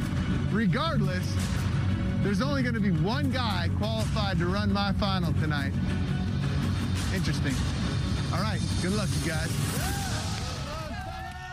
Regardless, 0.50 1.36
there's 2.22 2.40
only 2.40 2.62
going 2.62 2.74
to 2.74 2.80
be 2.80 2.90
one 2.90 3.30
guy 3.30 3.68
qualified 3.76 4.38
to 4.38 4.46
run 4.46 4.72
my 4.72 4.92
final 4.94 5.32
tonight. 5.34 5.72
Interesting. 7.14 7.54
All 8.32 8.40
right, 8.40 8.60
good 8.80 8.92
luck, 8.92 9.10
you 9.22 9.30
guys. 9.30 9.50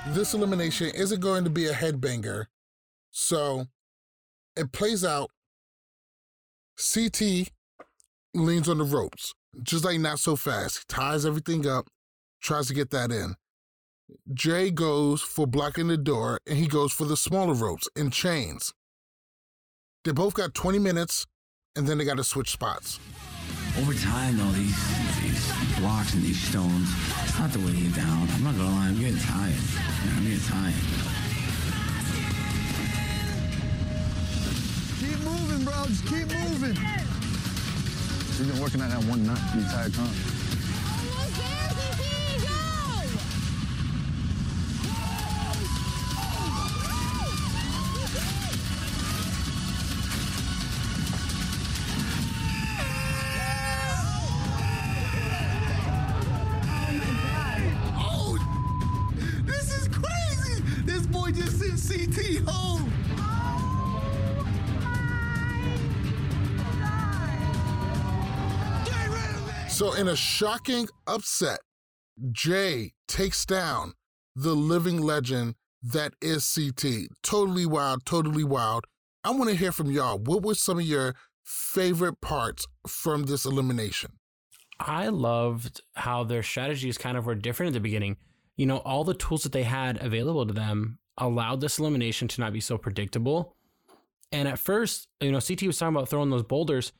this 0.07 0.33
elimination 0.33 0.89
isn't 0.95 1.19
going 1.19 1.43
to 1.43 1.49
be 1.49 1.65
a 1.65 1.73
headbanger. 1.73 2.45
So 3.11 3.65
it 4.55 4.71
plays 4.71 5.03
out. 5.03 5.29
CT 6.77 7.49
leans 8.33 8.69
on 8.69 8.77
the 8.77 8.85
ropes, 8.85 9.33
just 9.61 9.83
like 9.83 9.99
not 9.99 10.19
so 10.19 10.37
fast. 10.37 10.77
He 10.77 10.83
ties 10.87 11.25
everything 11.25 11.67
up, 11.67 11.87
tries 12.41 12.67
to 12.67 12.73
get 12.73 12.91
that 12.91 13.11
in. 13.11 13.35
Jay 14.33 14.71
goes 14.71 15.21
for 15.21 15.45
blocking 15.45 15.87
the 15.87 15.97
door, 15.97 16.39
and 16.47 16.57
he 16.57 16.67
goes 16.67 16.93
for 16.93 17.03
the 17.03 17.17
smaller 17.17 17.53
ropes 17.53 17.89
and 17.95 18.13
chains. 18.13 18.73
They 20.05 20.13
both 20.13 20.33
got 20.33 20.53
20 20.53 20.79
minutes, 20.79 21.27
and 21.75 21.87
then 21.87 21.97
they 21.97 22.05
got 22.05 22.17
to 22.17 22.23
switch 22.23 22.51
spots. 22.51 22.99
Over 23.81 23.93
time, 23.93 24.35
though, 24.35 24.51
these, 24.51 24.75
these 25.21 25.79
blocks 25.79 26.13
and 26.13 26.21
these 26.21 26.37
stones, 26.37 26.89
it's 27.23 27.39
not 27.39 27.49
the 27.53 27.59
way 27.59 27.71
you 27.71 27.89
down. 27.91 28.27
I'm 28.35 28.43
not 28.43 28.57
gonna 28.57 28.69
lie, 28.69 28.87
I'm 28.87 28.99
getting 28.99 29.17
tired. 29.17 29.55
Yeah, 29.55 30.11
I'm 30.17 30.23
getting 30.25 30.39
tired. 30.39 30.73
Keep 34.99 35.19
moving, 35.23 35.63
bro. 35.63 35.85
Just 35.87 36.05
keep 36.07 36.27
moving. 36.27 36.75
We've 38.37 38.51
been 38.51 38.61
working 38.61 38.81
on 38.81 38.89
that 38.89 39.03
one 39.09 39.25
nut 39.25 39.39
the 39.53 39.59
entire 39.59 39.89
time. 39.89 40.38
So, 69.79 69.93
in 69.93 70.09
a 70.09 70.15
shocking 70.17 70.89
upset, 71.07 71.59
Jay 72.33 72.91
takes 73.07 73.45
down 73.45 73.93
the 74.35 74.53
living 74.53 75.01
legend 75.01 75.55
that 75.81 76.15
is 76.21 76.53
CT. 76.53 77.07
Totally 77.23 77.65
wild, 77.65 78.05
totally 78.05 78.43
wild. 78.43 78.83
I 79.23 79.31
want 79.31 79.49
to 79.49 79.55
hear 79.55 79.71
from 79.71 79.89
y'all. 79.89 80.19
What 80.19 80.43
were 80.43 80.55
some 80.55 80.79
of 80.79 80.85
your 80.85 81.15
favorite 81.45 82.19
parts 82.19 82.65
from 82.87 83.23
this 83.23 83.45
elimination? 83.45 84.11
I 84.81 85.07
loved 85.07 85.79
how 85.95 86.25
their 86.25 86.43
strategies 86.43 86.97
kind 86.97 87.15
of 87.15 87.25
were 87.25 87.35
different 87.35 87.69
at 87.69 87.73
the 87.75 87.79
beginning. 87.79 88.17
You 88.57 88.65
know, 88.65 88.79
all 88.79 89.05
the 89.05 89.13
tools 89.13 89.43
that 89.43 89.53
they 89.53 89.63
had 89.63 90.03
available 90.03 90.45
to 90.45 90.51
them 90.51 90.99
allowed 91.17 91.61
this 91.61 91.79
elimination 91.79 92.27
to 92.27 92.41
not 92.41 92.51
be 92.51 92.59
so 92.59 92.77
predictable. 92.77 93.55
And 94.31 94.47
at 94.47 94.59
first, 94.59 95.07
you 95.21 95.31
know, 95.31 95.39
CT 95.39 95.63
was 95.63 95.77
talking 95.77 95.95
about 95.95 96.09
throwing 96.09 96.29
those 96.29 96.43
boulders. 96.43 96.91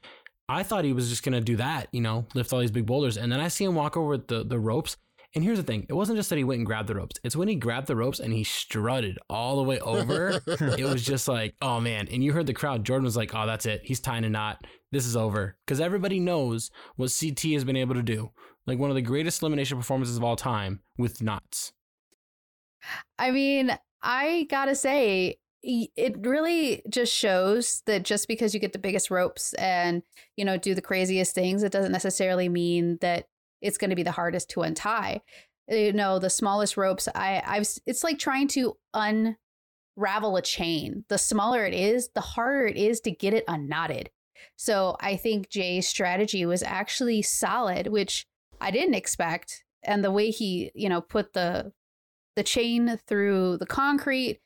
I 0.49 0.63
thought 0.63 0.83
he 0.83 0.93
was 0.93 1.09
just 1.09 1.23
gonna 1.23 1.41
do 1.41 1.57
that, 1.57 1.87
you 1.91 2.01
know, 2.01 2.25
lift 2.33 2.51
all 2.51 2.59
these 2.59 2.71
big 2.71 2.85
boulders, 2.87 3.17
and 3.17 3.31
then 3.31 3.39
I 3.39 3.47
see 3.47 3.65
him 3.65 3.75
walk 3.75 3.95
over 3.95 4.17
the 4.17 4.43
the 4.43 4.59
ropes. 4.59 4.97
And 5.35 5.43
here's 5.43 5.59
the 5.59 5.63
thing: 5.63 5.85
it 5.87 5.93
wasn't 5.93 6.17
just 6.17 6.31
that 6.31 6.37
he 6.37 6.43
went 6.43 6.57
and 6.57 6.65
grabbed 6.65 6.87
the 6.89 6.95
ropes; 6.95 7.19
it's 7.23 7.35
when 7.35 7.47
he 7.47 7.55
grabbed 7.55 7.85
the 7.85 7.95
ropes 7.95 8.19
and 8.19 8.33
he 8.33 8.43
strutted 8.43 9.19
all 9.29 9.57
the 9.57 9.63
way 9.63 9.79
over. 9.79 10.41
it 10.47 10.85
was 10.85 11.05
just 11.05 11.27
like, 11.27 11.53
oh 11.61 11.79
man! 11.79 12.07
And 12.11 12.23
you 12.23 12.33
heard 12.33 12.47
the 12.47 12.53
crowd. 12.53 12.83
Jordan 12.83 13.05
was 13.05 13.15
like, 13.15 13.35
"Oh, 13.35 13.45
that's 13.45 13.67
it. 13.67 13.81
He's 13.83 13.99
tying 13.99 14.25
a 14.25 14.29
knot. 14.29 14.65
This 14.91 15.05
is 15.05 15.15
over." 15.15 15.55
Because 15.65 15.79
everybody 15.79 16.19
knows 16.19 16.71
what 16.95 17.15
CT 17.17 17.51
has 17.53 17.63
been 17.63 17.75
able 17.75 17.93
to 17.93 18.01
do, 18.01 18.31
like 18.65 18.79
one 18.79 18.89
of 18.89 18.95
the 18.95 19.03
greatest 19.03 19.43
elimination 19.43 19.77
performances 19.77 20.17
of 20.17 20.23
all 20.23 20.35
time 20.35 20.79
with 20.97 21.21
knots. 21.21 21.73
I 23.19 23.29
mean, 23.29 23.77
I 24.01 24.47
gotta 24.49 24.75
say, 24.75 25.27
y- 25.27 25.35
it 25.61 26.15
really 26.25 26.81
just 26.89 27.13
shows 27.13 27.81
that 27.85 28.03
just 28.03 28.27
because 28.27 28.53
you 28.53 28.59
get 28.59 28.73
the 28.73 28.79
biggest 28.79 29.11
ropes 29.11 29.53
and 29.55 30.03
you 30.37 30.45
know 30.45 30.57
do 30.57 30.73
the 30.73 30.81
craziest 30.81 31.35
things, 31.35 31.63
it 31.63 31.71
doesn't 31.71 31.91
necessarily 31.91 32.49
mean 32.49 32.97
that 33.01 33.27
it's 33.61 33.77
going 33.77 33.89
to 33.89 33.95
be 33.95 34.03
the 34.03 34.11
hardest 34.11 34.49
to 34.51 34.61
untie. 34.61 35.21
You 35.67 35.93
know, 35.93 36.19
the 36.19 36.29
smallest 36.29 36.77
ropes, 36.77 37.07
I, 37.13 37.43
I've, 37.45 37.67
it's 37.85 38.03
like 38.03 38.17
trying 38.17 38.47
to 38.49 38.75
unravel 38.93 40.37
a 40.37 40.41
chain. 40.41 41.05
The 41.09 41.17
smaller 41.17 41.65
it 41.65 41.73
is, 41.73 42.09
the 42.15 42.21
harder 42.21 42.65
it 42.65 42.77
is 42.77 43.01
to 43.01 43.11
get 43.11 43.33
it 43.33 43.43
unknotted. 43.47 44.09
So 44.55 44.95
I 44.99 45.15
think 45.15 45.49
Jay's 45.49 45.87
strategy 45.87 46.45
was 46.45 46.63
actually 46.63 47.21
solid, 47.21 47.87
which 47.87 48.25
I 48.59 48.71
didn't 48.71 48.95
expect. 48.95 49.63
And 49.83 50.03
the 50.03 50.11
way 50.11 50.31
he, 50.31 50.71
you 50.73 50.89
know, 50.89 51.01
put 51.01 51.33
the 51.33 51.71
the 52.35 52.43
chain 52.43 52.97
through 53.05 53.57
the 53.57 53.65
concrete, 53.65 54.39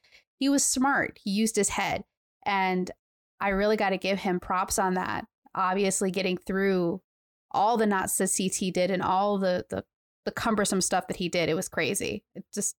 he 0.44 0.50
was 0.50 0.66
smart. 0.66 1.20
He 1.24 1.32
used 1.32 1.56
his 1.56 1.70
head. 1.70 2.04
And 2.46 2.92
I 3.40 3.50
really 3.50 3.78
got 3.78 3.92
to 3.92 3.98
give 3.98 4.20
him 4.20 4.42
props 4.42 4.78
on 4.78 4.96
that. 4.96 5.26
Obviously, 5.56 6.12
getting 6.12 6.36
through 6.36 7.02
all 7.52 7.78
the 7.78 7.86
knots 7.86 8.18
that 8.18 8.36
CT 8.36 8.74
did 8.74 8.92
and 8.92 9.02
all 9.02 9.38
the, 9.38 9.66
the 9.70 9.86
the 10.26 10.32
cumbersome 10.32 10.82
stuff 10.82 11.08
that 11.08 11.16
he 11.16 11.30
did, 11.30 11.48
it 11.48 11.54
was 11.54 11.70
crazy. 11.70 12.26
It 12.36 12.44
just 12.54 12.76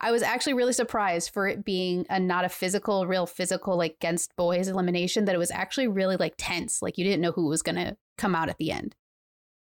I 0.00 0.10
was 0.10 0.22
actually 0.22 0.54
really 0.54 0.72
surprised 0.72 1.34
for 1.34 1.46
it 1.46 1.66
being 1.66 2.06
a 2.08 2.18
not 2.18 2.46
a 2.46 2.48
physical, 2.48 3.06
real 3.06 3.26
physical, 3.26 3.76
like 3.76 3.96
against 3.96 4.34
boys 4.36 4.68
elimination, 4.68 5.26
that 5.26 5.34
it 5.34 5.38
was 5.38 5.50
actually 5.50 5.88
really 5.88 6.16
like 6.16 6.34
tense. 6.38 6.80
Like 6.80 6.96
you 6.96 7.04
didn't 7.04 7.20
know 7.20 7.32
who 7.32 7.46
was 7.46 7.60
gonna 7.60 7.98
come 8.16 8.34
out 8.34 8.48
at 8.48 8.56
the 8.56 8.70
end. 8.70 8.96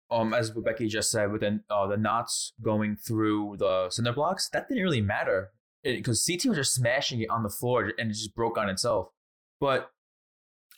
Um, 0.08 0.32
as 0.32 0.52
Becky 0.52 0.86
just 0.86 1.10
said, 1.10 1.32
within 1.32 1.64
uh, 1.68 1.88
the 1.88 1.96
knots 1.96 2.52
going 2.62 2.94
through 2.94 3.56
the 3.58 3.90
cinder 3.90 4.12
blocks, 4.12 4.48
that 4.50 4.68
didn't 4.68 4.84
really 4.84 5.00
matter 5.00 5.50
because 5.84 6.24
CT 6.26 6.46
was 6.46 6.56
just 6.58 6.74
smashing 6.74 7.20
it 7.20 7.30
on 7.30 7.42
the 7.42 7.48
floor 7.50 7.92
and 7.98 8.10
it 8.10 8.14
just 8.14 8.34
broke 8.34 8.58
on 8.58 8.68
itself. 8.68 9.08
But 9.60 9.90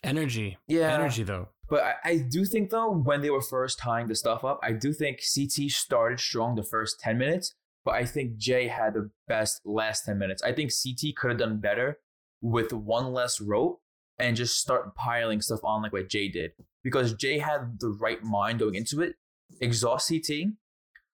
Energy, 0.03 0.57
Yeah. 0.67 0.93
energy 0.93 1.23
though. 1.23 1.49
But 1.69 1.83
I, 1.83 1.93
I 2.05 2.17
do 2.19 2.45
think 2.45 2.69
though, 2.69 2.91
when 2.91 3.21
they 3.21 3.29
were 3.29 3.41
first 3.41 3.79
tying 3.79 4.07
the 4.07 4.15
stuff 4.15 4.45
up, 4.45 4.59
I 4.63 4.71
do 4.73 4.93
think 4.93 5.19
CT 5.35 5.69
started 5.71 6.19
strong 6.19 6.55
the 6.55 6.63
first 6.63 6.99
10 6.99 7.17
minutes, 7.17 7.55
but 7.83 7.95
I 7.95 8.05
think 8.05 8.37
Jay 8.37 8.67
had 8.67 8.93
the 8.93 9.09
best 9.27 9.61
last 9.65 10.05
10 10.05 10.17
minutes. 10.17 10.43
I 10.43 10.53
think 10.53 10.71
CT 10.71 11.15
could 11.15 11.31
have 11.31 11.39
done 11.39 11.59
better 11.59 11.97
with 12.41 12.71
one 12.71 13.11
less 13.11 13.41
rope 13.41 13.81
and 14.19 14.37
just 14.37 14.57
start 14.59 14.95
piling 14.95 15.41
stuff 15.41 15.59
on 15.63 15.81
like 15.81 15.93
what 15.93 16.09
Jay 16.09 16.29
did. 16.29 16.51
Because 16.83 17.13
Jay 17.15 17.39
had 17.39 17.79
the 17.79 17.89
right 17.89 18.23
mind 18.23 18.59
going 18.59 18.75
into 18.75 19.01
it, 19.01 19.15
exhaust 19.59 20.07
CT. 20.09 20.53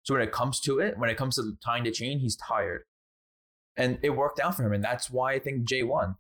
So 0.04 0.14
when 0.14 0.22
it 0.22 0.32
comes 0.34 0.60
to 0.62 0.80
it, 0.80 0.98
when 1.00 1.10
it 1.10 1.18
comes 1.18 1.36
to 1.38 1.54
tying 1.64 1.86
the 1.86 1.92
chain, 1.92 2.20
he's 2.20 2.36
tired. 2.36 2.84
And 3.78 3.98
it 4.04 4.12
worked 4.12 4.40
out 4.40 4.56
for 4.56 4.64
him, 4.64 4.74
and 4.74 4.84
that's 4.84 5.10
why 5.10 5.34
I 5.34 5.40
think 5.40 5.64
Jay 5.64 5.84
won. 5.84 6.16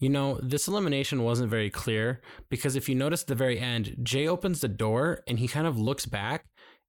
You 0.00 0.08
know, 0.08 0.38
this 0.42 0.66
elimination 0.68 1.22
wasn't 1.22 1.50
very 1.50 1.70
clear 1.70 2.20
because 2.50 2.76
if 2.76 2.88
you 2.88 2.94
notice 2.94 3.22
at 3.22 3.28
the 3.28 3.34
very 3.34 3.58
end, 3.58 3.96
Jay 4.02 4.26
opens 4.26 4.60
the 4.60 4.68
door 4.68 5.20
and 5.26 5.38
he 5.38 5.48
kind 5.48 5.66
of 5.66 5.78
looks 5.78 6.04
back 6.04 6.46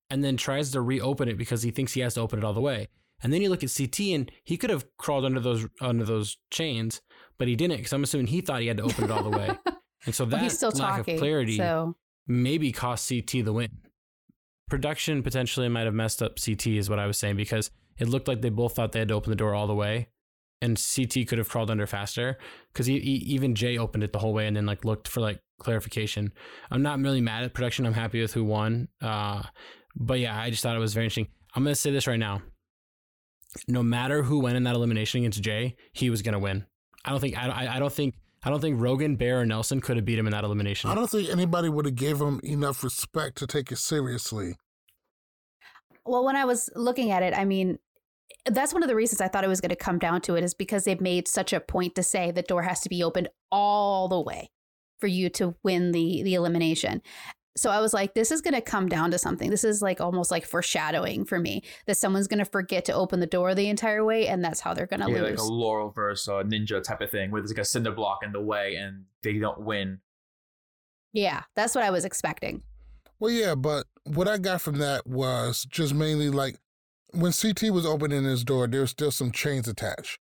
and 0.09 0.23
then 0.23 0.37
tries 0.37 0.71
to 0.71 0.81
reopen 0.81 1.29
it 1.29 1.37
because 1.37 1.61
he 1.63 1.71
thinks 1.71 1.93
he 1.93 2.01
has 2.01 2.15
to 2.15 2.21
open 2.21 2.39
it 2.39 2.45
all 2.45 2.53
the 2.53 2.61
way. 2.61 2.87
And 3.21 3.31
then 3.31 3.41
you 3.41 3.49
look 3.49 3.63
at 3.63 3.73
CT 3.75 3.99
and 4.13 4.31
he 4.43 4.57
could 4.57 4.69
have 4.69 4.85
crawled 4.97 5.23
under 5.23 5.39
those 5.39 5.67
under 5.79 6.03
those 6.03 6.37
chains, 6.51 7.01
but 7.37 7.47
he 7.47 7.55
didn't 7.55 7.77
because 7.77 7.93
I'm 7.93 8.03
assuming 8.03 8.27
he 8.27 8.41
thought 8.41 8.61
he 8.61 8.67
had 8.67 8.77
to 8.77 8.83
open 8.83 9.05
it 9.05 9.11
all 9.11 9.23
the 9.23 9.37
way. 9.37 9.49
And 10.05 10.13
so 10.13 10.23
Well, 10.25 10.39
that 10.39 10.51
still 10.51 10.69
lack 10.69 10.97
talking, 10.97 11.15
of 11.15 11.19
clarity 11.19 11.57
so- 11.57 11.95
maybe 12.27 12.71
cost 12.71 13.09
CT 13.09 13.43
the 13.43 13.53
win. 13.53 13.69
Production 14.69 15.23
potentially 15.23 15.67
might 15.69 15.85
have 15.85 15.95
messed 15.95 16.21
up 16.21 16.37
CT 16.43 16.67
is 16.67 16.89
what 16.91 16.99
I 16.99 17.07
was 17.07 17.17
saying 17.17 17.37
because 17.37 17.71
it 17.97 18.07
looked 18.09 18.27
like 18.27 18.41
they 18.41 18.49
both 18.49 18.75
thought 18.75 18.91
they 18.91 18.99
had 18.99 19.07
to 19.09 19.13
open 19.13 19.29
the 19.29 19.35
door 19.35 19.53
all 19.53 19.67
the 19.67 19.75
way 19.75 20.09
and 20.61 20.81
CT 20.81 21.27
could 21.27 21.37
have 21.37 21.49
crawled 21.49 21.69
under 21.69 21.85
faster 21.85 22.37
because 22.73 22.85
he, 22.85 22.99
he, 22.99 23.13
even 23.33 23.55
Jay 23.55 23.77
opened 23.77 24.03
it 24.03 24.13
the 24.13 24.19
whole 24.19 24.33
way 24.33 24.47
and 24.47 24.55
then 24.55 24.65
like 24.65 24.85
looked 24.85 25.07
for 25.07 25.21
like 25.21 25.39
clarification. 25.59 26.33
I'm 26.71 26.81
not 26.81 26.99
really 26.99 27.21
mad 27.21 27.43
at 27.43 27.53
production. 27.53 27.85
I'm 27.85 27.93
happy 27.93 28.21
with 28.21 28.33
who 28.33 28.43
won. 28.43 28.87
Uh, 29.01 29.43
but 29.95 30.19
yeah, 30.19 30.39
I 30.39 30.49
just 30.49 30.63
thought 30.63 30.75
it 30.75 30.79
was 30.79 30.93
very 30.93 31.05
interesting. 31.05 31.27
I'm 31.53 31.63
gonna 31.63 31.75
say 31.75 31.91
this 31.91 32.07
right 32.07 32.19
now. 32.19 32.41
No 33.67 33.83
matter 33.83 34.23
who 34.23 34.39
went 34.39 34.57
in 34.57 34.63
that 34.63 34.75
elimination 34.75 35.21
against 35.21 35.41
Jay, 35.41 35.75
he 35.93 36.09
was 36.09 36.21
gonna 36.21 36.39
win. 36.39 36.65
I 37.05 37.11
don't 37.11 37.19
think 37.19 37.37
I, 37.37 37.47
I, 37.47 37.75
I 37.75 37.79
don't 37.79 37.93
think 37.93 38.15
I 38.43 38.49
don't 38.49 38.59
think 38.59 38.79
Rogan, 38.79 39.15
Bear, 39.15 39.41
or 39.41 39.45
Nelson 39.45 39.81
could 39.81 39.95
have 39.95 40.05
beat 40.05 40.19
him 40.19 40.27
in 40.27 40.31
that 40.31 40.43
elimination. 40.43 40.89
I 40.89 40.95
don't 40.95 41.09
think 41.09 41.29
anybody 41.29 41.69
would 41.69 41.85
have 41.85 41.95
gave 41.95 42.19
him 42.19 42.39
enough 42.43 42.83
respect 42.83 43.37
to 43.37 43.47
take 43.47 43.71
it 43.71 43.77
seriously. 43.77 44.55
Well, 46.05 46.23
when 46.23 46.35
I 46.35 46.45
was 46.45 46.69
looking 46.75 47.09
at 47.09 47.23
it, 47.23 47.35
I 47.35 47.45
mean, 47.45 47.79
that's 48.45 48.73
one 48.73 48.83
of 48.83 48.89
the 48.89 48.95
reasons 48.95 49.21
I 49.21 49.27
thought 49.27 49.43
it 49.43 49.49
was 49.49 49.61
going 49.61 49.69
to 49.69 49.75
come 49.75 49.99
down 49.99 50.21
to 50.21 50.35
it 50.35 50.43
is 50.43 50.53
because 50.53 50.83
they've 50.83 51.01
made 51.01 51.27
such 51.27 51.53
a 51.53 51.59
point 51.59 51.95
to 51.95 52.03
say 52.03 52.31
the 52.31 52.41
door 52.41 52.63
has 52.63 52.81
to 52.81 52.89
be 52.89 53.03
opened 53.03 53.29
all 53.51 54.07
the 54.07 54.19
way 54.19 54.49
for 54.99 55.07
you 55.07 55.29
to 55.29 55.55
win 55.63 55.91
the 55.91 56.23
the 56.23 56.35
elimination. 56.35 57.01
So 57.57 57.69
I 57.69 57.79
was 57.79 57.93
like, 57.93 58.13
this 58.13 58.31
is 58.31 58.41
going 58.41 58.53
to 58.53 58.61
come 58.61 58.89
down 58.89 59.11
to 59.11 59.17
something. 59.17 59.49
This 59.49 59.63
is 59.63 59.81
like 59.81 60.01
almost 60.01 60.29
like 60.29 60.45
foreshadowing 60.45 61.23
for 61.23 61.39
me 61.39 61.63
that 61.87 61.95
someone's 61.95 62.27
going 62.27 62.39
to 62.39 62.45
forget 62.45 62.83
to 62.85 62.93
open 62.93 63.21
the 63.21 63.27
door 63.27 63.55
the 63.55 63.69
entire 63.69 64.03
way, 64.03 64.27
and 64.27 64.43
that's 64.43 64.59
how 64.59 64.73
they're 64.73 64.85
going 64.85 64.99
to 64.99 65.09
yeah, 65.09 65.21
lose. 65.21 65.39
like 65.39 65.49
a 65.49 65.53
Laurel 65.53 65.89
versus 65.89 66.27
a 66.27 66.43
Ninja 66.43 66.83
type 66.83 66.99
of 66.99 67.09
thing, 67.09 67.31
where 67.31 67.41
there's 67.41 67.51
like 67.51 67.59
a 67.59 67.65
cinder 67.65 67.93
block 67.93 68.19
in 68.25 68.33
the 68.33 68.41
way 68.41 68.75
and 68.75 69.05
they 69.23 69.33
don't 69.39 69.61
win. 69.61 69.99
yeah, 71.13 71.43
that's 71.55 71.73
what 71.75 71.83
I 71.85 71.91
was 71.91 72.03
expecting. 72.03 72.61
Well, 73.19 73.31
yeah, 73.31 73.55
but 73.55 73.85
what 74.03 74.27
I 74.27 74.37
got 74.37 74.59
from 74.59 74.79
that 74.79 75.07
was 75.07 75.65
just 75.69 75.93
mainly 75.93 76.29
like 76.29 76.57
when 77.15 77.31
CT 77.31 77.71
was 77.71 77.85
opening 77.85 78.23
his 78.23 78.43
door, 78.43 78.67
there 78.67 78.81
was 78.81 78.91
still 78.91 79.11
some 79.11 79.31
chains 79.31 79.67
attached. 79.67 80.19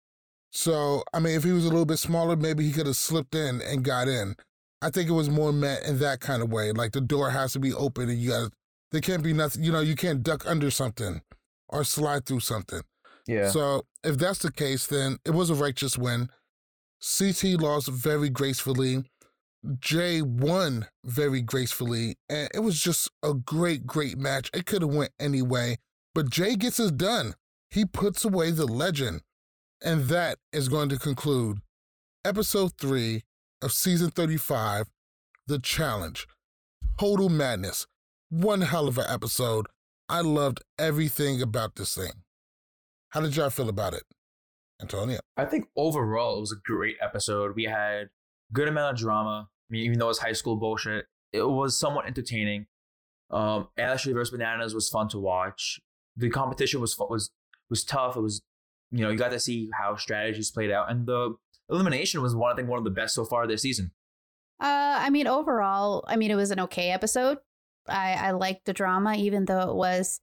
So, 0.52 1.04
I 1.14 1.20
mean, 1.20 1.36
if 1.36 1.44
he 1.44 1.52
was 1.52 1.66
a 1.66 1.70
little 1.70 1.86
bit 1.86 1.98
smaller, 1.98 2.36
maybe 2.36 2.66
he 2.66 2.72
could 2.72 2.86
have 2.86 2.98
slipped 2.98 3.36
in 3.36 3.62
and 3.62 3.84
got 3.84 4.08
in. 4.08 4.36
I 4.82 4.90
think 4.90 5.10
it 5.10 5.14
was 5.14 5.30
more 5.30 5.54
meant 5.54 5.86
in 5.86 6.00
that 6.00 6.20
kind 6.20 6.42
of 6.42 6.52
way. 6.52 6.72
Like 6.72 6.92
the 6.92 7.02
door 7.02 7.30
has 7.30 7.54
to 7.54 7.60
be 7.60 7.74
open 7.74 8.10
and 8.10 8.20
you 8.20 8.32
got, 8.32 8.52
there 8.92 9.02
can't 9.02 9.24
be 9.24 9.34
nothing, 9.34 9.64
you 9.64 9.72
know, 9.72 9.80
you 9.80 9.96
can't 9.96 10.24
duck 10.24 10.46
under 10.46 10.70
something 10.70 11.22
or 11.70 11.84
slide 11.84 12.26
through 12.26 12.42
something. 12.42 12.82
Yeah. 13.28 13.50
So, 13.50 13.86
if 14.04 14.18
that's 14.18 14.40
the 14.40 14.52
case, 14.52 14.88
then 14.88 15.18
it 15.26 15.32
was 15.32 15.50
a 15.50 15.56
righteous 15.56 15.98
win. 15.98 16.30
CT 17.02 17.62
lost 17.62 17.88
very 17.88 18.30
gracefully. 18.30 19.04
Jay 19.80 20.22
won 20.22 20.88
very 21.04 21.42
gracefully, 21.42 22.16
and 22.30 22.50
it 22.54 22.60
was 22.60 22.82
just 22.82 23.10
a 23.22 23.34
great, 23.34 23.86
great 23.86 24.18
match. 24.18 24.50
It 24.54 24.66
could 24.66 24.82
have 24.82 24.94
went 24.94 25.12
any 25.20 25.44
way, 25.44 25.78
but 26.14 26.30
Jay 26.30 26.56
gets 26.56 26.80
it 26.80 26.98
done. 26.98 27.36
He 27.70 27.86
puts 27.86 28.26
away 28.26 28.52
the 28.52 28.66
legend, 28.66 29.22
and 29.84 30.06
that 30.06 30.38
is 30.52 30.70
going 30.70 30.90
to 30.90 30.98
conclude 30.98 31.60
episode 32.26 32.74
three 32.78 33.24
of 33.62 33.72
season 33.72 34.12
thirty-five, 34.12 34.88
the 35.48 35.60
challenge. 35.60 36.28
Total 37.00 37.30
madness. 37.30 37.88
One 38.30 38.62
hell 38.62 38.88
of 38.88 38.98
an 38.98 39.06
episode. 39.08 39.68
I 40.10 40.22
loved 40.22 40.62
everything 40.78 41.42
about 41.42 41.76
this 41.76 41.96
thing. 41.96 42.12
How 43.10 43.22
did 43.22 43.36
y'all 43.36 43.50
feel 43.50 43.70
about 43.70 43.94
it, 43.94 44.04
Antonio? 44.82 45.20
I 45.38 45.46
think 45.46 45.66
overall 45.76 46.38
it 46.38 46.42
was 46.42 46.52
a 46.52 46.62
great 46.64 46.98
episode. 47.02 47.56
We 47.56 47.64
had 47.64 48.10
good 48.54 48.68
amount 48.68 48.94
of 48.94 49.00
drama. 49.00 49.48
I 49.50 49.68
mean, 49.70 49.86
even 49.86 50.00
though 50.00 50.10
it's 50.10 50.20
high 50.20 50.34
school 50.34 50.58
bullshit, 50.58 51.06
it 51.32 51.48
was 51.48 51.80
somewhat 51.80 52.08
entertaining. 52.08 52.68
Um, 53.30 53.70
Ashley 53.78 54.12
versus 54.12 54.32
Bananas 54.32 54.74
was 54.74 54.90
fun 54.90 55.08
to 55.10 55.20
watch. 55.20 55.80
The 56.18 56.30
competition 56.30 56.82
was 56.82 56.98
was 56.98 57.32
was 57.70 57.84
tough. 57.84 58.16
It 58.16 58.22
was, 58.22 58.42
you 58.92 59.04
know, 59.04 59.10
you 59.10 59.18
got 59.18 59.32
to 59.32 59.40
see 59.40 59.70
how 59.74 59.96
strategies 59.96 60.52
played 60.52 60.72
out, 60.72 60.92
and 60.92 61.06
the 61.06 61.36
elimination 61.70 62.22
was 62.22 62.36
one 62.36 62.52
I 62.52 62.56
think 62.56 62.70
one 62.70 62.78
of 62.78 62.84
the 62.84 62.92
best 62.92 63.16
so 63.16 63.26
far 63.26 63.48
this 63.48 63.62
season. 63.62 63.92
Uh, 64.60 65.00
I 65.00 65.10
mean, 65.10 65.26
overall, 65.26 66.04
I 66.08 66.18
mean, 66.18 66.30
it 66.30 66.36
was 66.36 66.52
an 66.52 66.60
okay 66.60 66.92
episode. 66.92 67.40
I, 67.88 68.14
I 68.14 68.32
liked 68.32 68.66
the 68.66 68.74
drama, 68.74 69.16
even 69.16 69.46
though 69.46 69.70
it 69.70 69.76
was. 69.76 70.22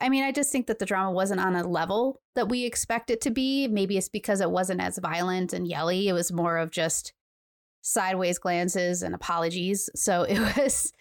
I 0.00 0.08
mean, 0.08 0.24
I 0.24 0.32
just 0.32 0.50
think 0.52 0.66
that 0.66 0.78
the 0.78 0.86
drama 0.86 1.12
wasn't 1.12 1.40
on 1.40 1.54
a 1.54 1.66
level 1.66 2.20
that 2.34 2.48
we 2.48 2.64
expect 2.64 3.10
it 3.10 3.20
to 3.22 3.30
be. 3.30 3.68
Maybe 3.68 3.96
it's 3.96 4.08
because 4.08 4.40
it 4.40 4.50
wasn't 4.50 4.80
as 4.80 4.98
violent 4.98 5.52
and 5.52 5.66
yelly. 5.66 6.08
It 6.08 6.12
was 6.12 6.32
more 6.32 6.58
of 6.58 6.70
just 6.70 7.12
sideways 7.82 8.38
glances 8.38 9.02
and 9.02 9.14
apologies. 9.14 9.90
So 9.94 10.22
it 10.28 10.38
was, 10.56 10.92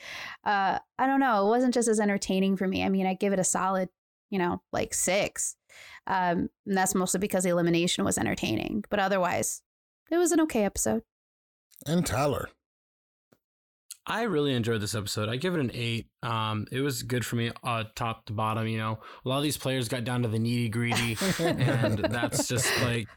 uh, 0.44 0.80
I 0.98 1.08
don't 1.08 1.20
know, 1.20 1.46
it 1.46 1.50
wasn't 1.50 1.74
just 1.74 1.88
as 1.88 2.00
entertaining 2.00 2.58
for 2.58 2.68
me. 2.68 2.84
I 2.84 2.90
mean, 2.90 3.06
I 3.06 3.14
give 3.14 3.34
it 3.34 3.40
a 3.40 3.44
solid, 3.44 3.90
you 4.32 4.40
know, 4.40 4.62
like 4.74 4.96
six. 4.96 5.56
Um, 6.08 6.50
and 6.66 6.78
that's 6.78 6.96
mostly 6.96 7.20
because 7.20 7.44
the 7.44 7.52
elimination 7.52 8.04
was 8.04 8.18
entertaining. 8.18 8.84
But 8.90 9.00
otherwise, 9.00 9.62
it 10.10 10.18
was 10.18 10.32
an 10.32 10.42
okay 10.42 10.64
episode. 10.64 11.04
And 11.86 12.06
Tyler. 12.06 12.50
I 14.08 14.24
really 14.24 14.56
enjoyed 14.56 14.82
this 14.82 14.96
episode. 14.96 15.30
I 15.30 15.36
give 15.36 15.54
it 15.54 15.60
an 15.60 15.72
eight. 15.76 16.08
Um, 16.24 16.66
it 16.72 16.82
was 16.82 17.04
good 17.04 17.24
for 17.24 17.36
me, 17.36 17.52
uh, 17.64 17.84
top 17.96 18.26
to 18.26 18.34
bottom. 18.34 18.68
You 18.68 18.80
know, 18.80 19.00
a 19.24 19.30
lot 19.30 19.38
of 19.38 19.44
these 19.44 19.58
players 19.58 19.88
got 19.90 20.04
down 20.04 20.24
to 20.24 20.28
the 20.28 20.40
nitty 20.40 20.72
gritty, 20.72 21.18
and 21.40 22.00
that's 22.10 22.48
just 22.48 22.82
like 22.82 23.08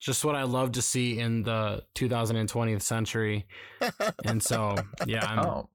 just 0.00 0.24
what 0.24 0.34
I 0.34 0.42
love 0.42 0.72
to 0.72 0.82
see 0.82 1.18
in 1.18 1.42
the 1.42 1.82
2020th 1.94 2.82
century. 2.82 3.46
And 4.24 4.42
so, 4.42 4.76
yeah, 5.06 5.24
I'm, 5.26 5.38
Oh. 5.46 5.68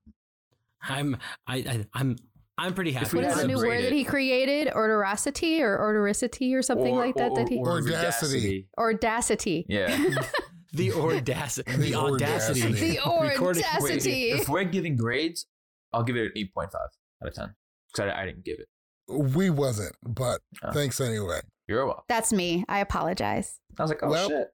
I'm, 0.84 1.18
I, 1.48 1.56
I, 1.56 1.86
I'm, 1.94 2.18
I'm 2.58 2.74
pretty 2.74 2.92
happy. 2.92 3.18
What 3.18 3.26
is 3.26 3.36
the 3.42 3.48
new 3.48 3.58
word 3.58 3.84
that 3.84 3.92
he 3.92 4.04
created? 4.04 4.72
Orderosity 4.74 5.60
or 5.62 5.78
ordericity 5.80 6.54
or 6.56 6.62
something 6.62 6.94
Or- 6.94 7.00
like 7.06 7.16
that? 7.16 7.32
or- 7.32 7.38
that 7.38 7.50
he 7.50 7.58
or 7.58 7.78
Audacity. 7.80 8.68
Audacity. 8.78 9.66
Yeah. 9.68 9.98
the 10.74 10.92
audacity, 10.94 11.72
the 11.78 11.96
audacity, 11.96 12.62
The 12.74 13.00
audacity. 13.00 14.34
Wait, 14.34 14.40
if 14.42 14.50
we're 14.50 14.64
giving 14.66 14.96
grades, 14.96 15.48
I'll 15.92 16.04
give 16.04 16.16
it 16.16 16.26
an 16.26 16.32
eight 16.36 16.54
point 16.54 16.72
five 16.72 16.90
out 17.22 17.28
of 17.30 17.34
ten 17.34 17.56
because 17.92 18.12
I, 18.12 18.22
I 18.22 18.26
didn't 18.26 18.46
give 18.46 18.60
it. 18.60 18.68
We 19.08 19.50
wasn't, 19.50 19.96
but 20.04 20.42
Oh. 20.64 20.72
thanks 20.72 21.02
anyway. 21.02 21.42
You're 21.68 21.86
welcome. 21.86 22.04
That's 22.08 22.32
me. 22.34 22.66
I 22.70 22.80
apologize. 22.80 23.60
I 23.78 23.82
was 23.84 23.90
like, 23.90 24.04
oh 24.04 24.10
Well, 24.10 24.30
shit. 24.30 24.48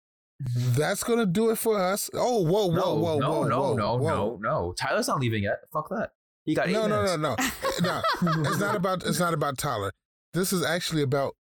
That's 0.78 1.04
gonna 1.04 1.26
do 1.26 1.50
it 1.50 1.58
for 1.58 1.78
us. 1.78 2.10
Oh, 2.14 2.41
whoa, 2.43 2.68
whoa, 2.68 2.74
no, 2.76 2.95
whoa, 2.95 3.20
no, 3.20 3.30
whoa, 3.32 3.43
no, 3.47 3.60
whoa, 3.62 3.74
no, 3.76 3.95
whoa. 3.97 4.10
no, 4.10 4.39
no. 4.41 4.74
Tyler's 4.74 5.08
not 5.10 5.20
leaving 5.20 5.43
yet. 5.43 5.60
Fuck 5.74 5.89
that. 5.89 6.12
He 6.50 6.56
got 6.56 6.68
eight 6.68 6.72
No, 6.72 6.88
no, 6.88 7.06
no, 7.06 7.16
no, 7.16 7.34
eh, 7.38 7.52
no. 7.84 8.02
It's 8.41 8.58
not 8.60 8.76
about. 8.76 9.06
It's 9.06 9.20
not 9.20 9.36
about 9.36 9.60
Tyler. 9.60 9.91
This 10.34 10.52
is 10.52 10.64
actually 10.66 11.04
about 11.04 11.36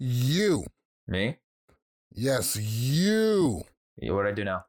you. 0.00 0.64
Me? 1.06 1.36
Yes, 2.10 2.56
you. 2.56 3.62
Yeah, 3.98 4.10
what 4.10 4.22
do 4.24 4.28
I 4.28 4.32
do 4.32 4.42
now? 4.42 4.64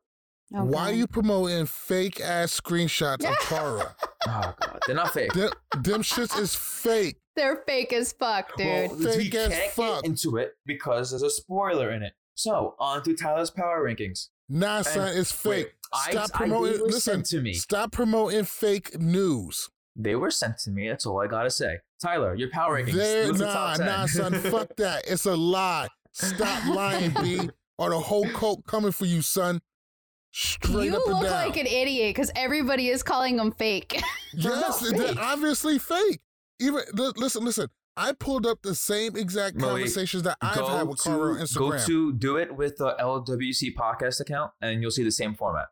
Why 0.50 0.92
are 0.92 0.94
you 0.94 1.08
promoting 1.08 1.66
fake 1.66 2.22
ass 2.22 2.62
screenshots 2.62 3.26
of 3.28 3.36
Tara? 3.48 3.96
Oh 4.28 4.54
god, 4.62 4.80
they're 4.86 4.96
not 4.96 5.14
fake. 5.16 5.34
Them, 5.34 5.50
them 5.80 6.04
shits 6.04 6.38
is 6.38 6.54
fake. 6.54 7.18
They're 7.36 7.64
fake 7.66 7.92
as 7.92 8.14
fuck, 8.14 8.56
dude. 8.58 8.68
Well, 8.92 8.98
we 9.00 9.06
Fake 9.06 9.34
as 9.34 9.50
can't 9.52 9.72
fuck. 9.72 10.04
get 10.04 10.10
into 10.12 10.38
it 10.38 10.52
because 10.68 11.10
there's 11.10 11.24
a 11.24 11.30
spoiler 11.32 11.90
in 11.92 12.04
it. 12.04 12.14
So 12.36 12.76
on 12.78 13.02
to 13.02 13.16
Tyler's 13.16 13.50
power 13.50 13.84
rankings. 13.84 14.28
Nah, 14.54 14.78
And- 14.78 14.86
son, 14.86 15.18
it's 15.18 15.32
fake. 15.32 15.68
wait, 15.68 15.72
Stop 16.12 16.30
I- 16.34 16.38
promoting. 16.38 16.74
they 16.74 16.80
were 16.82 16.88
listen, 16.88 17.24
to 17.24 17.42
me. 17.42 17.54
stop 17.54 17.92
promoting 17.92 18.44
fake 18.44 19.00
news. 19.00 19.70
They 19.96 20.16
were 20.16 20.32
sent 20.32 20.58
to 20.60 20.72
me. 20.72 20.88
That's 20.90 21.06
all 21.06 21.22
I 21.22 21.28
gotta 21.28 21.50
say. 21.50 21.80
Tyler, 22.02 22.34
your 22.36 22.50
power 22.50 22.82
rankings. 22.82 22.94
There, 22.94 23.28
What's 23.28 23.40
the 23.40 23.46
nah, 23.46 23.54
top 23.54 23.78
10? 23.78 23.86
nah, 23.86 24.06
son, 24.08 24.34
fuck 24.52 24.76
that. 24.78 25.04
It's 25.08 25.26
a 25.26 25.36
lie. 25.36 25.88
Stop 26.12 26.66
lying, 26.76 27.14
B. 27.22 27.50
Or 27.78 27.90
the 27.90 28.00
whole 28.00 28.28
coke 28.30 28.68
coming 28.68 28.92
for 28.92 29.06
you, 29.06 29.24
son. 29.24 29.60
Straight 30.34 30.86
you 30.92 30.96
up 30.98 31.04
and 31.08 31.16
look 31.16 31.24
down. 31.24 31.48
like 31.48 31.58
an 31.58 31.66
idiot 31.66 32.16
because 32.16 32.32
everybody 32.36 32.90
is 32.90 33.02
calling 33.04 33.38
them 33.38 33.52
fake. 33.54 34.00
Yes, 34.34 34.88
they're 34.92 35.16
obviously 35.18 35.78
fake. 35.80 36.22
Even 36.60 36.82
listen, 36.94 37.44
listen. 37.44 37.68
I 38.04 38.14
pulled 38.14 38.46
up 38.46 38.62
the 38.64 38.74
same 38.76 39.16
exact 39.16 39.56
No, 39.58 39.68
wait. 39.68 39.72
conversations 39.74 40.24
that 40.24 40.38
I've 40.42 40.68
had 40.68 40.88
with 40.88 41.00
Carl 41.00 41.22
on 41.22 41.36
Instagram. 41.38 41.58
go 41.58 41.86
to 41.86 42.14
do 42.14 42.38
it 42.38 42.56
with 42.56 42.78
the 42.78 42.96
LWC 43.00 43.76
podcast 43.76 44.20
account, 44.20 44.52
and 44.62 44.82
you'll 44.82 44.92
see 44.92 45.04
the 45.04 45.12
same 45.12 45.36
format. 45.36 45.68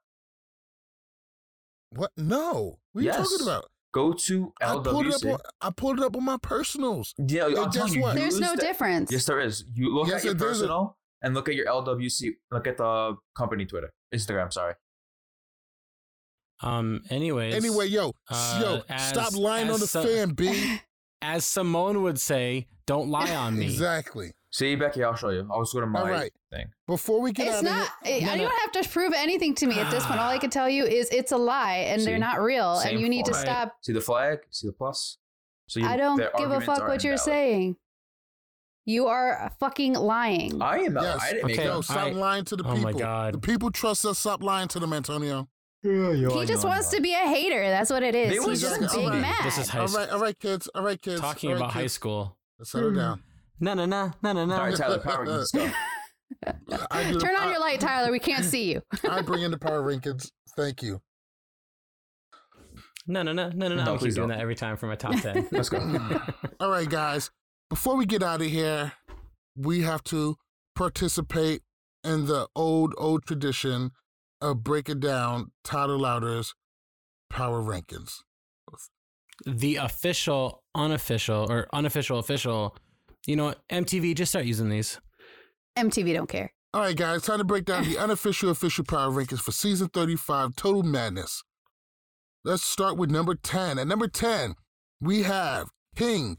what? 1.92 2.12
No. 2.16 2.80
What 2.92 3.02
are 3.02 3.06
Yes. 3.06 3.18
you 3.18 3.24
talking 3.38 3.48
about? 3.48 3.72
Go 3.92 4.14
to 4.14 4.54
I 4.62 4.74
pulled 4.84 5.08
it 5.08 5.16
up. 5.16 5.26
On, 5.26 5.40
I 5.62 5.70
pulled 5.72 5.98
it 6.00 6.06
up 6.06 6.16
on 6.16 6.24
my 6.24 6.38
personals. 6.38 7.16
Yeah, 7.18 7.48
And 7.48 7.58
I'm 7.58 7.70
guess 7.72 7.96
you, 7.96 8.02
what? 8.04 8.16
There's 8.16 8.40
no 8.40 8.56
the- 8.56 8.62
difference. 8.62 9.12
Yes, 9.12 9.26
there 9.26 9.40
is. 9.40 9.66
You 9.74 9.92
look 9.96 10.08
Yes, 10.08 10.18
at 10.20 10.26
your 10.26 10.34
there's 10.36 10.60
a- 10.60 10.62
personal 10.66 10.98
and 11.24 11.34
look 11.34 11.50
at 11.50 11.56
your 11.56 11.66
LWC. 11.68 12.36
Look 12.52 12.68
at 12.68 12.78
the 12.78 13.16
company 13.36 13.66
Twitter, 13.66 13.92
Instagram. 14.14 14.54
Sorry. 14.54 14.76
Um. 16.62 17.02
Anyways. 17.10 17.56
Anyway, 17.56 17.88
yo, 17.88 18.14
uh, 18.30 18.60
yo, 18.62 18.82
as- 18.90 19.10
stop 19.10 19.34
lying 19.34 19.72
on 19.72 19.80
the 19.80 19.88
so- 19.88 20.04
fan, 20.04 20.32
B. 20.34 20.80
As 21.22 21.44
Simone 21.46 22.02
would 22.04 22.20
say, 22.20 22.68
"Don't 22.86 23.10
lie 23.10 23.36
on 23.36 23.58
me." 23.58 23.66
exactly. 23.66 24.32
See, 24.52 24.76
Becky, 24.76 25.04
I'll 25.04 25.16
show 25.16 25.30
you. 25.30 25.48
I'll 25.52 25.62
just 25.62 25.74
go 25.74 25.80
to 25.82 25.86
my 25.86 26.00
All 26.02 26.08
right. 26.08 26.32
thing. 26.50 26.68
Before 26.88 27.22
we 27.22 27.32
get 27.32 27.48
It's 27.50 27.58
out 27.58 27.64
not. 27.64 27.88
of 28.02 28.08
here, 28.08 28.30
I, 28.30 28.36
you 28.36 28.42
don't 28.48 28.60
have 28.62 28.72
to 28.84 28.90
prove 28.90 29.14
anything 29.16 29.54
to 29.56 29.68
me 29.68 29.78
at 29.80 29.92
this 29.92 30.04
point. 30.06 30.20
All 30.20 30.30
I 30.30 30.40
can 30.40 30.50
tell 30.50 30.68
you 30.68 30.86
is 30.86 31.08
it's 31.12 31.32
a 31.32 31.38
lie, 31.38 31.76
and 31.90 32.02
they're 32.02 32.18
not 32.18 32.42
real, 32.42 32.78
Same 32.78 32.94
and 32.94 33.00
you 33.02 33.10
need 33.10 33.26
to 33.26 33.34
stop. 33.36 33.76
See 33.82 33.94
the 33.94 34.02
flag? 34.02 34.40
See 34.50 34.66
the 34.66 34.74
plus? 34.74 35.18
So 35.68 35.82
you, 35.82 35.86
I 35.86 35.98
don't 35.98 36.18
give 36.38 36.50
a 36.52 36.62
fuck 36.62 36.88
what 36.88 37.04
you're 37.04 37.14
invalid. 37.14 37.20
saying. 37.20 37.76
You 38.86 39.06
are 39.06 39.52
fucking 39.60 39.94
lying. 39.94 40.60
I 40.64 40.80
am. 40.80 40.96
yes. 40.96 41.20
I 41.22 41.34
didn't 41.34 41.52
Okay. 41.52 41.66
yo, 41.66 41.74
them. 41.74 41.84
stop 41.84 41.98
I- 41.98 42.12
lying 42.12 42.46
to 42.46 42.56
the 42.56 42.64
Oh 42.64 42.74
people. 42.76 42.92
my 42.92 42.98
God. 42.98 43.36
The 43.36 43.40
people 43.40 43.70
trust 43.70 44.04
us. 44.06 44.18
Stop 44.18 44.42
lying 44.42 44.68
to 44.70 44.80
them, 44.80 44.94
Antonio. 44.94 45.48
He 45.82 46.46
just 46.46 46.66
wants 46.66 46.90
to 46.90 47.02
be 47.02 47.14
a 47.14 47.18
hater. 47.18 47.70
That's 47.70 47.90
what 47.90 48.04
it 48.04 48.16
is. 48.16 48.30
They 48.30 48.50
He's 48.50 48.62
just 48.62 48.82
just- 48.82 48.96
big 48.96 49.06
Alright. 49.06 49.22
mad. 49.22 49.46
This 49.46 49.58
is 49.58 49.70
high 49.70 49.80
All 49.80 49.88
school. 49.88 50.02
right, 50.02 50.10
all 50.12 50.20
right, 50.20 50.40
kids. 50.40 50.70
All 50.76 50.84
right, 50.84 51.02
kids. 51.02 51.22
Talking 51.22 51.52
all 51.52 51.56
right, 51.56 51.62
about 51.62 51.74
high 51.74 51.88
school. 51.88 52.38
Let's 52.58 52.72
settle 52.72 52.90
hmm. 52.90 52.98
down. 52.98 53.24
No, 53.62 53.74
no, 53.74 53.86
no, 53.86 54.12
no, 54.22 54.34
no, 54.34 54.46
no. 54.46 54.56
All 54.56 54.62
right, 54.62 54.76
Tyler, 54.76 55.00
power 55.00 55.26
rankings. 55.26 55.52
Do 56.46 57.20
Turn 57.20 57.36
on 57.36 57.48
I- 57.48 57.52
your 57.52 57.60
light, 57.60 57.80
Tyler. 57.80 58.12
We 58.12 58.20
can't 58.20 58.46
see 58.46 58.72
you. 58.72 58.82
I 59.10 59.22
bring 59.22 59.44
in 59.44 59.52
the 59.52 59.58
power 59.58 59.82
rankings. 59.82 60.30
Thank 60.56 60.82
you. 60.82 61.02
No, 63.08 63.24
no, 63.24 63.32
no, 63.32 63.50
no, 63.50 63.68
no, 63.68 63.76
no. 63.76 63.84
No, 63.84 63.96
I 63.96 63.98
keep 63.98 64.14
doing 64.14 64.30
that 64.30 64.40
every 64.40 64.56
time 64.56 64.78
for 64.78 64.86
my 64.88 64.96
top 64.96 65.20
ten. 65.20 65.48
Let's 65.52 65.70
go. 65.70 65.80
All 66.60 66.70
right, 66.70 66.90
guys. 66.90 67.32
Before 67.70 67.96
we 67.96 68.06
get 68.06 68.22
out 68.22 68.42
of 68.42 68.48
here, 68.48 68.94
we 69.56 69.82
have 69.82 70.04
to 70.06 70.36
participate 70.76 71.62
in 72.04 72.26
the 72.26 72.48
old, 72.56 72.94
old 72.98 73.26
tradition 73.26 73.92
of 74.42 74.64
breaking 74.64 75.00
down 75.00 75.52
Tyler 75.64 75.98
Louder's 75.98 76.56
power 77.30 77.62
rankings. 77.62 78.22
the 79.46 79.78
official, 79.78 80.64
unofficial, 80.76 81.48
or 81.50 81.68
unofficial, 81.74 82.20
official. 82.20 82.76
You 83.26 83.36
know 83.36 83.46
what? 83.46 83.60
MTV, 83.70 84.16
just 84.16 84.32
start 84.32 84.46
using 84.46 84.70
these. 84.70 85.00
MTV 85.78 86.14
don't 86.14 86.28
care. 86.30 86.52
All 86.74 86.82
right, 86.82 86.96
guys, 86.96 87.24
time 87.24 87.40
to 87.40 87.44
break 87.44 87.66
down 87.66 87.84
the 87.84 87.98
unofficial 88.04 88.50
official 88.50 88.84
power 88.84 89.10
rankings 89.12 89.40
for 89.40 89.52
season 89.52 89.88
35 89.90 90.56
Total 90.56 90.84
Madness. 90.84 91.44
Let's 92.44 92.64
start 92.64 92.98
with 92.98 93.10
number 93.10 93.36
10. 93.36 93.80
At 93.80 93.88
number 93.88 94.08
10, 94.08 94.56
we 95.02 95.24
have 95.24 95.70
King, 95.96 96.38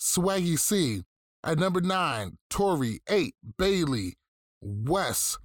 Swaggy 0.00 0.58
C. 0.58 1.02
At 1.44 1.58
number 1.58 1.80
9, 1.80 2.38
Tori, 2.48 3.00
8, 3.08 3.34
Bayleigh, 3.58 4.12
Wes, 4.60 5.38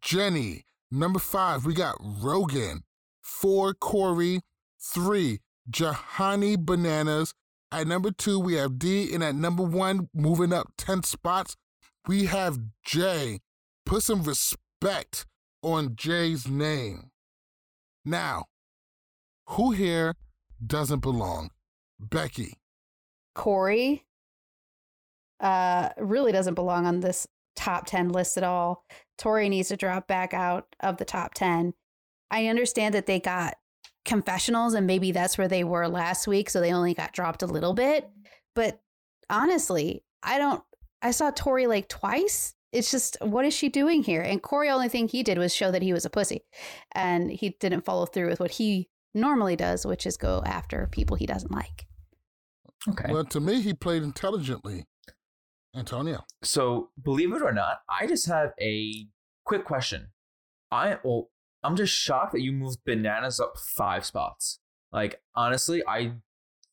Jenny. 0.00 0.64
Number 0.90 1.18
5, 1.18 1.66
we 1.66 1.74
got 1.74 1.96
Rogan. 2.00 2.82
4, 3.22 3.74
Cory. 3.74 4.40
3, 4.80 5.40
Johnny 5.68 6.56
Bananas. 6.56 7.34
At 7.72 7.86
number 7.86 8.10
2, 8.10 8.38
we 8.38 8.54
have 8.54 8.78
Dee. 8.78 9.12
And 9.12 9.24
at 9.24 9.34
number 9.34 9.62
1, 9.62 10.08
moving 10.14 10.52
up 10.52 10.68
10 10.78 11.02
spots, 11.02 11.56
we 12.06 12.26
have 12.26 12.58
Jay. 12.84 13.40
Put 13.84 14.02
some 14.02 14.22
respect 14.22 15.26
on 15.62 15.96
Jay's 15.96 16.46
name. 16.46 17.10
Now, 18.04 18.44
who 19.48 19.72
here 19.72 20.14
doesn't 20.64 21.00
belong? 21.00 21.50
Becky. 21.98 22.54
Cory 23.34 24.04
uh, 25.40 25.90
really 25.98 26.32
doesn't 26.32 26.54
belong 26.54 26.86
on 26.86 27.00
this 27.00 27.26
top 27.56 27.86
10 27.86 28.10
list 28.10 28.36
at 28.36 28.44
all. 28.44 28.84
Tori 29.18 29.48
needs 29.48 29.68
to 29.68 29.76
drop 29.76 30.06
back 30.06 30.34
out 30.34 30.66
of 30.80 30.98
the 30.98 31.04
top 31.04 31.34
10. 31.34 31.74
I 32.30 32.46
understand 32.46 32.94
that 32.94 33.06
they 33.06 33.18
got 33.18 33.54
confessionals 34.04 34.74
and 34.74 34.86
maybe 34.86 35.10
that's 35.12 35.36
where 35.36 35.48
they 35.48 35.64
were 35.64 35.88
last 35.88 36.26
week. 36.26 36.50
So 36.50 36.60
they 36.60 36.72
only 36.72 36.94
got 36.94 37.12
dropped 37.12 37.42
a 37.42 37.46
little 37.46 37.74
bit. 37.74 38.08
But 38.54 38.80
honestly, 39.28 40.04
I 40.22 40.38
don't, 40.38 40.62
I 41.02 41.10
saw 41.10 41.30
Tori 41.30 41.66
like 41.66 41.88
twice. 41.88 42.54
It's 42.72 42.90
just, 42.90 43.16
what 43.20 43.44
is 43.44 43.54
she 43.54 43.68
doing 43.68 44.02
here? 44.02 44.20
And 44.20 44.42
Cory, 44.42 44.68
only 44.68 44.88
thing 44.88 45.08
he 45.08 45.22
did 45.22 45.38
was 45.38 45.54
show 45.54 45.70
that 45.70 45.82
he 45.82 45.92
was 45.92 46.04
a 46.04 46.10
pussy. 46.10 46.42
And 46.92 47.30
he 47.30 47.56
didn't 47.60 47.84
follow 47.84 48.06
through 48.06 48.28
with 48.28 48.40
what 48.40 48.50
he 48.50 48.88
normally 49.14 49.56
does, 49.56 49.86
which 49.86 50.04
is 50.04 50.16
go 50.16 50.42
after 50.44 50.88
people 50.90 51.16
he 51.16 51.26
doesn't 51.26 51.52
like. 51.52 51.86
Okay. 52.88 53.12
Well, 53.12 53.24
to 53.24 53.40
me, 53.40 53.62
he 53.62 53.72
played 53.72 54.02
intelligently. 54.02 54.84
Antonio. 55.76 56.24
So, 56.42 56.90
believe 57.02 57.32
it 57.32 57.42
or 57.42 57.52
not, 57.52 57.78
I 57.88 58.06
just 58.06 58.26
have 58.26 58.52
a 58.60 59.06
quick 59.44 59.64
question. 59.64 60.08
I 60.70 60.98
well, 61.04 61.30
I'm 61.62 61.76
just 61.76 61.92
shocked 61.92 62.32
that 62.32 62.42
you 62.42 62.52
moved 62.52 62.78
bananas 62.84 63.40
up 63.40 63.56
five 63.58 64.04
spots. 64.04 64.60
Like 64.92 65.20
honestly, 65.34 65.82
I 65.86 66.12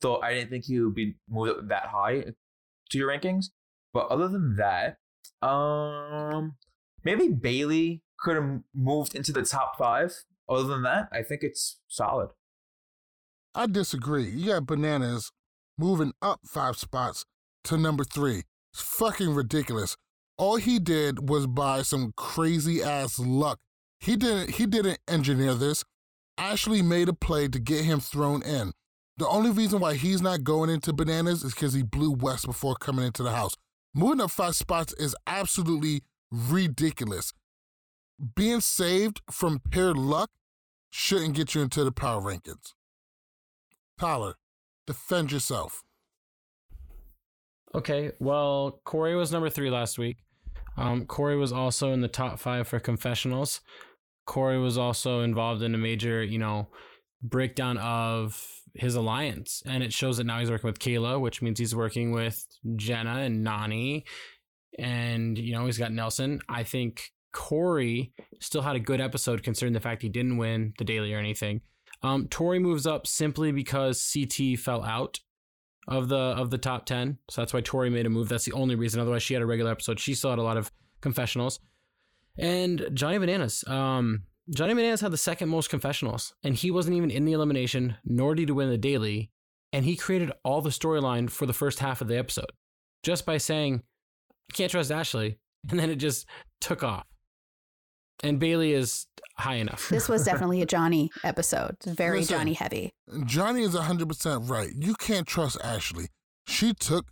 thought 0.02 0.24
I 0.24 0.34
didn't 0.34 0.50
think 0.50 0.66
he 0.66 0.80
would 0.80 0.96
be 0.96 1.16
moved 1.30 1.52
up 1.52 1.68
that 1.70 1.88
high 1.88 2.26
to 2.90 2.98
your 2.98 3.10
rankings. 3.10 3.48
But 3.94 4.08
other 4.08 4.28
than 4.28 4.56
that, 4.56 4.98
um, 5.46 6.56
maybe 7.04 7.30
Bayleigh 7.30 8.02
could 8.20 8.36
have 8.36 8.62
moved 8.74 9.16
into 9.16 9.32
the 9.32 9.44
top 9.44 9.78
five. 9.78 10.24
Other 10.50 10.64
than 10.64 10.84
that, 10.84 11.10
I 11.12 11.22
think 11.22 11.42
it's 11.44 11.80
solid. 11.88 12.30
I 13.56 13.68
disagree. 13.68 14.30
You 14.30 14.48
got 14.48 14.66
bananas 14.66 15.32
moving 15.78 16.14
up 16.22 16.42
five 16.46 16.78
spots 16.78 17.26
to 17.66 17.78
number 17.78 18.04
three. 18.04 18.44
It's 18.74 18.82
fucking 18.82 19.34
ridiculous. 19.34 19.96
All 20.38 20.56
he 20.56 20.80
did 20.80 21.30
was 21.30 21.46
buy 21.46 21.84
some 21.84 22.14
crazy 22.18 22.82
ass 22.82 23.20
luck. 23.20 23.60
He 24.00 24.16
didn't 24.16 24.52
he 24.52 24.66
didn't 24.66 25.00
engineer 25.08 25.54
this. 25.54 25.84
Ashley 26.38 26.82
made 26.82 27.08
a 27.08 27.14
play 27.14 27.48
to 27.48 27.60
get 27.60 27.86
him 27.86 28.00
thrown 28.00 28.42
in. 28.42 28.74
The 29.18 29.28
only 29.28 29.52
reason 29.52 29.80
why 29.80 29.94
he's 29.94 30.22
not 30.22 30.44
going 30.44 30.72
into 30.72 30.92
bananas 30.92 31.44
is 31.44 31.54
because 31.54 31.74
he 31.74 31.84
blew 31.84 32.12
Wes 32.12 32.46
before 32.46 32.76
coming 32.76 33.06
into 33.06 33.22
the 33.22 33.32
house. 33.32 33.54
Moving 33.94 34.22
up 34.22 34.32
five 34.32 34.56
spots 34.56 34.94
is 34.94 35.16
absolutely 35.28 36.02
ridiculous. 36.32 37.32
Being 38.36 38.62
saved 38.62 39.22
from 39.30 39.62
pure 39.70 39.94
luck 39.94 40.32
shouldn't 40.90 41.36
get 41.36 41.54
you 41.54 41.62
into 41.62 41.84
the 41.84 41.92
power 41.92 42.22
rankings. 42.22 42.74
Tyler, 44.00 44.34
defend 44.88 45.32
yourself. 45.32 45.84
Okay, 47.76 48.12
well, 48.20 48.80
Cory 48.84 49.16
was 49.16 49.32
number 49.32 49.50
three 49.50 49.70
last 49.70 49.98
week. 49.98 50.18
Um, 50.78 51.06
Cory 51.06 51.36
was 51.38 51.52
also 51.52 51.92
in 51.92 52.02
the 52.02 52.08
top 52.08 52.40
five 52.40 52.68
for 52.68 52.80
confessionals. 52.80 53.62
Cory 54.26 54.60
was 54.60 54.78
also 54.78 55.22
involved 55.22 55.62
in 55.64 55.74
a 55.74 55.78
major, 55.78 56.24
you 56.24 56.38
know, 56.38 56.70
breakdown 57.22 57.78
of 57.80 58.46
his 58.76 58.96
alliance, 58.96 59.64
and 59.66 59.84
it 59.84 59.94
shows 59.94 60.18
that 60.18 60.26
now 60.26 60.40
he's 60.40 60.50
working 60.50 60.68
with 60.68 60.80
Kailah, 60.80 61.20
which 61.20 61.42
means 61.42 61.60
he's 61.60 61.76
working 61.76 62.12
with 62.12 62.46
Jenna 62.76 63.20
and 63.20 63.46
Nany, 63.46 64.04
and 64.78 65.38
you 65.38 65.54
know 65.54 65.66
he's 65.66 65.78
got 65.78 65.92
Nelson. 65.92 66.42
I 66.50 66.64
think 66.64 67.12
Cory 67.34 68.14
still 68.40 68.62
had 68.62 68.76
a 68.76 68.80
good 68.80 69.02
episode 69.02 69.44
considering 69.44 69.74
the 69.74 69.80
fact 69.80 70.02
he 70.02 70.10
didn't 70.10 70.38
win 70.38 70.74
the 70.78 70.86
daily 70.86 71.14
or 71.14 71.20
anything. 71.20 71.62
Um, 72.02 72.28
Tori 72.28 72.60
moves 72.60 72.86
up 72.86 73.08
simply 73.08 73.52
because 73.52 74.14
CT 74.14 74.60
fell 74.60 74.84
out 74.84 75.20
of 75.88 76.08
the 76.08 76.16
of 76.16 76.50
the 76.50 76.58
top 76.58 76.86
10 76.86 77.18
so 77.30 77.42
that's 77.42 77.54
why 77.54 77.62
tori 77.62 77.90
made 77.90 78.06
a 78.06 78.10
move. 78.10 78.30
That's 78.30 78.46
the 78.46 78.54
only 78.54 78.76
reason. 78.76 79.02
Otherwise 79.02 79.24
she 79.24 79.34
had 79.34 79.44
a 79.44 79.46
regular 79.46 79.72
episode. 79.72 80.00
She 80.00 80.14
still 80.14 80.30
had 80.30 80.40
a 80.40 80.44
lot 80.44 80.58
of 80.58 80.72
confessionals. 81.02 81.60
And 82.38 82.90
johnny 82.94 83.18
bananas 83.18 83.64
um 83.68 84.24
johnny 84.50 84.74
bananas 84.74 85.02
had 85.02 85.12
the 85.12 85.18
second 85.18 85.50
most 85.50 85.70
confessionals 85.70 86.34
and 86.44 86.56
he 86.56 86.72
wasn't 86.72 86.96
even 86.96 87.12
in 87.12 87.26
the 87.26 87.34
elimination 87.34 87.96
nor 88.06 88.36
did 88.36 88.50
he 88.50 88.54
win 88.54 88.70
the 88.70 88.78
daily 88.78 89.30
and 89.72 89.86
he 89.86 89.96
created 89.96 90.32
all 90.44 90.62
the 90.62 90.70
storyline 90.70 91.30
for 91.30 91.46
the 91.46 91.54
first 91.54 91.80
half 91.80 92.02
of 92.02 92.08
the 92.08 92.18
episode 92.18 92.52
just 93.04 93.26
by 93.26 93.38
saying 93.38 93.84
can't 94.54 94.72
trust 94.72 94.92
ashley 94.92 95.38
and 95.70 95.80
then 95.80 95.90
it 95.90 95.96
just 95.96 96.26
took 96.60 96.84
off. 96.84 97.06
And 98.24 98.40
Bayleigh 98.40 98.74
is 98.74 99.08
high 99.36 99.56
enough 99.56 99.90
This 99.90 100.08
was 100.10 100.24
definitely 100.26 100.62
a 100.62 100.66
Johnny 100.66 101.10
episode. 101.24 101.76
Very 101.86 102.20
Listen, 102.20 102.38
Johnny 102.38 102.54
heavy. 102.54 102.94
Johnny 103.26 103.64
is 103.64 103.76
100% 103.76 104.50
right. 104.50 104.70
You 104.78 104.94
can't 104.96 105.28
trust 105.28 105.58
Ashley. 105.64 106.08
She 106.48 106.74
took 106.74 107.08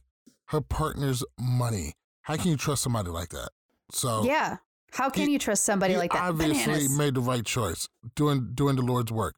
her 0.48 0.62
partner's 0.62 1.24
money. 1.40 1.94
How 2.24 2.36
can 2.38 2.52
you 2.52 2.58
trust 2.58 2.84
somebody 2.84 3.10
like 3.10 3.30
that? 3.30 3.50
So 3.92 4.24
yeah. 4.24 4.58
How 4.94 5.10
can 5.10 5.30
you 5.30 5.40
trust 5.40 5.64
somebody 5.64 5.94
he 5.94 6.00
like 6.00 6.12
that? 6.12 6.22
obviously 6.22 6.64
Bananas. 6.66 6.98
made 6.98 7.16
the 7.16 7.22
right 7.22 7.46
choice 7.46 7.88
doing 8.16 8.52
doing 8.54 8.76
the 8.76 8.82
Lord's 8.82 9.12
work. 9.12 9.36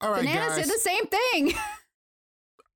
All 0.00 0.10
right, 0.10 0.20
Bananas 0.24 0.56
guys. 0.56 0.66
did 0.66 0.74
the 0.74 0.78
same 0.80 1.06
thing. 1.06 1.54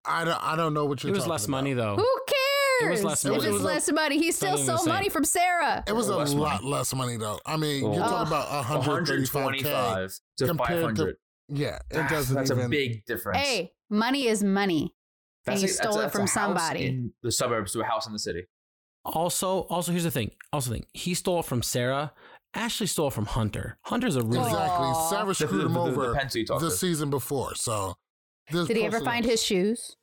I 0.07 0.25
don't, 0.25 0.43
I 0.43 0.57
don't 0.57 0.73
know 0.73 0.87
what 0.87 1.03
you're 1.05 1.13
it 1.13 1.17
was 1.17 1.27
less 1.27 1.45
about. 1.45 1.51
money 1.51 1.75
though 1.75 1.97
Who 1.97 2.21
cares? 2.27 2.48
It 2.81 2.91
was 2.91 3.05
less 3.05 3.25
It 3.25 3.29
money. 3.29 3.37
was 3.39 3.47
It 3.61 3.65
was 3.65 3.89
a- 3.89 3.93
money. 3.93 4.19
He 4.19 4.31
still 4.33 4.57
not 4.57 4.59
stole 4.79 4.87
money 4.87 5.09
from 5.09 5.25
Sarah. 5.25 5.83
It 5.87 5.95
was 5.95 6.09
a 6.09 6.17
Less 6.17 6.33
lot 6.35 6.63
money. 6.63 6.73
less 6.75 6.95
money 6.95 7.17
though. 7.17 7.41
I 7.47 7.57
mean, 7.57 7.83
you're 7.93 8.05
Oh. 8.05 8.09
talking 8.09 8.27
about 8.29 8.65
135k 8.65 9.35
125 9.35 10.19
to 10.39 10.47
compared 10.47 10.69
500. 10.81 11.17
yeah, 11.49 11.77
it 11.77 11.83
That's- 11.91 12.11
doesn't 12.11 12.37
That's 12.37 12.51
even. 12.51 12.67
a 12.67 12.69
big 12.69 13.05
difference. 13.07 13.39
Hey, 13.39 13.73
money 13.91 14.27
is 14.29 14.43
money. 14.45 14.95
That's 15.45 15.63
and 15.63 15.69
you 15.69 15.73
a- 15.73 15.77
stole 15.77 15.85
that's 15.93 15.97
a- 15.97 15.99
it 15.99 16.03
that's 16.03 16.13
from 16.13 16.21
a 16.21 16.25
house 16.25 16.33
somebody. 16.63 16.87
in 16.87 17.13
the 17.23 17.33
suburbs 17.33 17.73
to 17.73 17.81
a 17.81 17.85
house 17.85 18.07
in 18.07 18.13
the 18.13 18.19
city. 18.19 18.45
Also, 19.05 19.61
also 19.71 19.93
here's 19.93 20.05
the 20.05 20.11
thing. 20.11 20.33
Also, 20.53 20.71
thing 20.71 20.85
he 20.93 21.15
stole 21.15 21.41
it 21.41 21.45
from 21.47 21.63
Sarah. 21.63 22.13
Ashley 22.55 22.87
stole 22.87 23.09
it 23.09 23.13
from 23.15 23.27
Hunter. 23.27 23.79
Hunter's 23.83 24.17
a 24.17 24.23
really 24.23 24.47
Exactly. 24.51 24.95
Sarah 25.11 25.35
screwed 25.35 25.51
the- 25.53 25.67
him 25.67 25.73
the- 25.75 25.85
the 25.85 25.91
over 25.91 26.15
pencil 26.15 26.41
you 26.41 26.47
talked 26.47 26.61
the 26.63 26.71
season 26.71 27.11
before. 27.11 27.55
So, 27.55 27.97
this 28.51 28.67
Did 28.67 28.77
he 28.79 28.85
ever 28.85 29.01
find 29.01 29.25
his 29.25 29.43
shoes? 29.43 29.97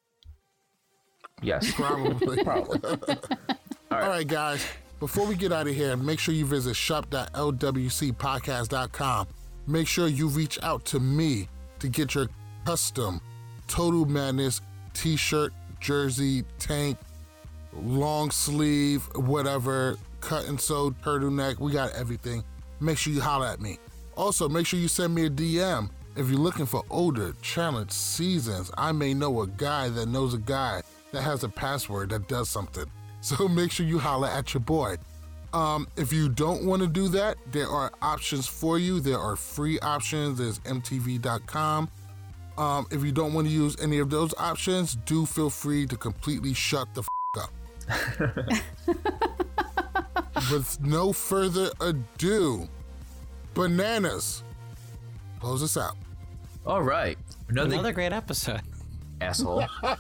Yes. 1.41 1.71
Probably. 1.73 2.43
Probably. 2.43 2.79
All 3.91 3.99
right. 3.99 4.27
guys. 4.27 4.65
Before 4.99 5.25
we 5.27 5.35
get 5.35 5.51
out 5.51 5.67
of 5.67 5.75
here, 5.75 5.97
make 5.97 6.19
sure 6.19 6.33
you 6.33 6.45
visit 6.45 6.73
shop.lwcpodcast.com. 6.75 9.27
Make 9.67 9.87
sure 9.87 10.07
you 10.07 10.27
reach 10.29 10.57
out 10.63 10.85
to 10.85 10.99
me 10.99 11.47
to 11.79 11.87
get 11.89 12.15
your 12.15 12.27
custom 12.65 13.19
Total 13.67 14.05
Madness 14.05 14.61
t 14.93 15.17
shirt, 15.17 15.51
jersey, 15.79 16.43
tank, 16.59 16.97
long 17.73 18.29
sleeve, 18.31 19.03
whatever, 19.15 19.97
cut 20.21 20.47
and 20.47 20.59
sew, 20.59 20.91
turtleneck. 21.03 21.59
We 21.59 21.73
got 21.73 21.91
everything. 21.93 22.43
Make 22.79 22.97
sure 22.97 23.11
you 23.11 23.21
holler 23.21 23.47
at 23.47 23.59
me. 23.59 23.77
Also, 24.15 24.47
make 24.47 24.65
sure 24.65 24.79
you 24.79 24.87
send 24.87 25.13
me 25.13 25.25
a 25.25 25.29
DM 25.29 25.89
if 26.15 26.29
you're 26.29 26.39
looking 26.39 26.65
for 26.65 26.83
older 26.89 27.35
challenge 27.41 27.91
seasons. 27.91 28.71
I 28.77 28.93
may 28.93 29.13
know 29.13 29.41
a 29.41 29.47
guy 29.47 29.89
that 29.89 30.07
knows 30.07 30.33
a 30.33 30.37
guy 30.37 30.83
that 31.15 31.23
has 31.23 31.43
a 31.43 31.49
password 31.49 32.09
that 32.11 32.27
does 32.27 32.49
something. 32.49 32.85
So 33.21 33.47
make 33.47 33.71
sure 33.71 33.87
you 33.87 33.97
holler 33.97 34.27
at 34.27 34.53
your 34.53 34.61
boy. 34.61 34.97
Um, 35.51 35.87
if 35.97 36.13
you 36.13 36.29
don't 36.29 36.63
want 36.63 36.83
to 36.83 36.87
do 36.87 37.07
that, 37.07 37.37
there 37.51 37.67
are 37.67 37.91
options 37.99 38.45
for 38.45 38.77
you. 38.77 38.99
There 38.99 39.17
are 39.17 39.35
free 39.35 39.79
options. 39.79 40.37
There's 40.37 40.59
MTV.com. 40.59 41.89
Um, 42.59 42.85
if 42.91 43.03
you 43.03 43.11
don't 43.11 43.33
want 43.33 43.47
to 43.47 43.53
use 43.53 43.75
any 43.81 43.97
of 43.97 44.11
those 44.11 44.31
options, 44.37 44.95
do 45.07 45.25
feel 45.25 45.49
free 45.49 45.87
to 45.87 45.97
completely 45.97 46.53
shut 46.53 46.87
the 46.93 47.01
f- 47.01 47.41
up. 47.41 47.51
With 50.51 50.79
no 50.81 51.11
further 51.11 51.71
ado, 51.81 52.69
bananas. 53.55 54.43
Close 55.39 55.63
us 55.63 55.77
out. 55.77 55.97
All 56.63 56.83
right. 56.83 57.17
Another, 57.49 57.73
Another 57.73 57.91
great 57.91 58.13
episode. 58.13 58.61
Asshole. 59.21 59.65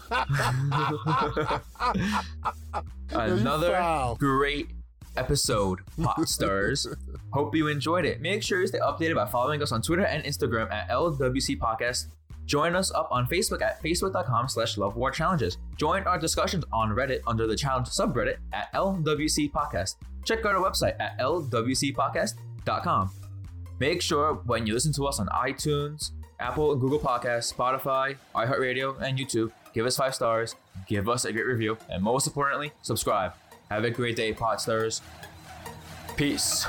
Another 3.09 4.15
great 4.17 4.69
episode, 5.17 5.79
Pot 6.01 6.27
Stars. 6.29 6.87
Hope 7.31 7.55
you 7.55 7.67
enjoyed 7.67 8.05
it. 8.05 8.21
Make 8.21 8.43
sure 8.43 8.61
you 8.61 8.67
stay 8.67 8.79
updated 8.79 9.15
by 9.15 9.25
following 9.25 9.61
us 9.61 9.71
on 9.71 9.81
Twitter 9.81 10.05
and 10.05 10.23
Instagram 10.23 10.71
at 10.71 10.89
LWC 10.89 11.57
Podcast. 11.57 12.07
Join 12.45 12.75
us 12.75 12.91
up 12.91 13.07
on 13.11 13.25
Facebook 13.25 13.61
at 13.61 13.81
facebook.com 13.81 14.47
slash 14.49 14.77
love 14.77 14.95
war 14.95 15.09
challenges. 15.09 15.57
Join 15.77 16.03
our 16.03 16.19
discussions 16.19 16.63
on 16.71 16.89
Reddit 16.91 17.21
under 17.25 17.47
the 17.47 17.55
challenge 17.55 17.87
subreddit 17.87 18.37
at 18.53 18.71
LWC 18.73 19.51
Podcast. 19.51 19.95
Check 20.25 20.45
out 20.45 20.55
our 20.55 20.61
website 20.61 20.99
at 20.99 21.17
lwcpodcast.com. 21.19 23.11
Make 23.79 24.01
sure 24.01 24.35
when 24.45 24.65
you 24.67 24.73
listen 24.73 24.93
to 24.93 25.05
us 25.05 25.19
on 25.19 25.27
iTunes, 25.27 26.11
Apple 26.39 26.71
and 26.71 26.81
Google 26.81 26.99
Podcasts, 26.99 27.53
Spotify, 27.53 28.17
iHeartRadio, 28.35 29.01
and 29.01 29.17
YouTube, 29.17 29.51
give 29.73 29.85
us 29.85 29.97
five 29.97 30.15
stars, 30.15 30.55
give 30.87 31.07
us 31.07 31.25
a 31.25 31.31
great 31.31 31.45
review, 31.45 31.77
and 31.89 32.03
most 32.03 32.27
importantly, 32.27 32.71
subscribe. 32.81 33.33
Have 33.69 33.83
a 33.83 33.89
great 33.89 34.15
day, 34.15 34.33
Pot 34.33 34.61
Stars. 34.61 35.01
Peace. 36.15 36.65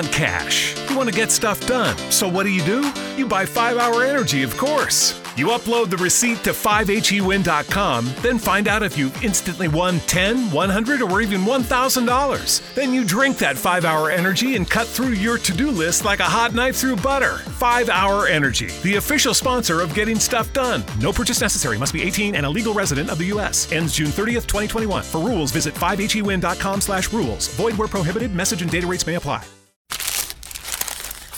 Want 0.00 0.14
cash. 0.14 0.88
You 0.88 0.96
want 0.96 1.10
to 1.10 1.14
get 1.14 1.30
stuff 1.30 1.66
done. 1.66 1.94
So 2.10 2.26
what 2.26 2.44
do 2.44 2.48
you 2.48 2.64
do? 2.64 2.90
You 3.18 3.26
buy 3.26 3.44
5 3.44 3.76
Hour 3.76 4.02
Energy, 4.02 4.42
of 4.42 4.56
course. 4.56 5.20
You 5.36 5.48
upload 5.48 5.90
the 5.90 5.98
receipt 5.98 6.42
to 6.44 6.52
5hewin.com, 6.52 8.10
then 8.22 8.38
find 8.38 8.66
out 8.66 8.82
if 8.82 8.96
you 8.96 9.12
instantly 9.22 9.68
won 9.68 10.00
10, 10.00 10.50
100, 10.50 11.02
or 11.02 11.20
even 11.20 11.42
$1,000. 11.42 12.74
Then 12.74 12.94
you 12.94 13.04
drink 13.04 13.36
that 13.38 13.58
5 13.58 13.84
Hour 13.84 14.10
Energy 14.10 14.56
and 14.56 14.68
cut 14.68 14.86
through 14.86 15.10
your 15.10 15.36
to 15.36 15.52
do 15.52 15.70
list 15.70 16.06
like 16.06 16.20
a 16.20 16.24
hot 16.24 16.54
knife 16.54 16.76
through 16.76 16.96
butter. 16.96 17.36
5 17.36 17.90
Hour 17.90 18.26
Energy, 18.26 18.68
the 18.82 18.96
official 18.96 19.34
sponsor 19.34 19.82
of 19.82 19.94
Getting 19.94 20.18
Stuff 20.18 20.50
Done. 20.54 20.82
No 20.98 21.12
purchase 21.12 21.42
necessary, 21.42 21.76
must 21.76 21.92
be 21.92 22.00
18 22.00 22.36
and 22.36 22.46
a 22.46 22.50
legal 22.50 22.72
resident 22.72 23.10
of 23.10 23.18
the 23.18 23.26
U.S. 23.26 23.70
Ends 23.70 23.94
June 23.94 24.08
30th, 24.08 24.46
2021. 24.46 25.02
For 25.02 25.20
rules, 25.20 25.52
visit 25.52 25.74
5hewin.com 25.74 26.80
slash 26.80 27.12
rules. 27.12 27.48
Void 27.56 27.76
where 27.76 27.86
prohibited, 27.86 28.34
message 28.34 28.62
and 28.62 28.70
data 28.70 28.86
rates 28.86 29.06
may 29.06 29.16
apply. 29.16 29.44